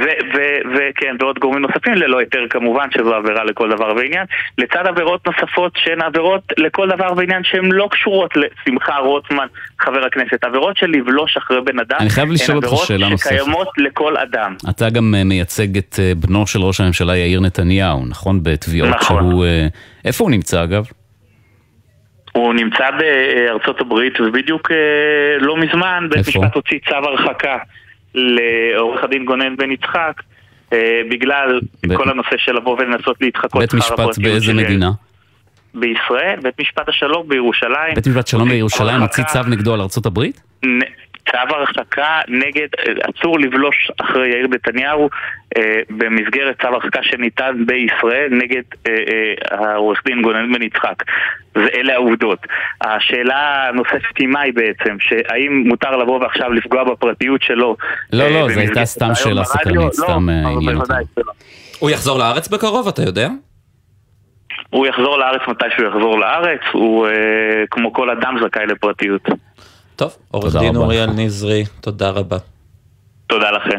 וכן, 0.75 1.17
ועוד 1.21 1.39
גורמים 1.39 1.63
נוספים 1.63 1.95
ללא 1.95 2.19
היתר 2.19 2.47
כמובן, 2.51 2.89
שזו 2.95 3.15
עבירה 3.15 3.45
לכל 3.45 3.71
דבר 3.71 3.93
ועניין, 3.97 4.25
לצד 4.59 4.87
עבירות 4.87 5.27
נוספות 5.27 5.73
שהן 5.77 6.03
עבירות 6.03 6.43
לכל 6.59 6.89
דבר 6.91 7.13
ועניין 7.17 7.45
שהן 7.45 7.65
לא 7.73 7.89
קשורות 7.91 8.31
לשמחה 8.37 8.97
רוטמן, 8.97 9.47
חבר 9.81 10.07
הכנסת, 10.07 10.45
עבירות 10.45 10.77
של 10.77 10.87
לבלוש 10.87 11.37
אחרי 11.37 11.61
בן 11.61 11.79
אדם, 11.79 11.97
הן 12.01 12.09
עבירות. 12.57 12.85
שקיימות 13.19 13.69
לכל 13.79 14.17
אדם. 14.17 14.55
אתה 14.71 14.91
גם 14.91 15.15
אה, 15.15 15.25
מייצג 15.25 15.77
את 15.77 15.97
אה, 15.99 16.13
בנו 16.15 16.47
של 16.47 16.63
ראש 16.63 16.81
הממשלה 16.81 17.17
יאיר 17.17 17.41
נתניהו, 17.41 18.07
נכון? 18.07 18.43
בתביעות 18.43 18.89
נכון. 18.89 19.23
שהוא... 19.23 19.45
אה, 19.45 19.67
איפה 20.05 20.25
הוא 20.25 20.31
נמצא 20.31 20.65
אגב? 20.65 20.87
הוא 22.33 22.55
נמצא 22.55 22.85
בארצות 22.99 23.81
הברית, 23.81 24.21
ובדיוק 24.21 24.71
אה, 24.71 24.77
לא 25.41 25.57
מזמן 25.57 26.07
בית? 26.11 26.29
משפט 26.29 26.55
הוציא 26.55 26.79
צו 26.89 26.95
הרחקה 26.95 27.57
לעורך 28.15 29.05
הדין 29.05 29.25
גונן 29.25 29.57
בן 29.57 29.71
יצחק, 29.71 30.23
אה, 30.73 31.01
בגלל 31.11 31.61
בית- 31.87 31.99
כל 31.99 32.09
הנושא 32.11 32.37
של 32.37 32.53
לבוא 32.53 32.77
ולנסות 32.79 33.17
להתחקות 33.21 33.61
בית 33.63 33.75
משפט 33.75 34.19
באיזה 34.23 34.47
של- 34.47 34.53
מדינה? 34.57 34.91
בישראל, 35.75 36.41
בית 36.43 36.61
משפט 36.61 36.89
השלום 36.89 37.29
בירושלים. 37.29 37.95
בית 37.95 38.07
משפט 38.07 38.27
שלום 38.27 38.49
בירושלים 38.49 39.01
הוציא 39.01 39.25
צו 39.25 39.39
נגדו 39.49 39.75
על 39.75 39.81
ארצות 39.81 40.07
הברית? 40.07 40.41
צו 41.33 41.57
הרחקה 41.57 42.21
נגד, 42.29 42.69
אסור 43.03 43.39
לבלוש 43.39 43.91
אחרי 44.01 44.29
יאיר 44.29 44.47
נתניהו 44.47 45.11
אה, 45.57 45.81
במסגרת 45.91 46.61
צו 46.63 46.69
הרחקה 46.69 47.03
שניתן 47.03 47.65
בישראל 47.67 48.29
נגד 48.31 48.63
אה, 48.89 48.93
אה, 48.93 49.73
העורך 49.73 50.03
דין 50.05 50.23
גונן 50.23 50.53
בן 50.53 50.63
יצחק. 50.63 51.03
ואלה 51.55 51.95
העובדות. 51.95 52.39
השאלה 52.81 53.69
הנוספת 53.69 54.19
היא 54.19 54.29
מהי 54.29 54.53
בעצם, 54.53 54.97
שהאם 55.01 55.65
מותר 55.67 55.97
לבוא 55.97 56.21
ועכשיו 56.21 56.53
לפגוע 56.53 56.85
בפרטיות 56.85 57.43
שלו? 57.43 57.77
לא, 58.13 58.23
אה, 58.23 58.31
לא, 58.31 58.49
זו 58.49 58.61
הייתה 58.61 58.85
סתם 58.85 59.15
שאלה? 59.15 59.45
סקרנית, 59.45 59.77
לא, 59.77 59.91
סתם 59.93 60.29
אה, 60.31 60.41
אבל 60.43 60.53
עניין 60.53 60.79
שלא. 61.15 61.33
הוא 61.79 61.91
יחזור 61.91 62.19
לארץ 62.19 62.49
בקרוב, 62.49 62.89
אתה 62.89 63.03
יודע? 63.03 63.29
הוא 64.71 64.87
יחזור 64.87 65.19
לארץ 65.19 65.41
מתי 65.49 65.65
שהוא 65.77 65.89
יחזור 65.89 66.21
לארץ, 66.21 66.61
הוא 66.73 67.07
אה, 67.07 67.13
כמו 67.71 67.93
כל 67.93 68.11
אדם 68.11 68.37
זכאי 68.45 68.67
לפרטיות. 68.67 69.29
טוב, 70.03 70.17
עורך 70.31 70.57
דין 70.57 70.77
אוריאל 70.77 71.11
נזרי, 71.11 71.65
תודה 71.81 72.11
רבה. 72.11 72.37
תודה 73.27 73.51
לכם. 73.51 73.79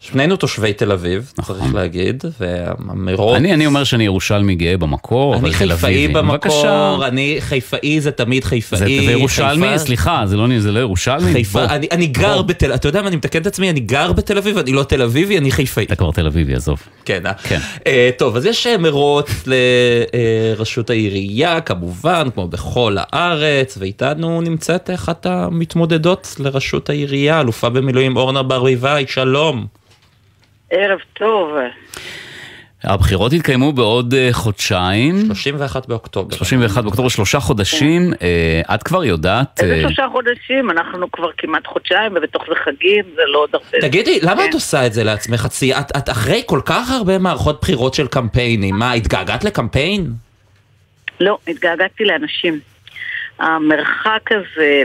שנינו 0.00 0.36
תושבי 0.36 0.72
תל 0.72 0.92
אביב, 0.92 1.32
צריך 1.42 1.74
להגיד, 1.74 2.24
והמרוץ... 2.40 3.36
אני 3.36 3.54
אני 3.54 3.66
אומר 3.66 3.84
שאני 3.84 4.04
ירושלמי 4.04 4.54
גאה 4.54 4.76
במקור, 4.76 5.34
אבל 5.36 5.44
אני 5.44 5.52
תל 5.52 5.58
חיפאי 5.58 5.72
אביבי. 5.72 6.12
בבקשה. 6.14 6.56
במקור, 6.56 7.06
אני 7.06 7.36
חיפאי 7.40 8.00
זה 8.00 8.10
תמיד 8.10 8.42
זה 8.42 8.48
חיפאי. 8.48 8.78
זה 8.78 9.12
ירושלמי? 9.12 9.66
חיפה- 9.66 9.78
סליחה, 9.78 10.22
זה 10.26 10.36
לא 10.36 10.46
זה 10.58 10.72
לא 10.72 10.80
ירושלמי? 10.80 11.32
חיפה, 11.32 11.66
בוא. 11.66 11.74
אני, 11.74 11.86
אני 11.92 12.06
גר 12.06 12.34
בוא. 12.34 12.42
בתל, 12.42 12.74
אתה 12.74 12.88
יודע 12.88 13.02
מה, 13.02 13.08
אני 13.08 13.16
מתקן 13.16 13.40
את 13.42 13.46
עצמי, 13.46 13.70
אני 13.70 13.80
גר 13.80 14.12
בתל 14.12 14.38
אביב, 14.38 14.58
אני 14.58 14.72
לא 14.72 14.82
תל 14.82 15.02
אביבי, 15.02 15.38
אני 15.38 15.50
חיפאי. 15.52 15.84
אתה 15.84 15.96
כבר 15.96 16.10
תל 16.10 16.26
אביבי, 16.26 16.54
עזוב. 16.54 16.82
כן, 17.04 17.26
אה? 17.26 17.34
כן. 17.34 17.58
אה, 17.86 18.10
טוב, 18.18 18.36
אז 18.36 18.46
יש 18.46 18.66
אה, 18.66 18.78
מרוץ 18.78 19.30
לראשות 19.46 20.90
העירייה, 20.90 21.60
כמובן, 21.60 22.28
כמו 22.34 22.48
בכל 22.48 22.96
הארץ, 23.00 23.78
ואיתנו 23.80 24.40
נמצאת 24.40 24.90
אחת 24.94 25.26
המתמודדות 25.26 26.36
לראשות 26.38 26.90
העירייה, 26.90 27.40
אלופה 27.40 27.68
במילואים 27.68 28.16
אורנה 28.16 28.42
ברביבאי, 28.42 29.04
שלום. 29.08 29.66
ערב 30.70 30.98
טוב. 31.12 31.50
הבחירות 32.84 33.32
יתקיימו 33.32 33.72
בעוד 33.72 34.14
אה, 34.14 34.28
חודשיים. 34.32 35.14
31 35.26 35.86
באוקטובר. 35.86 36.36
31 36.36 36.82
באוקטובר, 36.84 37.08
שלושה 37.08 37.40
חודשים. 37.40 38.12
אה, 38.22 38.74
את 38.74 38.82
כבר 38.82 39.04
יודעת... 39.04 39.60
איזה 39.62 39.74
אה, 39.74 39.80
שלושה 39.80 40.06
חודשים? 40.12 40.70
אנחנו 40.70 41.10
כבר 41.12 41.30
כמעט 41.38 41.66
חודשיים, 41.66 42.12
ובתוך 42.16 42.44
זה 42.48 42.54
חגים, 42.64 43.04
זה 43.14 43.22
לא 43.26 43.38
עוד 43.38 43.50
הרבה. 43.52 43.80
תגידי, 43.80 44.18
למה 44.22 44.42
כן. 44.42 44.48
את 44.48 44.54
עושה 44.54 44.86
את 44.86 44.92
זה 44.92 45.04
לעצמך? 45.04 45.46
את, 45.96 46.08
אחרי 46.10 46.42
כל 46.46 46.60
כך 46.64 46.90
הרבה 46.90 47.18
מערכות 47.18 47.60
בחירות 47.60 47.94
של 47.94 48.06
קמפיינים, 48.06 48.74
מה, 48.74 48.92
התגעגעת 48.92 49.44
לקמפיין? 49.44 50.06
לא, 51.20 51.38
התגעגעתי 51.48 52.04
לאנשים. 52.04 52.60
המרחק 53.38 54.30
הזה 54.30 54.82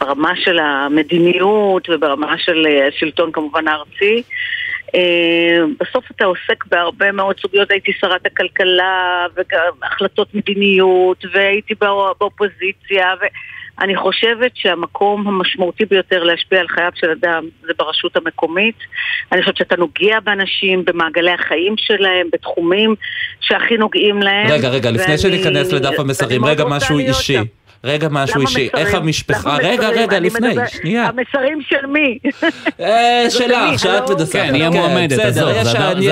ברמה 0.00 0.32
של 0.44 0.58
המדיניות 0.58 1.88
וברמה 1.90 2.34
של 2.38 2.66
אה, 2.66 2.88
השלטון 2.88 3.32
כמובן 3.32 3.68
הארצי. 3.68 4.22
אה, 4.94 5.00
בסוף 5.80 6.04
אתה 6.16 6.24
עוסק 6.24 6.64
בהרבה 6.70 7.12
מאוד 7.12 7.40
סוגיות, 7.40 7.70
הייתי 7.70 7.92
שרת 8.00 8.26
הכלכלה 8.26 9.26
וגם 9.36 9.72
החלטות 9.82 10.34
מדיניות 10.34 11.24
והייתי 11.32 11.74
בא- 11.80 11.88
באופוזיציה 12.20 13.14
ואני 13.80 13.96
חושבת 13.96 14.50
שהמקום 14.54 15.28
המשמעותי 15.28 15.84
ביותר 15.84 16.24
להשפיע 16.24 16.60
על 16.60 16.68
חייו 16.68 16.90
של 16.94 17.10
אדם 17.10 17.44
זה 17.62 17.72
ברשות 17.78 18.16
המקומית. 18.16 18.74
אני 19.32 19.40
חושבת 19.42 19.56
שאתה 19.56 19.76
נוגע 19.76 20.20
באנשים, 20.20 20.84
במעגלי 20.84 21.30
החיים 21.30 21.74
שלהם, 21.76 22.26
בתחומים 22.32 22.94
שהכי 23.40 23.76
נוגעים 23.76 24.18
להם. 24.22 24.46
רגע, 24.50 24.68
רגע, 24.68 24.90
לפני 24.90 25.04
ואני- 25.06 25.18
שניכנס 25.18 25.72
לדף 25.72 26.00
המסרים, 26.00 26.44
רגע 26.44 26.64
משהו 26.68 26.98
אישי. 26.98 27.32
שם. 27.34 27.42
רגע 27.84 28.08
משהו 28.10 28.40
אישי, 28.40 28.66
מסרים? 28.66 28.86
איך 28.86 28.94
המשפחה, 28.94 29.56
רגע, 29.56 29.72
מסרים? 29.88 29.98
רגע, 30.02 30.20
לפני, 30.20 30.48
מדבר- 30.48 30.66
שנייה. 30.66 31.04
המסרים 31.06 31.58
של 31.68 31.86
מי? 31.86 32.18
אה, 32.80 33.24
שלך, 33.38 33.78
שאת 33.78 34.10
לא? 34.10 34.16
מנסה. 34.16 34.32
כן, 34.32 34.54
היא 34.54 34.64
המועמדת, 34.64 35.18
עזוב, 35.18 35.52
זה 35.52 35.60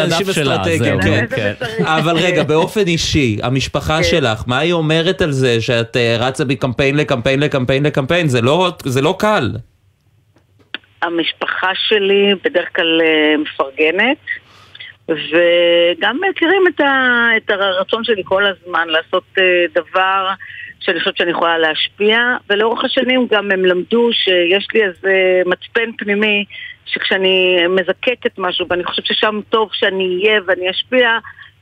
הדף- 0.05 0.33
שלה, 0.33 0.55
אסטרטגיים, 0.55 1.03
זהו, 1.03 1.13
כן. 1.13 1.27
כן. 1.37 1.53
אבל 1.85 2.17
רגע, 2.17 2.43
באופן 2.53 2.87
אישי, 2.87 3.39
המשפחה 3.43 4.03
שלך, 4.03 4.43
מה 4.47 4.59
היא 4.59 4.73
אומרת 4.73 5.23
על 5.23 5.31
זה 5.33 5.61
שאת 5.61 5.97
אה, 5.97 6.17
רצה 6.21 6.45
מקמפיין 6.45 6.97
לקמפיין 6.97 7.41
לקמפיין 7.41 7.83
לקמפיין? 7.87 8.29
זה 8.29 8.41
לא- 8.43 8.71
זה 8.85 9.03
לא 9.03 9.17
קל. 9.19 9.51
המשפחה 11.03 11.71
שלי 11.89 12.33
בדרך 12.45 12.69
כלל 12.77 13.01
אה, 13.05 13.35
מפרגנת, 13.39 14.17
וגם 15.09 16.17
מכירים 16.31 16.63
את, 16.75 16.81
ה, 16.81 16.85
את 17.37 17.51
הרצון 17.51 18.05
שלי 18.05 18.23
כל 18.25 18.43
הזמן 18.47 18.89
לעשות 18.89 19.25
דבר 19.75 20.29
שאני 20.87 20.99
חושבת 20.99 21.17
שאני 21.17 21.31
יכולה 21.31 21.59
להשפיע, 21.59 22.19
ולאורך 22.51 22.85
השנים 22.85 23.27
גם 23.31 23.51
הם 23.53 23.65
למדו 23.65 24.09
שיש 24.13 24.69
לי 24.75 24.85
איזה 24.85 25.43
מצפן 25.47 25.93
פנימי, 25.99 26.45
שכשאני 26.87 27.57
מזקקת 27.69 28.39
משהו 28.39 28.67
ואני 28.71 28.85
חושבת 28.85 29.07
ששם 29.07 29.41
טוב 29.49 29.69
שאני 29.73 30.21
אהיה 30.23 30.41
ואני 30.47 30.71
אשפיע, 30.71 31.19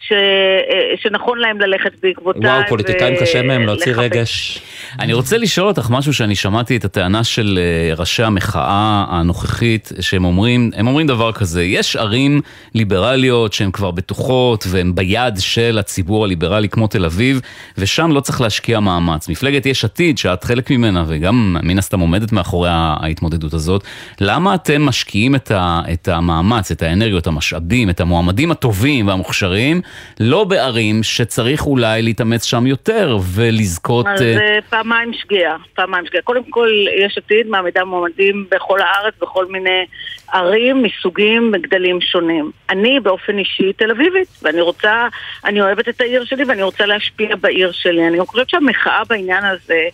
ש, 0.09 0.13
אה, 0.13 0.97
שנכון 0.97 1.39
להם 1.39 1.61
ללכת 1.61 1.93
בעקבותיי. 2.03 2.51
וואו, 2.51 2.63
פוליטיקאים 2.69 3.15
ו- 3.15 3.21
קשה 3.21 3.43
מהם 3.43 3.67
להוציא 3.67 3.93
לחבק. 3.93 4.05
רגש. 4.05 4.63
אני 5.01 5.13
רוצה 5.13 5.39
לשאול 5.39 5.69
אותך 5.69 5.91
משהו 5.91 6.15
שאני 6.15 6.35
שמעתי 6.35 6.77
את 6.77 6.85
הטענה 6.85 7.25
של 7.25 7.59
אה, 7.59 7.95
ראשי 7.95 8.23
המחאה 8.23 9.05
הנוכחית, 9.09 9.93
שהם 10.01 10.25
אומרים, 10.25 10.71
הם 10.77 10.87
אומרים 10.87 11.07
דבר 11.07 11.33
כזה, 11.33 11.63
יש 11.63 11.97
ערים 11.97 12.41
ליברליות 12.75 13.53
שהן 13.53 13.71
כבר 13.71 13.91
בטוחות 13.91 14.65
והן 14.69 14.95
ביד 14.95 15.35
של 15.39 15.79
הציבור 15.79 16.25
הליברלי 16.25 16.69
כמו 16.69 16.87
תל 16.87 17.05
אביב, 17.05 17.41
ושם 17.79 18.13
לא 18.13 18.21
צריך 18.21 18.41
להשקיע 18.41 18.81
מאמץ. 18.81 19.29
מפלגת 19.29 19.67
יש 19.67 19.85
עתיד, 19.85 20.19
שאת 20.19 20.45
חלק 20.45 20.71
ממנה 20.71 21.05
וגם 21.07 21.57
מן 21.63 21.79
הסתם 21.79 22.01
עומדת 22.01 22.33
מאחורי 22.33 22.71
ההתמודדות 22.73 23.55
הזאת, 23.55 23.85
למה 24.21 24.55
אתם 24.55 24.83
משקיעים 24.83 25.35
את, 25.35 25.51
ה, 25.51 25.81
את 25.93 26.09
המאמץ, 26.09 26.71
את 26.71 26.83
האנרגיות, 26.83 27.27
המשאבים, 27.27 27.91
את 27.91 28.01
המועמדים 28.01 28.51
הטובים 28.51 29.09
והמוכשרים, 29.09 29.81
לא 30.21 30.45
בערים 30.45 31.03
שצריך 31.03 31.67
אולי 31.67 32.03
להתאמץ 32.03 32.45
שם 32.45 32.67
יותר 32.67 33.19
ולזכות... 33.35 34.07
אז 34.07 34.23
אה, 34.23 34.59
פעמיים 34.71 35.13
שגיאה, 35.13 35.57
פעמיים 35.75 36.07
שגיאה. 36.07 36.23
קודם 36.23 36.51
כל, 36.51 36.69
יש 36.97 37.19
עתיד 37.19 37.47
מעמידה 37.47 37.85
מועמדים 37.85 38.47
בכל 38.51 38.81
הארץ, 38.81 39.15
בכל 39.21 39.47
מיני 39.47 39.85
ערים 40.33 40.83
מסוגים 40.83 41.53
וגדלים 41.55 42.01
שונים. 42.01 42.51
אני 42.71 43.01
באופן 43.01 43.39
אישי 43.39 43.73
תל 43.73 43.91
אביבית, 43.91 44.29
ואני 44.43 44.61
רוצה, 44.61 45.09
אני 45.45 45.61
אוהבת 45.61 45.89
את 45.89 46.01
העיר 46.01 46.25
שלי 46.25 46.45
ואני 46.45 46.63
רוצה 46.63 46.87
להשפיע 46.87 47.37
בעיר 47.37 47.73
שלי. 47.73 48.09
אני 48.09 48.21
חושבת 48.27 48.51
שהמחאה 48.51 49.03
בעניין 49.09 49.45
הזה... 49.45 49.89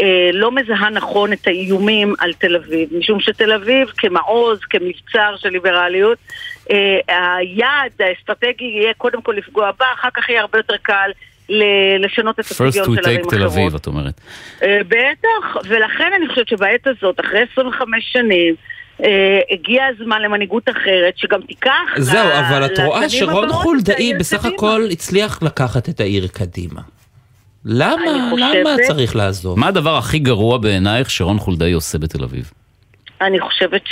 אה, 0.00 0.30
לא 0.32 0.52
מזהה 0.52 0.90
נכון 0.90 1.32
את 1.32 1.46
האיומים 1.46 2.14
על 2.18 2.32
תל 2.32 2.56
אביב, 2.56 2.88
משום 2.98 3.20
שתל 3.20 3.52
אביב 3.52 3.88
כמעוז, 3.96 4.58
כמבצר 4.70 5.36
של 5.36 5.48
ליברליות, 5.48 6.18
היעד 7.08 7.92
האסטרטגי 8.00 8.64
יהיה 8.64 8.94
קודם 8.94 9.22
כל 9.22 9.32
לפגוע 9.32 9.70
בה, 9.78 9.86
אחר 9.94 10.08
כך 10.14 10.28
יהיה 10.28 10.40
הרבה 10.40 10.58
יותר 10.58 10.76
קל 10.82 11.10
לשנות 11.98 12.40
את 12.40 12.44
first 12.44 12.50
הצביון 12.50 12.98
we 12.98 13.02
של 13.02 13.08
ערים 13.08 13.20
take 13.20 13.30
תל 13.30 13.36
אחרות. 13.36 13.52
אביב, 13.52 13.74
את 13.74 13.86
אומרת. 13.86 14.20
אה, 14.62 14.78
בטח, 14.88 15.56
ולכן 15.68 16.10
אני 16.16 16.28
חושבת 16.28 16.48
שבעת 16.48 16.86
הזאת, 16.86 17.20
אחרי 17.20 17.40
25 17.52 18.12
שנים, 18.12 18.54
אה, 19.04 19.40
הגיע 19.50 19.84
הזמן 19.86 20.22
למנהיגות 20.22 20.68
אחרת, 20.68 21.18
שגם 21.18 21.42
תיקח... 21.42 21.72
זהו, 21.96 22.28
אבל 22.28 22.66
את 22.66 22.78
רואה 22.78 23.08
שרון 23.08 23.52
חולדאי 23.52 24.12
בסך. 24.18 24.44
הכל 24.44 24.82
הצליח 24.90 25.42
לקחת 25.42 25.88
את 25.88 26.00
העיר 26.00 26.26
קדימה. 26.32 26.80
למה, 27.64 28.12
למה 28.36 28.70
צריך 28.86 29.16
לעזוב? 29.16 29.58
מה 29.58 29.68
הדבר 29.68 29.96
הכי 29.96 30.18
גרוע 30.18 30.58
בעינייך 30.58 31.10
שרון 31.10 31.38
חולדאי 31.38 31.72
עושה 31.72 31.98
בתל 31.98 32.24
אביב? 32.24 32.50
אני 33.20 33.40
חושבת 33.40 33.82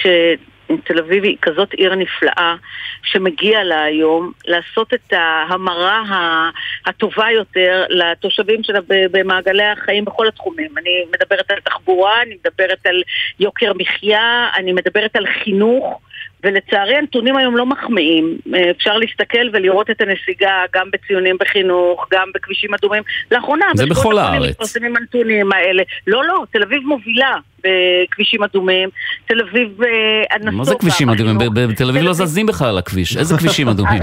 שתל 0.77 0.99
אביב 0.99 1.25
היא 1.25 1.37
כזאת 1.43 1.73
עיר 1.73 1.95
נפלאה, 1.95 2.55
שמגיע 3.03 3.65
לה 3.65 3.83
היום 3.83 4.33
לעשות 4.47 4.95
את 4.95 5.13
ההמרה 5.13 6.03
הטובה 6.87 7.31
יותר 7.31 7.85
לתושבים 7.89 8.63
שלה 8.63 8.81
במעגלי 8.89 9.65
החיים 9.65 10.05
בכל 10.05 10.29
התחומים. 10.29 10.71
אני 10.79 11.05
מדברת 11.15 11.51
על 11.51 11.61
תחבורה, 11.65 12.23
אני 12.23 12.37
מדברת 12.45 12.87
על 12.87 13.03
יוקר 13.41 13.73
מחיה, 13.79 14.49
אני 14.57 14.73
מדברת 14.73 15.17
על 15.17 15.27
חינוך. 15.45 16.01
ולצערי 16.45 16.97
הנתונים 16.97 17.37
היום 17.37 17.57
לא 17.57 17.67
מחמיאים. 17.67 18.39
אה, 18.55 18.71
אפשר 18.71 18.97
להסתכל 18.97 19.49
ולראות 19.53 19.91
את 19.91 20.01
הנסיגה 20.01 20.63
גם 20.75 20.91
בציונים 20.93 21.37
בחינוך, 21.41 22.07
גם 22.13 22.29
בכבישים 22.35 22.75
אדומים. 22.75 23.03
לאחרונה, 23.31 23.67
זה 23.75 23.87
בכל 23.87 24.19
הארץ. 24.19 24.51
מתפרסמים 24.51 24.97
הנתונים 24.97 25.53
האלה. 25.53 25.83
לא, 26.07 26.25
לא, 26.25 26.45
תל 26.53 26.63
אביב 26.63 26.83
מובילה. 26.83 27.37
בכבישים 27.65 28.43
אדומים, 28.43 28.89
תל 29.27 29.41
אביב 29.41 29.83
אה, 29.83 29.89
הנסובה. 30.31 30.57
מה 30.57 30.65
זה 30.65 30.75
כבישים 30.75 31.11
אדומים? 31.11 31.39
בתל 31.55 31.89
אביב 31.89 32.03
לא 32.03 32.13
זזים 32.13 32.47
בכלל 32.47 32.69
על 32.69 32.79
הכביש. 32.79 33.17
איזה 33.17 33.37
כבישים 33.39 33.69
אדומים? 33.69 34.03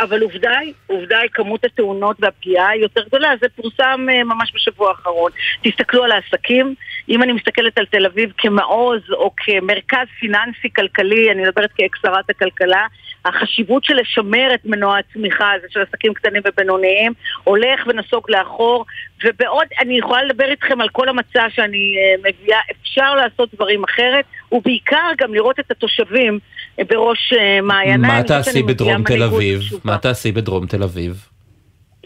אבל 0.00 0.22
עובדה 0.22 0.58
היא, 0.58 0.72
עובדה 0.86 1.18
היא 1.18 1.30
כמות 1.32 1.64
התאונות 1.64 2.16
והפגיעה 2.20 2.68
היא 2.68 2.82
יותר 2.82 3.02
גדולה, 3.06 3.28
זה 3.40 3.46
פורסם 3.56 4.06
אה, 4.10 4.24
ממש 4.24 4.52
בשבוע 4.54 4.88
האחרון. 4.88 5.30
תסתכלו 5.62 6.04
על 6.04 6.12
העסקים, 6.12 6.74
אם 7.08 7.22
אני 7.22 7.32
מסתכלת 7.32 7.78
על 7.78 7.86
תל 7.86 8.06
אביב 8.06 8.32
כמעוז 8.38 9.00
או 9.12 9.30
כמרכז 9.36 10.06
פיננסי 10.20 10.68
כלכלי, 10.76 11.30
אני 11.30 11.42
מדברת 11.42 11.70
כאקס 11.76 11.98
שרת 12.02 12.30
הכלכלה, 12.30 12.86
החשיבות 13.24 13.84
של 13.84 13.94
לשמר 13.94 14.54
את 14.54 14.60
מנוע 14.64 14.98
הצמיחה 14.98 15.52
הזה 15.52 15.66
של 15.70 15.80
עסקים 15.80 16.14
קטנים 16.14 16.42
ובינוניים 16.44 17.12
הולך 17.44 17.86
ונסוג 17.86 18.24
לאחור 18.28 18.84
ובעוד 19.24 19.66
אני 19.80 19.98
יכולה 19.98 20.24
לדבר 20.24 20.44
איתכם 20.44 20.80
על 20.80 20.88
כל 20.88 21.08
המצע 21.08 21.46
שאני 21.50 21.96
אה, 21.98 22.30
מביאה, 22.30 22.58
אפשר 22.82 23.14
לעשות 23.14 23.54
דברים 23.54 23.84
אחרת 23.84 24.24
ובעיקר 24.52 25.10
גם 25.18 25.34
לראות 25.34 25.60
את 25.60 25.70
התושבים 25.70 26.38
בראש 26.88 27.32
אה, 27.32 27.60
מעייניי. 27.60 28.10
מה 28.10 28.22
תעשי 28.22 28.62
בדרום 28.62 29.02
תל 29.02 29.22
אביב? 29.22 29.60
מה 29.84 29.98
תעשי 29.98 30.32
בדרום 30.32 30.66
תל 30.66 30.82
אביב? 30.82 31.33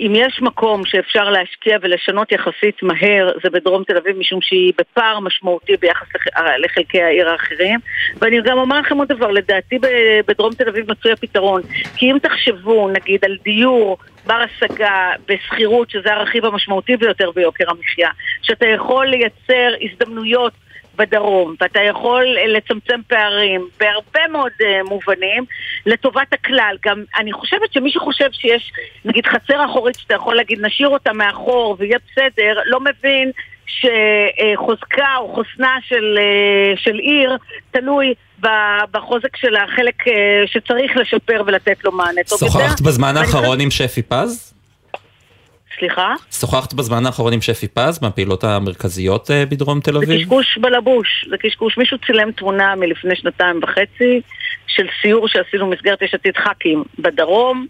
אם 0.00 0.12
יש 0.14 0.42
מקום 0.42 0.82
שאפשר 0.86 1.30
להשקיע 1.30 1.78
ולשנות 1.82 2.32
יחסית 2.32 2.82
מהר, 2.82 3.30
זה 3.42 3.50
בדרום 3.50 3.84
תל 3.84 3.96
אביב, 3.96 4.18
משום 4.18 4.40
שהיא 4.42 4.72
בפער 4.78 5.20
משמעותי 5.20 5.76
ביחס 5.76 6.06
לח- 6.14 6.42
לחלקי 6.58 7.02
העיר 7.02 7.28
האחרים. 7.28 7.80
ואני 8.16 8.40
גם 8.44 8.58
אומר 8.58 8.80
לכם 8.80 8.98
עוד 8.98 9.08
דבר, 9.08 9.30
לדעתי 9.30 9.78
בדרום 10.26 10.54
תל 10.54 10.68
אביב 10.68 10.90
מצוי 10.90 11.12
הפתרון. 11.12 11.62
כי 11.96 12.12
אם 12.12 12.18
תחשבו, 12.22 12.88
נגיד, 12.88 13.24
על 13.24 13.36
דיור 13.44 13.98
בר 14.26 14.42
השגה 14.42 15.10
בשכירות, 15.28 15.90
שזה 15.90 16.12
הרכיב 16.12 16.44
המשמעותי 16.44 16.96
ביותר 16.96 17.30
ביוקר 17.30 17.64
המחיה, 17.70 18.10
שאתה 18.42 18.66
יכול 18.66 19.06
לייצר 19.06 19.74
הזדמנויות 19.80 20.52
בדרום, 20.98 21.54
ואתה 21.60 21.80
יכול 21.82 22.24
אה, 22.38 22.46
לצמצם 22.46 23.00
פערים 23.06 23.68
בהרבה 23.80 24.32
מאוד 24.32 24.52
אה, 24.64 24.82
מובנים 24.82 25.44
לטובת 25.86 26.32
הכלל. 26.32 26.76
גם 26.86 27.04
אני 27.18 27.32
חושבת 27.32 27.72
שמי 27.72 27.90
שחושב 27.90 28.28
שיש, 28.32 28.72
נגיד, 29.04 29.26
חצר 29.26 29.64
אחורית 29.64 29.98
שאתה 29.98 30.14
יכול 30.14 30.36
להגיד, 30.36 30.58
נשאיר 30.60 30.88
אותה 30.88 31.12
מאחור 31.12 31.76
ויהיה 31.78 31.98
בסדר, 32.10 32.60
לא 32.66 32.80
מבין 32.80 33.30
שחוזקה 33.66 35.16
או 35.18 35.34
חוסנה 35.34 35.76
של, 35.88 36.18
אה, 36.18 36.76
של 36.76 36.96
עיר 36.96 37.36
תלוי 37.70 38.14
בחוזק 38.90 39.36
של 39.36 39.56
החלק 39.56 40.08
אה, 40.08 40.12
שצריך 40.46 40.96
לשפר 40.96 41.42
ולתת 41.46 41.84
לו 41.84 41.92
מענה. 41.92 42.20
שוחחת 42.38 42.80
בזמן 42.80 43.16
האחרון 43.16 43.60
עם 43.60 43.70
שפי 43.70 44.02
פז? 44.02 44.57
סליחה? 45.78 46.14
שוחחת 46.40 46.72
בזמן 46.72 47.06
האחרון 47.06 47.32
עם 47.32 47.40
שפי 47.40 47.68
פז 47.68 48.02
מהפעילות 48.02 48.44
המרכזיות 48.44 49.30
אה, 49.30 49.46
בדרום 49.46 49.80
תל 49.80 49.92
זה 49.92 49.98
אביב? 49.98 50.20
קשקוש 50.22 50.58
בלבוש, 50.58 51.26
זה 51.30 51.36
קשקוש. 51.38 51.78
מישהו 51.78 51.98
צילם 52.06 52.32
תמונה 52.32 52.74
מלפני 52.74 53.16
שנתיים 53.16 53.60
וחצי 53.62 54.20
של 54.66 54.86
סיור 55.02 55.28
שעשינו 55.28 55.70
במסגרת 55.70 56.02
יש 56.02 56.14
עתיד 56.14 56.36
ח"כים 56.36 56.84
בדרום, 56.98 57.66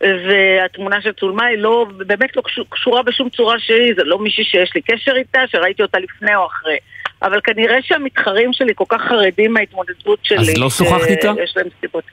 והתמונה 0.00 1.02
שצולמה 1.02 1.44
היא 1.44 1.58
לא, 1.58 1.86
באמת 2.06 2.36
לא 2.36 2.42
קשור- 2.42 2.64
קשורה 2.70 3.02
בשום 3.02 3.28
צורה 3.28 3.58
שהיא, 3.58 3.94
זה 3.96 4.04
לא 4.04 4.18
מישהי 4.18 4.44
שיש 4.44 4.70
לי 4.74 4.80
קשר 4.82 5.12
איתה, 5.16 5.40
שראיתי 5.50 5.82
אותה 5.82 5.98
לפני 5.98 6.34
או 6.36 6.46
אחרי. 6.46 6.76
אבל 7.22 7.40
כנראה 7.44 7.76
שהמתחרים 7.82 8.52
שלי 8.52 8.72
כל 8.74 8.84
כך 8.88 9.00
חרדים 9.08 9.52
מההתמודדות 9.52 10.18
שלי. 10.22 10.38
אז 10.38 10.56
לא 10.58 10.70
שוחחת 10.70 11.06
איתה? 11.08 11.32
שיש 11.36 11.56
להם 11.56 11.66
סיבות. 11.80 12.04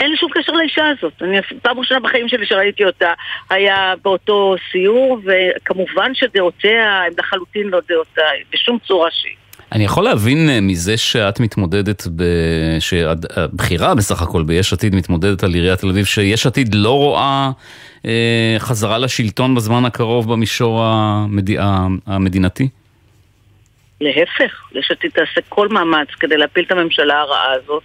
אין 0.00 0.10
לי 0.10 0.16
שום 0.16 0.30
קשר 0.34 0.52
לאישה 0.52 0.84
הזאת. 0.98 1.12
אני 1.22 1.36
פעם 1.62 1.78
ראשונה 1.78 2.00
בחיים 2.00 2.28
שלי 2.28 2.46
שראיתי 2.46 2.84
אותה 2.84 3.12
היה 3.50 3.94
באותו 4.04 4.54
סיור, 4.72 5.20
וכמובן 5.24 6.14
שדעותיה 6.14 7.02
הן 7.06 7.12
לחלוטין 7.18 7.66
לא 7.68 7.80
דעותיי, 7.88 8.42
בשום 8.52 8.78
צורה 8.86 9.08
שהיא. 9.12 9.34
אני 9.72 9.84
יכול 9.84 10.04
להבין 10.04 10.48
אה, 10.48 10.60
מזה 10.60 10.96
שאת 10.96 11.40
מתמודדת, 11.40 12.06
ב... 12.16 12.24
שהבחירה 12.80 13.94
בסך 13.94 14.22
הכל 14.22 14.42
ביש 14.42 14.72
עתיד 14.72 14.94
מתמודדת 14.94 15.44
על 15.44 15.54
עיריית 15.54 15.80
תל 15.80 15.88
אביב, 15.88 16.04
שיש 16.04 16.46
עתיד 16.46 16.74
לא 16.74 16.96
רואה 16.96 17.50
אה, 18.04 18.56
חזרה 18.58 18.98
לשלטון 18.98 19.54
בזמן 19.54 19.84
הקרוב 19.84 20.32
במישור 20.32 20.82
המד... 20.82 21.50
המדינתי? 22.06 22.68
להפך, 24.00 24.70
יש 24.72 24.90
עתיד 24.90 25.10
תעשה 25.10 25.40
כל 25.48 25.68
מאמץ 25.68 26.08
כדי 26.20 26.36
להפיל 26.36 26.64
את 26.64 26.72
הממשלה 26.72 27.20
הרעה 27.20 27.52
הזאת 27.52 27.82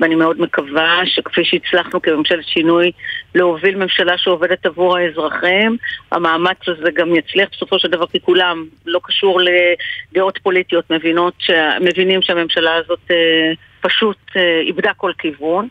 ואני 0.00 0.14
מאוד 0.14 0.40
מקווה 0.40 1.00
שכפי 1.06 1.44
שהצלחנו 1.44 2.02
כממשלת 2.02 2.44
שינוי 2.44 2.92
להוביל 3.34 3.76
ממשלה 3.76 4.18
שעובדת 4.18 4.66
עבור 4.66 4.96
האזרחים 4.96 5.76
המאמץ 6.12 6.58
הזה 6.66 6.90
גם 6.94 7.14
יצליח 7.14 7.48
בסופו 7.52 7.78
של 7.78 7.88
דבר 7.88 8.06
כי 8.06 8.20
כולם, 8.20 8.64
לא 8.86 9.00
קשור 9.02 9.40
לדעות 10.12 10.38
פוליטיות, 10.42 10.90
מבינות, 10.90 11.36
מבינים 11.80 12.22
שהממשלה 12.22 12.74
הזאת 12.74 13.10
אה, 13.10 13.52
פשוט 13.80 14.18
אה, 14.36 14.60
איבדה 14.60 14.90
כל 14.96 15.12
כיוון 15.18 15.68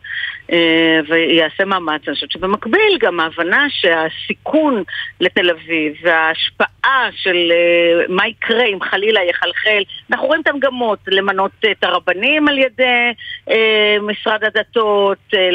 ויעשה 1.08 1.64
מאמץ. 1.64 2.00
אני 2.06 2.14
חושבת 2.14 2.30
שבמקביל 2.30 2.98
גם 3.00 3.20
ההבנה 3.20 3.66
שהסיכון 3.70 4.82
לתל 5.20 5.50
אביב 5.50 5.92
וההשפעה 6.02 7.08
של 7.16 7.52
אה, 7.52 8.04
מה 8.08 8.28
יקרה 8.28 8.64
אם 8.64 8.78
חלילה 8.90 9.20
יחלחל, 9.30 9.82
אנחנו 10.10 10.26
רואים 10.26 10.42
את 10.42 10.48
המגמות, 10.48 10.98
למנות 11.08 11.50
את 11.70 11.84
הרבנים 11.84 12.48
על 12.48 12.58
ידי 12.58 13.12
אה, 13.50 13.96
משרד 14.02 14.44
הדתות, 14.44 15.18
אה, 15.34 15.48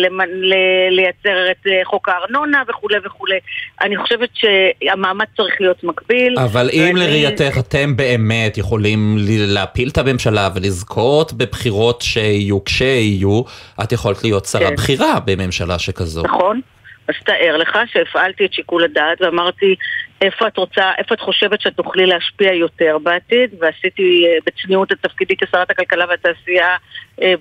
לייצר 0.90 1.52
את 1.52 1.68
אה, 1.68 1.82
חוק 1.86 2.10
הארנונה 2.10 2.64
וכולי 2.70 2.96
וכולי. 3.06 3.38
אני 3.82 3.98
חושבת 3.98 4.30
שהמאמץ 4.34 5.28
צריך 5.38 5.56
להיות 5.62 5.84
מקביל. 5.84 6.36
אבל 6.40 6.70
אם 6.74 6.82
ואני- 6.82 7.00
לראייתך 7.00 7.58
אתם 7.60 7.96
באמת 7.96 8.58
יכולים 8.58 9.16
להפיל 9.28 9.90
את 9.90 9.98
הממשלה 9.98 10.50
ולזכות 10.56 11.34
בבחירות 11.34 12.02
שיהיו 12.02 12.64
כשיהיו, 12.64 13.42
את 13.84 13.92
יכולת 13.92 14.24
להיות 14.24 14.46
שרה 14.46 14.70
כן. 14.70 14.76
בכירה 14.88 15.20
בממשלה 15.26 15.80
שכזו. 15.80 16.24
נכון. 16.24 16.62
אז 17.08 17.16
תאר 17.26 17.58
לך 17.58 17.78
שהפעלתי 17.86 18.46
את 18.46 18.54
שיקול 18.54 18.84
הדעת 18.84 19.22
ואמרתי 19.22 19.76
איפה 20.22 20.48
את 20.48 20.58
רוצה, 20.58 20.92
איפה 20.98 21.16
את 21.16 21.20
חושבת 21.20 21.62
שאת 21.62 21.74
תוכלי 21.74 22.06
להשפיע 22.06 22.54
יותר 22.54 22.98
בעתיד 23.04 23.50
ועשיתי 23.60 24.26
אה, 24.26 24.38
בצניעות 24.46 24.92
את 24.92 24.98
תפקידי 25.02 25.36
כשרת 25.38 25.72
הכלכלה 25.72 26.06
והתעשייה 26.10 26.76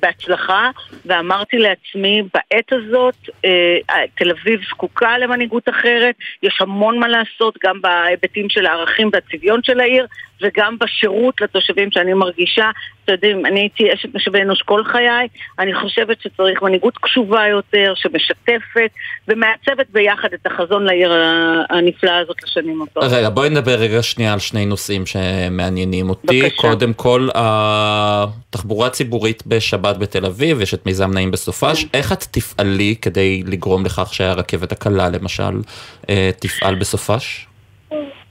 בהצלחה 0.01 0.71
ואמרתי 1.07 1.57
לעצמי 1.59 2.23
בעת 2.35 2.73
הזאת 2.73 3.15
אה, 3.45 3.77
תל 4.15 4.31
אביב 4.31 4.61
זקוקה 4.71 5.19
למנהיגות 5.19 5.69
אחרת, 5.69 6.15
יש 6.43 6.59
המון 6.61 6.99
מה 6.99 7.09
לעשות 7.09 7.59
גם 7.65 7.81
בהיבטים 7.81 8.49
של 8.49 8.67
הערכים 8.67 9.11
והצביון 9.13 9.61
של 9.63 9.81
העיר 9.81 10.07
וגם 10.43 10.77
בשירות 10.81 11.41
לתושבים 11.41 11.91
שאני 11.91 12.13
מרגישה, 12.13 12.71
אתם 13.05 13.13
יודעים, 13.13 13.47
אני 13.47 13.61
הייתי 13.61 13.95
אשת 13.95 14.15
משאבי 14.15 14.43
אנוש 14.43 14.63
כל 14.63 14.85
חיי, 14.85 15.29
אני 15.59 15.75
חושבת 15.75 16.21
שצריך 16.23 16.63
מנהיגות 16.63 16.99
קשובה 16.99 17.47
יותר, 17.47 17.93
שמשתפת 17.97 18.91
ומעצבת 19.29 19.87
ביחד 19.93 20.29
את 20.35 20.47
החזון 20.47 20.85
לעיר 20.85 21.13
הנפלאה 21.71 22.19
הזאת 22.19 22.37
לשנים 22.43 22.83
הבאות. 22.83 23.13
רגע, 23.13 23.31
בואי 23.31 23.51
נדבר 23.51 23.75
רגע 23.75 24.03
שנייה 24.03 24.33
על 24.33 24.39
שני 24.39 24.67
נושאים 24.67 25.07
שמעניינים 25.07 26.11
אותי. 26.11 26.43
בבקשה. 26.43 26.63
קודם 26.63 26.93
כל, 26.93 27.29
התחבורה 27.35 28.87
הציבורית 28.87 29.43
בשבת 29.67 29.97
בתל 29.97 30.27
אביב, 30.27 30.61
יש 30.61 30.75
את 30.75 30.87
מיזם 30.87 31.11
נעים 31.15 31.31
בסופש. 31.31 31.87
איך 31.95 32.13
את 32.13 32.23
תפעלי 32.31 32.95
כדי 33.03 33.43
לגרום 33.47 33.85
לכך 33.85 34.15
שהרכבת 34.15 34.73
הקלה, 34.73 35.09
למשל, 35.09 35.61
אה, 36.11 36.31
תפעל 36.41 36.75
בסופש? 36.75 37.47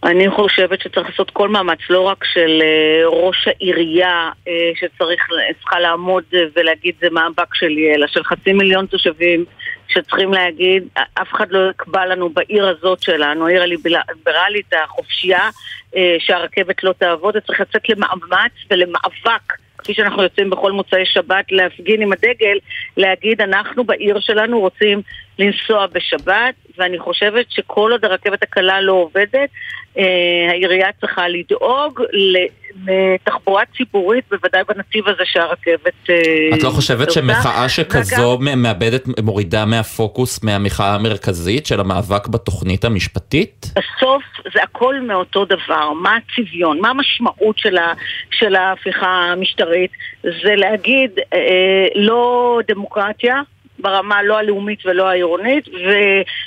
אני 0.03 0.29
חושבת 0.29 0.81
שצריך 0.81 1.09
לעשות 1.09 1.31
כל 1.31 1.49
מאמץ, 1.49 1.79
לא 1.89 2.01
רק 2.01 2.23
של 2.33 2.61
אה, 2.61 3.07
ראש 3.07 3.47
העירייה 3.47 4.29
אה, 4.47 4.53
שצריך, 4.75 5.21
צריכה 5.61 5.79
לעמוד 5.79 6.23
ולהגיד 6.55 6.95
זה 6.99 7.07
מאבק 7.11 7.55
שלי, 7.55 7.95
אלא 7.95 8.07
של 8.07 8.23
חצי 8.23 8.53
מיליון 8.53 8.85
תושבים 8.85 9.45
שצריכים 9.87 10.33
להגיד, 10.33 10.83
אף 10.93 11.27
אחד 11.33 11.51
לא 11.51 11.69
יקבע 11.69 12.05
לנו 12.05 12.29
בעיר 12.29 12.67
הזאת 12.67 13.01
שלנו, 13.01 13.47
העיר 13.47 13.61
הליברלית, 13.61 14.73
החופשייה, 14.83 15.49
שהרכבת 16.19 16.83
לא 16.83 16.93
תעבוד, 16.97 17.35
וצריך 17.35 17.59
לצאת 17.59 17.89
למאמץ 17.89 18.51
ולמאבק. 18.71 19.64
כפי 19.85 19.93
שאנחנו 19.93 20.23
יוצאים 20.23 20.49
בכל 20.49 20.71
מוצאי 20.71 21.05
שבת 21.05 21.51
להפגין 21.51 22.01
עם 22.01 22.11
הדגל, 22.11 22.57
להגיד 22.97 23.41
אנחנו 23.41 23.83
בעיר 23.83 24.19
שלנו 24.19 24.59
רוצים 24.59 25.01
לנסוע 25.39 25.87
בשבת, 25.87 26.55
ואני 26.77 26.99
חושבת 26.99 27.45
שכל 27.49 27.91
עוד 27.91 28.05
הרכבת 28.05 28.43
הקלה 28.43 28.81
לא 28.81 28.93
עובדת, 28.93 29.49
אה, 29.97 30.03
העירייה 30.49 30.89
צריכה 31.01 31.27
לדאוג 31.27 32.01
לתחבורה 32.87 33.63
ציבורית, 33.77 34.23
בוודאי 34.31 34.61
בנתיב 34.67 35.07
הזה 35.07 35.23
שהרכבת... 35.25 36.09
אה, 36.09 36.57
את 36.57 36.63
לא 36.63 36.69
חושבת. 36.69 37.11
שמחאה 37.11 37.69
שכזו 37.69 38.39
מאבדת, 38.39 39.03
מורידה 39.23 39.65
מהפוקוס 39.65 40.43
מהמחאה 40.43 40.95
המרכזית 40.95 41.65
של 41.65 41.79
המאבק 41.79 42.27
בתוכנית 42.27 42.85
המשפטית? 42.85 43.65
בסוף 43.75 44.23
זה 44.53 44.63
הכל 44.63 44.99
מאותו 44.99 45.45
דבר, 45.45 45.93
מה 45.93 46.17
הצביון, 46.17 46.81
מה 46.81 46.89
המשמעות 46.89 47.57
של, 47.57 47.77
ה, 47.77 47.93
של 48.31 48.55
ההפיכה 48.55 49.07
המשטרית, 49.31 49.91
זה 50.23 50.55
להגיד 50.55 51.11
אה, 51.33 51.87
לא 51.95 52.59
דמוקרטיה 52.67 53.41
ברמה 53.79 54.23
לא 54.23 54.37
הלאומית 54.37 54.85
ולא 54.85 55.09
העירונית, 55.09 55.67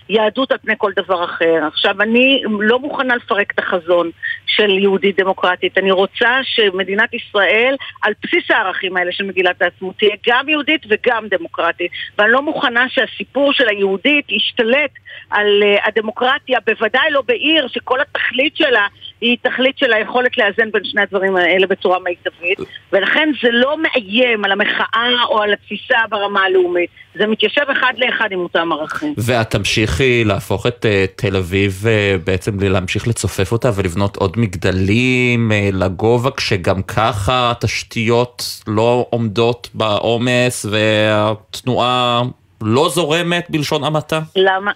ויהדות 0.09 0.53
על 0.53 0.59
פני 0.59 0.75
כל 0.79 0.93
דבר 0.97 1.25
אחר. 1.25 1.67
עכשיו, 1.67 2.03
אני 2.03 2.43
לא 2.61 2.79
מוכנה 2.79 3.17
לפרק 3.17 3.53
את 3.53 3.59
החזון 3.59 4.11
של 4.47 4.71
יהודית 4.71 5.21
דמוקרטית. 5.21 5.79
אני 5.79 5.91
רוצה 5.91 6.39
שמדינת 6.43 7.15
ישראל, 7.15 7.77
על 8.03 8.13
בסיס 8.23 8.51
הערכים 8.51 8.97
האלה 8.97 9.13
של 9.13 9.25
מגילת 9.25 9.63
העצמאות, 9.63 9.99
תהיה 9.99 10.17
גם 10.29 10.49
יהודית 10.49 10.83
וגם 10.89 11.29
דמוקרטית. 11.29 11.91
ואני 12.19 12.33
לא 12.33 12.43
מוכנה 12.43 12.89
שהסיפור 12.89 13.53
של 13.53 13.69
היהודית 13.69 14.33
ישתלט 14.33 14.91
על 15.31 15.63
uh, 15.63 15.89
הדמוקרטיה, 15.89 16.59
בוודאי 16.67 17.11
לא 17.11 17.23
בעיר 17.27 17.69
שכל 17.69 18.01
התכלית 18.01 18.57
שלה 18.57 18.87
היא 19.21 19.37
תכלית 19.43 19.79
של 19.79 19.93
היכולת 19.93 20.39
לאזן 20.39 20.71
בין 20.73 20.85
שני 20.85 21.03
הדברים 21.03 21.37
האלה 21.37 21.67
בצורה 21.67 21.99
מיטבית, 21.99 22.59
ולכן 22.93 23.29
זה 23.43 23.49
לא 23.53 23.77
מאיים 23.83 24.45
על 24.45 24.53
המחאה 24.53 25.25
או 25.29 25.43
על 25.43 25.53
התפיסה 25.53 25.97
ברמה 26.11 26.41
הלאומית. 26.41 26.91
זה 27.15 27.27
מתיישב 27.27 27.63
אחד 27.73 27.93
לאחד 27.97 28.29
עם 28.31 28.39
אותם 28.39 28.73
ערכים. 28.73 29.15
ואת 29.19 29.51
תמשיכי 29.51 30.25
להפוך 30.25 30.67
את 30.67 30.87
אה, 30.87 31.05
תל 31.17 31.37
אביב, 31.37 31.85
אה, 31.87 32.17
בעצם 32.25 32.61
להמשיך 32.61 33.09
לצופף 33.09 33.53
אותה 33.53 33.71
ולבנות 33.75 34.17
עוד 34.17 34.35
מגדלים 34.37 35.53
אה, 35.53 35.69
לגובה, 35.73 36.31
כשגם 36.31 36.83
ככה 36.83 37.51
התשתיות 37.51 38.45
לא 38.67 39.07
עומדות 39.11 39.69
בעומס 39.75 40.67
והתנועה 40.71 42.23
לא 42.63 42.89
זורמת 42.89 43.47
בלשון 43.51 43.85
המעטה? 43.85 44.21
למה? 44.37 44.73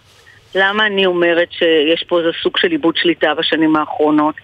למה 0.55 0.87
אני 0.87 1.07
אומרת 1.07 1.49
שיש 1.53 2.05
פה 2.09 2.19
איזה 2.19 2.31
סוג 2.43 2.57
של 2.57 2.73
איבוד 2.73 2.97
שליטה 2.97 3.35
בשנים 3.35 3.77
האחרונות? 3.77 4.35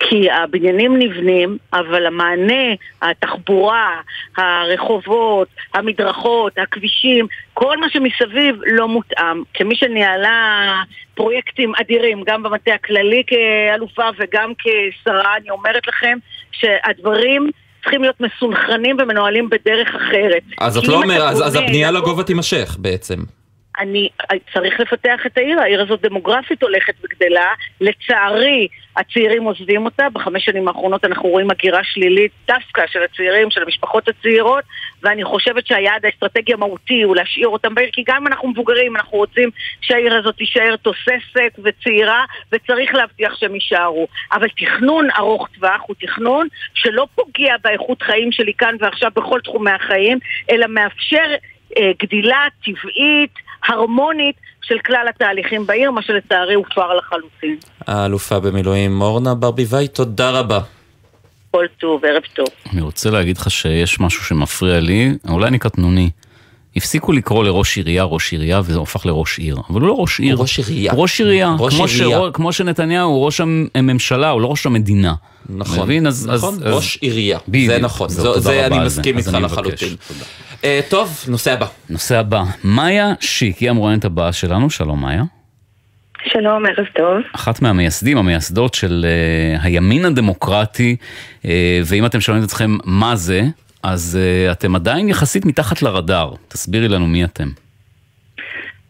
כי 0.00 0.30
הבניינים 0.30 0.98
נבנים, 0.98 1.58
אבל 1.72 2.06
המענה, 2.06 2.74
התחבורה, 3.02 4.00
הרחובות, 4.36 5.48
המדרכות, 5.74 6.58
הכבישים, 6.58 7.26
כל 7.54 7.76
מה 7.76 7.86
שמסביב 7.90 8.56
לא 8.66 8.88
מותאם. 8.88 9.42
כמי 9.54 9.76
שניהלה 9.76 10.82
פרויקטים 11.14 11.72
אדירים, 11.80 12.22
גם 12.26 12.42
במטה 12.42 12.74
הכללי 12.74 13.22
כאלופה 13.26 14.08
וגם 14.18 14.52
כשרה, 14.58 15.36
אני 15.36 15.50
אומרת 15.50 15.86
לכם 15.88 16.18
שהדברים... 16.52 17.50
צריכים 17.82 18.02
להיות 18.02 18.20
מסונכרנים 18.20 18.96
ומנוהלים 19.00 19.48
בדרך 19.50 19.88
אחרת. 19.94 20.42
אז 20.60 20.76
את 20.76 20.88
לא 20.88 21.02
אומרת, 21.02 21.22
אז 21.22 21.46
אז 21.46 21.54
הבנייה 21.56 21.90
לגובה 21.90 22.22
תימשך 22.22 22.76
בעצם. 22.78 23.16
אני 23.78 24.08
צריך 24.52 24.80
לפתח 24.80 25.26
את 25.26 25.38
העיר, 25.38 25.60
העיר 25.60 25.82
הזאת 25.82 26.00
דמוגרפית 26.00 26.62
הולכת 26.62 26.94
וגדלה, 27.04 27.48
לצערי 27.80 28.68
הצעירים 28.96 29.44
עוזבים 29.44 29.84
אותה, 29.84 30.06
בחמש 30.12 30.44
שנים 30.44 30.68
האחרונות 30.68 31.04
אנחנו 31.04 31.28
רואים 31.28 31.50
הגירה 31.50 31.84
שלילית 31.84 32.32
דווקא 32.48 32.82
של 32.86 33.02
הצעירים, 33.02 33.50
של 33.50 33.62
המשפחות 33.62 34.08
הצעירות, 34.08 34.64
ואני 35.02 35.24
חושבת 35.24 35.66
שהיעד 35.66 36.04
האסטרטגי 36.04 36.52
המהותי 36.52 37.02
הוא 37.02 37.16
להשאיר 37.16 37.48
אותם 37.48 37.74
בעיר, 37.74 37.90
כי 37.92 38.02
גם 38.06 38.26
אנחנו 38.26 38.48
מבוגרים 38.48 38.96
אנחנו 38.96 39.18
רוצים 39.18 39.50
שהעיר 39.80 40.14
הזאת 40.14 40.36
תישאר 40.36 40.76
תוססת 40.76 41.58
וצעירה, 41.64 42.24
וצריך 42.52 42.94
להבטיח 42.94 43.36
שהם 43.36 43.54
יישארו. 43.54 44.08
אבל 44.32 44.48
תכנון 44.48 45.08
ארוך 45.18 45.48
טווח 45.54 45.80
הוא 45.86 45.96
תכנון 46.00 46.48
שלא 46.74 47.06
פוגע 47.14 47.54
באיכות 47.64 48.02
חיים 48.02 48.32
שלי 48.32 48.52
כאן 48.58 48.76
ועכשיו 48.80 49.10
בכל 49.14 49.40
תחומי 49.40 49.70
החיים, 49.70 50.18
אלא 50.50 50.66
מאפשר 50.66 51.34
אה, 51.78 51.90
גדילה 52.02 52.46
טבעית, 52.64 53.47
הרמונית, 53.66 54.34
של 54.62 54.74
כלל 54.86 55.06
התהליכים 55.08 55.66
בעיר, 55.66 55.90
מה 55.90 56.02
שלצערי 56.02 56.54
הופר 56.54 56.94
לחלוטין. 56.94 57.56
האלופה 57.86 58.40
במילואים 58.40 59.00
אורנה 59.00 59.34
ברביבאי, 59.34 59.88
תודה 59.88 60.30
רבה. 60.30 60.60
כל 61.50 61.64
טוב, 61.80 62.04
ערב 62.04 62.22
טוב. 62.34 62.46
אני 62.72 62.80
רוצה 62.80 63.10
להגיד 63.10 63.36
לך 63.38 63.50
שיש 63.50 64.00
משהו 64.00 64.24
שמפריע 64.24 64.80
לי, 64.80 65.12
אולי 65.28 65.46
אני 65.48 65.58
קטנוני. 65.58 66.10
הפסיקו 66.76 67.12
לקרוא 67.12 67.44
לראש 67.44 67.76
עירייה 67.76 68.04
ראש 68.04 68.32
עירייה 68.32 68.60
וזה 68.60 68.78
הופך 68.78 69.06
לראש 69.06 69.38
עיר, 69.38 69.56
אבל 69.70 69.80
הוא 69.80 69.88
לא 69.88 69.94
ראש 69.94 70.20
עיר. 70.20 70.34
הוא 70.34 70.42
ראש 70.42 70.58
עירייה. 70.58 70.92
ראש 70.92 71.20
עירייה. 71.20 71.54
ראש 71.58 71.74
כמו, 71.74 71.84
עירייה. 71.84 72.18
ש... 72.18 72.34
כמו 72.34 72.52
שנתניהו 72.52 73.10
הוא 73.10 73.24
ראש 73.24 73.40
הממשלה, 73.74 74.30
הוא 74.30 74.40
לא 74.40 74.46
ראש 74.46 74.66
המדינה. 74.66 75.14
נכון, 75.48 75.78
מבין? 75.80 76.06
אז, 76.06 76.26
נכון, 76.26 76.54
אז, 76.54 76.62
ראש 76.62 76.96
אז... 76.96 77.02
עירייה, 77.02 77.38
בדיוק. 77.48 77.72
זה 77.72 77.78
נכון, 77.78 78.08
זהו, 78.08 78.34
זו- 78.34 78.40
זה 78.40 78.66
אני 78.66 78.78
מסכים 78.78 79.18
איתך 79.18 79.38
לחלוטין. 79.40 79.88
תודה. 80.08 80.24
אה, 80.64 80.80
טוב, 80.90 81.24
נושא 81.28 81.52
הבא. 81.52 81.66
נושא 81.90 82.18
הבא, 82.18 82.42
מאיה 82.64 83.12
שיק, 83.20 83.58
היא 83.58 83.70
המרואיינת 83.70 84.04
הבאה 84.04 84.32
שלנו, 84.32 84.70
שלום 84.70 85.02
מאיה. 85.02 85.22
שלום, 86.24 86.66
ערב 86.66 86.86
טוב. 86.94 87.22
אחת 87.34 87.62
מהמייסדים, 87.62 88.18
המייסדות 88.18 88.74
של 88.74 89.06
uh, 89.06 89.64
הימין 89.64 90.04
הדמוקרטי, 90.04 90.96
uh, 91.42 91.46
ואם 91.84 92.06
אתם 92.06 92.20
שואלים 92.20 92.44
את 92.44 92.48
עצמכם 92.48 92.76
מה 92.84 93.16
זה, 93.16 93.42
אז 93.82 94.18
uh, 94.18 94.52
אתם 94.52 94.74
עדיין 94.74 95.08
יחסית 95.08 95.44
מתחת 95.44 95.82
לרדאר. 95.82 96.32
תסבירי 96.48 96.88
לנו 96.88 97.06
מי 97.06 97.24
אתם. 97.24 97.48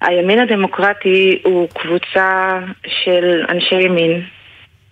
הימין 0.00 0.38
הדמוקרטי 0.38 1.42
הוא 1.44 1.68
קבוצה 1.68 2.60
של 2.86 3.44
אנשי 3.48 3.74
ימין, 3.74 4.22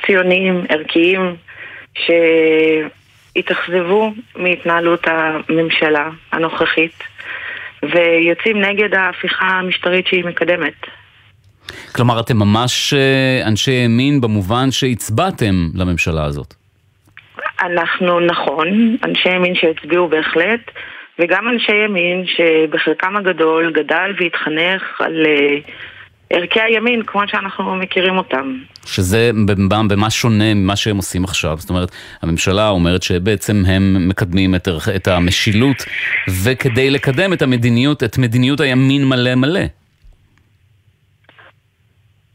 ציונים, 0.06 0.64
ערכיים, 0.68 1.36
שהתאכזבו 3.36 4.12
מהתנהלות 4.36 5.06
הממשלה 5.06 6.10
הנוכחית, 6.32 7.02
ויוצאים 7.82 8.60
נגד 8.60 8.94
ההפיכה 8.94 9.46
המשטרית 9.46 10.06
שהיא 10.06 10.24
מקדמת. 10.24 10.86
כלומר, 11.94 12.20
אתם 12.20 12.36
ממש 12.36 12.94
uh, 12.94 13.48
אנשי 13.48 13.70
ימין 13.70 14.20
במובן 14.20 14.70
שהצבעתם 14.70 15.54
לממשלה 15.74 16.24
הזאת. 16.24 16.54
אנחנו, 17.62 18.20
נכון, 18.20 18.96
אנשי 19.04 19.28
ימין 19.28 19.54
שהצביעו 19.54 20.08
בהחלט, 20.08 20.60
וגם 21.18 21.48
אנשי 21.48 21.74
ימין 21.84 22.24
שבחלקם 22.26 23.16
הגדול 23.16 23.72
גדל 23.72 24.12
והתחנך 24.20 25.00
על 25.00 25.26
אה, 25.26 25.58
ערכי 26.30 26.60
הימין 26.60 27.02
כמו 27.02 27.22
שאנחנו 27.26 27.76
מכירים 27.76 28.18
אותם. 28.18 28.56
שזה 28.84 29.30
במה, 29.88 30.10
שונה 30.10 30.54
ממה 30.54 30.76
שהם 30.76 30.96
עושים 30.96 31.24
עכשיו. 31.24 31.56
זאת 31.56 31.70
אומרת, 31.70 31.88
הממשלה 32.22 32.68
אומרת 32.68 33.02
שבעצם 33.02 33.62
הם 33.66 34.08
מקדמים 34.08 34.54
את, 34.54 34.68
ערך- 34.68 34.88
את 34.88 35.08
המשילות, 35.08 35.76
וכדי 36.44 36.90
לקדם 36.90 37.32
את 37.32 37.42
המדיניות, 37.42 38.02
את 38.02 38.18
מדיניות 38.18 38.60
הימין 38.60 39.04
מלא 39.08 39.34
מלא. 39.34 39.60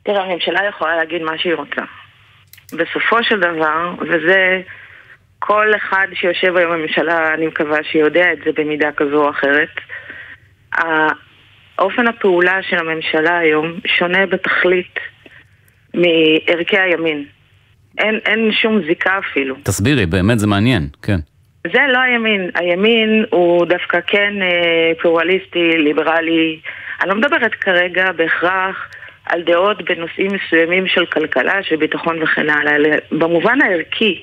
תראה, 0.03 0.23
הממשלה 0.23 0.59
יכולה 0.69 0.95
להגיד 0.97 1.21
מה 1.21 1.37
שהיא 1.37 1.53
רוצה. 1.53 1.81
בסופו 2.73 3.23
של 3.23 3.39
דבר, 3.39 3.93
וזה 4.01 4.61
כל 5.39 5.67
אחד 5.75 6.07
שיושב 6.13 6.55
היום 6.55 6.71
בממשלה, 6.71 7.33
אני 7.33 7.47
מקווה 7.47 7.77
שיודע 7.91 8.33
את 8.33 8.37
זה 8.45 8.51
במידה 8.57 8.91
כזו 8.97 9.23
או 9.25 9.29
אחרת, 9.29 9.69
אופן 11.81 12.07
הפעולה 12.07 12.59
של 12.69 12.77
הממשלה 12.77 13.37
היום 13.37 13.79
שונה 13.85 14.25
בתכלית 14.25 14.99
מערכי 15.93 16.77
הימין. 16.77 17.25
אין, 17.97 18.19
אין 18.25 18.51
שום 18.51 18.81
זיקה 18.87 19.19
אפילו. 19.19 19.55
תסבירי, 19.63 20.05
באמת 20.05 20.39
זה 20.39 20.47
מעניין, 20.47 20.87
כן. 21.01 21.19
זה 21.73 21.79
לא 21.93 21.99
הימין. 21.99 22.49
הימין 22.55 23.25
הוא 23.29 23.65
דווקא 23.65 23.99
כן 24.07 24.33
אה, 24.41 24.91
פלורליסטי, 25.01 25.77
ליברלי. 25.77 26.59
אני 27.01 27.09
לא 27.09 27.15
מדברת 27.15 27.55
כרגע 27.55 28.11
בהכרח 28.11 28.89
על 29.25 29.41
דעות 29.41 29.81
בנושאים 29.81 30.31
מסוימים 30.31 30.87
של 30.87 31.05
כלכלה, 31.05 31.63
של 31.63 31.75
ביטחון 31.75 32.23
וכן 32.23 32.49
הלאה, 32.49 32.75
אלא 32.75 32.89
במובן 33.11 33.61
הערכי. 33.61 34.21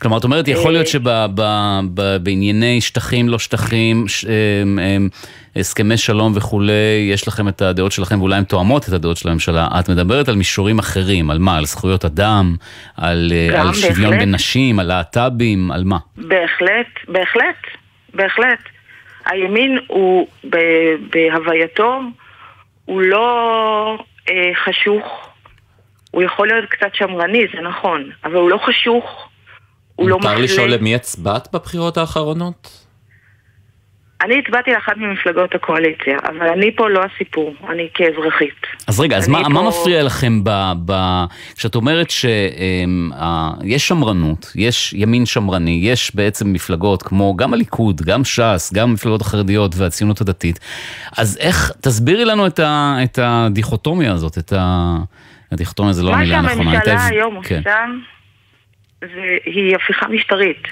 כלומר, 0.00 0.18
את 0.18 0.24
אומרת, 0.24 0.48
יכול 0.48 0.72
להיות 0.72 0.86
שבענייני 0.86 2.80
שטחים, 2.80 3.28
לא 3.28 3.38
שטחים, 3.38 4.04
הסכמי 5.56 5.96
שלום 5.96 6.32
וכולי, 6.36 7.08
יש 7.12 7.28
לכם 7.28 7.48
את 7.48 7.62
הדעות 7.62 7.92
שלכם 7.92 8.20
ואולי 8.20 8.36
הן 8.36 8.44
תואמות 8.44 8.88
את 8.88 8.92
הדעות 8.92 9.16
של 9.16 9.28
הממשלה. 9.28 9.68
את 9.80 9.90
מדברת 9.90 10.28
על 10.28 10.34
מישורים 10.34 10.78
אחרים, 10.78 11.30
על 11.30 11.38
מה? 11.38 11.58
על 11.58 11.64
זכויות 11.64 12.04
אדם? 12.04 12.56
על, 12.96 13.32
אה, 13.32 13.60
על 13.60 13.72
שוויון 13.74 14.10
בהחלט. 14.10 14.18
בין 14.18 14.34
נשים? 14.34 14.78
על 14.78 14.86
להט"בים? 14.86 15.72
על 15.72 15.84
מה? 15.84 15.98
בהחלט, 16.16 16.86
בהחלט, 17.08 17.56
בהחלט. 18.14 18.58
הימין 19.26 19.78
הוא, 19.86 20.26
ב- 20.50 20.94
בהווייתו, 21.12 22.00
הוא 22.84 23.00
לא 23.00 23.98
אה, 24.30 24.50
חשוך. 24.64 25.28
הוא 26.10 26.22
יכול 26.22 26.48
להיות 26.48 26.64
קצת 26.70 26.94
שמרני, 26.94 27.42
זה 27.54 27.60
נכון, 27.60 28.10
אבל 28.24 28.34
הוא 28.34 28.50
לא 28.50 28.58
חשוך, 28.66 29.28
הוא 30.02 30.10
לא 30.10 30.16
מותר 30.16 30.28
מפלה. 30.32 30.44
לשאול 30.44 30.70
למי 30.70 30.94
הצבעת 30.94 31.48
בבחירות 31.52 31.96
האחרונות? 31.96 32.78
אני 34.24 34.34
הצבעתי 34.38 34.70
לאחת 34.72 34.96
ממפלגות 34.96 35.54
הקואליציה, 35.54 36.18
אבל 36.28 36.48
אני 36.48 36.76
פה 36.76 36.88
לא 36.88 37.00
הסיפור, 37.04 37.54
אני 37.70 37.88
כאזרחית. 37.94 38.54
אז 38.86 39.00
רגע, 39.00 39.16
אז 39.16 39.28
מה, 39.28 39.48
מה 39.48 39.60
פה- 39.60 39.68
מפריע 39.68 40.02
לכם 40.02 40.44
ב... 40.44 40.72
ב... 40.84 40.92
כשאת 41.56 41.74
אומרת 41.74 42.10
שיש 42.10 43.88
שמרנות, 43.88 44.52
יש 44.54 44.92
ימין 44.92 45.26
שמרני, 45.26 45.80
יש 45.82 46.14
בעצם 46.14 46.52
מפלגות 46.52 47.02
כמו 47.02 47.36
גם 47.36 47.54
הליכוד, 47.54 48.00
גם 48.00 48.24
ש"ס, 48.24 48.72
גם 48.74 48.90
המפלגות 48.90 49.20
החרדיות 49.20 49.74
והציונות 49.76 50.20
הדתית, 50.20 50.58
אז 51.18 51.38
איך, 51.40 51.72
תסבירי 51.80 52.24
לנו 52.24 52.46
את, 52.46 52.58
ה... 52.58 52.96
את 53.04 53.18
הדיכוטומיה 53.22 54.12
הזאת, 54.12 54.38
את 54.38 54.52
ה... 54.52 54.96
הדיכוטומיה 55.52 55.92
זה 55.92 56.02
לא 56.02 56.10
מה 56.10 56.16
המילה 56.16 56.38
הנכונה. 56.38 56.78
את 56.78 56.84
שהממשלה 56.84 57.06
היום 57.06 57.42
כן. 57.42 57.58
עושה, 57.58 57.84
היא 59.44 59.76
הפיכה 59.76 60.08
משטרית. 60.08 60.62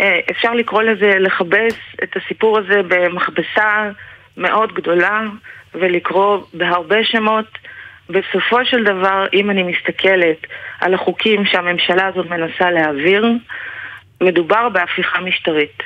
אה, 0.00 0.20
אפשר 0.30 0.54
לקרוא 0.54 0.82
לזה 0.82 1.18
לכבס 1.18 1.74
את 2.02 2.16
הסיפור 2.16 2.58
הזה 2.58 2.80
במכבסה 2.88 3.90
מאוד 4.36 4.72
גדולה 4.72 5.22
ולקרוא 5.74 6.38
בהרבה 6.54 7.04
שמות. 7.04 7.58
בסופו 8.08 8.64
של 8.64 8.84
דבר, 8.84 9.26
אם 9.32 9.50
אני 9.50 9.62
מסתכלת 9.62 10.46
על 10.80 10.94
החוקים 10.94 11.44
שהממשלה 11.44 12.06
הזאת 12.06 12.26
מנסה 12.26 12.70
להעביר, 12.70 13.26
מדובר 14.20 14.68
בהפיכה 14.68 15.20
משטרית. 15.20 15.82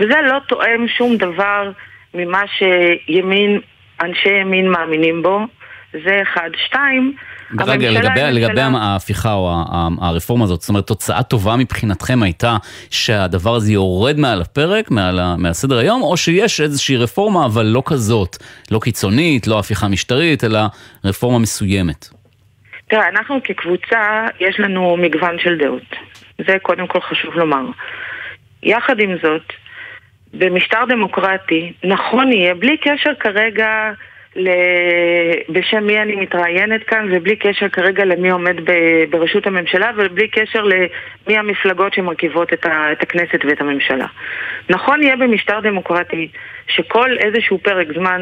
וזה 0.00 0.20
לא 0.22 0.38
תואם 0.48 0.88
שום 0.88 1.16
דבר 1.16 1.70
ממה 2.14 2.42
שימין, 2.46 3.60
אנשי 4.00 4.28
ימין 4.28 4.68
מאמינים 4.68 5.22
בו. 5.22 5.40
זה 6.04 6.22
אחד. 6.22 6.50
שתיים, 6.56 7.14
רגע, 7.52 7.72
הממשלה 7.72 7.90
לגבי, 7.90 8.22
היא 8.22 8.30
לגבי 8.30 8.60
ההפיכה 8.60 9.32
או 9.32 9.52
הרפורמה 10.00 10.44
הזאת, 10.44 10.60
זאת 10.60 10.68
אומרת, 10.68 10.86
תוצאה 10.86 11.22
טובה 11.22 11.56
מבחינתכם 11.56 12.22
הייתה 12.22 12.56
שהדבר 12.90 13.54
הזה 13.54 13.72
יורד 13.72 14.18
מעל 14.18 14.40
הפרק, 14.40 14.90
מעל, 14.90 15.18
ה- 15.18 15.34
מעל 15.38 15.52
סדר 15.52 15.78
היום, 15.78 16.02
או 16.02 16.16
שיש 16.16 16.60
איזושהי 16.60 16.96
רפורמה, 16.96 17.46
אבל 17.46 17.66
לא 17.66 17.82
כזאת, 17.86 18.36
לא 18.70 18.78
קיצונית, 18.78 19.46
לא 19.46 19.58
הפיכה 19.58 19.88
משטרית, 19.88 20.44
אלא 20.44 20.60
רפורמה 21.04 21.38
מסוימת. 21.38 22.08
תראה, 22.88 23.08
אנחנו 23.08 23.38
כקבוצה, 23.44 24.26
יש 24.40 24.60
לנו 24.60 24.96
מגוון 24.96 25.36
של 25.38 25.58
דעות. 25.58 25.96
זה 26.46 26.56
קודם 26.62 26.86
כל 26.86 27.00
חשוב 27.00 27.34
לומר. 27.34 27.64
יחד 28.62 29.00
עם 29.00 29.16
זאת, 29.22 29.52
במשטר 30.34 30.78
דמוקרטי, 30.88 31.72
נכון 31.84 32.32
יהיה, 32.32 32.54
בלי 32.54 32.76
קשר 32.76 33.10
כרגע. 33.20 33.66
בשם 35.48 35.86
מי 35.86 35.98
אני 36.02 36.16
מתראיינת 36.16 36.84
כאן, 36.84 37.08
ובלי 37.12 37.36
קשר 37.36 37.68
כרגע 37.68 38.04
למי 38.04 38.30
עומד. 38.30 38.56
בראשות 39.10 39.46
הממשלה, 39.46 39.90
ובלי 39.96 40.28
קשר 40.28 40.62
למי 40.62 41.38
המפלגות 41.38 41.94
שמרכיבות 41.94 42.52
את, 42.52 42.66
הכנסת 43.00 43.44
ואת 43.44 43.60
הממשלה. 43.60 44.06
נכון 44.70 45.02
יהיה 45.02 45.16
במשטר 45.16 45.60
דמוקרטי 45.60 46.28
שכל 46.68 47.18
איזשהו 47.18 47.58
פרק 47.58 47.86
זמן 47.94 48.20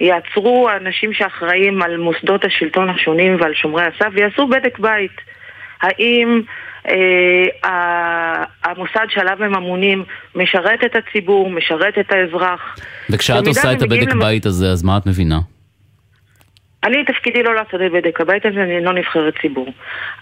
יעצרו 0.00 0.68
האנשים 0.68 1.12
שאחראים 1.12 1.82
על 1.82 1.96
מוסדות 1.96 2.44
השלטון 2.44 2.88
השונים 2.90 3.36
ועל 3.40 3.54
שומרי 3.54 3.84
הסף 3.84 4.08
ויעשו 4.12 4.46
בדק 4.46 4.78
בית. 4.78 5.20
האם 5.82 6.42
המוסד 8.64 9.06
שעליו 9.08 9.44
הם 9.44 9.54
אמונים 9.54 10.04
משרת 10.34 10.84
את 10.84 10.96
הציבור, 10.96 11.50
משרת 11.50 11.98
את 11.98 12.12
האזרח? 12.12 12.76
וכשאת 13.10 13.46
עושה 13.46 13.72
את 13.72 13.82
הבדק 13.82 14.12
למ- 14.12 14.20
בית 14.20 14.46
הזה, 14.46 14.66
אז 14.70 14.82
מה 14.82 14.96
את 14.98 15.06
מבינה? 15.06 15.38
אני, 16.84 17.04
תפקידי 17.04 17.42
לא 17.42 17.54
לעשות 17.54 17.74
את 17.86 17.92
בדק 17.92 18.20
הבית 18.20 18.46
הזה, 18.46 18.62
אני 18.62 18.84
לא 18.84 18.92
נבחרת 18.92 19.34
ציבור. 19.42 19.72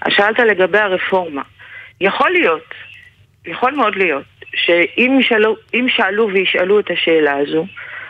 שאלת 0.08 0.38
לגבי 0.38 0.78
הרפורמה. 0.78 1.42
יכול 2.00 2.30
להיות, 2.30 2.74
יכול 3.46 3.74
מאוד 3.74 3.96
להיות, 3.96 4.24
שאם 4.54 5.16
ישאלו, 5.20 5.56
אם 5.74 5.86
שאלו 5.88 6.28
וישאלו 6.32 6.80
את 6.80 6.90
השאלה 6.90 7.36
הזו, 7.36 7.66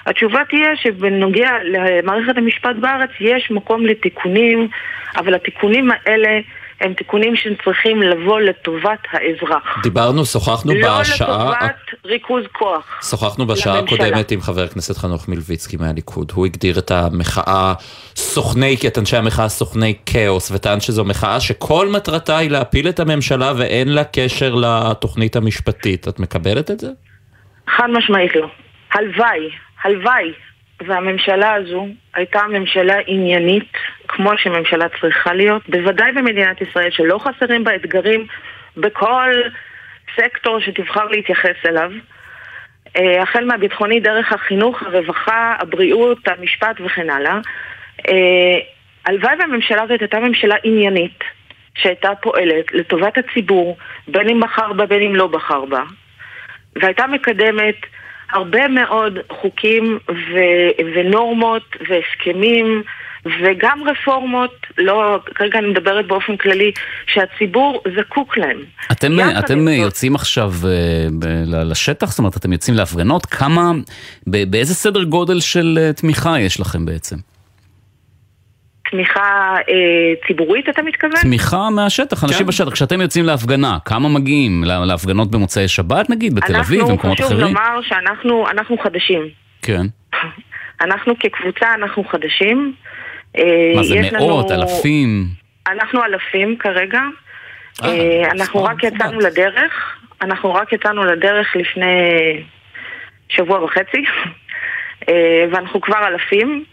התשובה 0.06 0.40
תהיה 0.50 0.76
שבנוגע 0.76 1.50
למערכת 1.64 2.36
המשפט 2.36 2.76
בארץ 2.80 3.10
יש 3.20 3.50
מקום 3.50 3.86
לתיקונים, 3.86 4.68
אבל 5.16 5.34
התיקונים 5.34 5.90
האלה 5.90 6.40
הם 6.84 6.94
תיקונים 6.94 7.36
שצריכים 7.36 8.02
לבוא 8.02 8.40
לטובת 8.40 8.98
האזרח. 9.12 9.82
דיברנו, 9.82 10.24
שוחחנו 10.24 10.74
לא 10.74 11.00
בשעה... 11.00 11.28
לטובת 11.28 11.76
ריכוז 12.04 12.44
כוח. 12.52 13.00
שוחחנו 13.10 13.46
בשעה 13.46 13.76
לממשלה. 13.76 14.06
הקודמת 14.06 14.30
עם 14.30 14.40
חבר 14.40 14.62
הכנסת 14.62 14.96
חנוך 14.96 15.28
מלביצקי 15.28 15.76
מהליכוד. 15.76 16.32
הוא 16.34 16.46
הגדיר 16.46 16.78
את 16.78 16.90
המחאה 16.90 17.74
סוכני, 18.16 18.76
את 18.86 18.98
אנשי 18.98 19.16
המחאה 19.16 19.48
סוכני 19.48 19.94
כאוס, 20.06 20.50
וטען 20.50 20.80
שזו 20.80 21.04
מחאה 21.04 21.40
שכל 21.40 21.88
מטרתה 21.88 22.38
היא 22.38 22.50
להפיל 22.50 22.88
את 22.88 23.00
הממשלה 23.00 23.52
ואין 23.56 23.88
לה 23.88 24.04
קשר 24.04 24.54
לתוכנית 24.54 25.36
המשפטית. 25.36 26.08
את 26.08 26.20
מקבלת 26.20 26.70
את 26.70 26.80
זה? 26.80 26.88
חד 27.76 27.86
משמעית 27.92 28.36
לא. 28.36 28.46
הלוואי, 28.92 29.48
הלוואי, 29.84 30.32
והממשלה 30.80 31.54
הזו 31.54 31.86
הייתה 32.14 32.42
ממשלה 32.42 32.94
עניינית, 33.06 33.72
כמו 34.08 34.30
שממשלה 34.38 34.86
צריכה 35.00 35.32
להיות, 35.32 35.68
בוודאי 35.68 36.12
במדינת 36.12 36.60
ישראל, 36.60 36.90
שלא 36.90 37.18
חסרים 37.18 37.64
בה 37.64 37.74
אתגרים 37.74 38.26
בכל 38.76 39.32
סקטור 40.16 40.60
שתבחר 40.60 41.04
להתייחס 41.04 41.56
אליו. 41.66 41.90
אה, 42.96 43.22
החל 43.22 43.44
מהביטחוני 43.44 44.00
דרך 44.00 44.32
החינוך, 44.32 44.82
הרווחה, 44.82 45.56
הבריאות, 45.60 46.28
המשפט 46.28 46.76
וכן 46.84 47.10
הלאה. 47.10 47.38
אה, 48.08 48.58
הלוואי 49.06 49.34
והממשלה 49.38 49.82
הזאת 49.82 50.00
הייתה 50.00 50.20
ממשלה 50.20 50.54
עניינית, 50.64 51.24
שהייתה 51.74 52.14
פועלת 52.20 52.72
לטובת 52.72 53.18
הציבור, 53.18 53.76
בין 54.08 54.28
אם 54.28 54.40
בחר 54.40 54.72
בה 54.72 54.86
בין 54.86 55.02
אם 55.02 55.16
לא 55.16 55.26
בחר 55.26 55.64
בה. 55.64 55.82
והייתה 56.76 57.06
מקדמת 57.06 57.76
הרבה 58.32 58.68
מאוד 58.68 59.18
חוקים 59.40 59.98
ו- 60.08 60.84
ונורמות 60.96 61.62
והסכמים 61.88 62.82
וגם 63.42 63.78
רפורמות, 63.86 64.50
לא, 64.78 65.18
כרגע 65.34 65.58
אני 65.58 65.66
מדברת 65.68 66.06
באופן 66.06 66.36
כללי, 66.36 66.72
שהציבור 67.06 67.82
זקוק 67.98 68.36
להם. 68.38 68.58
אתם, 68.92 69.12
אתם 69.38 69.58
זאת- 69.60 69.68
יוצאים 69.78 70.14
עכשיו 70.14 70.52
אה, 70.64 71.06
לשטח? 71.64 72.10
זאת 72.10 72.18
אומרת, 72.18 72.36
אתם 72.36 72.52
יוצאים 72.52 72.76
להפגנות? 72.76 73.26
כמה, 73.26 73.72
ב- 74.26 74.50
באיזה 74.50 74.74
סדר 74.74 75.02
גודל 75.04 75.40
של 75.40 75.78
אה, 75.82 75.92
תמיכה 75.92 76.40
יש 76.40 76.60
לכם 76.60 76.86
בעצם? 76.86 77.16
תמיכה 78.98 79.54
אה, 79.68 79.74
ציבורית, 80.26 80.68
אתה 80.68 80.82
מתכוון? 80.82 81.20
תמיכה 81.22 81.70
מהשטח, 81.70 82.24
אנשים 82.24 82.46
בשטח. 82.46 82.72
כשאתם 82.72 83.00
יוצאים 83.00 83.24
להפגנה, 83.24 83.78
כמה 83.84 84.08
מגיעים? 84.08 84.64
לה- 84.64 84.84
להפגנות 84.84 85.30
במוצאי 85.30 85.68
שבת 85.68 86.10
נגיד, 86.10 86.34
בתל 86.34 86.56
אביב, 86.56 86.80
במקומות 86.80 87.04
אנחנו, 87.20 87.26
חשוב 87.26 87.38
אחרים? 87.40 87.54
לומר 87.56 87.80
שאנחנו 87.82 88.50
אנחנו 88.50 88.78
חדשים. 88.78 89.28
כן. 89.62 89.82
אנחנו 90.84 91.14
כקבוצה, 91.20 91.74
אנחנו 91.74 92.04
חדשים. 92.04 92.72
אה, 93.38 93.42
מה 93.76 93.82
זה, 93.82 93.94
מאות, 94.12 94.50
לנו- 94.50 94.62
אלפים? 94.62 95.24
אנחנו 95.68 96.04
אלפים 96.04 96.56
כרגע. 96.58 97.00
אה, 97.82 97.88
אה, 97.88 98.30
אנחנו 98.30 98.64
רק 98.64 98.84
יצאנו 98.84 99.18
לדרך. 99.20 99.72
אנחנו 100.22 100.54
רק 100.54 100.72
יצאנו 100.72 101.04
לדרך 101.04 101.56
לפני 101.56 101.92
שבוע 103.28 103.64
וחצי. 103.64 104.02
אה, 105.08 105.14
ואנחנו 105.52 105.80
כבר 105.80 106.06
אלפים. 106.06 106.64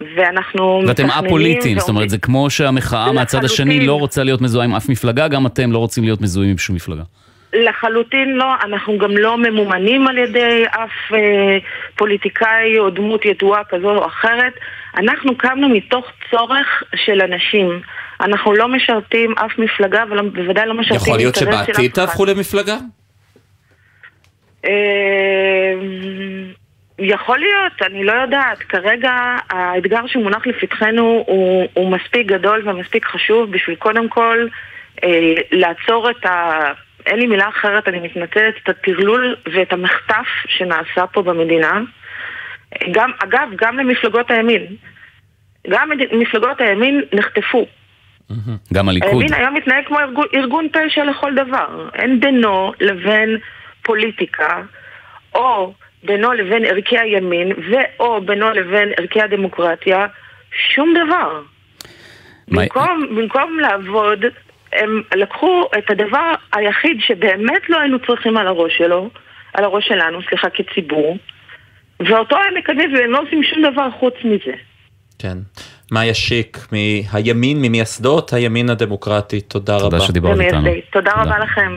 ואנחנו 0.00 0.82
ואתם 0.86 1.06
א-פוליטיים, 1.06 1.78
זאת 1.78 1.88
אומרת, 1.88 2.10
זה 2.10 2.18
כמו 2.18 2.50
שהמחאה 2.50 3.12
מהצד 3.12 3.44
השני. 3.44 3.86
לא 3.86 3.94
רוצה 3.94 4.24
להיות 4.24 4.40
מזוהה 4.40 4.64
עם 4.64 4.74
אף 4.74 4.88
מפלגה, 4.88 5.28
גם 5.28 5.46
אתם 5.46 5.72
לא 5.72 5.78
רוצים 5.78 6.04
להיות 6.04 6.20
מזוהים 6.20 6.50
עם 6.50 6.58
שום 6.58 6.76
מפלגה. 6.76 7.02
לחלוטין 7.52 8.36
לא, 8.36 8.54
אנחנו 8.64 8.98
גם 8.98 9.16
לא 9.16 9.38
ממומנים 9.38 10.08
על 10.08 10.18
ידי 10.18 10.64
אף 10.70 11.12
אה, 11.14 11.58
פוליטיקאי 11.96 12.78
או 12.78 12.90
דמות 12.90 13.24
ידועה 13.24 13.64
כזו 13.64 13.90
או 13.90 14.06
אחרת. 14.06 14.52
אנחנו 14.96 15.36
קמנו 15.36 15.68
מתוך 15.68 16.06
צורך 16.30 16.82
של 16.96 17.20
אנשים. 17.20 17.80
אנחנו 18.20 18.52
לא 18.52 18.68
משרתים 18.68 19.34
אף 19.38 19.58
מפלגה 19.58 20.04
ובוודאי 20.10 20.66
לא 20.66 20.74
משרתים 20.74 20.96
יכול 20.96 21.16
להיות 21.16 21.34
שבעתיד. 21.34 21.92
תהפכו 21.92 22.24
למפלגה? 22.24 22.76
אה, 24.64 25.74
יכול 26.98 27.38
להיות, 27.38 27.82
אני 27.82 28.04
לא 28.04 28.12
יודעת. 28.12 28.58
כרגע 28.58 29.36
האתגר 29.50 30.06
שמונח 30.06 30.46
לפתחנו 30.46 31.24
הוא, 31.26 31.68
הוא 31.74 31.90
מספיק 31.90 32.26
גדול 32.26 32.68
ומספיק 32.68 33.04
חשוב 33.04 33.50
בשביל 33.50 33.76
קודם 33.76 34.08
כל 34.08 34.46
אה, 35.04 35.34
לעצור 35.52 36.10
את 36.10 36.26
ה... 36.26 36.60
אין 37.06 37.18
לי 37.18 37.26
מילה 37.26 37.48
אחרת, 37.48 37.88
אני 37.88 38.00
מתנצלת, 38.00 38.54
את 38.62 38.68
הטרלול 38.68 39.36
ואת 39.54 39.72
המחטף 39.72 40.26
שנעשה 40.46 41.06
פה 41.06 41.22
במדינה. 41.22 41.80
גם, 42.90 43.10
אגב, 43.18 43.48
גם 43.56 43.78
למפלגות 43.78 44.30
הימין. 44.30 44.66
גם 45.68 45.90
מפלגות 46.12 46.60
הימין 46.60 47.02
נחטפו. 47.12 47.66
גם 48.74 48.88
הליכוד. 48.88 49.10
הימין 49.10 49.34
היום 49.34 49.54
מתנהג 49.54 49.86
כמו 49.86 49.98
ארגון, 49.98 50.26
ארגון 50.34 50.68
פשע 50.72 51.04
לכל 51.04 51.34
דבר. 51.34 51.88
אין 51.94 52.20
בינו 52.20 52.72
לבין 52.80 53.38
פוליטיקה, 53.82 54.62
או 55.34 55.74
בינו 56.04 56.32
לבין 56.32 56.64
ערכי 56.64 56.98
הימין, 56.98 57.52
ואו 57.70 58.20
בינו 58.20 58.50
לבין 58.50 58.88
ערכי 59.00 59.20
הדמוקרטיה, 59.22 60.06
שום 60.74 60.94
דבר. 60.94 61.40
מה- 62.48 62.62
במקום, 62.62 63.06
במקום 63.16 63.58
לעבוד, 63.60 64.24
הם 64.72 65.02
לקחו 65.14 65.64
את 65.78 65.90
הדבר 65.90 66.32
היחיד 66.52 66.96
שבאמת 67.00 67.68
לא 67.68 67.80
היינו 67.80 67.98
צריכים 68.06 68.36
על 68.36 68.46
הראש 68.46 68.78
שלו, 68.78 69.10
על 69.54 69.64
הראש 69.64 69.88
שלנו, 69.88 70.18
סליחה, 70.28 70.48
כציבור, 70.50 71.16
ואותו 72.00 72.36
הם 72.36 72.54
מקדמים 72.58 72.94
והם 72.94 73.10
לא 73.10 73.22
עושים 73.22 73.42
שום 73.42 73.72
דבר 73.72 73.88
חוץ 73.98 74.14
מזה. 74.24 74.52
כן. 75.18 75.38
מאיה 75.92 76.14
שיק, 76.14 76.58
מהימין, 76.72 77.62
ממייסדות 77.62 78.32
הימין 78.32 78.70
הדמוקרטי, 78.70 79.40
תודה 79.40 79.76
רבה. 79.76 79.82
תודה 79.90 80.00
שדיברת 80.00 80.40
איתנו. 80.40 80.58
ומייסדי. 80.60 80.80
תודה 80.92 81.12
רבה 81.12 81.38
לכם. 81.38 81.76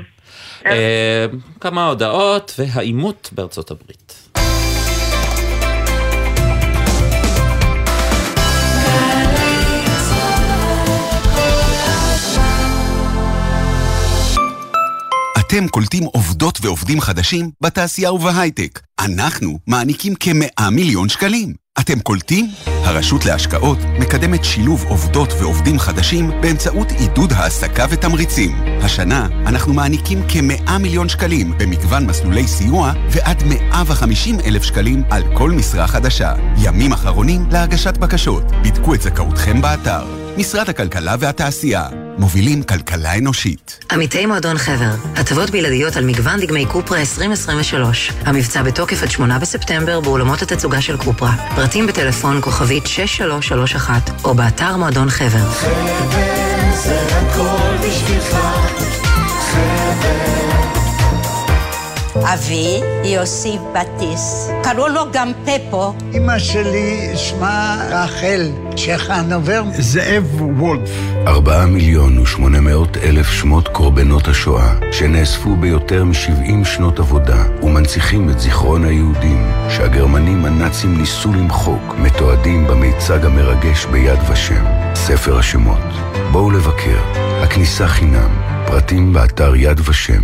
אה, 0.72 1.26
כמה 1.62 1.88
הודעות 1.88 2.54
והעימות 2.58 3.30
בארצות 3.32 3.72
הברית. 3.72 4.14
אתם 15.40 15.68
קולטים 15.68 16.04
עובדות 16.04 16.60
ועובדים 16.62 17.02
חדשים 17.02 17.52
בתעשייה 17.62 18.14
ובהייטק. 18.14 18.80
אנחנו 19.00 19.60
מעניקים 19.68 20.16
כמאה 20.16 20.70
מיליון 20.72 21.10
שקלים. 21.10 21.67
אתם 21.80 22.00
קולטים? 22.00 22.52
הרשות 22.66 23.26
להשקעות 23.26 23.78
מקדמת 24.00 24.44
שילוב 24.44 24.84
עובדות 24.90 25.34
ועובדים 25.42 25.80
חדשים 25.80 26.32
באמצעות 26.42 26.92
עידוד 26.92 27.34
העסקה 27.34 27.86
ותמריצים. 27.90 28.52
השנה 28.82 29.28
אנחנו 29.46 29.74
מעניקים 29.74 30.24
כ-100 30.28 30.78
מיליון 30.80 31.10
שקלים 31.10 31.54
במגוון 31.58 32.06
מסלולי 32.06 32.48
סיוע 32.48 32.92
ועד 33.10 33.44
150 33.44 34.40
אלף 34.46 34.64
שקלים 34.64 35.04
על 35.10 35.24
כל 35.34 35.52
משרה 35.52 35.88
חדשה. 35.88 36.34
ימים 36.58 36.94
אחרונים 36.94 37.48
להגשת 37.52 37.98
בקשות. 37.98 38.44
בדקו 38.64 38.94
את 38.94 39.02
זכאותכם 39.02 39.62
באתר. 39.62 40.27
משרד 40.38 40.70
הכלכלה 40.70 41.16
והתעשייה. 41.20 41.88
מובילים 42.18 42.64
כלכלה 42.64 43.18
אנושית. 43.18 43.86
עמיתי 43.92 44.26
מועדון 44.26 44.58
חבר, 44.58 44.92
הטבות 45.16 45.50
בלעדיות 45.50 45.96
על 45.96 46.06
מגוון 46.06 46.40
דגמי 46.40 46.66
קופרה 46.66 47.00
2023. 47.00 48.12
המבצע 48.26 48.64
בתוקף 48.64 49.04
עד 49.04 49.12
8 49.12 49.40
בספטמבר 49.40 50.00
באולמות 50.00 50.42
התצוגה 50.42 50.82
של 50.82 50.98
קופרה. 50.98 51.34
פרטים 51.56 51.88
בטלפון 51.88 52.42
כוכבית 52.42 52.88
6331 52.88 54.10
או 54.24 54.34
באתר 54.34 54.78
מועדון 54.78 55.10
חבר. 55.10 55.50
חבר 55.52 56.72
זה 56.84 57.02
הכל 57.08 57.88
בשבילך, 57.88 58.38
חבר 59.40 60.37
אבי, 62.34 62.80
יוסי 63.04 63.58
בטיס. 63.74 64.50
קראו 64.64 64.88
לו 64.88 65.02
גם 65.14 65.32
פפו. 65.46 65.94
אמא 66.14 66.40
שלי 66.40 67.12
שמה 67.16 67.88
רחל 67.90 68.52
צ'חנובר. 68.76 69.64
זאב 69.80 70.42
וולף. 70.42 70.90
ארבעה 71.28 71.66
מיליון 71.66 72.20
ושמונה 72.20 72.62
מאות 72.62 72.98
אלף 72.98 73.28
שמות 73.28 73.68
קורבנות 73.68 74.28
השואה, 74.28 74.74
שנאספו 74.92 75.56
ביותר 75.56 76.04
מ-70 76.04 76.66
שנות 76.66 77.00
עבודה, 77.00 77.44
ומנציחים 77.64 78.30
את 78.30 78.40
זיכרון 78.40 78.86
היהודים, 78.86 79.52
שהגרמנים 79.70 80.46
הנאצים 80.46 80.98
ניסו 80.98 81.34
למחוק, 81.34 81.96
מתועדים 81.98 82.68
במיצג 82.68 83.26
המרגש 83.26 83.86
ביד 83.86 84.20
ושם, 84.32 84.66
ספר 84.96 85.38
השמות. 85.38 85.84
בואו 86.32 86.52
לבקר, 86.52 87.00
הכניסה 87.44 87.88
חינם, 87.88 88.30
פרטים 88.66 89.14
באתר 89.14 89.56
יד 89.56 89.80
ושם. 89.90 90.24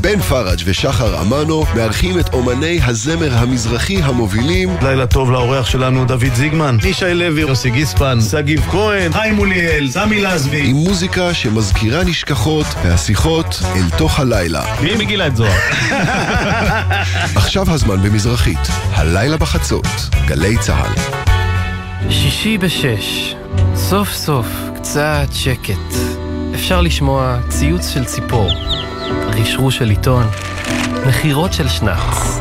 בן 0.00 0.20
פראג' 0.20 0.58
ושחר 0.64 1.22
אמנו 1.22 1.64
מארחים 1.74 2.18
את 2.18 2.34
אומני 2.34 2.80
הזמר 2.82 3.34
המזרחי 3.34 4.02
המובילים 4.02 4.76
לילה 4.82 5.06
טוב 5.06 5.30
לאורח 5.30 5.66
שלנו 5.66 6.04
דוד 6.04 6.34
זיגמן, 6.34 6.76
ישי 6.84 7.14
לוי, 7.14 7.40
יוסי 7.40 7.70
גיספן, 7.70 8.18
שגיב 8.30 8.60
כהן, 8.70 9.12
חיים 9.12 9.34
מוליאל, 9.34 9.90
סמי 9.90 10.20
לזבי 10.20 10.66
עם 10.66 10.76
מוזיקה 10.76 11.34
שמזכירה 11.34 12.04
נשכחות 12.04 12.66
והשיחות 12.84 13.62
אל 13.76 13.98
תוך 13.98 14.20
הלילה. 14.20 14.64
מי 14.82 14.94
מגילה 14.94 15.26
את 15.26 15.36
זוהר? 15.36 15.58
עכשיו 17.40 17.70
הזמן 17.70 18.02
במזרחית, 18.02 18.68
הלילה 18.90 19.36
בחצות, 19.36 19.86
גלי 20.26 20.58
צה"ל. 20.58 20.92
שישי 22.10 22.58
בשש, 22.58 23.34
סוף 23.74 24.12
סוף 24.12 24.46
קצת 24.76 25.28
שקט. 25.32 25.94
אפשר 26.54 26.80
לשמוע 26.80 27.38
ציוץ 27.48 27.88
של 27.88 28.04
ציפור, 28.04 28.50
רשרוש 29.10 29.78
של 29.78 29.90
עיתון, 29.90 30.26
נחירות 31.06 31.52
של 31.52 31.68
שנץ. 31.68 32.40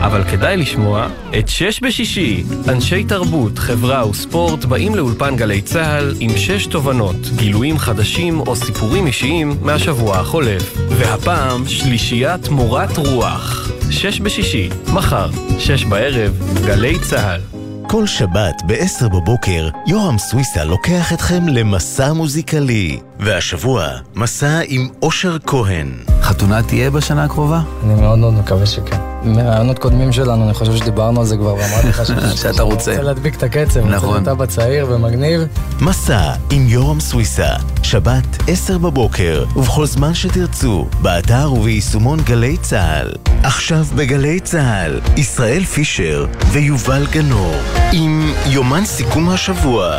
אבל 0.00 0.24
כדאי 0.24 0.56
לשמוע 0.56 1.08
את 1.38 1.48
שש 1.48 1.80
בשישי. 1.80 2.44
אנשי 2.68 3.04
תרבות, 3.04 3.58
חברה 3.58 4.08
וספורט 4.08 4.64
באים 4.64 4.94
לאולפן 4.94 5.36
גלי 5.36 5.62
צה"ל 5.62 6.14
עם 6.20 6.30
שש 6.36 6.66
תובנות, 6.66 7.16
גילויים 7.36 7.78
חדשים 7.78 8.40
או 8.40 8.56
סיפורים 8.56 9.06
אישיים 9.06 9.56
מהשבוע 9.62 10.18
החולף. 10.18 10.76
והפעם 10.88 11.68
שלישיית 11.68 12.48
מורת 12.48 12.96
רוח. 12.96 13.70
שש 13.90 14.20
בשישי, 14.20 14.68
מחר, 14.92 15.30
שש 15.58 15.84
בערב, 15.84 16.32
גלי 16.66 16.98
צה"ל. 16.98 17.55
כל 17.88 18.06
שבת 18.06 18.62
ב-10 18.66 19.08
בבוקר, 19.08 19.68
יורם 19.86 20.18
סוויסה 20.18 20.64
לוקח 20.64 21.12
אתכם 21.12 21.48
למסע 21.48 22.12
מוזיקלי. 22.12 22.98
והשבוע, 23.20 23.88
מסע 24.14 24.60
עם 24.66 24.88
אושר 25.02 25.36
כהן. 25.46 26.15
חתונה 26.26 26.62
תהיה 26.62 26.90
בשנה 26.90 27.24
הקרובה? 27.24 27.60
אני 27.84 27.94
מאוד 27.94 28.18
מאוד 28.18 28.34
מקווה 28.34 28.66
שכן. 28.66 28.96
מרעיונות 29.24 29.78
קודמים 29.78 30.12
שלנו, 30.12 30.44
אני 30.44 30.54
חושב 30.54 30.76
שדיברנו 30.76 31.20
על 31.20 31.26
זה 31.26 31.36
כבר, 31.36 31.54
ואמרתי 31.54 31.88
לך 31.88 32.02
שאתה 32.42 32.62
רוצה. 32.62 32.90
רוצה 32.90 33.02
להדביק 33.02 33.34
את 33.36 33.42
הקצב. 33.42 33.80
נכון. 33.86 34.22
אתה 34.22 34.34
בצעיר 34.34 34.86
ומגניב. 34.90 35.40
מסע 35.80 36.32
עם 36.50 36.66
יורם 36.68 37.00
סוויסה, 37.00 37.48
שבת 37.82 38.24
10 38.48 38.78
בבוקר, 38.78 39.44
ובכל 39.56 39.86
זמן 39.86 40.14
שתרצו, 40.14 40.86
באתר 41.02 41.52
וביישומון 41.52 42.20
גלי 42.20 42.56
צה"ל. 42.56 43.12
עכשיו 43.42 43.84
בגלי 43.96 44.40
צה"ל, 44.40 45.00
ישראל 45.16 45.64
פישר 45.64 46.26
ויובל 46.52 47.06
גנור, 47.10 47.54
עם 47.92 48.32
יומן 48.46 48.84
סיכום 48.84 49.28
השבוע. 49.28 49.98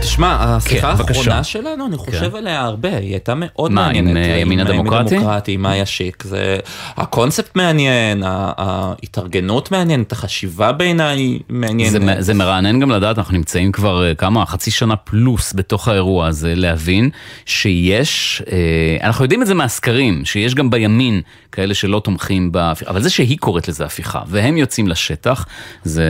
תשמע, 0.00 0.36
השיחה 0.40 0.96
כן. 0.96 1.02
האחרונה 1.02 1.44
שלנו, 1.44 1.86
אני 1.86 1.96
חושב 1.96 2.36
עליה 2.36 2.60
הרבה, 2.60 2.96
היא 2.96 3.10
הייתה 3.10 3.32
מאוד 3.36 3.72
מה, 3.72 3.82
מעניינת. 3.82 4.10
עם, 4.10 4.16
אה, 4.16 4.22
ימין 4.22 4.60
הדמוקרטי? 4.60 5.16
הדמוקרטי, 5.16 5.52
עם 5.52 5.62
מאיה 5.62 5.86
שיק. 5.86 6.22
זה, 6.22 6.58
הקונספט 6.96 7.56
מעניין, 7.56 8.22
ההתארגנות 8.26 9.72
מעניינת, 9.72 10.12
החשיבה 10.12 10.72
בעיניי 10.72 11.38
מעניינת. 11.48 12.16
זה 12.18 12.34
מרענן 12.34 12.80
גם 12.80 12.90
לדעת, 12.90 13.18
אנחנו 13.18 13.36
נמצאים 13.36 13.72
כבר 13.72 14.08
אה, 14.08 14.14
כמה, 14.14 14.46
חצי 14.46 14.70
שנה 14.70 14.96
פלוס 14.96 15.52
בתוך 15.56 15.88
האירוע 15.88 16.26
הזה, 16.26 16.54
להבין 16.54 17.10
שיש, 17.46 18.42
אה, 18.52 19.06
אנחנו 19.06 19.24
יודעים 19.24 19.42
את 19.42 19.46
זה 19.46 19.54
מהסקרים, 19.54 20.24
שיש 20.24 20.54
גם 20.54 20.70
בימין 20.70 21.20
כאלה 21.52 21.74
שלא 21.74 22.00
תומכים 22.04 22.52
בהפיכה, 22.52 22.90
אבל 22.90 23.02
זה 23.02 23.10
שהיא 23.10 23.38
קוראת 23.38 23.68
לזה 23.68 23.84
הפיכה, 23.84 24.20
והם 24.26 24.56
יוצאים 24.56 24.88
לשטח, 24.88 25.46
זה... 25.84 26.04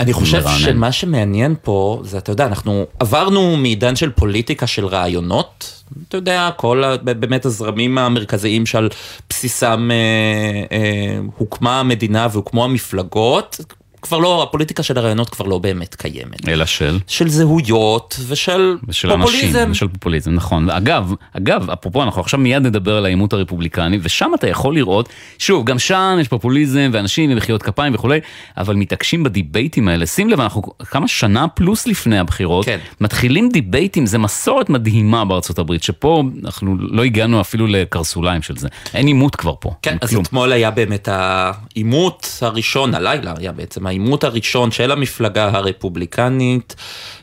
אני 0.00 0.12
חושב 0.12 0.40
מרענן. 0.40 0.58
שמה 0.58 0.92
שמעניין 0.92 1.54
פה, 1.62 2.00
זה, 2.04 2.18
אתה 2.18 2.32
יודע, 2.32 2.46
אנחנו 2.46 2.84
עברנו 3.00 3.56
מעידן 3.56 3.96
של 3.96 4.10
פוליטיקה 4.10 4.66
של 4.66 4.86
רעיונות, 4.86 5.82
אתה 6.08 6.16
יודע, 6.16 6.50
כל 6.56 6.82
באמת 7.02 7.44
הזרמים 7.44 7.98
המרכזיים 7.98 8.66
שעל 8.66 8.88
בסיסם 9.28 9.90
אה, 9.90 10.76
אה, 10.76 11.18
הוקמה 11.36 11.80
המדינה 11.80 12.28
והוקמו 12.32 12.64
המפלגות, 12.64 13.60
כבר 14.02 14.18
לא, 14.18 14.42
הפוליטיקה 14.42 14.82
של 14.82 14.98
הרעיונות 14.98 15.28
כבר 15.28 15.44
לא 15.44 15.58
באמת 15.58 15.94
קיימת. 15.94 16.48
אלא 16.48 16.66
של? 16.66 16.98
של 17.06 17.28
זהויות 17.28 18.20
ושל, 18.28 18.76
ושל 18.88 19.16
פופוליזם. 19.16 19.58
אנשים, 19.58 19.70
ושל 19.70 19.88
פופוליזם, 19.88 20.30
נכון. 20.30 20.70
אגב, 20.70 21.12
אגב, 21.32 21.70
אפרופו, 21.70 22.02
אנחנו 22.02 22.20
עכשיו 22.20 22.40
מיד 22.40 22.62
נדבר 22.62 22.96
על 22.96 23.04
העימות 23.04 23.32
הרפובליקני, 23.32 23.98
ושם 24.02 24.30
אתה 24.34 24.48
יכול 24.48 24.74
לראות, 24.74 25.08
שוב, 25.38 25.64
גם 25.64 25.78
שם 25.78 26.18
יש 26.20 26.28
פופוליזם 26.28 26.90
ואנשים 26.92 27.32
ומחיאות 27.32 27.62
כפיים 27.62 27.94
וכולי, 27.94 28.20
אבל 28.56 28.74
מתעקשים 28.74 29.22
בדיבייטים 29.22 29.88
האלה. 29.88 30.06
שים 30.06 30.30
לב, 30.30 30.40
אנחנו 30.40 30.62
כמה 30.90 31.08
שנה 31.08 31.48
פלוס 31.48 31.86
לפני 31.86 32.18
הבחירות, 32.18 32.64
כן. 32.64 32.78
מתחילים 33.00 33.48
דיבייטים, 33.48 34.06
זה 34.06 34.18
מסורת 34.18 34.70
מדהימה 34.70 35.24
בארצות 35.24 35.58
הברית, 35.58 35.82
שפה 35.82 36.22
אנחנו 36.44 36.76
לא 36.78 37.04
הגענו 37.04 37.40
אפילו 37.40 37.66
לקרסוליים 37.66 38.42
של 38.42 38.56
זה. 38.56 38.68
אין 38.94 39.06
עימות 39.06 39.36
כבר 39.36 39.54
פה. 39.60 39.74
כן, 39.82 39.96
אז 40.00 40.10
כלום. 40.10 40.22
אתמול 40.22 40.52
היה 40.52 40.70
באמת 40.70 41.08
העימות 41.08 42.38
הראשון, 42.42 42.94
הלילה 42.94 43.34
היה 43.38 43.52
בעצם 43.52 43.86
העימות 43.92 44.24
הראשון 44.24 44.70
של 44.70 44.92
המפלגה 44.92 45.50
הרפובליקנית. 45.52 46.76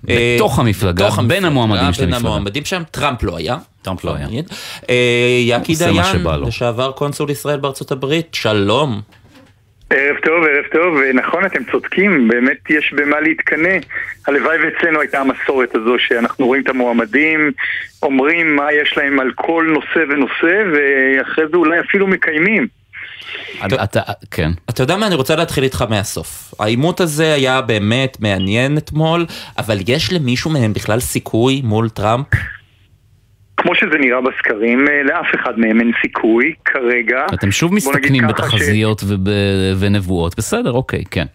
בתוך 0.03 0.59
אה, 0.59 0.63
המפלגה, 0.63 1.05
בתוך 1.05 1.19
בין 1.27 1.45
המועמדים 1.45 1.93
של 1.93 2.05
בין 2.05 2.13
המפלגה. 2.13 2.29
המועמדים 2.29 2.65
שם, 2.65 2.81
טראמפ 2.91 3.23
לא 3.23 3.37
היה. 3.37 3.57
טראמפ 3.81 4.05
לא 4.05 4.15
היה. 4.15 4.27
אה, 4.89 5.57
עוז 5.69 5.91
שמה 5.91 6.01
דיין. 6.03 6.47
לשעבר 6.47 6.91
קונסול 6.91 7.29
ישראל 7.29 7.59
בארצות 7.59 7.91
הברית, 7.91 8.27
שלום. 8.33 9.01
ערב 9.89 10.15
טוב, 10.23 10.43
ערב 10.43 10.65
טוב, 10.71 10.99
נכון, 11.13 11.45
אתם 11.45 11.63
צודקים, 11.71 12.27
באמת 12.27 12.69
יש 12.69 12.93
במה 12.93 13.19
להתקנא. 13.19 13.77
הלוואי 14.27 14.57
ואצלנו 14.63 15.01
הייתה 15.01 15.19
המסורת 15.19 15.75
הזו 15.75 15.95
שאנחנו 15.99 16.45
רואים 16.45 16.63
את 16.63 16.69
המועמדים, 16.69 17.51
אומרים 18.03 18.55
מה 18.55 18.73
יש 18.73 18.97
להם 18.97 19.19
על 19.19 19.31
כל 19.35 19.65
נושא 19.73 20.09
ונושא, 20.09 20.63
ואחרי 20.73 21.47
זה 21.51 21.57
אולי 21.57 21.79
אפילו 21.79 22.07
מקיימים. 22.07 22.67
אתה, 23.83 23.99
כן. 24.31 24.51
אתה 24.69 24.83
יודע 24.83 24.97
מה, 24.97 25.07
אני 25.07 25.15
רוצה 25.15 25.35
להתחיל 25.35 25.63
איתך 25.63 25.85
מהסוף. 25.89 26.53
העימות 26.59 26.99
הזה 27.01 27.33
היה 27.33 27.61
באמת 27.61 28.17
מעניין 28.19 28.77
אתמול, 28.77 29.25
אבל 29.57 29.77
יש 29.87 30.13
למישהו 30.13 30.51
מהם 30.51 30.73
בכלל 30.73 30.99
סיכוי 30.99 31.61
מול 31.63 31.89
טראמפ? 31.89 32.25
כמו 33.57 33.75
שזה 33.75 33.97
נראה 33.99 34.17
בסקרים, 34.21 34.79
אה, 34.87 35.03
לאף 35.03 35.25
אחד 35.35 35.59
מהם 35.59 35.79
אין 35.79 35.91
סיכוי 36.01 36.53
כרגע. 36.65 37.25
אתם 37.33 37.51
שוב 37.51 37.73
מסתכנים 37.73 38.23
ש- 38.23 38.29
בתחזיות 38.29 39.03
וב- 39.07 39.27
ונבואות, 39.79 40.37
בסדר, 40.37 40.71
אוקיי, 40.71 41.03
כן. 41.11 41.25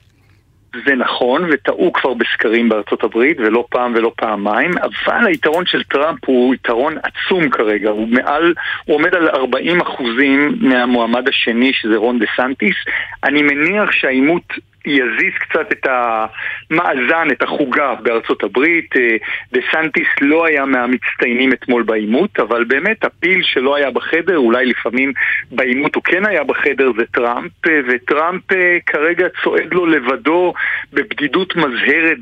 זה 0.87 0.95
נכון, 0.95 1.45
וטעו 1.51 1.93
כבר 1.93 2.15
בסקרים 2.15 2.69
בארצות 2.69 3.05
הברית, 3.05 3.37
ולא 3.41 3.65
פעם 3.71 3.93
ולא 3.97 4.13
פעמיים, 4.17 4.71
אבל 4.79 5.27
היתרון 5.27 5.67
של 5.67 5.83
טראמפ 5.83 6.19
הוא 6.27 6.55
יתרון 6.55 6.95
עצום 7.03 7.51
כרגע, 7.51 7.91
הוא 7.91 8.09
מעל, 8.09 8.55
הוא 8.85 8.97
עומד 8.97 9.15
על 9.15 9.29
40 9.29 9.81
אחוזים 9.81 10.59
מהמועמד 10.61 11.29
השני, 11.29 11.73
שזה 11.73 11.97
רון 11.97 12.19
דה 12.19 12.27
סנטיס. 12.37 12.77
אני 13.25 13.43
מניח 13.43 13.93
שהעימות 13.93 14.43
יזיז 14.86 15.35
קצת 15.39 15.73
את 15.73 15.86
המאזן, 15.86 17.28
את 17.32 17.43
החוגה 17.43 17.94
בארצות 18.02 18.44
הברית. 18.44 18.97
אה, 18.97 19.16
דה 19.52 19.61
סנטיס 19.73 20.09
לא 20.20 20.47
היה 20.47 20.65
מהמצטיינים 20.65 21.52
אתמול 21.52 21.82
בעימות, 21.82 22.40
אבל 22.40 22.65
באמת 22.65 23.05
הפיל 23.05 23.43
שלא 23.43 23.77
היה 23.77 23.90
בחדר, 23.90 24.36
אולי 24.36 24.66
לפעמים 24.66 25.12
בעימות 25.51 25.94
הוא 25.94 26.02
כן 26.02 26.27
היה 26.27 26.44
בחדר, 26.44 26.90
זה 26.98 27.05
טראמפ, 27.12 27.52
אה, 27.66 27.81
וטראמפ 27.89 28.52
אה, 28.52 28.78
כרגע 28.86 29.27
צועד 29.43 29.73
לו 29.73 29.86
לבדו 29.86 30.52
בבדידות 30.93 31.56
מזהרת 31.56 32.19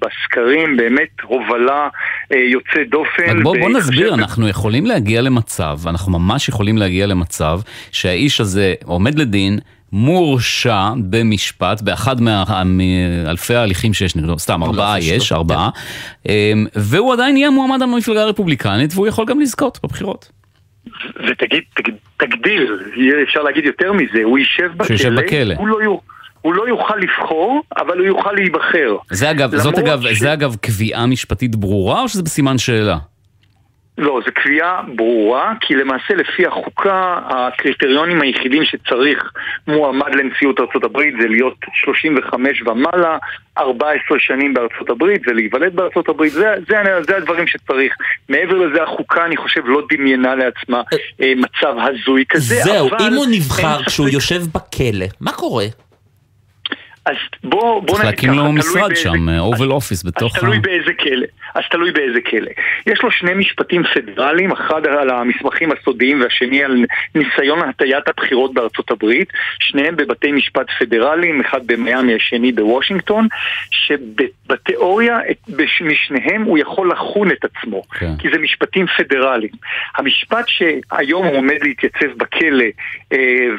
בסקרים, 0.00 0.76
באמת 0.76 1.08
הובלה 1.22 1.88
אה, 2.32 2.38
יוצא 2.38 2.82
דופן. 2.90 3.42
בוא, 3.42 3.56
בוא 3.58 3.70
נסביר, 3.70 4.14
אנחנו 4.14 4.48
יכולים 4.48 4.86
להגיע 4.86 5.22
למצב, 5.22 5.78
אנחנו 5.86 6.18
ממש 6.18 6.48
יכולים 6.48 6.78
להגיע 6.78 7.06
למצב 7.06 7.60
שהאיש 7.92 8.40
הזה 8.40 8.74
עומד 8.84 9.18
לדין, 9.18 9.58
מורשע 9.92 10.80
במשפט, 11.10 11.80
באחד 11.82 12.20
מה- 12.20 12.62
מאלפי 12.64 13.54
ההליכים 13.54 13.94
שיש 13.94 14.16
נגדו, 14.16 14.38
סתם 14.38 14.62
ארבעה 14.62 15.00
יש, 15.00 15.32
ארבעה, 15.32 15.70
אמ, 16.28 16.66
והוא 16.74 17.12
עדיין 17.12 17.36
יהיה 17.36 17.50
מועמד 17.50 17.82
במפלגה 17.82 18.22
הרפובליקנית 18.22 18.90
והוא 18.94 19.06
יכול 19.06 19.24
גם 19.26 19.40
לזכות 19.40 19.78
בבחירות. 19.84 20.30
ותגיד, 21.28 21.62
תגיד, 21.74 21.94
תגדיל, 22.16 22.78
אפשר 23.22 23.42
להגיד 23.42 23.64
יותר 23.64 23.92
מזה, 23.92 24.20
הוא 24.24 24.38
יישב 24.38 24.68
בכלא, 24.76 24.96
שהוא 24.96 25.10
יישב 25.12 25.26
בכלא. 25.26 25.54
הוא 25.54 25.68
לא, 25.68 25.82
יו- 25.82 25.98
הוא 26.40 26.54
לא 26.54 26.68
יוכל 26.68 26.94
לבחור, 26.96 27.62
אבל 27.78 27.98
הוא 27.98 28.06
יוכל 28.06 28.32
להיבחר. 28.32 28.96
זה 29.10 29.30
אגב, 29.30 29.56
זאת 29.56 29.78
אגב, 29.78 30.02
ש- 30.14 30.18
זה 30.18 30.32
אגב 30.32 30.56
קביעה 30.60 31.06
משפטית 31.06 31.56
ברורה 31.56 32.02
או 32.02 32.08
שזה 32.08 32.22
בסימן 32.22 32.58
שאלה? 32.58 32.98
לא, 33.98 34.20
זו 34.26 34.32
קביעה 34.34 34.82
ברורה, 34.96 35.52
כי 35.60 35.74
למעשה 35.74 36.14
לפי 36.14 36.46
החוקה, 36.46 37.18
הקריטריונים 37.24 38.22
היחידים 38.22 38.64
שצריך 38.64 39.32
מועמד 39.66 40.14
לנשיאות 40.14 40.60
ארצות 40.60 40.84
הברית 40.84 41.14
זה 41.20 41.28
להיות 41.28 41.56
35 41.74 42.62
ומעלה, 42.62 43.18
14 43.58 44.18
שנים 44.20 44.54
בארצות 44.54 44.90
הברית 44.90 45.22
ולהיוולד 45.26 45.76
בארצות 45.76 46.08
הברית, 46.08 46.32
זה, 46.32 46.54
זה, 46.68 46.76
זה 47.06 47.16
הדברים 47.16 47.46
שצריך. 47.46 47.96
מעבר 48.28 48.54
לזה, 48.54 48.82
החוקה, 48.82 49.24
אני 49.24 49.36
חושב, 49.36 49.60
לא 49.64 49.82
דמיינה 49.90 50.34
לעצמה 50.34 50.82
אה, 51.22 51.32
מצב 51.36 51.74
הזוי 51.78 52.24
כזה, 52.28 52.54
זהו, 52.54 52.88
אבל... 52.88 52.96
אם 53.00 53.14
הוא 53.14 53.26
נבחר 53.30 53.82
כשהוא 53.82 54.08
יושב 54.08 54.40
בכלא, 54.54 55.06
מה 55.20 55.32
קורה? 55.32 55.64
אז 57.06 57.16
בוא, 57.44 57.82
בוא 57.82 57.94
נגיד 57.98 58.06
להקים 58.06 58.28
ככה, 58.28 58.36
לו 58.38 58.42
תלוי 58.44 58.58
משרד 58.58 58.82
באיזה- 58.88 59.02
שם, 59.02 59.28
אובל 59.38 59.70
אופיס 59.70 60.04
אז 60.04 60.10
בתוך 60.12 60.36
ה... 60.36 60.40
תלוי 60.40 60.58
באיזה 60.58 60.92
כלא. 61.00 61.26
אז 61.54 61.62
תלוי 61.70 61.90
באיזה 61.92 62.20
כלא. 62.30 62.50
יש 62.86 63.02
לו 63.02 63.10
שני 63.10 63.34
משפטים 63.34 63.82
פדרליים, 63.94 64.52
אחד 64.52 64.86
על 64.86 65.10
המסמכים 65.10 65.72
הסודיים 65.72 66.20
והשני 66.20 66.64
על 66.64 66.84
ניסיון 67.14 67.68
הטיית 67.68 68.08
הבחירות 68.08 68.54
בארצות 68.54 68.90
הברית, 68.90 69.28
שניהם 69.60 69.96
בבתי 69.96 70.32
משפט 70.32 70.66
פדרליים, 70.78 71.40
אחד 71.40 71.66
במיאמי, 71.66 72.14
השני 72.14 72.52
בוושינגטון, 72.52 73.26
שבתיאוריה 73.70 75.18
משניהם 75.84 76.42
הוא 76.42 76.58
יכול 76.58 76.90
לחון 76.92 77.30
את 77.30 77.44
עצמו, 77.44 77.82
כן. 77.98 78.12
כי 78.18 78.28
זה 78.32 78.38
משפטים 78.38 78.86
פדרליים. 78.96 79.52
המשפט 79.96 80.44
שהיום 80.48 81.24
הוא 81.26 81.36
עומד 81.36 81.56
להתייצב 81.62 82.06
בכלא 82.16 82.64
אה, 82.64 82.70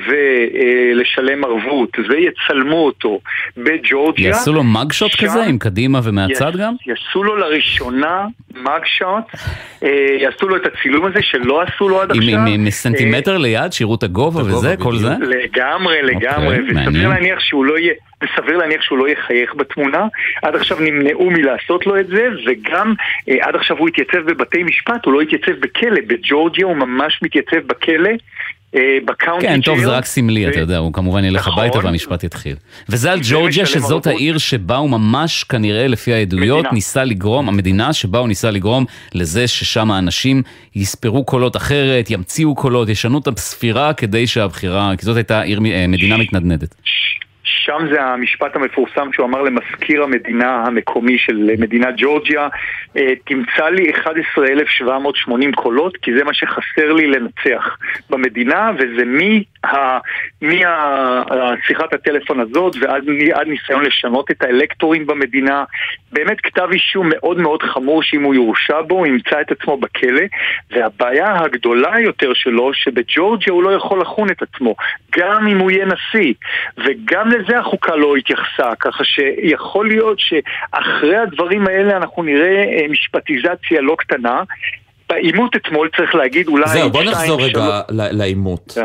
ולשלם 0.07 1.43
ערבות 1.43 1.89
ויצלמו 2.09 2.85
אותו 2.85 3.19
בג'ורג'יה, 3.57 4.27
יעשו 4.27 4.53
לו 4.53 4.63
מגשוט 4.63 5.11
שם- 5.11 5.25
כזה 5.25 5.43
עם 5.43 5.57
קדימה 5.57 5.99
ומהצד 6.03 6.51
גם? 6.57 6.73
יעשו 6.87 7.23
לו 7.23 7.35
לראשונה 7.35 8.25
מגשוט, 8.55 9.23
אה, 9.83 9.89
יעשו 10.19 10.47
לו 10.47 10.55
את 10.55 10.61
הצילום 10.65 11.05
הזה 11.05 11.19
שלא 11.21 11.61
עשו 11.61 11.89
לו 11.89 12.01
עד 12.01 12.11
עם- 12.15 12.21
עכשיו. 12.21 12.39
עם- 12.39 12.47
עם 12.47 12.69
סנטימטר 12.69 13.37
ליד, 13.37 13.71
שיראו 13.73 13.95
את 13.95 14.03
הגובה 14.03 14.41
וזה, 14.41 14.75
כל 14.79 14.95
זה? 14.97 15.07
אה, 15.11 15.17
לגמרי, 15.19 16.01
לגמרי, 16.03 16.57
וסביר. 16.61 17.09
להניח 17.09 17.39
שהוא 17.39 17.65
לא 17.65 17.77
יהיה... 17.79 17.93
וסביר 18.23 18.57
להניח 18.57 18.81
שהוא 18.81 18.97
לא 18.97 19.09
יחייך 19.09 19.55
בתמונה, 19.55 20.05
עד 20.43 20.55
עכשיו 20.55 20.77
נמנעו 20.79 21.29
מלעשות 21.31 21.87
לו 21.87 21.99
את 21.99 22.07
זה, 22.07 22.25
וגם 22.47 22.93
אה, 23.29 23.35
עד 23.41 23.55
עכשיו 23.55 23.77
הוא 23.77 23.87
התייצב 23.87 24.17
בבתי 24.31 24.63
משפט, 24.63 25.05
הוא 25.05 25.13
לא 25.13 25.21
התייצב 25.21 25.51
בכלא, 25.59 25.99
בג'ורג'יה 26.07 26.65
הוא 26.65 26.75
ממש 26.75 27.19
מתייצב 27.23 27.57
בכלא, 27.67 28.09
אה, 28.09 28.15
בקאונטי 29.05 29.47
כן, 29.47 29.61
טוב, 29.61 29.79
זה 29.79 29.87
רק 29.89 30.05
סמלי, 30.05 30.49
אתה 30.49 30.59
יודע, 30.59 30.77
הוא 30.77 30.93
כמובן 30.93 31.23
ילך 31.23 31.47
נכון. 31.47 31.63
הביתה 31.63 31.79
והמשפט 31.83 32.23
יתחיל. 32.23 32.55
וזה 32.89 33.11
על 33.11 33.19
ג'ורג'יה, 33.23 33.65
שזאת. 33.65 34.07
העיר 34.07 34.37
שבה 34.37 34.77
הוא 34.77 34.89
ממש, 34.89 35.43
כנראה, 35.43 35.87
לפי 35.87 36.13
העדויות. 36.13 36.65
ניסה 36.73 37.03
לגרום, 37.03 37.49
המדינה 37.49 37.93
שבה 37.93 38.19
הוא 38.19 38.27
ניסה 38.27 38.51
לגרום 38.51 38.85
לזה 39.13 39.47
ששם 39.47 39.91
האנשים 39.91 40.41
יספרו 40.75 41.23
קולות 41.23 41.55
אחרת, 41.55 42.11
ימציאו 42.11 42.55
קולות, 42.55 42.89
ישנו 42.89 43.19
את 43.19 43.27
הספירה 43.27 43.93
כדי 43.93 44.27
שהבחירה, 44.27 44.93
כי 44.97 45.05
זאת 45.05 45.17
הייתה 45.17 45.41
עיר, 45.41 45.59
אה, 45.65 45.87
מדינה 45.87 46.17
מתנדנדת. 46.17 46.75
שם 47.43 47.77
זה 47.91 48.01
המשפט 48.01 48.55
המפורסם 48.55 49.13
שהוא 49.13 49.25
אמר 49.25 49.41
למזכיר 49.41 50.03
המדינה 50.03 50.63
המקומי 50.65 51.17
של 51.17 51.49
מדינת 51.59 51.93
ג'ורג'יה 51.97 52.47
אה, 52.97 53.13
תמצא 53.25 53.69
לי 53.69 53.91
11,780 53.91 55.51
קולות 55.53 55.97
כי 55.97 56.11
זה 56.17 56.23
מה 56.23 56.33
שחסר 56.33 56.93
לי 56.93 57.07
לנצח 57.07 57.77
במדינה 58.09 58.71
וזה 58.77 59.03
משיחת 60.41 61.93
הטלפון 61.93 62.39
הזאת 62.39 62.75
ועד 62.81 63.03
עד 63.33 63.47
ניסיון 63.47 63.85
לשנות 63.85 64.31
את 64.31 64.43
האלקטורים 64.43 65.07
במדינה. 65.07 65.63
באמת 66.11 66.41
כתב 66.41 66.67
אישום 66.71 67.09
מאוד 67.09 67.37
מאוד 67.37 67.63
חמור 67.63 68.03
שאם 68.03 68.23
הוא 68.23 68.35
יורשע 68.35 68.81
בו 68.81 68.95
הוא 68.95 69.07
ימצא 69.07 69.41
את 69.41 69.51
עצמו 69.51 69.77
בכלא 69.77 70.23
והבעיה 70.71 71.37
הגדולה 71.43 71.99
יותר 71.99 72.33
שלו 72.33 72.73
שבג'ורג'יה 72.73 73.53
הוא 73.53 73.63
לא 73.63 73.69
יכול 73.69 74.01
לחון 74.01 74.29
את 74.29 74.41
עצמו 74.41 74.75
גם 75.17 75.47
אם 75.47 75.57
הוא 75.57 75.71
יהיה 75.71 75.85
נשיא 75.85 76.33
וגם 76.77 77.32
לזה 77.37 77.59
החוקה 77.59 77.95
לא 77.95 78.15
התייחסה 78.15 78.75
ככה 78.79 79.03
שיכול 79.03 79.87
להיות 79.87 80.17
שאחרי 80.19 81.17
הדברים 81.17 81.67
האלה 81.67 81.97
אנחנו 81.97 82.23
נראה 82.23 82.63
אה, 82.63 82.87
משפטיזציה 82.89 83.81
לא 83.81 83.95
קטנה 83.99 84.43
בעימות 85.09 85.55
אתמול 85.55 85.89
צריך 85.97 86.15
להגיד 86.15 86.47
אולי 86.47 86.67
זהו, 86.67 86.89
בוא 86.89 87.03
נחזור 87.03 87.41
רגע 87.41 87.81
לעימות. 87.89 88.77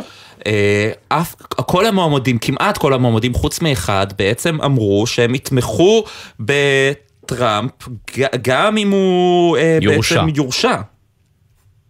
אה, 0.46 0.90
אף, 1.08 1.34
כל 1.66 1.86
המועמדים, 1.86 2.38
כמעט 2.38 2.78
כל 2.78 2.94
המועמדים, 2.94 3.34
חוץ 3.34 3.62
מאחד, 3.62 4.06
בעצם 4.18 4.62
אמרו 4.64 5.06
שהם 5.06 5.34
יתמכו 5.34 6.04
בטראמפ, 6.40 7.72
גם 8.42 8.76
אם 8.76 8.90
הוא 8.90 9.56
אה, 9.56 9.78
יורשע. 9.80 10.14
נכון, 10.14 10.26
בעצם 10.26 10.40
יורשע. 10.42 10.76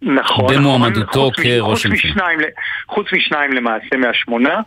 נכון, 0.01 0.55
במועמדותו 0.55 1.29
נכון. 1.29 1.43
כראש 1.43 1.85
חוץ 1.85 1.85
ממשלה. 1.85 2.27
חוץ 2.87 3.07
משניים 3.13 3.53
למעשה 3.53 3.97
מהשמונה, 3.97 4.53
אה, 4.53 4.61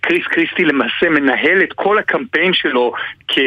קריס 0.00 0.26
קריסטי 0.26 0.64
למעשה 0.64 1.08
מנהל 1.10 1.62
את 1.62 1.72
כל 1.72 1.98
הקמפיין 1.98 2.52
שלו 2.52 2.92
כ- 3.28 3.38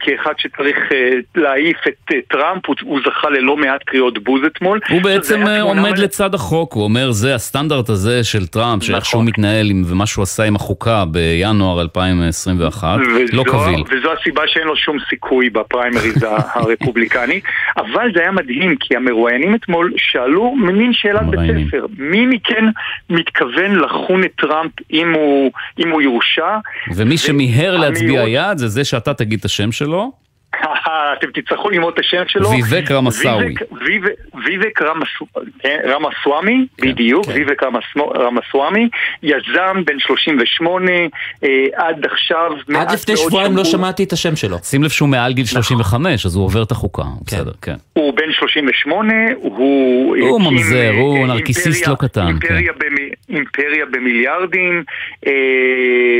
כאחד 0.00 0.32
שצריך 0.38 0.76
אה, 0.92 1.10
להעיף 1.36 1.76
את 1.88 2.12
אה, 2.14 2.18
טראמפ, 2.30 2.66
הוא, 2.66 2.76
הוא 2.82 3.00
זכה 3.06 3.30
ללא 3.30 3.56
מעט 3.56 3.82
קריאות 3.82 4.18
בוז 4.24 4.40
אתמול. 4.46 4.80
הוא 4.90 5.02
בעצם 5.02 5.46
אה, 5.46 5.60
עומד 5.62 5.92
מלא- 5.92 6.02
לצד 6.02 6.34
החוק, 6.34 6.72
הוא 6.72 6.84
אומר 6.84 7.10
זה 7.10 7.34
הסטנדרט 7.34 7.88
הזה 7.88 8.24
של 8.24 8.46
טראמפ, 8.46 8.82
שאיך 8.82 8.96
נכון. 8.96 9.04
שהוא 9.10 9.24
מתנהל 9.24 9.70
עם- 9.70 9.82
ומה 9.86 10.06
שהוא 10.06 10.22
עשה 10.22 10.42
עם 10.44 10.56
החוקה 10.56 11.04
בינואר 11.04 11.80
2021, 11.80 12.98
לא 13.32 13.40
וזו- 13.42 13.44
קביל. 13.44 13.84
וזו 13.90 14.12
הסיבה 14.12 14.42
שאין 14.46 14.66
לו 14.66 14.76
שום 14.76 14.96
סיכוי 15.10 15.50
בפריימריז 15.50 16.22
הרפובליקני. 16.54 17.40
אבל 17.76 18.10
זה 18.14 18.20
היה 18.20 18.30
מדהים, 18.30 18.76
כי 18.80 18.96
המרואיינים 18.96 19.54
אתמול 19.54 19.92
שאלו 19.96 20.54
מין 20.56 20.92
שאלת 20.92 21.22
בית. 21.26 21.40
ספר. 21.68 21.86
מי 21.98 22.26
מכן 22.26 22.64
מתכוון 23.10 23.76
לחון 23.78 24.24
את 24.24 24.30
טראמפ 24.40 24.70
אם 24.92 25.12
הוא, 25.14 25.41
אם 25.78 25.88
הוא 25.90 26.02
יורשע? 26.02 26.56
ומי 26.94 27.18
שמיהר 27.18 27.76
להצביע 27.76 28.20
המהירות- 28.22 28.50
יד 28.52 28.58
זה 28.58 28.68
זה 28.68 28.84
שאתה 28.84 29.14
תגיד 29.14 29.38
את 29.38 29.44
השם 29.44 29.72
שלו, 29.72 30.21
אתם 31.18 31.26
תצטרכו 31.34 31.70
ללמוד 31.70 31.92
את 31.94 31.98
השם 32.00 32.22
שלו. 32.28 32.50
ויבק 32.50 32.90
רמסאווי. 32.90 33.44
ויבק- 33.46 33.62
ויבק- 33.86 34.34
ויבק 34.46 34.78
כן, 35.58 35.78
רמסוואמי, 35.84 36.66
כן, 36.78 36.88
בדיוק, 36.88 37.26
ויבק 37.28 37.62
רמסמו- 37.62 38.12
רמסוואמי, 38.18 38.88
יזם 39.22 39.82
בן 39.86 39.98
38, 39.98 40.90
אה, 41.44 41.48
עד 41.74 42.06
עכשיו... 42.06 42.50
עד 42.76 42.90
לפני 42.92 43.16
שבועיים 43.16 43.56
לא 43.56 43.64
שמעתי 43.64 44.04
את 44.04 44.12
השם 44.12 44.36
שלו. 44.36 44.58
שים 44.58 44.82
לב 44.82 44.90
שהוא 44.90 45.08
מעל 45.08 45.32
גיל 45.32 45.44
35, 45.46 46.26
אז 46.26 46.36
הוא 46.36 46.44
עובר 46.44 46.62
את 46.62 46.70
החוקה, 46.70 47.02
הוא 47.02 47.22
בסדר, 47.26 47.52
כן. 47.62 47.74
הוא 47.92 48.14
בן 48.14 48.32
38, 48.32 49.12
הוא... 49.36 49.56
הוא 50.16 50.40
הקים, 50.40 50.52
ממזר, 50.54 50.76
אה, 50.76 50.90
הוא 51.00 51.18
אה, 51.18 51.26
נרקיסיסט 51.26 51.86
לא 51.88 51.94
קטן, 51.94 52.26
אימפריה, 52.26 52.72
במ... 52.72 52.96
אימפריה 53.36 53.84
במיליארדים, 53.90 54.84
אה, 55.26 55.32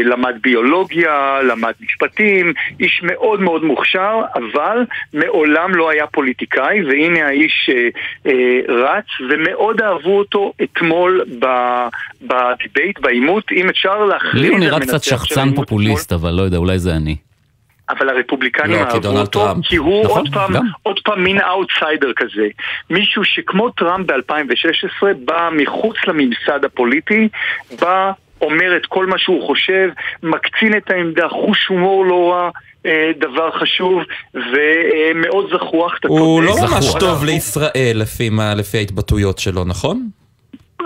למד 0.04 0.34
ביולוגיה, 0.42 1.38
למד 1.48 1.72
משפטים, 1.80 2.52
איש 2.80 3.00
מאוד 3.04 3.40
מאוד 3.40 3.64
מוכשר, 3.64 4.21
אבל 4.34 4.84
מעולם 5.12 5.74
לא 5.74 5.90
היה 5.90 6.06
פוליטיקאי, 6.06 6.84
והנה 6.84 7.26
האיש 7.26 7.70
אה, 7.72 7.88
אה, 8.26 8.74
רץ, 8.74 9.06
ומאוד 9.30 9.80
אהבו 9.80 10.18
אותו 10.18 10.52
אתמול 10.62 11.24
ב 12.22 12.32
debate, 12.32 12.98
בעימות, 13.00 13.52
אם 13.52 13.68
אפשר 13.68 14.04
להכריז 14.04 14.42
לי 14.42 14.48
הוא 14.48 14.58
נראה 14.58 14.80
קצת 14.80 15.02
שחצן 15.02 15.54
פופוליסט, 15.54 16.12
אבל 16.12 16.30
לא 16.30 16.42
יודע, 16.42 16.56
אולי 16.56 16.78
זה 16.78 16.96
אני. 16.96 17.16
אבל 17.90 18.08
הרפובליקנים 18.08 18.76
לא, 18.76 18.82
אהבו 18.82 19.08
אותו, 19.08 19.46
טראמפ. 19.46 19.66
כי 19.66 19.76
הוא 19.76 20.04
נכון, 20.04 20.18
עוד 20.18 20.28
פעם, 20.34 20.52
גם. 20.54 20.66
עוד 20.82 21.00
פעם 21.04 21.24
מין 21.24 21.40
אאוטסיידר 21.40 22.12
כזה. 22.16 22.46
מישהו 22.90 23.24
שכמו 23.24 23.70
טראמפ 23.70 24.10
ב-2016 24.10 25.06
בא 25.24 25.50
מחוץ 25.52 25.96
לממסד 26.06 26.64
הפוליטי, 26.64 27.28
בא 27.80 28.12
אומר 28.40 28.76
את 28.76 28.86
כל 28.86 29.06
מה 29.06 29.18
שהוא 29.18 29.46
חושב, 29.46 29.88
מקצין 30.22 30.76
את 30.76 30.90
העמדה, 30.90 31.28
חוש 31.28 31.66
הומור 31.66 32.06
לא 32.06 32.32
רע. 32.32 32.50
אה, 32.86 33.10
דבר 33.20 33.50
חשוב 33.50 33.98
ומאוד 34.34 35.46
זחוח. 35.54 35.92
הוא. 36.08 36.42
לא 36.42 36.54
ממש. 36.62 36.94
טוב 37.00 37.24
לישראל 37.24 38.02
לפי 38.56 38.78
ההתבטאויות 38.78 39.38
שלו, 39.38 39.64
נכון? 39.64 40.08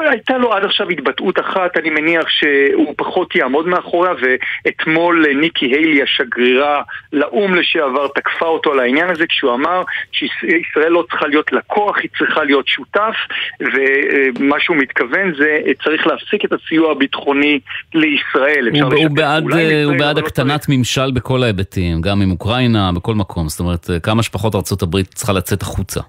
הייתה 0.00 0.38
לו 0.38 0.52
עד 0.52 0.64
עכשיו 0.64 0.88
התבטאות 0.90 1.40
אחת, 1.40 1.76
אני 1.76 1.90
מניח 1.90 2.28
שהוא 2.28 2.94
פחות 2.96 3.34
יעמוד 3.34 3.66
מאחוריה, 3.66 4.12
ואתמול 4.20 5.26
אה, 5.28 5.34
ניקי 5.34 5.66
היילי, 5.66 6.02
השגרירה 6.02 6.82
לאו"ם 7.12 7.54
לשעבר, 7.54 8.08
תקפה 8.14 8.46
אותו 8.46 8.72
על 8.72 8.80
העניין 8.80 9.10
הזה, 9.10 9.26
כשהוא 9.26 9.54
אמר 9.54 9.82
שישראל 10.12 10.88
לא 10.88 11.04
צריכה 11.10 11.26
להיות 11.26 11.52
לקוח, 11.52 11.96
היא 12.02 12.10
צריכה 12.18 12.44
להיות 12.44 12.68
שותף, 12.68 13.14
ומה 13.60 14.56
שהוא 14.60 14.76
מתכוון 14.76 15.34
זה 15.38 15.58
אה, 15.66 15.72
צריך 15.84 16.06
להפסיק 16.06 16.44
את 16.44 16.52
הסיוע 16.52 16.92
הביטחוני 16.92 17.60
לישראל. 17.94 18.68
הוא, 18.82 18.94
הוא 18.94 19.10
בעד, 19.10 19.52
אה, 19.52 19.84
הוא 19.84 19.96
בעד 19.98 20.18
לא 20.18 20.26
הקטנת 20.26 20.66
ממשל 20.68 21.10
בכל 21.10 21.42
ההיבטים, 21.42 22.00
גם 22.00 22.22
עם 22.22 22.30
אוקראינה, 22.30 22.92
בכל 22.92 23.14
מקום. 23.14 23.48
זאת 23.48 23.60
אומרת, 23.60 23.90
כמה 24.02 24.22
שפחות 24.22 24.82
הברית 24.82 25.06
צריכה 25.14 25.32
לצאת 25.32 25.62
החוצה. 25.62 26.00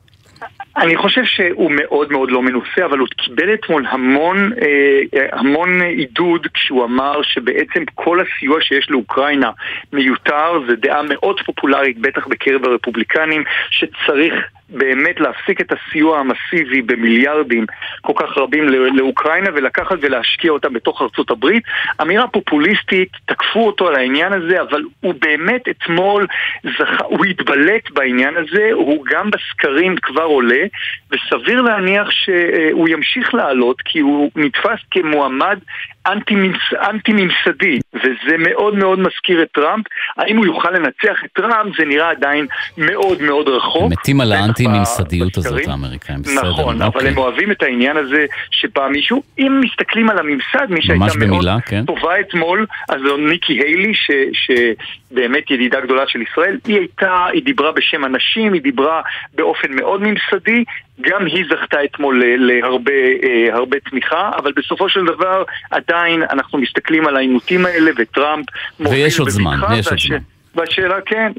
אני 0.78 0.98
חושב 0.98 1.24
שהוא 1.24 1.72
מאוד 1.72 2.12
מאוד 2.12 2.32
לא 2.32 2.42
מנוסה, 2.42 2.86
אבל 2.86 2.98
הוא 3.00 3.08
קיבל 3.08 3.54
אתמול 3.54 3.86
המון, 3.90 4.52
אה, 4.62 5.26
המון 5.32 5.82
עידוד 5.82 6.48
כשהוא 6.54 6.86
אמר 6.86 7.22
שבעצם 7.22 7.84
כל 7.96 8.20
הסיוע 8.20 8.62
שיש 8.62 8.90
לאוקראינה 8.90 9.52
מיותר, 9.94 10.60
זו 10.68 10.76
דעה 10.76 11.02
מאוד 11.10 11.40
פופולרית, 11.46 11.98
בטח 11.98 12.28
בקרב 12.28 12.66
הרפובליקנים, 12.66 13.44
שצריך 13.70 14.34
באמת 14.70 15.20
להפסיק 15.20 15.62
את 15.62 15.72
הסיוע 15.72 16.20
המסיבי 16.20 16.82
במיליארדים 16.82 17.66
כל 18.02 18.14
כך 18.16 18.38
רבים 18.38 18.70
ל- 18.70 18.98
לאוקראינה 18.98 19.50
ולקחת 19.54 19.98
ולהשקיע 20.02 20.52
אותם 20.52 20.74
בתוך 20.74 21.02
ארצות 21.02 21.32
הברית. 21.32 21.64
אמירה 22.02 22.28
פופוליסטית, 22.28 23.10
תקפו 23.26 23.68
אותו 23.68 23.88
על 23.88 23.96
העניין 23.96 24.34
הזה, 24.34 24.62
אבל 24.62 24.84
הוא 25.02 25.14
באמת 25.22 25.70
אתמול 25.70 26.28
זכה, 26.64 27.04
הוא 27.04 27.26
התבלט 27.26 27.92
בעניין 27.92 28.34
הזה, 28.38 28.70
הוא 28.74 29.06
גם 29.10 29.30
בסקרים 29.32 29.96
כבר 29.96 30.24
עולה, 30.24 30.64
וסביר 31.12 31.62
להניח 31.62 32.12
שהוא 32.12 32.90
ימשיך 32.90 33.34
לעלות 33.34 33.82
כי 33.86 34.00
הוא 34.00 34.32
נתפס 34.36 34.80
כמועמד 34.92 35.60
אנטי-ממס- 36.08 36.90
אנטי-ממסדי, 36.90 37.80
וזה 38.04 38.38
מאוד 38.38 38.76
מאוד 38.76 39.00
מזכיר 39.00 39.42
את 39.42 39.48
טראמפ. 39.52 39.86
האם 40.18 40.38
הוא 40.38 40.46
יוכל 40.46 40.72
לנצח 40.72 41.24
את 41.26 41.30
טראמפ 41.34 41.78
זה 41.78 41.86
נראה 41.86 42.10
עדיין 42.10 42.46
מאוד 42.78 43.22
מאוד 43.22 43.48
רחוק. 43.48 43.92
מתים 43.92 44.22
על 44.22 44.32
האנטי-ממסדיות 44.32 45.38
הזאת. 45.38 45.68
האמריקאים. 45.68 46.22
בסדר, 46.22 46.50
נכון, 46.50 46.82
אבל 46.82 46.96
אוקיי. 46.96 47.10
הם 47.10 47.18
אוהבים 47.18 47.52
את 47.52 47.64
העניין 47.64 47.98
הזה 47.98 48.26
שפעם 48.52 48.92
מישהו, 48.92 49.24
אם 49.40 49.62
מסתכלים 49.64 50.10
על 50.10 50.20
הממסד, 50.20 50.70
מי 50.70 50.82
שהייתה 50.82 51.06
מאוד 51.06 51.20
במילה, 51.20 51.58
כן. 51.66 51.86
טובה 51.86 52.20
אתמול, 52.20 52.66
אז 52.90 53.02
זו 53.08 53.18
ניקי 53.18 53.54
היילי, 53.54 53.94
ש, 53.94 54.12
שבאמת 54.34 55.52
ידידה 55.52 55.82
גדולה 55.82 56.04
של 56.08 56.22
ישראל, 56.22 56.58
היא 56.66 56.78
הייתה, 56.78 57.26
היא 57.34 57.44
דיברה 57.44 57.72
בשם 57.72 58.04
הנשים, 58.04 58.54
היא 58.54 58.62
דיברה 58.62 59.02
באופן 59.36 59.76
מאוד 59.76 60.02
ממסדי, 60.02 60.64
גם 61.02 61.26
היא 61.26 61.46
זכתה 61.50 61.84
אתמול 61.84 62.24
להרבה 62.38 62.92
אה, 63.24 63.56
הרבה 63.56 63.78
תמיכה, 63.80 64.32
אבל 64.38 64.52
בסופו 64.56 64.90
של 64.90 65.06
דבר 65.06 65.44
עדיין 65.72 66.24
אנחנו 66.30 66.60
מסתכלים 66.60 67.08
על 67.08 67.16
העימותים 67.16 67.66
האלה 67.66 67.87
וטראמפ 67.98 68.46
מוביל 68.80 69.04
ויש 69.04 69.20
עוד 69.20 69.30
זמן, 69.30 69.60
ויש 69.70 69.88
עוד 69.88 70.00
זמן. 70.00 70.18
והשאלה 70.56 70.96
כן, 71.06 71.32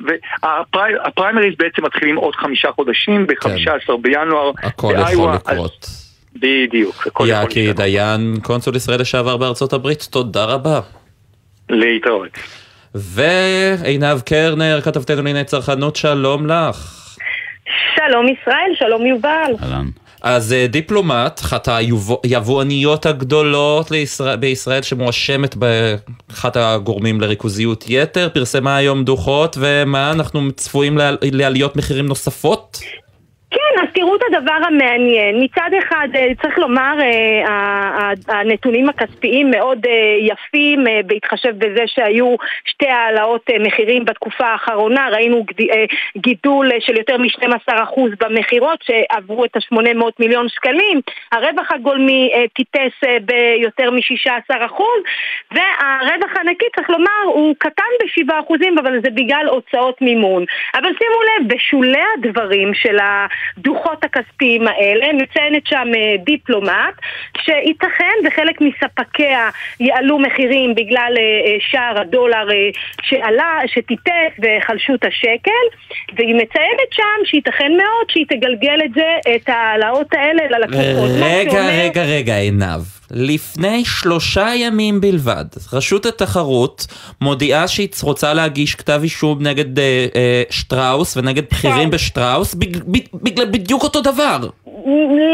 והפריימריז 0.43 1.55
בעצם 1.59 1.85
מתחילים 1.85 2.17
עוד 2.17 2.35
חמישה 2.35 2.69
חודשים, 2.73 3.27
ב-15 3.27 3.97
בינואר, 4.01 4.53
כן. 4.57 4.67
הכל 4.67 4.95
יכול 5.13 5.35
לקרות. 5.35 5.87
בדיוק, 6.37 7.07
הכל 7.07 7.09
יכול 7.09 7.27
יעקי 7.29 7.73
דיין, 7.73 8.35
קונסול 8.43 8.77
ישראל 8.77 9.01
לשעבר 9.01 9.37
בארצות 9.37 9.73
הברית, 9.73 10.09
תודה 10.11 10.45
רבה. 10.45 10.81
להתראות. 11.71 12.39
ועינב 12.95 14.21
קרנר, 14.21 14.81
כתבתנו 14.81 15.17
לענייני 15.17 15.45
צרכנות, 15.45 15.97
שלום 15.97 16.47
לך. 16.47 16.99
שלום 17.97 18.27
ישראל, 18.29 18.71
שלום 18.75 19.07
יובל. 19.07 19.53
אז 20.23 20.53
אה, 20.53 20.67
דיפלומט, 20.67 21.41
אחת 21.41 21.69
היבואניות 22.25 23.07
הגדולות 23.07 23.91
לישראל, 23.91 24.37
בישראל 24.37 24.83
שמואשמת 24.83 25.57
באחת 25.57 26.57
הגורמים 26.57 27.21
לריכוזיות 27.21 27.85
יתר, 27.89 28.29
פרסמה 28.35 28.77
היום 28.77 29.05
דוחות, 29.05 29.57
ומה, 29.61 30.11
אנחנו 30.13 30.53
צפויים 30.53 30.99
לעל- 30.99 31.19
לעליות 31.23 31.77
מחירים 31.77 32.07
נוספות? 32.07 32.79
כן, 33.51 33.57
אז 33.79 33.89
תראו 33.95 34.17
את 34.17 34.21
הדבר 34.31 34.59
המעניין. 34.67 35.41
מצד 35.41 35.71
אחד, 35.79 36.09
אה, 36.15 36.27
צריך 36.43 36.59
לומר, 36.59 36.95
אה, 37.01 38.13
הנתונים 38.29 38.89
הכספיים 38.89 39.51
מאוד 39.51 39.87
אה, 39.87 40.17
יפים, 40.21 40.85
בהתחשב 41.07 41.59
בזה 41.59 41.83
שהיו 41.87 42.37
שתי 42.65 42.89
העלאות 42.89 43.51
מחירים 43.61 44.05
בתקופה 44.05 44.47
האחרונה. 44.47 45.09
ראינו 45.13 45.45
גידול 46.17 46.71
של 46.81 46.97
יותר 46.97 47.19
מ-12% 47.19 48.01
במכירות, 48.21 48.83
שעברו 48.83 49.45
את 49.45 49.57
ה-800 49.57 50.05
מיליון 50.19 50.49
שקלים. 50.49 51.01
הרווח 51.33 51.73
הגולמי 51.73 52.31
אה, 52.35 53.19
ביותר 53.21 53.91
מ-16%, 53.91 54.83
והרווח 55.51 56.37
הנקי, 56.41 56.67
צריך 56.77 56.91
לומר, 56.91 57.23
הוא 57.25 57.55
קטן 57.59 57.83
ב-7%, 58.01 58.81
אבל 58.81 59.01
זה 59.03 59.11
בגלל 59.11 59.47
הוצאות 59.51 60.03
מימון. 60.03 60.45
אבל 60.75 60.89
שימו 60.99 61.23
לב, 61.23 61.55
בשולי 61.55 62.03
הדברים 62.17 62.75
של 62.75 62.99
הדוחות 63.69 64.05
הכספיים 64.05 64.67
האלה, 64.67 65.07
מציינת 65.13 65.67
שם 65.67 65.89
אה, 65.95 66.15
דיפלומט, 66.25 66.95
שייתכן 67.45 68.15
וחלק 68.27 68.61
מספקיה 68.61 69.51
יעלו 69.81 70.19
מחירים 70.19 70.75
בגלל 70.75 71.15
אה, 71.19 71.23
אה, 71.23 71.57
שער 71.71 72.01
הדולר 72.01 72.47
שעלה, 73.03 73.59
שטיפס 73.67 74.33
והחלשו 74.39 74.95
את 74.95 75.05
השקל, 75.05 75.65
והיא 76.17 76.35
מציינת 76.35 76.91
שם 76.93 77.25
שייתכן 77.25 77.73
מאוד 77.77 78.07
שהיא 78.09 78.27
תגלגל 78.29 78.79
את 78.85 78.91
זה, 78.95 79.35
את 79.37 79.49
ההעלאות 79.49 80.15
האלה 80.15 80.59
ללקוחות. 80.59 81.11
רגע, 81.21 81.61
רגע, 81.69 82.03
רגע, 82.03 82.37
עינב. 82.37 82.98
לפני 83.11 83.85
שלושה 83.85 84.49
ימים 84.57 85.01
בלבד, 85.01 85.45
רשות 85.73 86.07
התחרות 86.07 86.87
מודיעה 87.21 87.69
שהיא 87.69 87.89
רוצה 88.03 88.35
להגיש 88.35 88.75
כתב 88.75 89.01
אישום 89.03 89.43
נגד 89.43 89.79
אה, 89.79 89.85
אה, 90.17 90.43
שטראוס 90.51 91.17
ונגד 91.17 91.43
בכירים 91.51 91.91
בשטראוס 91.91 92.55
בג- 92.55 92.83
ב- 92.91 93.17
בגלל 93.23 93.47
בדיוק 93.51 93.83
אותו 93.83 94.01
דבר. 94.01 94.39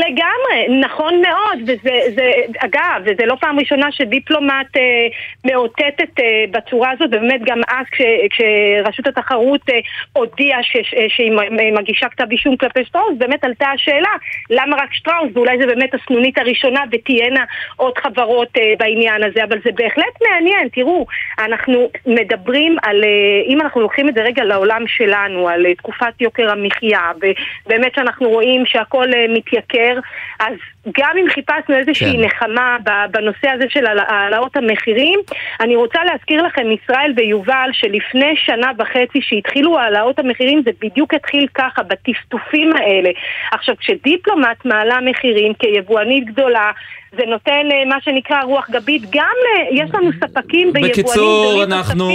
לגמרי, 0.07 0.81
נכון 0.81 1.23
מאוד, 1.23 1.63
וזה, 1.63 2.15
זה, 2.15 2.33
אגב, 2.59 3.03
וזה 3.05 3.27
לא 3.27 3.35
פעם 3.41 3.59
ראשונה 3.59 3.93
שדיפלומט 3.93 4.77
אה, 4.77 5.07
מאותתת 5.45 6.21
אה, 6.21 6.45
בצורה 6.51 6.91
הזאת, 6.91 7.09
ובאמת 7.09 7.41
גם 7.45 7.61
אז 7.69 7.87
כש, 7.91 8.01
כשרשות 8.31 9.07
התחרות 9.07 9.61
אה, 9.71 9.79
הודיעה 10.13 10.63
ש, 10.63 10.77
ש, 10.83 10.95
שהיא 11.09 11.33
מגישה 11.79 12.09
כתב 12.09 12.31
אישום 12.31 12.57
כלפי 12.57 12.85
שטראוס, 12.85 13.19
באמת 13.19 13.45
עלתה 13.45 13.67
השאלה, 13.69 14.13
למה 14.51 14.77
רק 14.77 14.95
שטראוס, 14.95 15.31
ואולי 15.35 15.59
זה 15.59 15.67
באמת 15.67 15.95
הסנונית 15.95 16.39
הראשונה 16.39 16.81
ותהיינה 16.93 17.45
עוד 17.77 17.99
חברות 17.99 18.49
אה, 18.57 18.73
בעניין 18.79 19.23
הזה, 19.23 19.45
אבל 19.45 19.59
זה 19.65 19.71
בהחלט 19.75 20.23
מעניין, 20.29 20.69
תראו, 20.69 21.07
אנחנו 21.39 21.91
מדברים 22.07 22.77
על, 22.83 23.05
אה, 23.05 23.43
אם 23.47 23.61
אנחנו 23.61 23.81
לוקחים 23.81 24.09
את 24.09 24.15
זה 24.15 24.23
רגע 24.23 24.45
לעולם 24.45 24.85
שלנו, 24.87 25.49
על 25.49 25.67
אה, 25.67 25.75
תקופת 25.75 26.21
יוקר 26.21 26.51
המחיה, 26.51 27.13
ובאמת 27.17 27.95
שאנחנו 27.95 28.29
רואים 28.29 28.67
שהכל 28.67 29.15
אה, 29.15 29.24
מתייקר, 29.29 29.99
אז 30.41 30.55
גם 30.99 31.11
אם 31.21 31.27
חיפשנו 31.31 31.77
איזושהי 31.77 32.13
כן. 32.13 32.25
נחמה 32.25 32.77
בנושא 33.11 33.49
הזה 33.55 33.65
של 33.69 33.85
העלאות 34.09 34.57
המחירים, 34.57 35.21
אני 35.61 35.77
רוצה 35.77 35.99
להזכיר 36.05 36.43
לכם, 36.43 36.67
ישראל 36.71 37.13
ויובל, 37.17 37.71
שלפני 37.73 38.35
שנה 38.37 38.71
וחצי 38.79 39.19
שהתחילו 39.21 39.79
העלאות 39.79 40.19
המחירים, 40.19 40.63
זה 40.65 40.71
בדיוק 40.81 41.15
התחיל 41.15 41.47
ככה, 41.55 41.83
בטפטופים 41.83 42.73
האלה. 42.77 43.11
עכשיו, 43.53 43.75
כשדיפלומט 43.79 44.65
מעלה 44.65 44.99
מחירים 45.01 45.53
כיבואנית 45.55 46.25
גדולה, 46.25 46.71
זה 47.17 47.23
נותן 47.27 47.69
אה, 47.73 47.85
מה 47.89 47.97
שנקרא 48.05 48.43
רוח 48.43 48.71
גבית 48.71 49.03
גם, 49.11 49.35
ל- 49.45 49.79
יש 49.79 49.91
לנו 49.95 50.11
ספקים 50.13 50.67
ויבואנים 50.69 50.91
בקיצור, 50.91 51.65
אנחנו 51.65 52.09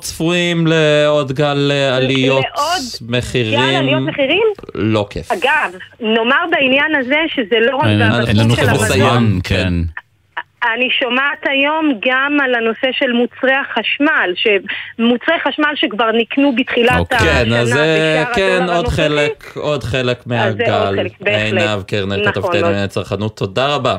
צפויים 0.00 0.66
לעוד 0.66 1.32
גל 1.32 1.70
אה, 1.70 1.96
עליות 1.96 2.44
לעוד 2.56 3.10
מחירים. 3.18 3.60
גל 3.60 3.76
עליות 3.76 4.02
מחירים? 4.02 4.46
לא 4.74 5.06
כיף. 5.10 5.32
אגב, 5.32 5.72
נאמר 6.00 6.44
בעניין 6.50 6.94
הזה 6.94 7.18
שזה 7.34 7.56
לא 7.60 7.76
רק 7.76 7.86
אין 8.28 8.36
לנו 8.36 8.56
של 8.56 8.66
חברות. 8.66 8.88
זמן, 8.88 9.38
כן. 9.44 9.72
אני 10.74 10.88
שומעת 11.00 11.38
היום 11.50 11.92
גם 12.06 12.40
על 12.44 12.54
הנושא 12.54 12.88
של 12.92 13.12
מוצרי 13.12 13.54
החשמל, 13.54 14.32
שמוצרי 14.36 15.34
חשמל 15.48 15.72
שכבר 15.74 16.10
נקנו 16.12 16.54
בתחילת 16.56 17.12
השנה 17.12 17.44
כן, 17.44 17.52
אז 17.52 17.68
זה 17.68 18.24
בשער 18.24 18.34
כן 18.34 18.66
עוד. 18.68 18.88
חלק, 18.88 19.52
עוד 19.56 19.84
חלק 19.84 20.18
אז 20.18 20.24
זה 20.26 20.76
עוד 20.76 20.94
מהגל. 20.94 20.96
חלק, 20.96 21.12
בהחלט. 21.20 21.62
עינב 21.62 21.82
קרנר, 21.82 22.16
נכון 22.16 22.32
כתבתנו. 22.32 22.60
לענייני 22.60 22.88
צרכנות, 22.88 23.36
תודה 23.36 23.74
רבה. 23.74 23.96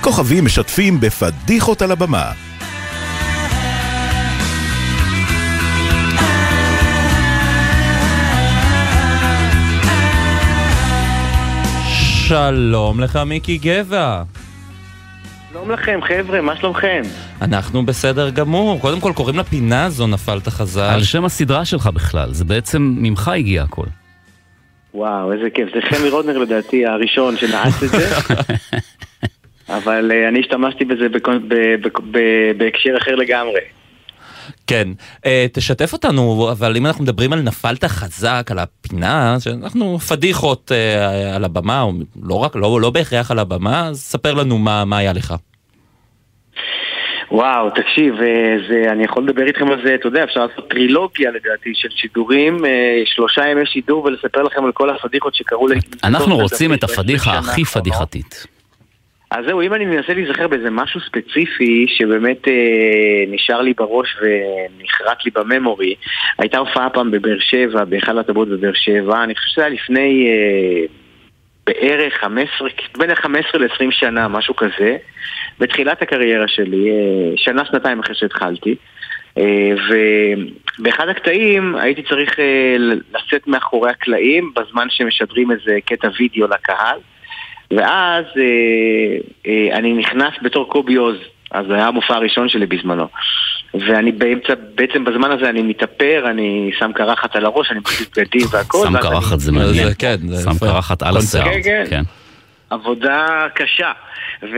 כוכבים 0.00 0.44
משתפים 0.44 1.00
בפדיחות 1.00 1.82
על 1.82 1.92
הבמה. 1.92 2.49
שלום 12.30 13.00
לך 13.00 13.16
מיקי 13.16 13.58
גבע. 13.58 14.22
שלום 15.52 15.70
לכם 15.70 16.00
חבר'ה, 16.02 16.40
מה 16.40 16.56
שלומכם? 16.56 17.02
אנחנו 17.42 17.86
בסדר 17.86 18.30
גמור. 18.30 18.80
קודם 18.80 19.00
כל 19.00 19.12
קוראים 19.16 19.38
לפינה 19.38 19.84
הזו 19.84 20.06
נפלת 20.06 20.48
חזק. 20.48 20.90
על 20.94 21.02
שם 21.02 21.24
הסדרה 21.24 21.64
שלך 21.64 21.86
בכלל, 21.86 22.28
זה 22.32 22.44
בעצם 22.44 22.94
ממך 22.98 23.28
הגיע 23.28 23.62
הכל. 23.62 23.86
וואו, 24.94 25.32
איזה 25.32 25.50
כיף. 25.54 25.68
זה 25.74 25.80
חמי 25.90 26.08
רודנר 26.08 26.38
לדעתי 26.38 26.86
הראשון 26.86 27.36
שנעץ 27.36 27.82
את 27.82 27.88
זה. 27.88 28.08
אבל 29.76 30.10
אה, 30.14 30.28
אני 30.28 30.40
השתמשתי 30.40 30.84
בזה 30.84 31.06
בקונ- 31.12 31.48
ב- 31.48 31.54
ב- 31.82 32.16
ב- 32.18 32.58
בהקשר 32.58 32.96
אחר 33.02 33.14
לגמרי. 33.14 33.60
כן. 34.70 34.88
אה, 35.26 35.46
תשתף 35.52 35.92
אותנו, 35.92 36.48
אבל 36.52 36.76
אם 36.76 36.86
אנחנו 36.86 37.04
מדברים 37.04 37.32
על 37.32 37.40
נפלת 37.40 37.84
חזק, 37.84 38.46
על 38.50 38.58
הפינה, 38.58 39.36
שאנחנו 39.40 39.98
פדיחות 39.98 40.72
אה, 40.72 41.36
על 41.36 41.44
הבמה, 41.44 41.82
או 41.82 41.92
לא 42.22 42.34
רק, 42.34 42.56
לא, 42.56 42.80
לא 42.80 42.90
בהכרח 42.90 43.30
על 43.30 43.38
הבמה, 43.38 43.86
אז 43.86 44.00
ספר 44.00 44.34
לנו 44.34 44.58
מה, 44.58 44.84
מה 44.84 44.98
היה 44.98 45.12
לך. 45.12 45.34
וואו, 47.30 47.70
תקשיב, 47.70 48.14
אה, 48.14 48.56
זה, 48.68 48.92
אני 48.92 49.04
יכול 49.04 49.24
לדבר 49.28 49.46
איתכם 49.46 49.70
על 49.70 49.80
זה, 49.86 49.94
אתה 49.94 50.06
יודע, 50.08 50.24
אפשר 50.24 50.46
לעשות 50.46 50.70
טרילוגיה 50.70 51.30
לדעתי 51.30 51.70
של 51.74 51.88
שידורים, 51.90 52.64
שלושה 53.04 53.48
ימי 53.48 53.66
שידור 53.66 54.04
ולספר 54.04 54.42
לכם 54.42 54.64
על 54.64 54.72
כל 54.72 54.90
הפדיחות 54.90 55.34
שקרו 55.34 55.68
לי. 55.68 55.78
אנחנו 56.04 56.36
רוצים 56.36 56.74
את 56.74 56.84
הפדיחה 56.84 57.38
הכי. 57.38 57.64
פדיחתית. 57.64 58.59
אז 59.30 59.44
זהו, 59.46 59.62
אם 59.62 59.74
אני 59.74 59.84
מנסה 59.84 60.14
להיזכר 60.14 60.48
באיזה 60.48 60.70
משהו 60.70 61.00
ספציפי 61.00 61.86
שבאמת 61.88 62.48
אה, 62.48 63.24
נשאר 63.28 63.60
לי 63.60 63.72
בראש 63.76 64.16
ונחרט 64.20 65.24
לי 65.24 65.30
בממורי, 65.34 65.94
הייתה 66.38 66.58
הופעה 66.58 66.90
פעם 66.90 67.10
בבאר 67.10 67.38
שבע, 67.38 67.84
בהיכל 67.84 68.18
הטבות 68.18 68.48
בבאר 68.48 68.72
שבע, 68.74 69.24
אני 69.24 69.34
חושב 69.34 69.48
שזה 69.50 69.62
היה 69.62 69.74
לפני 69.74 70.28
אה, 70.28 70.86
בערך 71.66 72.14
15, 72.14 72.68
בין 72.98 73.14
15 73.14 73.60
ל-20 73.60 73.90
שנה, 73.90 74.28
משהו 74.28 74.56
כזה, 74.56 74.96
בתחילת 75.58 76.02
הקריירה 76.02 76.48
שלי, 76.48 76.90
אה, 76.90 77.36
שנה, 77.36 77.64
שנתיים 77.64 78.00
אחרי 78.00 78.14
שהתחלתי. 78.14 78.74
אה, 79.38 79.72
ובאחד 80.78 81.08
הקטעים 81.08 81.76
הייתי 81.76 82.02
צריך 82.02 82.40
אה, 82.40 82.76
לצאת 82.78 83.46
מאחורי 83.46 83.90
הקלעים 83.90 84.52
בזמן 84.56 84.86
שמשדרים 84.90 85.50
איזה 85.50 85.78
קטע 85.86 86.08
וידאו 86.18 86.46
לקהל. 86.48 86.98
ואז 87.70 88.24
אה, 88.36 89.16
אה, 89.46 89.78
אני 89.78 89.92
נכנס 89.92 90.34
בתור 90.42 90.68
קובי 90.68 90.94
עוז, 90.94 91.16
אז 91.50 91.66
זה 91.66 91.74
היה 91.74 91.86
המופע 91.86 92.14
הראשון 92.14 92.48
שלי 92.48 92.66
בזמנו. 92.66 93.06
ואני 93.74 94.12
באמצע, 94.12 94.54
בעצם 94.74 95.04
בזמן 95.04 95.30
הזה 95.30 95.48
אני 95.48 95.62
מתאפר, 95.62 96.24
אני 96.30 96.70
שם 96.78 96.90
קרחת 96.94 97.36
על 97.36 97.44
הראש, 97.44 97.70
אני 97.70 97.78
מחליף 97.78 98.08
בגדים 98.18 98.46
והכל. 98.50 98.86
שם 98.86 98.96
קרחת 99.00 99.38
זה 99.40 99.52
מעניין. 99.52 99.88
זה 99.88 99.94
כן, 99.94 100.16
זה 100.28 100.42
שם 100.42 100.50
יפה. 100.50 100.66
קרחת 100.66 101.02
על 101.02 101.16
השיער. 101.16 101.44
כן, 101.44 101.60
כן. 101.62 101.84
כן. 101.90 102.02
עבודה 102.70 103.46
קשה. 103.54 103.92
ו... 104.42 104.56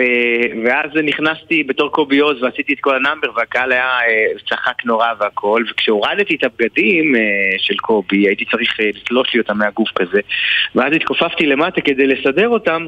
ואז 0.65 0.91
נכנסתי 1.05 1.63
בתור 1.63 1.89
קובי 1.89 2.19
עוז 2.19 2.43
ועשיתי 2.43 2.73
את 2.73 2.79
כל 2.81 2.97
ה 2.97 3.01
number 3.01 3.29
והקהל 3.37 3.73
היה 3.73 3.85
אה, 3.85 4.39
צחק 4.49 4.85
נורא 4.85 5.07
והכל 5.21 5.65
וכשהורדתי 5.71 6.35
את 6.35 6.45
הבגדים 6.45 7.17
אה, 7.17 7.21
של 7.59 7.75
קובי 7.77 8.27
הייתי 8.27 8.45
צריך 8.45 8.81
אה, 8.81 8.91
לתלוש 8.95 9.35
לי 9.35 9.41
אותם 9.41 9.59
מהגוף 9.59 9.89
כזה 9.95 10.21
ואז 10.75 10.93
התכופפתי 10.97 11.47
למטה 11.47 11.81
כדי 11.81 12.07
לסדר 12.07 12.49
אותם 12.49 12.87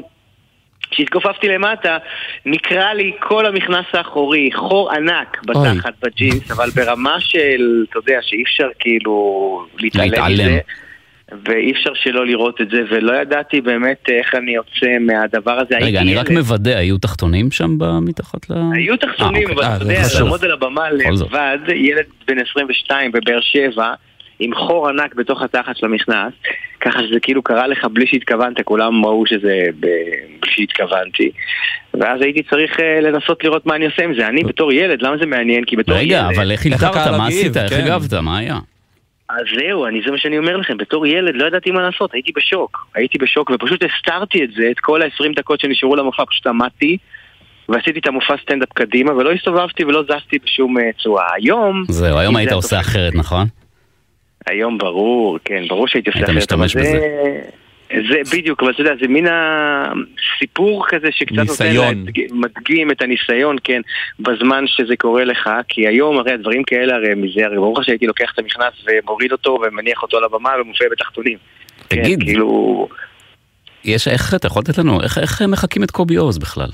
כשהתכופפתי 0.90 1.48
למטה, 1.48 1.98
נקרע 2.47 2.94
לי 2.94 3.12
כל 3.20 3.47
המכנס 3.47 3.86
האחורי, 3.93 4.51
חור 4.55 4.93
ענק 4.93 5.43
בתחת 5.47 5.94
בג'ינס, 6.02 6.51
אבל 6.51 6.70
ברמה 6.70 7.20
של, 7.20 7.85
אתה 7.90 7.98
יודע, 7.98 8.19
שאי 8.23 8.43
אפשר 8.43 8.69
כאילו 8.78 9.66
להתעלם 9.78 10.11
להתעלם. 10.11 10.35
מזה. 10.35 10.59
ואי 11.44 11.73
אפשר 11.73 11.90
שלא 11.94 12.27
לראות 12.27 12.61
את 12.61 12.70
זה, 12.70 12.82
ולא 12.90 13.12
ידעתי 13.12 13.61
באמת 13.61 14.05
איך 14.09 14.35
אני 14.35 14.55
יוצא 14.55 14.98
מהדבר 15.01 15.52
הזה. 15.52 15.77
רגע, 15.81 16.01
אני 16.01 16.15
רק. 16.15 16.31
מוודא, 16.31 16.77
היו 16.77 16.98
תחתונים 16.98 17.51
שם 17.51 17.78
מתחת 18.02 18.51
ל... 18.51 18.55
היו 18.73 18.97
תחתונים, 18.97 19.48
אה, 19.48 19.55
אבל 19.55 19.65
אוקיי. 19.65 19.77
אתה 19.77 19.85
אה, 19.85 20.02
יודע. 20.02 20.19
לעמוד 20.20 20.44
על 20.44 20.52
הבמה. 20.52 20.90
לבד, 20.90 21.59
ילד 21.74 22.05
בן 22.27 22.39
22 22.51 23.12
בבאר 23.12 23.40
שבע, 23.40 23.94
עם 24.39 24.55
חור 24.55 24.89
ענק 24.89 25.15
בתוך 25.15 25.43
התחת 25.43 25.77
של 25.77 25.86
המכנס, 25.86 26.32
ככה 26.81 26.98
שזה 27.02 27.20
כאילו 27.20 27.43
קרה 27.43 27.66
לך 27.66 27.85
בלי 27.85 28.06
שהתכוונת, 28.06 28.61
כולם 28.61 29.05
ראו 29.05 29.27
שזה 29.27 29.62
ב... 29.81 29.86
בלי 30.40 30.52
שהתכוונתי. 30.52 31.31
ואז 31.94 32.23
הייתי 32.23 32.43
צריך 32.43 32.81
אה, 32.81 33.01
לנסות 33.01 33.44
לראות 33.44 33.66
מה 33.66 33.77
אני 33.77 33.86
עושה 33.86 34.05
עם 34.05 34.15
זה. 34.15 34.27
אני 34.27 34.44
בתור 34.44 34.73
ילד, 34.73 35.02
למה 35.02 35.16
זה 35.16 35.27
מעניין? 35.27 35.65
כי 35.65 35.77
בתור 35.77 35.97
רגע, 35.97 36.27
ילד... 36.28 36.36
אבל 36.36 36.51
איך 36.51 36.66
הלתרת? 36.66 37.11
מה 37.19 37.27
עשית? 37.27 37.56
איך 37.56 37.70
כן. 37.70 37.81
הגבת? 37.81 38.15
מה 38.15 38.39
היה? 38.39 38.59
אז 39.28 39.44
זהו, 39.56 39.86
אני, 39.86 40.01
זה 40.06 40.11
מה 40.11 40.19
שאני 40.19 40.39
אומר 40.39 40.56
לכם, 40.56 40.77
בתור 40.77 41.06
ילד 41.06 41.35
לא 41.35 41.47
ידעתי 41.47 41.70
מה 41.70 41.82
לעשות, 41.82 42.15
הייתי 42.15 42.32
בשוק. 42.36 42.86
הייתי 42.94 43.19
בשוק 43.19 43.51
ופשוט 43.51 43.81
הסתרתי 43.82 44.44
את 44.44 44.51
זה, 44.56 44.69
את 44.70 44.81
כל 44.81 45.02
ה-20 45.02 45.36
דקות 45.36 45.61
שנשארו 45.61 45.97
למופע, 45.97 46.24
פשוט 46.31 46.47
עמדתי 46.47 46.97
ועשיתי 47.69 47.98
את 47.98 48.06
המופע 48.06 48.35
סטנדאפ 48.43 48.69
קדימה 48.73 49.12
ולא 49.12 49.32
הסתובבתי 49.32 49.85
ולא 49.85 50.02
זזתי 50.02 50.39
בשום 50.44 50.78
אה, 50.78 50.90
צורה. 51.02 51.27
היום... 51.35 51.85
זהו, 51.89 52.19
היום 52.19 52.36
היית 52.36 52.48
זה 52.48 52.55
עושה 52.55 52.81
אחרת, 52.81 53.15
נכון? 53.15 53.47
היום 54.46 54.78
ברור, 54.78 55.38
כן, 55.44 55.64
ברור 55.68 55.88
שהייתי 55.88 56.10
עושה 56.10 56.18
היית 56.18 56.24
אחרת. 56.30 56.52
אבל 56.52 56.64
משתמש 56.64 56.76
זה- 56.84 57.40
זה 58.10 58.36
בדיוק, 58.36 58.62
אבל 58.62 58.72
אתה 58.72 58.80
יודע, 58.80 58.92
זה 59.00 59.08
מין 59.08 59.26
הסיפור 59.30 60.84
כזה 60.88 61.06
שקצת 61.10 61.32
ניסיון. 61.38 61.86
נותן, 61.86 61.98
להדג- 62.06 62.32
מדגים 62.32 62.90
את 62.90 63.02
הניסיון, 63.02 63.56
כן, 63.64 63.80
בזמן 64.20 64.64
שזה 64.66 64.96
קורה 64.96 65.24
לך, 65.24 65.50
כי 65.68 65.88
היום 65.88 66.18
הרי 66.18 66.32
הדברים 66.32 66.62
כאלה 66.64 66.94
הרי 66.94 67.14
מזה, 67.14 67.44
הרי 67.46 67.56
ברור 67.56 67.78
לך 67.80 67.84
שהייתי 67.86 68.06
לוקח 68.06 68.30
את 68.34 68.38
המכנס 68.38 68.72
ומוריד 68.86 69.32
אותו 69.32 69.58
ומניח 69.66 70.02
אותו 70.02 70.16
על 70.16 70.24
הבמה 70.24 70.50
ומופיע 70.60 70.86
בתחתונים. 70.92 71.38
תגיד, 71.88 72.18
כן, 72.20 72.26
כאילו... 72.26 72.88
יש, 73.84 74.08
איך, 74.08 74.34
אתה 74.34 74.46
יכול 74.46 74.62
לתת 74.68 74.78
לנו, 74.78 75.02
איך, 75.02 75.18
איך 75.18 75.42
מחקים 75.42 75.82
את 75.82 75.90
קובי 75.90 76.16
עוז 76.16 76.38
בכלל? 76.38 76.68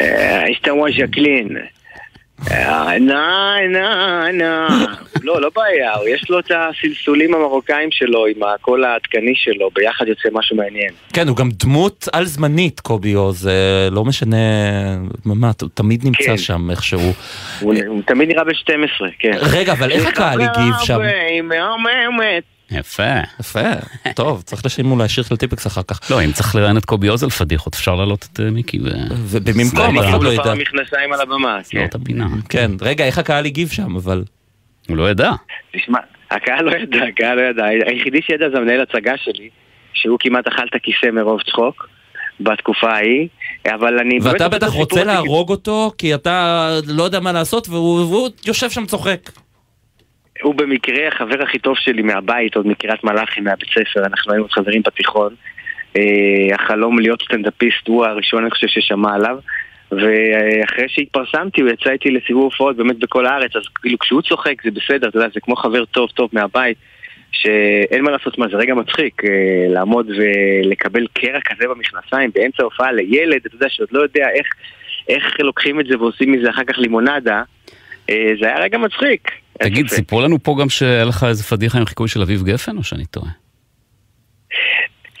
אה, 0.00 0.44
השתמש 0.50 1.00
ז'קלין. 1.00 1.48
אה, 2.50 2.98
נה, 2.98 3.56
נה, 3.72 4.24
נה. 4.32 4.68
לא, 5.22 5.40
לא 5.40 5.50
בעיה, 5.56 5.92
יש 6.14 6.30
לו 6.30 6.38
את 6.38 6.50
הסלסולים 6.50 7.34
המרוקאים 7.34 7.88
שלו 7.90 8.26
עם 8.26 8.42
הקול 8.42 8.84
העדכני 8.84 9.32
שלו, 9.34 9.70
ביחד 9.74 10.08
יוצא 10.08 10.28
משהו 10.32 10.56
מעניין. 10.56 10.90
כן, 11.12 11.28
הוא 11.28 11.36
גם 11.36 11.48
דמות 11.50 12.08
על 12.12 12.24
זמנית, 12.24 12.80
קובי 12.80 13.12
עוז, 13.12 13.48
אה, 13.48 13.88
לא 13.90 14.04
משנה, 14.04 14.36
ממש, 15.26 15.54
הוא 15.62 15.70
תמיד 15.74 16.04
נמצא 16.04 16.24
כן. 16.26 16.38
שם 16.38 16.70
איכשהו. 16.70 17.12
הוא 17.60 17.74
הוא 17.86 18.02
תמיד 18.06 18.28
נראה 18.28 18.44
בן 18.44 18.54
12, 18.54 19.08
כן. 19.18 19.38
רגע, 19.52 19.72
אבל 19.72 19.90
איך 19.90 20.06
הקהל 20.06 20.40
הגיב 20.40 20.74
שם? 20.84 20.98
יפה. 22.70 23.20
יפה, 23.40 23.60
טוב, 24.14 24.42
צריך 24.42 24.66
לשיר 24.66 24.84
אולי 24.84 25.08
שיר 25.08 25.24
של 25.24 25.36
טיפקס 25.36 25.66
אחר 25.66 25.82
כך. 25.82 26.10
לא, 26.10 26.24
אם 26.24 26.32
צריך 26.32 26.54
לראיין 26.54 26.76
את 26.76 26.84
קובי 26.84 27.08
עוז 27.08 27.24
על 27.24 27.30
פדיחות, 27.30 27.74
אפשר 27.74 27.94
להעלות 27.94 28.28
את 28.32 28.40
אה, 28.40 28.50
מיקי 28.50 28.78
ו... 28.78 28.88
ובמקום, 29.10 29.98
אף 29.98 30.04
אחד 30.08 30.22
לא 30.22 30.32
ידע. 30.32 30.52
המכנסיים 30.52 31.12
על 31.12 31.20
הבמה, 31.20 31.58
כן. 31.70 31.84
את 31.84 31.94
הבינה. 31.94 32.26
כן, 32.48 32.70
רגע, 32.80 33.06
איך 33.06 33.18
הקהל 33.18 33.44
הגיב 33.44 33.68
שם, 33.68 33.96
אבל... 33.96 34.24
הוא 34.88 34.96
לא 34.96 35.10
ידע. 35.10 35.30
תשמע, 35.76 35.98
הקהל 36.30 36.64
לא 36.64 36.76
ידע, 36.76 37.04
הקהל 37.04 37.36
לא 37.36 37.42
ידע. 37.42 37.64
היחידי 37.86 38.22
שידע 38.22 38.50
זה 38.52 38.58
המנהל 38.58 38.80
הצגה 38.80 39.12
שלי, 39.16 39.48
שהוא 39.94 40.18
כמעט 40.20 40.48
אכל 40.48 40.62
את 40.70 40.74
הכיסא 40.74 41.06
מרוב 41.12 41.40
צחוק 41.42 41.88
בתקופה 42.40 42.92
ההיא, 42.92 43.28
אבל 43.66 43.98
אני... 43.98 44.18
ואתה 44.22 44.48
בטח 44.48 44.68
רוצה 44.68 45.04
להרוג 45.04 45.50
אותו, 45.50 45.92
כי 45.98 46.14
אתה 46.14 46.68
לא 46.86 47.02
יודע 47.02 47.20
מה 47.20 47.32
לעשות, 47.32 47.68
והוא 47.68 48.28
יושב 48.46 48.70
שם 48.70 48.86
צוחק. 48.86 49.30
הוא 50.44 50.54
במקרה 50.54 51.08
החבר 51.08 51.42
הכי 51.42 51.58
טוב 51.58 51.76
שלי 51.76 52.02
מהבית, 52.02 52.56
עוד 52.56 52.66
מקריית 52.66 53.04
מלאכי, 53.04 53.40
מהבית 53.40 53.68
ספר, 53.68 54.06
אנחנו 54.06 54.32
היינו 54.32 54.48
חברים 54.48 54.82
בתיכון. 54.86 55.34
אה, 55.96 56.54
החלום 56.54 56.98
להיות 56.98 57.22
סטנדאפיסט 57.22 57.88
הוא 57.88 58.04
הראשון, 58.04 58.42
אני 58.42 58.50
חושב, 58.50 58.66
ששמע 58.66 59.14
עליו. 59.14 59.38
ואחרי 59.92 60.88
שהתפרסמתי, 60.88 61.60
הוא 61.60 61.70
יצא 61.70 61.90
איתי 61.90 62.10
לסיבוב 62.10 62.44
הופעות 62.44 62.76
באמת 62.76 62.98
בכל 62.98 63.26
הארץ, 63.26 63.56
אז 63.56 63.62
כאילו 63.82 63.98
כשהוא 63.98 64.22
צוחק 64.22 64.62
זה 64.64 64.70
בסדר, 64.70 65.08
אתה 65.08 65.18
יודע, 65.18 65.28
זה 65.34 65.40
כמו 65.40 65.56
חבר 65.56 65.84
טוב 65.84 66.10
טוב 66.10 66.30
מהבית, 66.32 66.78
שאין 67.32 68.04
מה 68.04 68.10
לעשות 68.10 68.38
מה, 68.38 68.48
זה 68.48 68.56
רגע 68.56 68.74
מצחיק, 68.74 69.24
אה, 69.24 69.30
לעמוד 69.68 70.10
ולקבל 70.10 71.06
קרע 71.12 71.40
כזה 71.40 71.68
במכנסיים 71.68 72.30
באמצע 72.34 72.62
הופעה 72.62 72.92
לילד, 72.92 73.40
אתה 73.46 73.54
יודע, 73.54 73.66
שעוד 73.68 73.88
לא 73.92 74.02
יודע 74.02 74.26
איך, 74.34 74.46
איך 75.08 75.40
לוקחים 75.40 75.80
את 75.80 75.86
זה 75.86 75.98
ועושים 75.98 76.32
מזה 76.32 76.50
אחר 76.50 76.64
כך 76.64 76.78
לימונדה, 76.78 77.42
אה, 78.10 78.32
זה 78.40 78.46
היה 78.46 78.58
רגע 78.58 78.78
מצחיק. 78.78 79.43
תגיד, 79.58 79.88
סיפרו 79.88 80.20
לנו 80.20 80.42
פה 80.42 80.56
גם 80.60 80.68
שהיה 80.68 81.04
לך 81.04 81.24
איזה 81.24 81.42
פדיחה 81.44 81.78
עם 81.78 81.86
חיקוי 81.86 82.08
של 82.08 82.22
אביב 82.22 82.42
גפן, 82.42 82.76
או 82.76 82.82
שאני 82.82 83.06
טועה? 83.06 83.30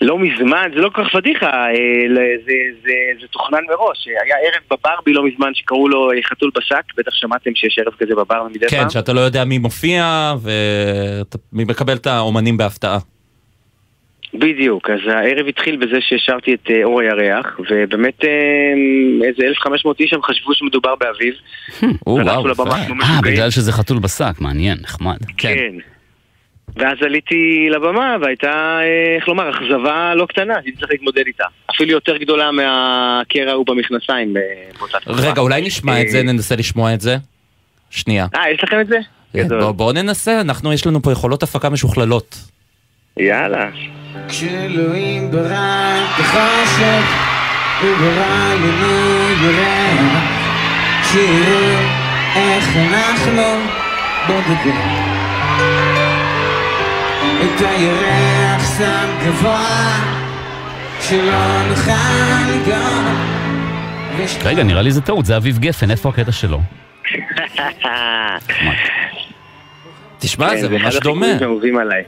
לא 0.00 0.18
מזמן, 0.18 0.70
זה 0.74 0.80
לא 0.80 0.88
כל 0.94 1.04
כך 1.04 1.10
פדיחה, 1.12 1.46
אה, 1.46 1.70
ל- 2.08 2.38
זה, 2.46 2.52
זה, 2.82 2.92
זה 3.20 3.26
תוכנן 3.30 3.58
מראש. 3.68 4.06
היה 4.24 4.36
ערב 4.36 4.62
בברבי 4.70 5.12
לא 5.12 5.26
מזמן 5.26 5.50
שקראו 5.54 5.88
לו 5.88 6.12
אה, 6.12 6.16
חתול 6.22 6.50
בשק, 6.56 6.82
בטח 6.96 7.10
שמעתם 7.14 7.50
שיש 7.54 7.78
ערב 7.78 7.92
כזה 7.98 8.14
בבר 8.14 8.44
מדי 8.50 8.58
פעם. 8.68 8.82
כן, 8.82 8.90
שאתה 8.90 9.12
לא 9.12 9.20
יודע 9.20 9.44
מי 9.44 9.58
מופיע, 9.58 10.32
ומי 10.42 11.64
מקבל 11.64 11.96
את 11.96 12.06
האומנים 12.06 12.56
בהפתעה. 12.56 12.98
בדיוק, 14.34 14.90
אז 14.90 14.98
הערב 15.06 15.46
התחיל 15.48 15.76
בזה 15.76 15.96
שהשארתי 16.00 16.54
את 16.54 16.70
אה, 16.70 16.84
אור 16.84 17.00
הירח, 17.00 17.46
ובאמת 17.70 18.24
אה, 18.24 18.28
איזה 19.28 19.42
1,500 19.46 20.00
איש 20.00 20.10
שם 20.10 20.22
חשבו 20.22 20.54
שמדובר 20.54 20.94
באביב. 21.00 21.34
או, 22.06 22.12
וואו, 22.24 22.44
אה. 23.02 23.20
בגלל 23.22 23.50
שזה 23.50 23.72
חתול 23.72 23.98
בשק, 23.98 24.32
מעניין, 24.40 24.78
נחמד. 24.82 25.16
כן. 25.38 25.72
ואז 26.76 26.96
עליתי 27.00 27.68
לבמה 27.70 28.16
והייתה, 28.22 28.48
אה, 28.80 29.16
איך 29.16 29.28
לומר, 29.28 29.50
אכזבה 29.50 30.14
לא 30.14 30.26
קטנה, 30.26 30.54
שהייתי 30.62 30.78
צריך 30.78 30.90
להתמודד 30.90 31.22
איתה. 31.26 31.44
אפילו 31.74 31.90
יותר 31.90 32.16
גדולה 32.16 32.50
מהקרע 32.52 33.50
ההוא 33.50 33.66
במכנסיים 33.66 34.34
באותה 34.78 34.98
תקופה. 35.00 35.30
רגע, 35.30 35.40
אולי 35.40 35.62
נשמע 35.62 36.00
את 36.02 36.08
זה, 36.08 36.22
ננסה 36.22 36.56
לשמוע 36.56 36.94
את 36.94 37.00
זה? 37.00 37.16
שנייה. 37.90 38.26
אה, 38.34 38.50
יש 38.50 38.64
לכם 38.64 38.80
את 38.80 38.86
זה? 38.86 38.98
בוא- 39.48 39.72
בואו 39.72 39.92
ננסה, 39.92 40.40
אנחנו, 40.40 40.72
יש 40.72 40.86
לנו 40.86 41.02
פה 41.02 41.12
יכולות 41.12 41.42
הפקה 41.42 41.70
משוכללות. 41.70 42.36
יאללה. 43.16 43.68
כשאלוהים 44.28 45.30
ברא 45.30 46.04
את 46.04 46.20
החושך, 46.20 47.04
הוא 47.80 47.90
ברא 48.00 48.54
לנו 48.54 48.92
ירח, 49.42 50.22
שיראו 51.02 51.78
איך 52.36 52.76
אנחנו 52.76 53.42
בודדים. 54.26 54.80
את 57.40 57.60
הירח 57.60 58.78
שם 58.78 59.08
גבוה, 59.26 60.00
שלא 61.00 61.62
נוכל 61.68 61.90
לגעת. 62.48 63.16
רגע, 64.44 64.62
נראה 64.62 64.82
לי 64.82 64.90
זה 64.90 65.00
טעות, 65.00 65.26
זה 65.26 65.36
אביב 65.36 65.58
גפן, 65.58 65.90
איפה 65.90 66.08
הקטע 66.08 66.32
שלו? 66.32 66.60
תשמע, 70.18 70.50
כן, 70.50 70.60
זה 70.60 70.66
אחד 70.66 70.74
ממש 70.74 70.94
החיקויים 70.96 71.20
דומה. 71.20 71.38
שאהובים 71.38 71.78
עליי. 71.78 72.02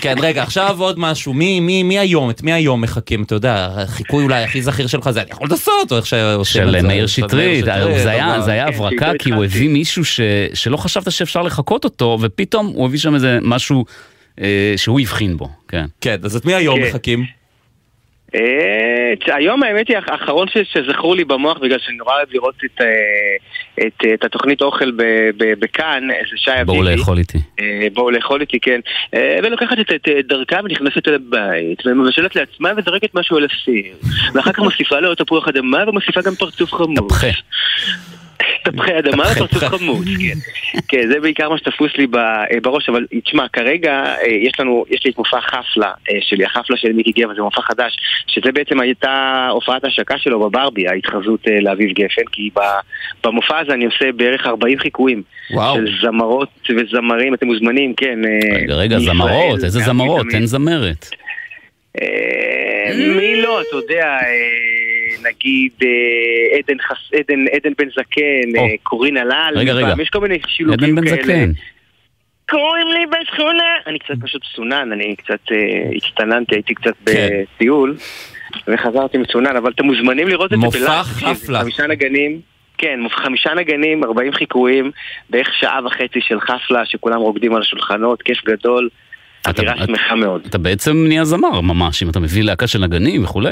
כן, 0.00 0.14
רגע, 0.22 0.42
עכשיו 0.42 0.76
עוד 0.80 0.98
משהו. 0.98 1.34
מי, 1.34 1.60
מי, 1.60 1.82
מי 1.82 1.98
היום, 1.98 2.30
את 2.30 2.42
מי 2.42 2.52
היום 2.52 2.80
מחכים? 2.80 3.22
אתה 3.22 3.34
יודע, 3.34 3.68
החיקוי 3.76 4.24
אולי 4.24 4.44
הכי 4.44 4.62
זכיר 4.62 4.86
שלך 4.86 5.10
זה 5.10 5.22
אני 5.22 5.30
יכול 5.30 5.46
לעשות, 5.50 5.92
או 5.92 5.96
איך 5.96 6.06
שעושים 6.06 6.62
את 6.62 6.72
זה. 6.72 6.78
של 6.80 6.86
מאיר 6.86 7.06
שטרית, 7.06 7.64
זה 7.64 7.72
היה- 8.10 8.40
זה 8.40 8.50
כן, 8.50 8.74
הברקה 8.74 9.10
כי 9.18 9.30
הוא. 9.30 9.44
הביא 9.44 9.68
מישהו 9.68 10.04
ש- 10.04 10.20
שלא 10.54 10.76
חשבת 10.76 11.12
שאפשר 11.12 11.42
לחקות 11.42 11.84
אותו, 11.84 12.18
ופתאום 12.20 12.66
הוא 12.66 12.86
הביא 12.86 12.98
שם 12.98 13.14
איזה 13.14 13.38
משהו 13.42 13.84
אה, 14.40 14.74
שהוא 14.76 15.00
הבחין 15.00 15.36
בו, 15.36 15.48
כן. 15.68 15.84
כן, 16.00 16.16
אז 16.22 16.36
את 16.36 16.44
מי 16.44 16.54
היום 16.54 16.78
כן. 16.80 16.88
מחכים? 16.88 17.24
אה, 18.34 19.34
היום 19.36 19.62
האמת 19.62 19.88
היא 19.88 19.96
האחרון 19.96 20.46
שזכרו 20.72 21.14
לי 21.14 21.24
במוח 21.24 21.58
בגלל 21.58 21.78
שאני 21.78 21.96
נורא 21.96 22.14
אוהב 22.14 22.28
לראות 22.32 22.54
את, 22.64 22.80
אה, 22.80 23.86
את, 23.86 24.02
את 24.14 24.24
התוכנית 24.24 24.62
אוכל 24.62 24.90
בכאן, 25.36 26.08
זה 26.30 26.36
שי 26.36 26.50
אביבי. 26.50 26.64
בואו 26.64 26.82
לאכול 26.82 27.18
איתי. 27.18 27.38
אה, 27.60 27.86
בואו 27.92 28.10
לאכול 28.10 28.40
איתי, 28.40 28.60
כן. 28.60 28.80
אה, 29.14 29.38
ולוקחת 29.42 29.78
את, 29.80 29.92
את 29.94 30.08
את 30.18 30.26
דרכה 30.26 30.56
ונכנסת 30.64 31.08
אל 31.08 31.14
הבית, 31.14 31.86
ומבשלת 31.86 32.36
לעצמה 32.36 32.70
וזורקת 32.76 33.14
משהו 33.14 33.36
על 33.36 33.44
הסיר. 33.44 33.94
ואחר 34.34 34.52
כך 34.52 34.58
מוסיפה 34.58 35.00
לו 35.00 35.14
תפוח 35.14 35.48
אדמה 35.48 35.88
ומוסיפה 35.88 36.20
גם 36.20 36.34
פרצוף 36.34 36.72
חמוץ. 36.72 37.12
תפחה. 37.12 37.26
תפוחי 38.64 38.98
אדמה 38.98 39.24
ופרצוף 39.32 39.64
חמוץ, 39.64 40.06
כן. 40.06 40.38
כן, 40.88 41.08
זה 41.12 41.20
בעיקר 41.20 41.48
מה 41.48 41.58
שתפוס 41.58 41.90
לי 41.96 42.06
אה, 42.16 42.60
בראש, 42.62 42.88
אבל 42.88 43.06
תשמע, 43.24 43.48
כרגע 43.52 43.92
אה, 43.92 44.30
יש 44.30 44.60
לנו, 44.60 44.84
יש 44.90 45.04
לי 45.04 45.10
את 45.10 45.18
מופע 45.18 45.40
חפלה 45.40 45.92
אה, 46.10 46.18
שלי, 46.20 46.44
החפלה 46.44 46.76
של 46.76 46.92
מיקי 46.92 47.12
גבע, 47.12 47.34
זה 47.34 47.42
מופע 47.42 47.62
חדש, 47.62 47.96
שזה 48.26 48.52
בעצם 48.52 48.80
הייתה 48.80 49.48
הופעת 49.50 49.84
השקה 49.84 50.18
שלו 50.18 50.40
בברבי, 50.40 50.88
ההתחזות 50.88 51.40
לאביב 51.60 51.90
גפן, 51.90 52.22
כי 52.32 52.50
במופע 53.24 53.58
הזה 53.58 53.72
אני 53.72 53.84
עושה 53.84 54.12
בערך 54.12 54.46
40 54.46 54.78
חיקויים. 54.78 55.22
וואו. 55.50 55.76
של 55.76 55.86
זמרות 56.02 56.48
וזמרים, 56.76 57.34
אתם 57.34 57.46
מוזמנים, 57.46 57.94
כן. 57.94 58.18
רגע, 58.54 58.74
רגע, 58.74 58.98
זמרות, 58.98 59.64
איזה 59.64 59.80
זמרות? 59.80 60.26
אין 60.34 60.46
זמרת. 60.46 61.06
מי 62.96 63.42
לא, 63.42 63.60
אתה 63.60 63.76
יודע, 63.76 64.18
נגיד 65.22 65.72
אה, 65.82 65.88
עדן 66.58 66.78
חס- 66.82 67.10
עדן- 67.18 67.46
עדן 67.56 67.72
בן 67.78 67.88
זקן, 67.90 68.58
או. 68.58 68.64
אה, 68.64 68.74
קורין 68.82 69.16
הלל, 69.16 69.52
רגע, 69.56 69.72
רגע. 69.72 69.94
יש 70.02 70.08
כל 70.08 70.20
מיני 70.20 70.38
שילובים 70.46 70.98
עדן 70.98 71.04
בן 71.04 71.16
כאלה. 71.16 71.22
זקן. 71.22 71.50
קוראים 72.50 72.86
לי 72.88 73.06
בשכונה. 73.06 73.62
אני 73.86 73.98
קצת 73.98 74.14
פשוט 74.22 74.42
צונן, 74.56 74.92
אני 74.92 75.16
קצת 75.16 75.38
אה, 75.52 75.56
הצטננתי, 75.96 76.54
הייתי 76.54 76.74
קצת 76.74 76.92
כן. 77.06 77.28
בטיול, 77.56 77.96
וחזרתי 78.68 79.18
מצונן, 79.18 79.56
אבל 79.56 79.70
אתם 79.70 79.84
מוזמנים 79.86 80.28
לראות 80.28 80.52
את 80.52 80.60
זה 80.60 80.66
מופע 80.66 80.78
בלייב. 80.78 81.02
תקשיב, 81.02 81.28
חפלה. 81.28 81.60
חמישה 81.60 81.86
נגנים. 81.86 82.40
כן, 82.78 83.00
מופע- 83.00 83.16
חמישה 83.16 83.50
נגנים, 83.54 84.04
40 84.04 84.32
חיקויים, 84.32 84.90
בערך 85.30 85.48
שעה 85.60 85.80
וחצי 85.86 86.20
של 86.20 86.40
חפלה, 86.40 86.86
שכולם 86.86 87.20
רוקדים 87.20 87.54
על 87.54 87.60
השולחנות, 87.62 88.22
כיף 88.22 88.38
גדול, 88.46 88.88
אווירה 89.46 89.74
שמחה 89.86 90.14
מאוד. 90.14 90.42
אתה 90.46 90.58
בעצם 90.58 91.04
נהיה 91.08 91.24
זמר 91.24 91.60
ממש, 91.60 92.02
אם 92.02 92.10
אתה 92.10 92.20
מביא 92.20 92.42
להקה 92.42 92.66
של 92.66 92.78
נגנים 92.78 93.24
וכולי. 93.24 93.50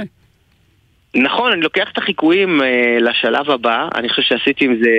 נכון, 1.15 1.53
אני 1.53 1.61
לוקח 1.61 1.89
את 1.93 1.99
החיקויים 1.99 2.63
אה, 2.63 2.99
לשלב 3.01 3.51
הבא, 3.51 3.89
אני 3.95 4.09
חושב 4.09 4.23
שעשיתי 4.23 4.65
עם 4.65 4.77
זה 4.83 4.91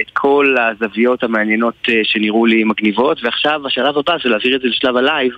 את 0.00 0.10
כל 0.12 0.56
הזוויות 0.58 1.22
המעניינות 1.22 1.74
אה, 1.88 2.00
שנראו 2.04 2.46
לי 2.46 2.64
מגניבות, 2.64 3.24
ועכשיו 3.24 3.66
השלב 3.66 3.98
הבא 3.98 4.16
זה 4.24 4.28
להעביר 4.28 4.56
את 4.56 4.60
זה 4.60 4.68
לשלב 4.68 4.96
הלייב, 4.96 5.32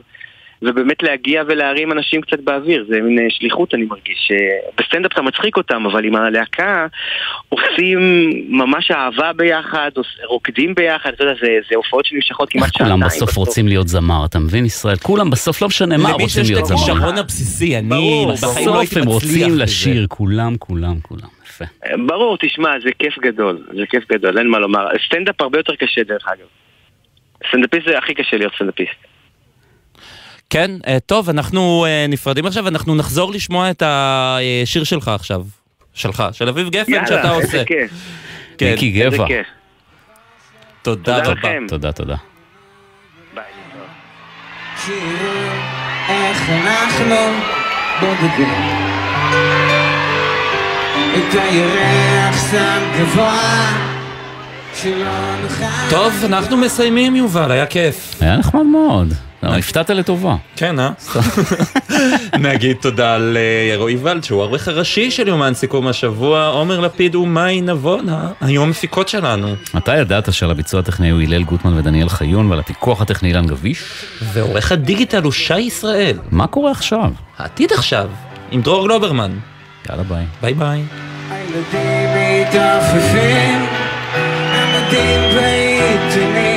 ובאמת 0.62 1.02
להגיע 1.02 1.42
ולהרים 1.48 1.92
אנשים 1.92 2.20
קצת 2.20 2.40
באוויר, 2.40 2.86
זה 2.88 3.00
מין 3.00 3.18
אה, 3.18 3.24
שליחות 3.28 3.74
אני 3.74 3.84
מרגיש. 3.84 4.30
אה, 4.32 4.36
בסטנדאפ 4.78 5.12
אתה 5.12 5.22
מצחיק 5.22 5.56
אותם, 5.56 5.86
אבל 5.86 6.04
עם 6.04 6.16
הלהקה 6.16 6.86
עושים 7.48 7.98
ממש 8.48 8.90
אהבה 8.90 9.32
ביחד, 9.32 9.90
רוקדים 10.28 10.74
ביחד, 10.74 11.10
אתה 11.14 11.24
יודע, 11.24 11.34
זה, 11.40 11.48
זה 11.70 11.76
הופעות 11.76 12.04
שנמשכות 12.04 12.50
כמעט 12.50 12.72
שעתיים. 12.72 12.86
כולם 12.86 13.00
בסוף 13.06 13.36
רוצים 13.36 13.68
להיות 13.68 13.88
זמר, 13.88 14.24
אתה 14.24 14.38
מבין 14.38 14.64
ישראל? 14.64 14.96
כולם 14.96 15.30
בסוף, 15.30 15.62
לא 15.62 15.68
משנה 15.68 15.96
מה, 15.96 16.04
למי 16.04 16.12
רוצים 16.12 16.28
שיש 16.28 16.50
את 16.50 16.54
להיות 16.54 16.66
זמר. 16.66 16.78
הכישרון 16.78 17.18
הבסיסי, 17.18 17.78
אני 17.78 17.88
בחיים 17.88 18.28
לא 18.28 18.32
בסוף 18.32 18.56
הייתי 18.56 18.98
הם 18.98 19.02
מצליח 19.02 19.14
רוצים 19.14 19.48
בזה. 19.48 19.62
לשיר, 19.62 20.06
כולם, 20.08 20.56
כולם, 20.58 21.00
כולם. 21.02 21.28
יפה. 21.46 21.64
ברור, 22.06 22.36
תשמע, 22.40 22.70
זה 22.84 22.90
כיף 22.98 23.18
גדול, 23.18 23.66
זה 23.76 23.86
כיף 23.90 24.04
גדול, 24.12 24.38
אין 24.38 24.48
מה 24.48 24.58
לומר. 24.58 24.86
סטנדאפ 25.06 25.40
הרבה 25.40 25.58
יותר 25.58 25.74
קשה 25.74 26.02
דרך 26.02 26.28
אגב. 26.28 26.46
סטנדאפיסט 27.48 27.86
זה 27.86 27.98
הכי 27.98 28.14
קשה 28.14 28.36
להיות 28.36 28.52
סטנדאפיסט. 28.54 29.09
כן, 30.50 30.70
אה, 30.86 30.98
טוב, 31.06 31.28
אנחנו 31.28 31.86
אה, 31.88 32.06
נפרדים 32.08 32.46
עכשיו, 32.46 32.68
אנחנו 32.68 32.94
נחזור 32.94 33.32
לשמוע 33.32 33.70
את 33.70 33.82
השיר 33.86 34.84
שלך 34.84 35.08
עכשיו. 35.08 35.42
שלך, 35.94 36.24
של 36.32 36.48
אביב 36.48 36.68
גפן 36.68 36.92
יאללה, 36.92 37.06
שאתה 37.06 37.34
איזה 37.34 37.46
עושה. 37.46 37.64
כיף. 37.64 37.90
כן. 38.58 38.70
מיקי 38.70 39.02
איזה 39.04 39.16
גבע. 39.16 39.26
כיף. 39.26 39.46
תודה 40.82 41.02
תודה 41.02 41.30
רבה. 41.30 41.32
לכם. 41.32 41.64
תודה, 41.68 41.92
תודה. 41.92 42.16
שיראו 44.84 45.50
איך 46.08 46.50
אנחנו 46.50 47.16
בודדים. 48.00 48.48
את 51.14 51.34
הירח 51.34 52.50
שם 52.50 52.82
גבוה, 52.98 53.72
שלא 54.74 55.36
נוכל... 55.42 55.64
טוב, 55.90 56.12
אנחנו 56.24 56.56
מסיימים 56.56 57.16
יובל, 57.16 57.50
היה 57.50 57.66
כיף. 57.66 58.14
היה 58.20 58.36
נחמד 58.36 58.62
מאוד. 58.62 59.29
לא, 59.42 59.56
הפתעת 59.56 59.90
לטובה. 59.90 60.36
כן, 60.56 60.78
אה? 60.78 60.90
נגיד 62.48 62.76
תודה 62.80 63.16
לרועי 63.20 63.96
ולד, 64.02 64.24
שהוא 64.24 64.42
העורך 64.42 64.68
הראשי 64.68 65.10
של 65.10 65.28
יומן 65.28 65.54
סיכום 65.54 65.86
השבוע, 65.86 66.46
עומר 66.46 66.80
לפיד 66.80 67.14
ומאי 67.14 67.60
נבונה, 67.60 68.28
היו 68.40 68.62
המפיקות 68.62 69.08
שלנו. 69.08 69.54
אתה 69.76 69.96
ידעת 69.96 70.32
שעל 70.32 70.50
הביצוע 70.50 70.80
הטכני 70.80 71.10
הוא 71.10 71.20
הלל 71.20 71.42
גוטמן 71.42 71.78
ודניאל 71.78 72.08
חיון 72.08 72.50
ועל 72.50 72.60
הפיקוח 72.60 73.02
הטכני 73.02 73.28
אילן 73.28 73.46
גביש? 73.46 73.82
ועורך 74.32 74.72
הדיגיטל 74.72 75.22
הוא 75.22 75.32
שי 75.32 75.58
ישראל. 75.58 76.18
מה 76.30 76.46
קורה 76.46 76.70
עכשיו? 76.70 77.12
העתיד 77.38 77.72
עכשיו, 77.72 78.10
עם 78.50 78.62
דרור 78.62 78.86
גלוברמן. 78.86 79.30
יאללה 79.90 80.02
ביי. 80.02 80.24
ביי 80.42 80.54
ביי. 80.54 80.82
הילדים 81.30 82.08
מתעופפים, 82.14 83.66
עמודים 84.54 85.34
בעיתונים. 85.34 86.49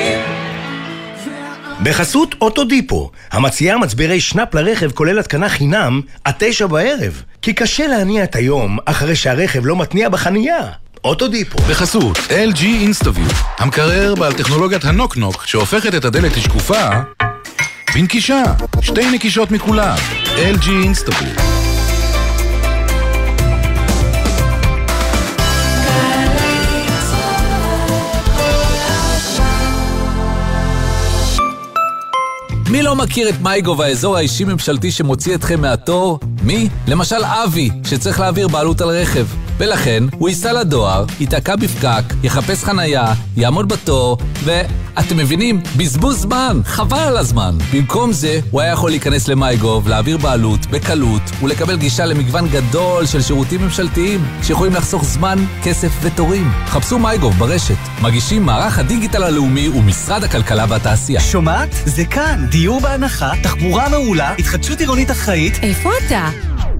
בחסות 1.83 2.35
אוטודיפו, 2.41 3.11
המציעה 3.31 3.77
מצברי 3.77 4.21
שנאפ 4.21 4.55
לרכב 4.55 4.91
כולל 4.91 5.19
התקנה 5.19 5.49
חינם 5.49 6.01
עד 6.23 6.33
תשע 6.37 6.67
בערב. 6.67 7.21
כי 7.41 7.53
קשה 7.53 7.87
להניע 7.87 8.23
את 8.23 8.35
היום 8.35 8.77
אחרי 8.85 9.15
שהרכב 9.15 9.65
לא 9.65 9.75
מתניע 9.75 10.09
בחנייה. 10.09 10.67
אוטודיפו. 11.03 11.57
בחסות 11.69 12.17
LG 12.17 12.63
InstaView, 12.63 13.27
המקרר 13.57 14.15
בעל 14.15 14.33
טכנולוגיית 14.33 14.85
ה 14.85 14.90
knock-knock 14.90 15.45
שהופכת 15.45 15.95
את 15.95 16.05
הדלת 16.05 16.37
לשקופה 16.37 16.89
בנקישה, 17.95 18.43
שתי 18.81 19.11
נקישות 19.11 19.51
מכולם. 19.51 19.97
LG 20.25 20.69
אינסטוביו. 20.69 21.72
מי 32.73 32.81
לא 32.81 32.95
מכיר 32.95 33.29
את 33.29 33.41
מייגו 33.41 33.77
והאזור 33.77 34.17
האישי-ממשלתי 34.17 34.91
שמוציא 34.91 35.35
אתכם 35.35 35.61
מהתור? 35.61 36.19
מי? 36.43 36.69
למשל 36.87 37.23
אבי, 37.23 37.69
שצריך 37.83 38.19
להעביר 38.19 38.47
בעלות 38.47 38.81
על 38.81 38.89
רכב. 38.89 39.25
ולכן, 39.57 40.03
הוא 40.17 40.29
ייסע 40.29 40.53
לדואר, 40.53 41.05
ייתקע 41.19 41.55
בפקק, 41.55 42.03
יחפש 42.23 42.63
חנייה, 42.63 43.13
יעמוד 43.37 43.67
בתור, 43.67 44.17
ו... 44.43 44.51
אתם 44.99 45.17
מבינים? 45.17 45.61
בזבוז 45.77 46.21
זמן, 46.21 46.61
חבל 46.65 46.97
על 46.97 47.17
הזמן. 47.17 47.57
במקום 47.73 48.11
זה, 48.11 48.39
הוא 48.51 48.61
היה 48.61 48.71
יכול 48.71 48.89
להיכנס 48.89 49.27
למייגוב, 49.27 49.87
להעביר 49.87 50.17
בעלות, 50.17 50.65
בקלות, 50.65 51.21
ולקבל 51.41 51.77
גישה 51.77 52.05
למגוון 52.05 52.47
גדול 52.47 53.05
של 53.05 53.21
שירותים 53.21 53.61
ממשלתיים, 53.61 54.25
שיכולים 54.43 54.73
לחסוך 54.73 55.03
זמן, 55.03 55.37
כסף 55.63 55.91
ותורים. 56.01 56.51
חפשו 56.65 56.99
מייגוב 56.99 57.33
ברשת. 57.33 57.75
מגישים 58.01 58.45
מערך 58.45 58.79
הדיגיטל 58.79 59.23
הלאומי 59.23 59.69
ומשרד 59.69 60.23
הכלכלה 60.23 60.65
והתעשייה. 60.69 61.21
שומעת? 61.21 61.69
זה 61.85 62.05
כאן. 62.05 62.45
דיור 62.63 62.81
בהנחה, 62.81 63.31
תחבורה 63.43 63.89
מעולה, 63.89 64.33
התחדשות 64.39 64.79
עירונית 64.79 65.11
אחראית. 65.11 65.53
איפה 65.63 65.89
אתה? 66.07 66.29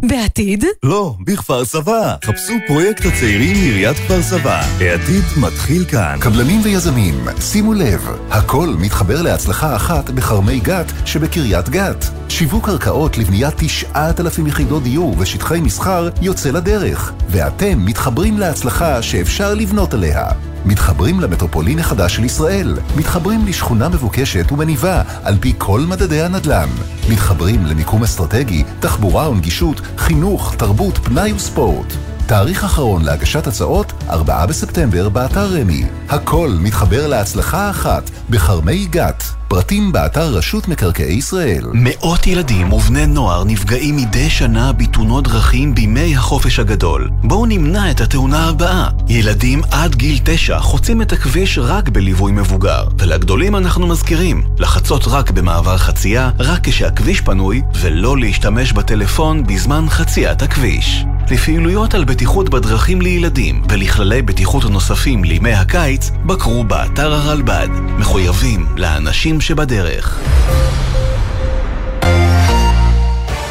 בעתיד? 0.04 0.66
לא, 0.84 1.16
בכפר 1.26 1.66
סבא. 1.66 2.16
חפשו 2.26 2.54
פרויקט 2.68 3.06
הצעירים 3.06 3.58
מעיריית 3.58 3.98
כפר 3.98 4.22
סבא. 4.22 4.62
העתיד 4.80 5.24
מתחיל 5.38 5.86
כאן. 5.86 6.18
קבלנים 6.22 6.62
ויזמים, 6.64 7.28
שימו 7.42 7.74
לב, 7.74 8.08
הכל 8.30 8.76
מתחבר 8.80 9.22
להצלחה 9.22 9.76
אחת 9.76 10.10
בכרמי 10.10 10.60
גת 10.60 10.92
שבקריית 11.06 11.70
גת. 11.70 12.06
שיווק 12.30 12.66
קרקעות 12.66 13.18
לבניית 13.18 13.54
9,000 13.58 14.48
יחידות 14.48 14.84
דיור 14.84 15.16
ושטחי 15.20 15.60
מסחר 15.62 16.10
יוצא 16.22 16.52
לדרך, 16.52 17.14
ואתם 17.30 17.86
מתחברים 17.86 18.38
להצלחה 18.38 19.02
שאפשר 19.02 19.54
לבנות 19.54 19.94
עליה. 19.94 20.26
מתחברים 20.66 21.20
למטרופולין 21.20 21.80
החדש 21.80 22.16
של 22.16 22.24
ישראל, 22.24 22.78
מתחברים 22.96 23.46
לשכונה 23.46 23.90
מבוקשת 23.90 24.52
ומניבה 24.52 25.02
על 25.24 25.38
פי 25.40 25.54
כל 25.58 25.82
מדדי 25.82 26.22
הנדל"ן, 26.22 26.70
מתחברים 27.10 27.66
למיקום 27.66 28.04
אסטרטגי, 28.04 28.64
תחבורה 28.80 29.30
ונגישות, 29.30 29.82
חינוך, 29.98 30.56
תרבות, 30.58 30.98
פנאי 30.98 31.34
וספורט. 31.34 31.94
תאריך 32.26 32.64
אחרון 32.64 33.06
להגשת 33.06 33.48
הצעות, 33.48 33.94
4 34.10 34.46
בספטמבר, 34.46 35.10
באתר 35.10 35.46
רמי. 35.46 35.86
הכל 36.10 36.52
מתחבר 36.60 37.08
להצלחה 37.08 37.70
אחת, 37.70 38.10
בכרמי 38.30 38.86
גת. 38.86 39.43
פרטים 39.48 39.92
באתר 39.92 40.28
רשות 40.28 40.68
מקרקעי 40.68 41.14
ישראל. 41.14 41.66
מאות 41.74 42.28
ילדים 42.28 42.74
ובני 42.74 43.06
נוער 43.06 43.44
נפגעים 43.44 43.96
מדי 43.96 44.30
שנה 44.30 44.72
בתאונות 44.72 45.24
דרכים 45.24 45.76
בימי 45.76 46.16
החופש 46.16 46.60
הגדול. 46.60 47.10
בואו 47.24 47.46
נמנע 47.46 47.92
את 47.92 48.02
התאונה 48.02 48.50
הבאה. 48.50 48.90
ילדים 49.08 49.62
עד 49.72 49.96
גיל 49.96 50.20
תשע 50.24 50.60
חוצים 50.60 51.02
את 51.02 51.14
הכביש 51.14 51.58
רק 51.58 51.90
בליווי 51.90 52.32
מבוגר. 52.32 52.88
ולגדולים 53.00 53.56
אנחנו 53.56 53.88
מזכירים, 53.88 54.44
לחצות 54.60 55.04
רק 55.08 55.32
במעבר 55.32 55.78
חצייה, 55.78 56.30
רק 56.40 56.60
כשהכביש 56.68 57.22
פנוי, 57.22 57.62
ולא 57.82 58.18
להשתמש 58.18 58.74
בטלפון 58.74 59.44
בזמן 59.48 59.86
חציית 59.90 60.42
הכביש. 60.42 61.06
לפעילויות 61.32 61.94
על 61.94 62.04
בטיחות 62.04 62.50
בדרכים 62.50 63.02
לילדים 63.02 63.64
ולכללי 63.70 64.22
בטיחות 64.22 64.66
נוספים 64.66 65.24
לימי 65.24 65.54
הקיץ, 65.54 66.12
בקרו 66.26 66.64
באתר 66.64 67.14
הרלב"ד. 67.14 67.68
מחויבים 67.98 68.66
לאנשים 68.78 69.42
שבדרך. 69.44 70.20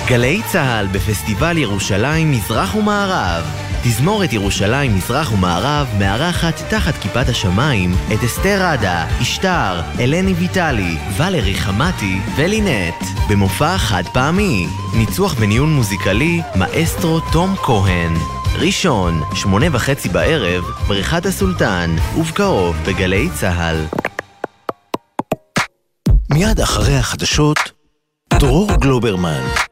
גלי 0.07 0.41
צה"ל 0.53 0.87
בפסטיבל 0.93 1.59
ירושלים 1.59 2.31
מזרח 2.31 2.75
ומערב. 2.75 3.45
תזמורת 3.85 4.33
ירושלים 4.33 4.97
מזרח 4.97 5.33
ומערב 5.33 5.87
מארחת 5.99 6.63
תחת 6.71 6.95
כיפת 7.03 7.29
השמיים 7.29 7.95
את 8.15 8.25
אסתר 8.25 8.63
עדה, 8.63 9.07
אשתר, 9.23 9.81
אלני 10.01 10.33
ויטלי, 10.33 10.97
ולרי 11.17 11.55
חמתי 11.55 12.19
ולינט 12.37 13.05
במופע 13.31 13.79
חד 13.79 14.03
פעמי. 14.13 14.67
ניצוח 14.95 15.37
וניהול 15.39 15.69
מוזיקלי 15.69 16.41
מאסטרו 16.57 17.21
תום 17.33 17.55
כהן. 17.57 18.13
ראשון, 18.59 19.23
שמונה 19.35 19.67
וחצי 19.73 20.09
בערב, 20.09 20.65
בריכת 20.87 21.27
הסולטן, 21.27 21.97
ובקרוב 22.17 22.77
בגלי 22.87 23.29
צה"ל. 23.35 24.03
מיד 26.33 26.61
אחרי 26.61 26.97
החדשות, 26.97 27.59
דרור 28.35 28.69
גלוברמן. 28.81 29.72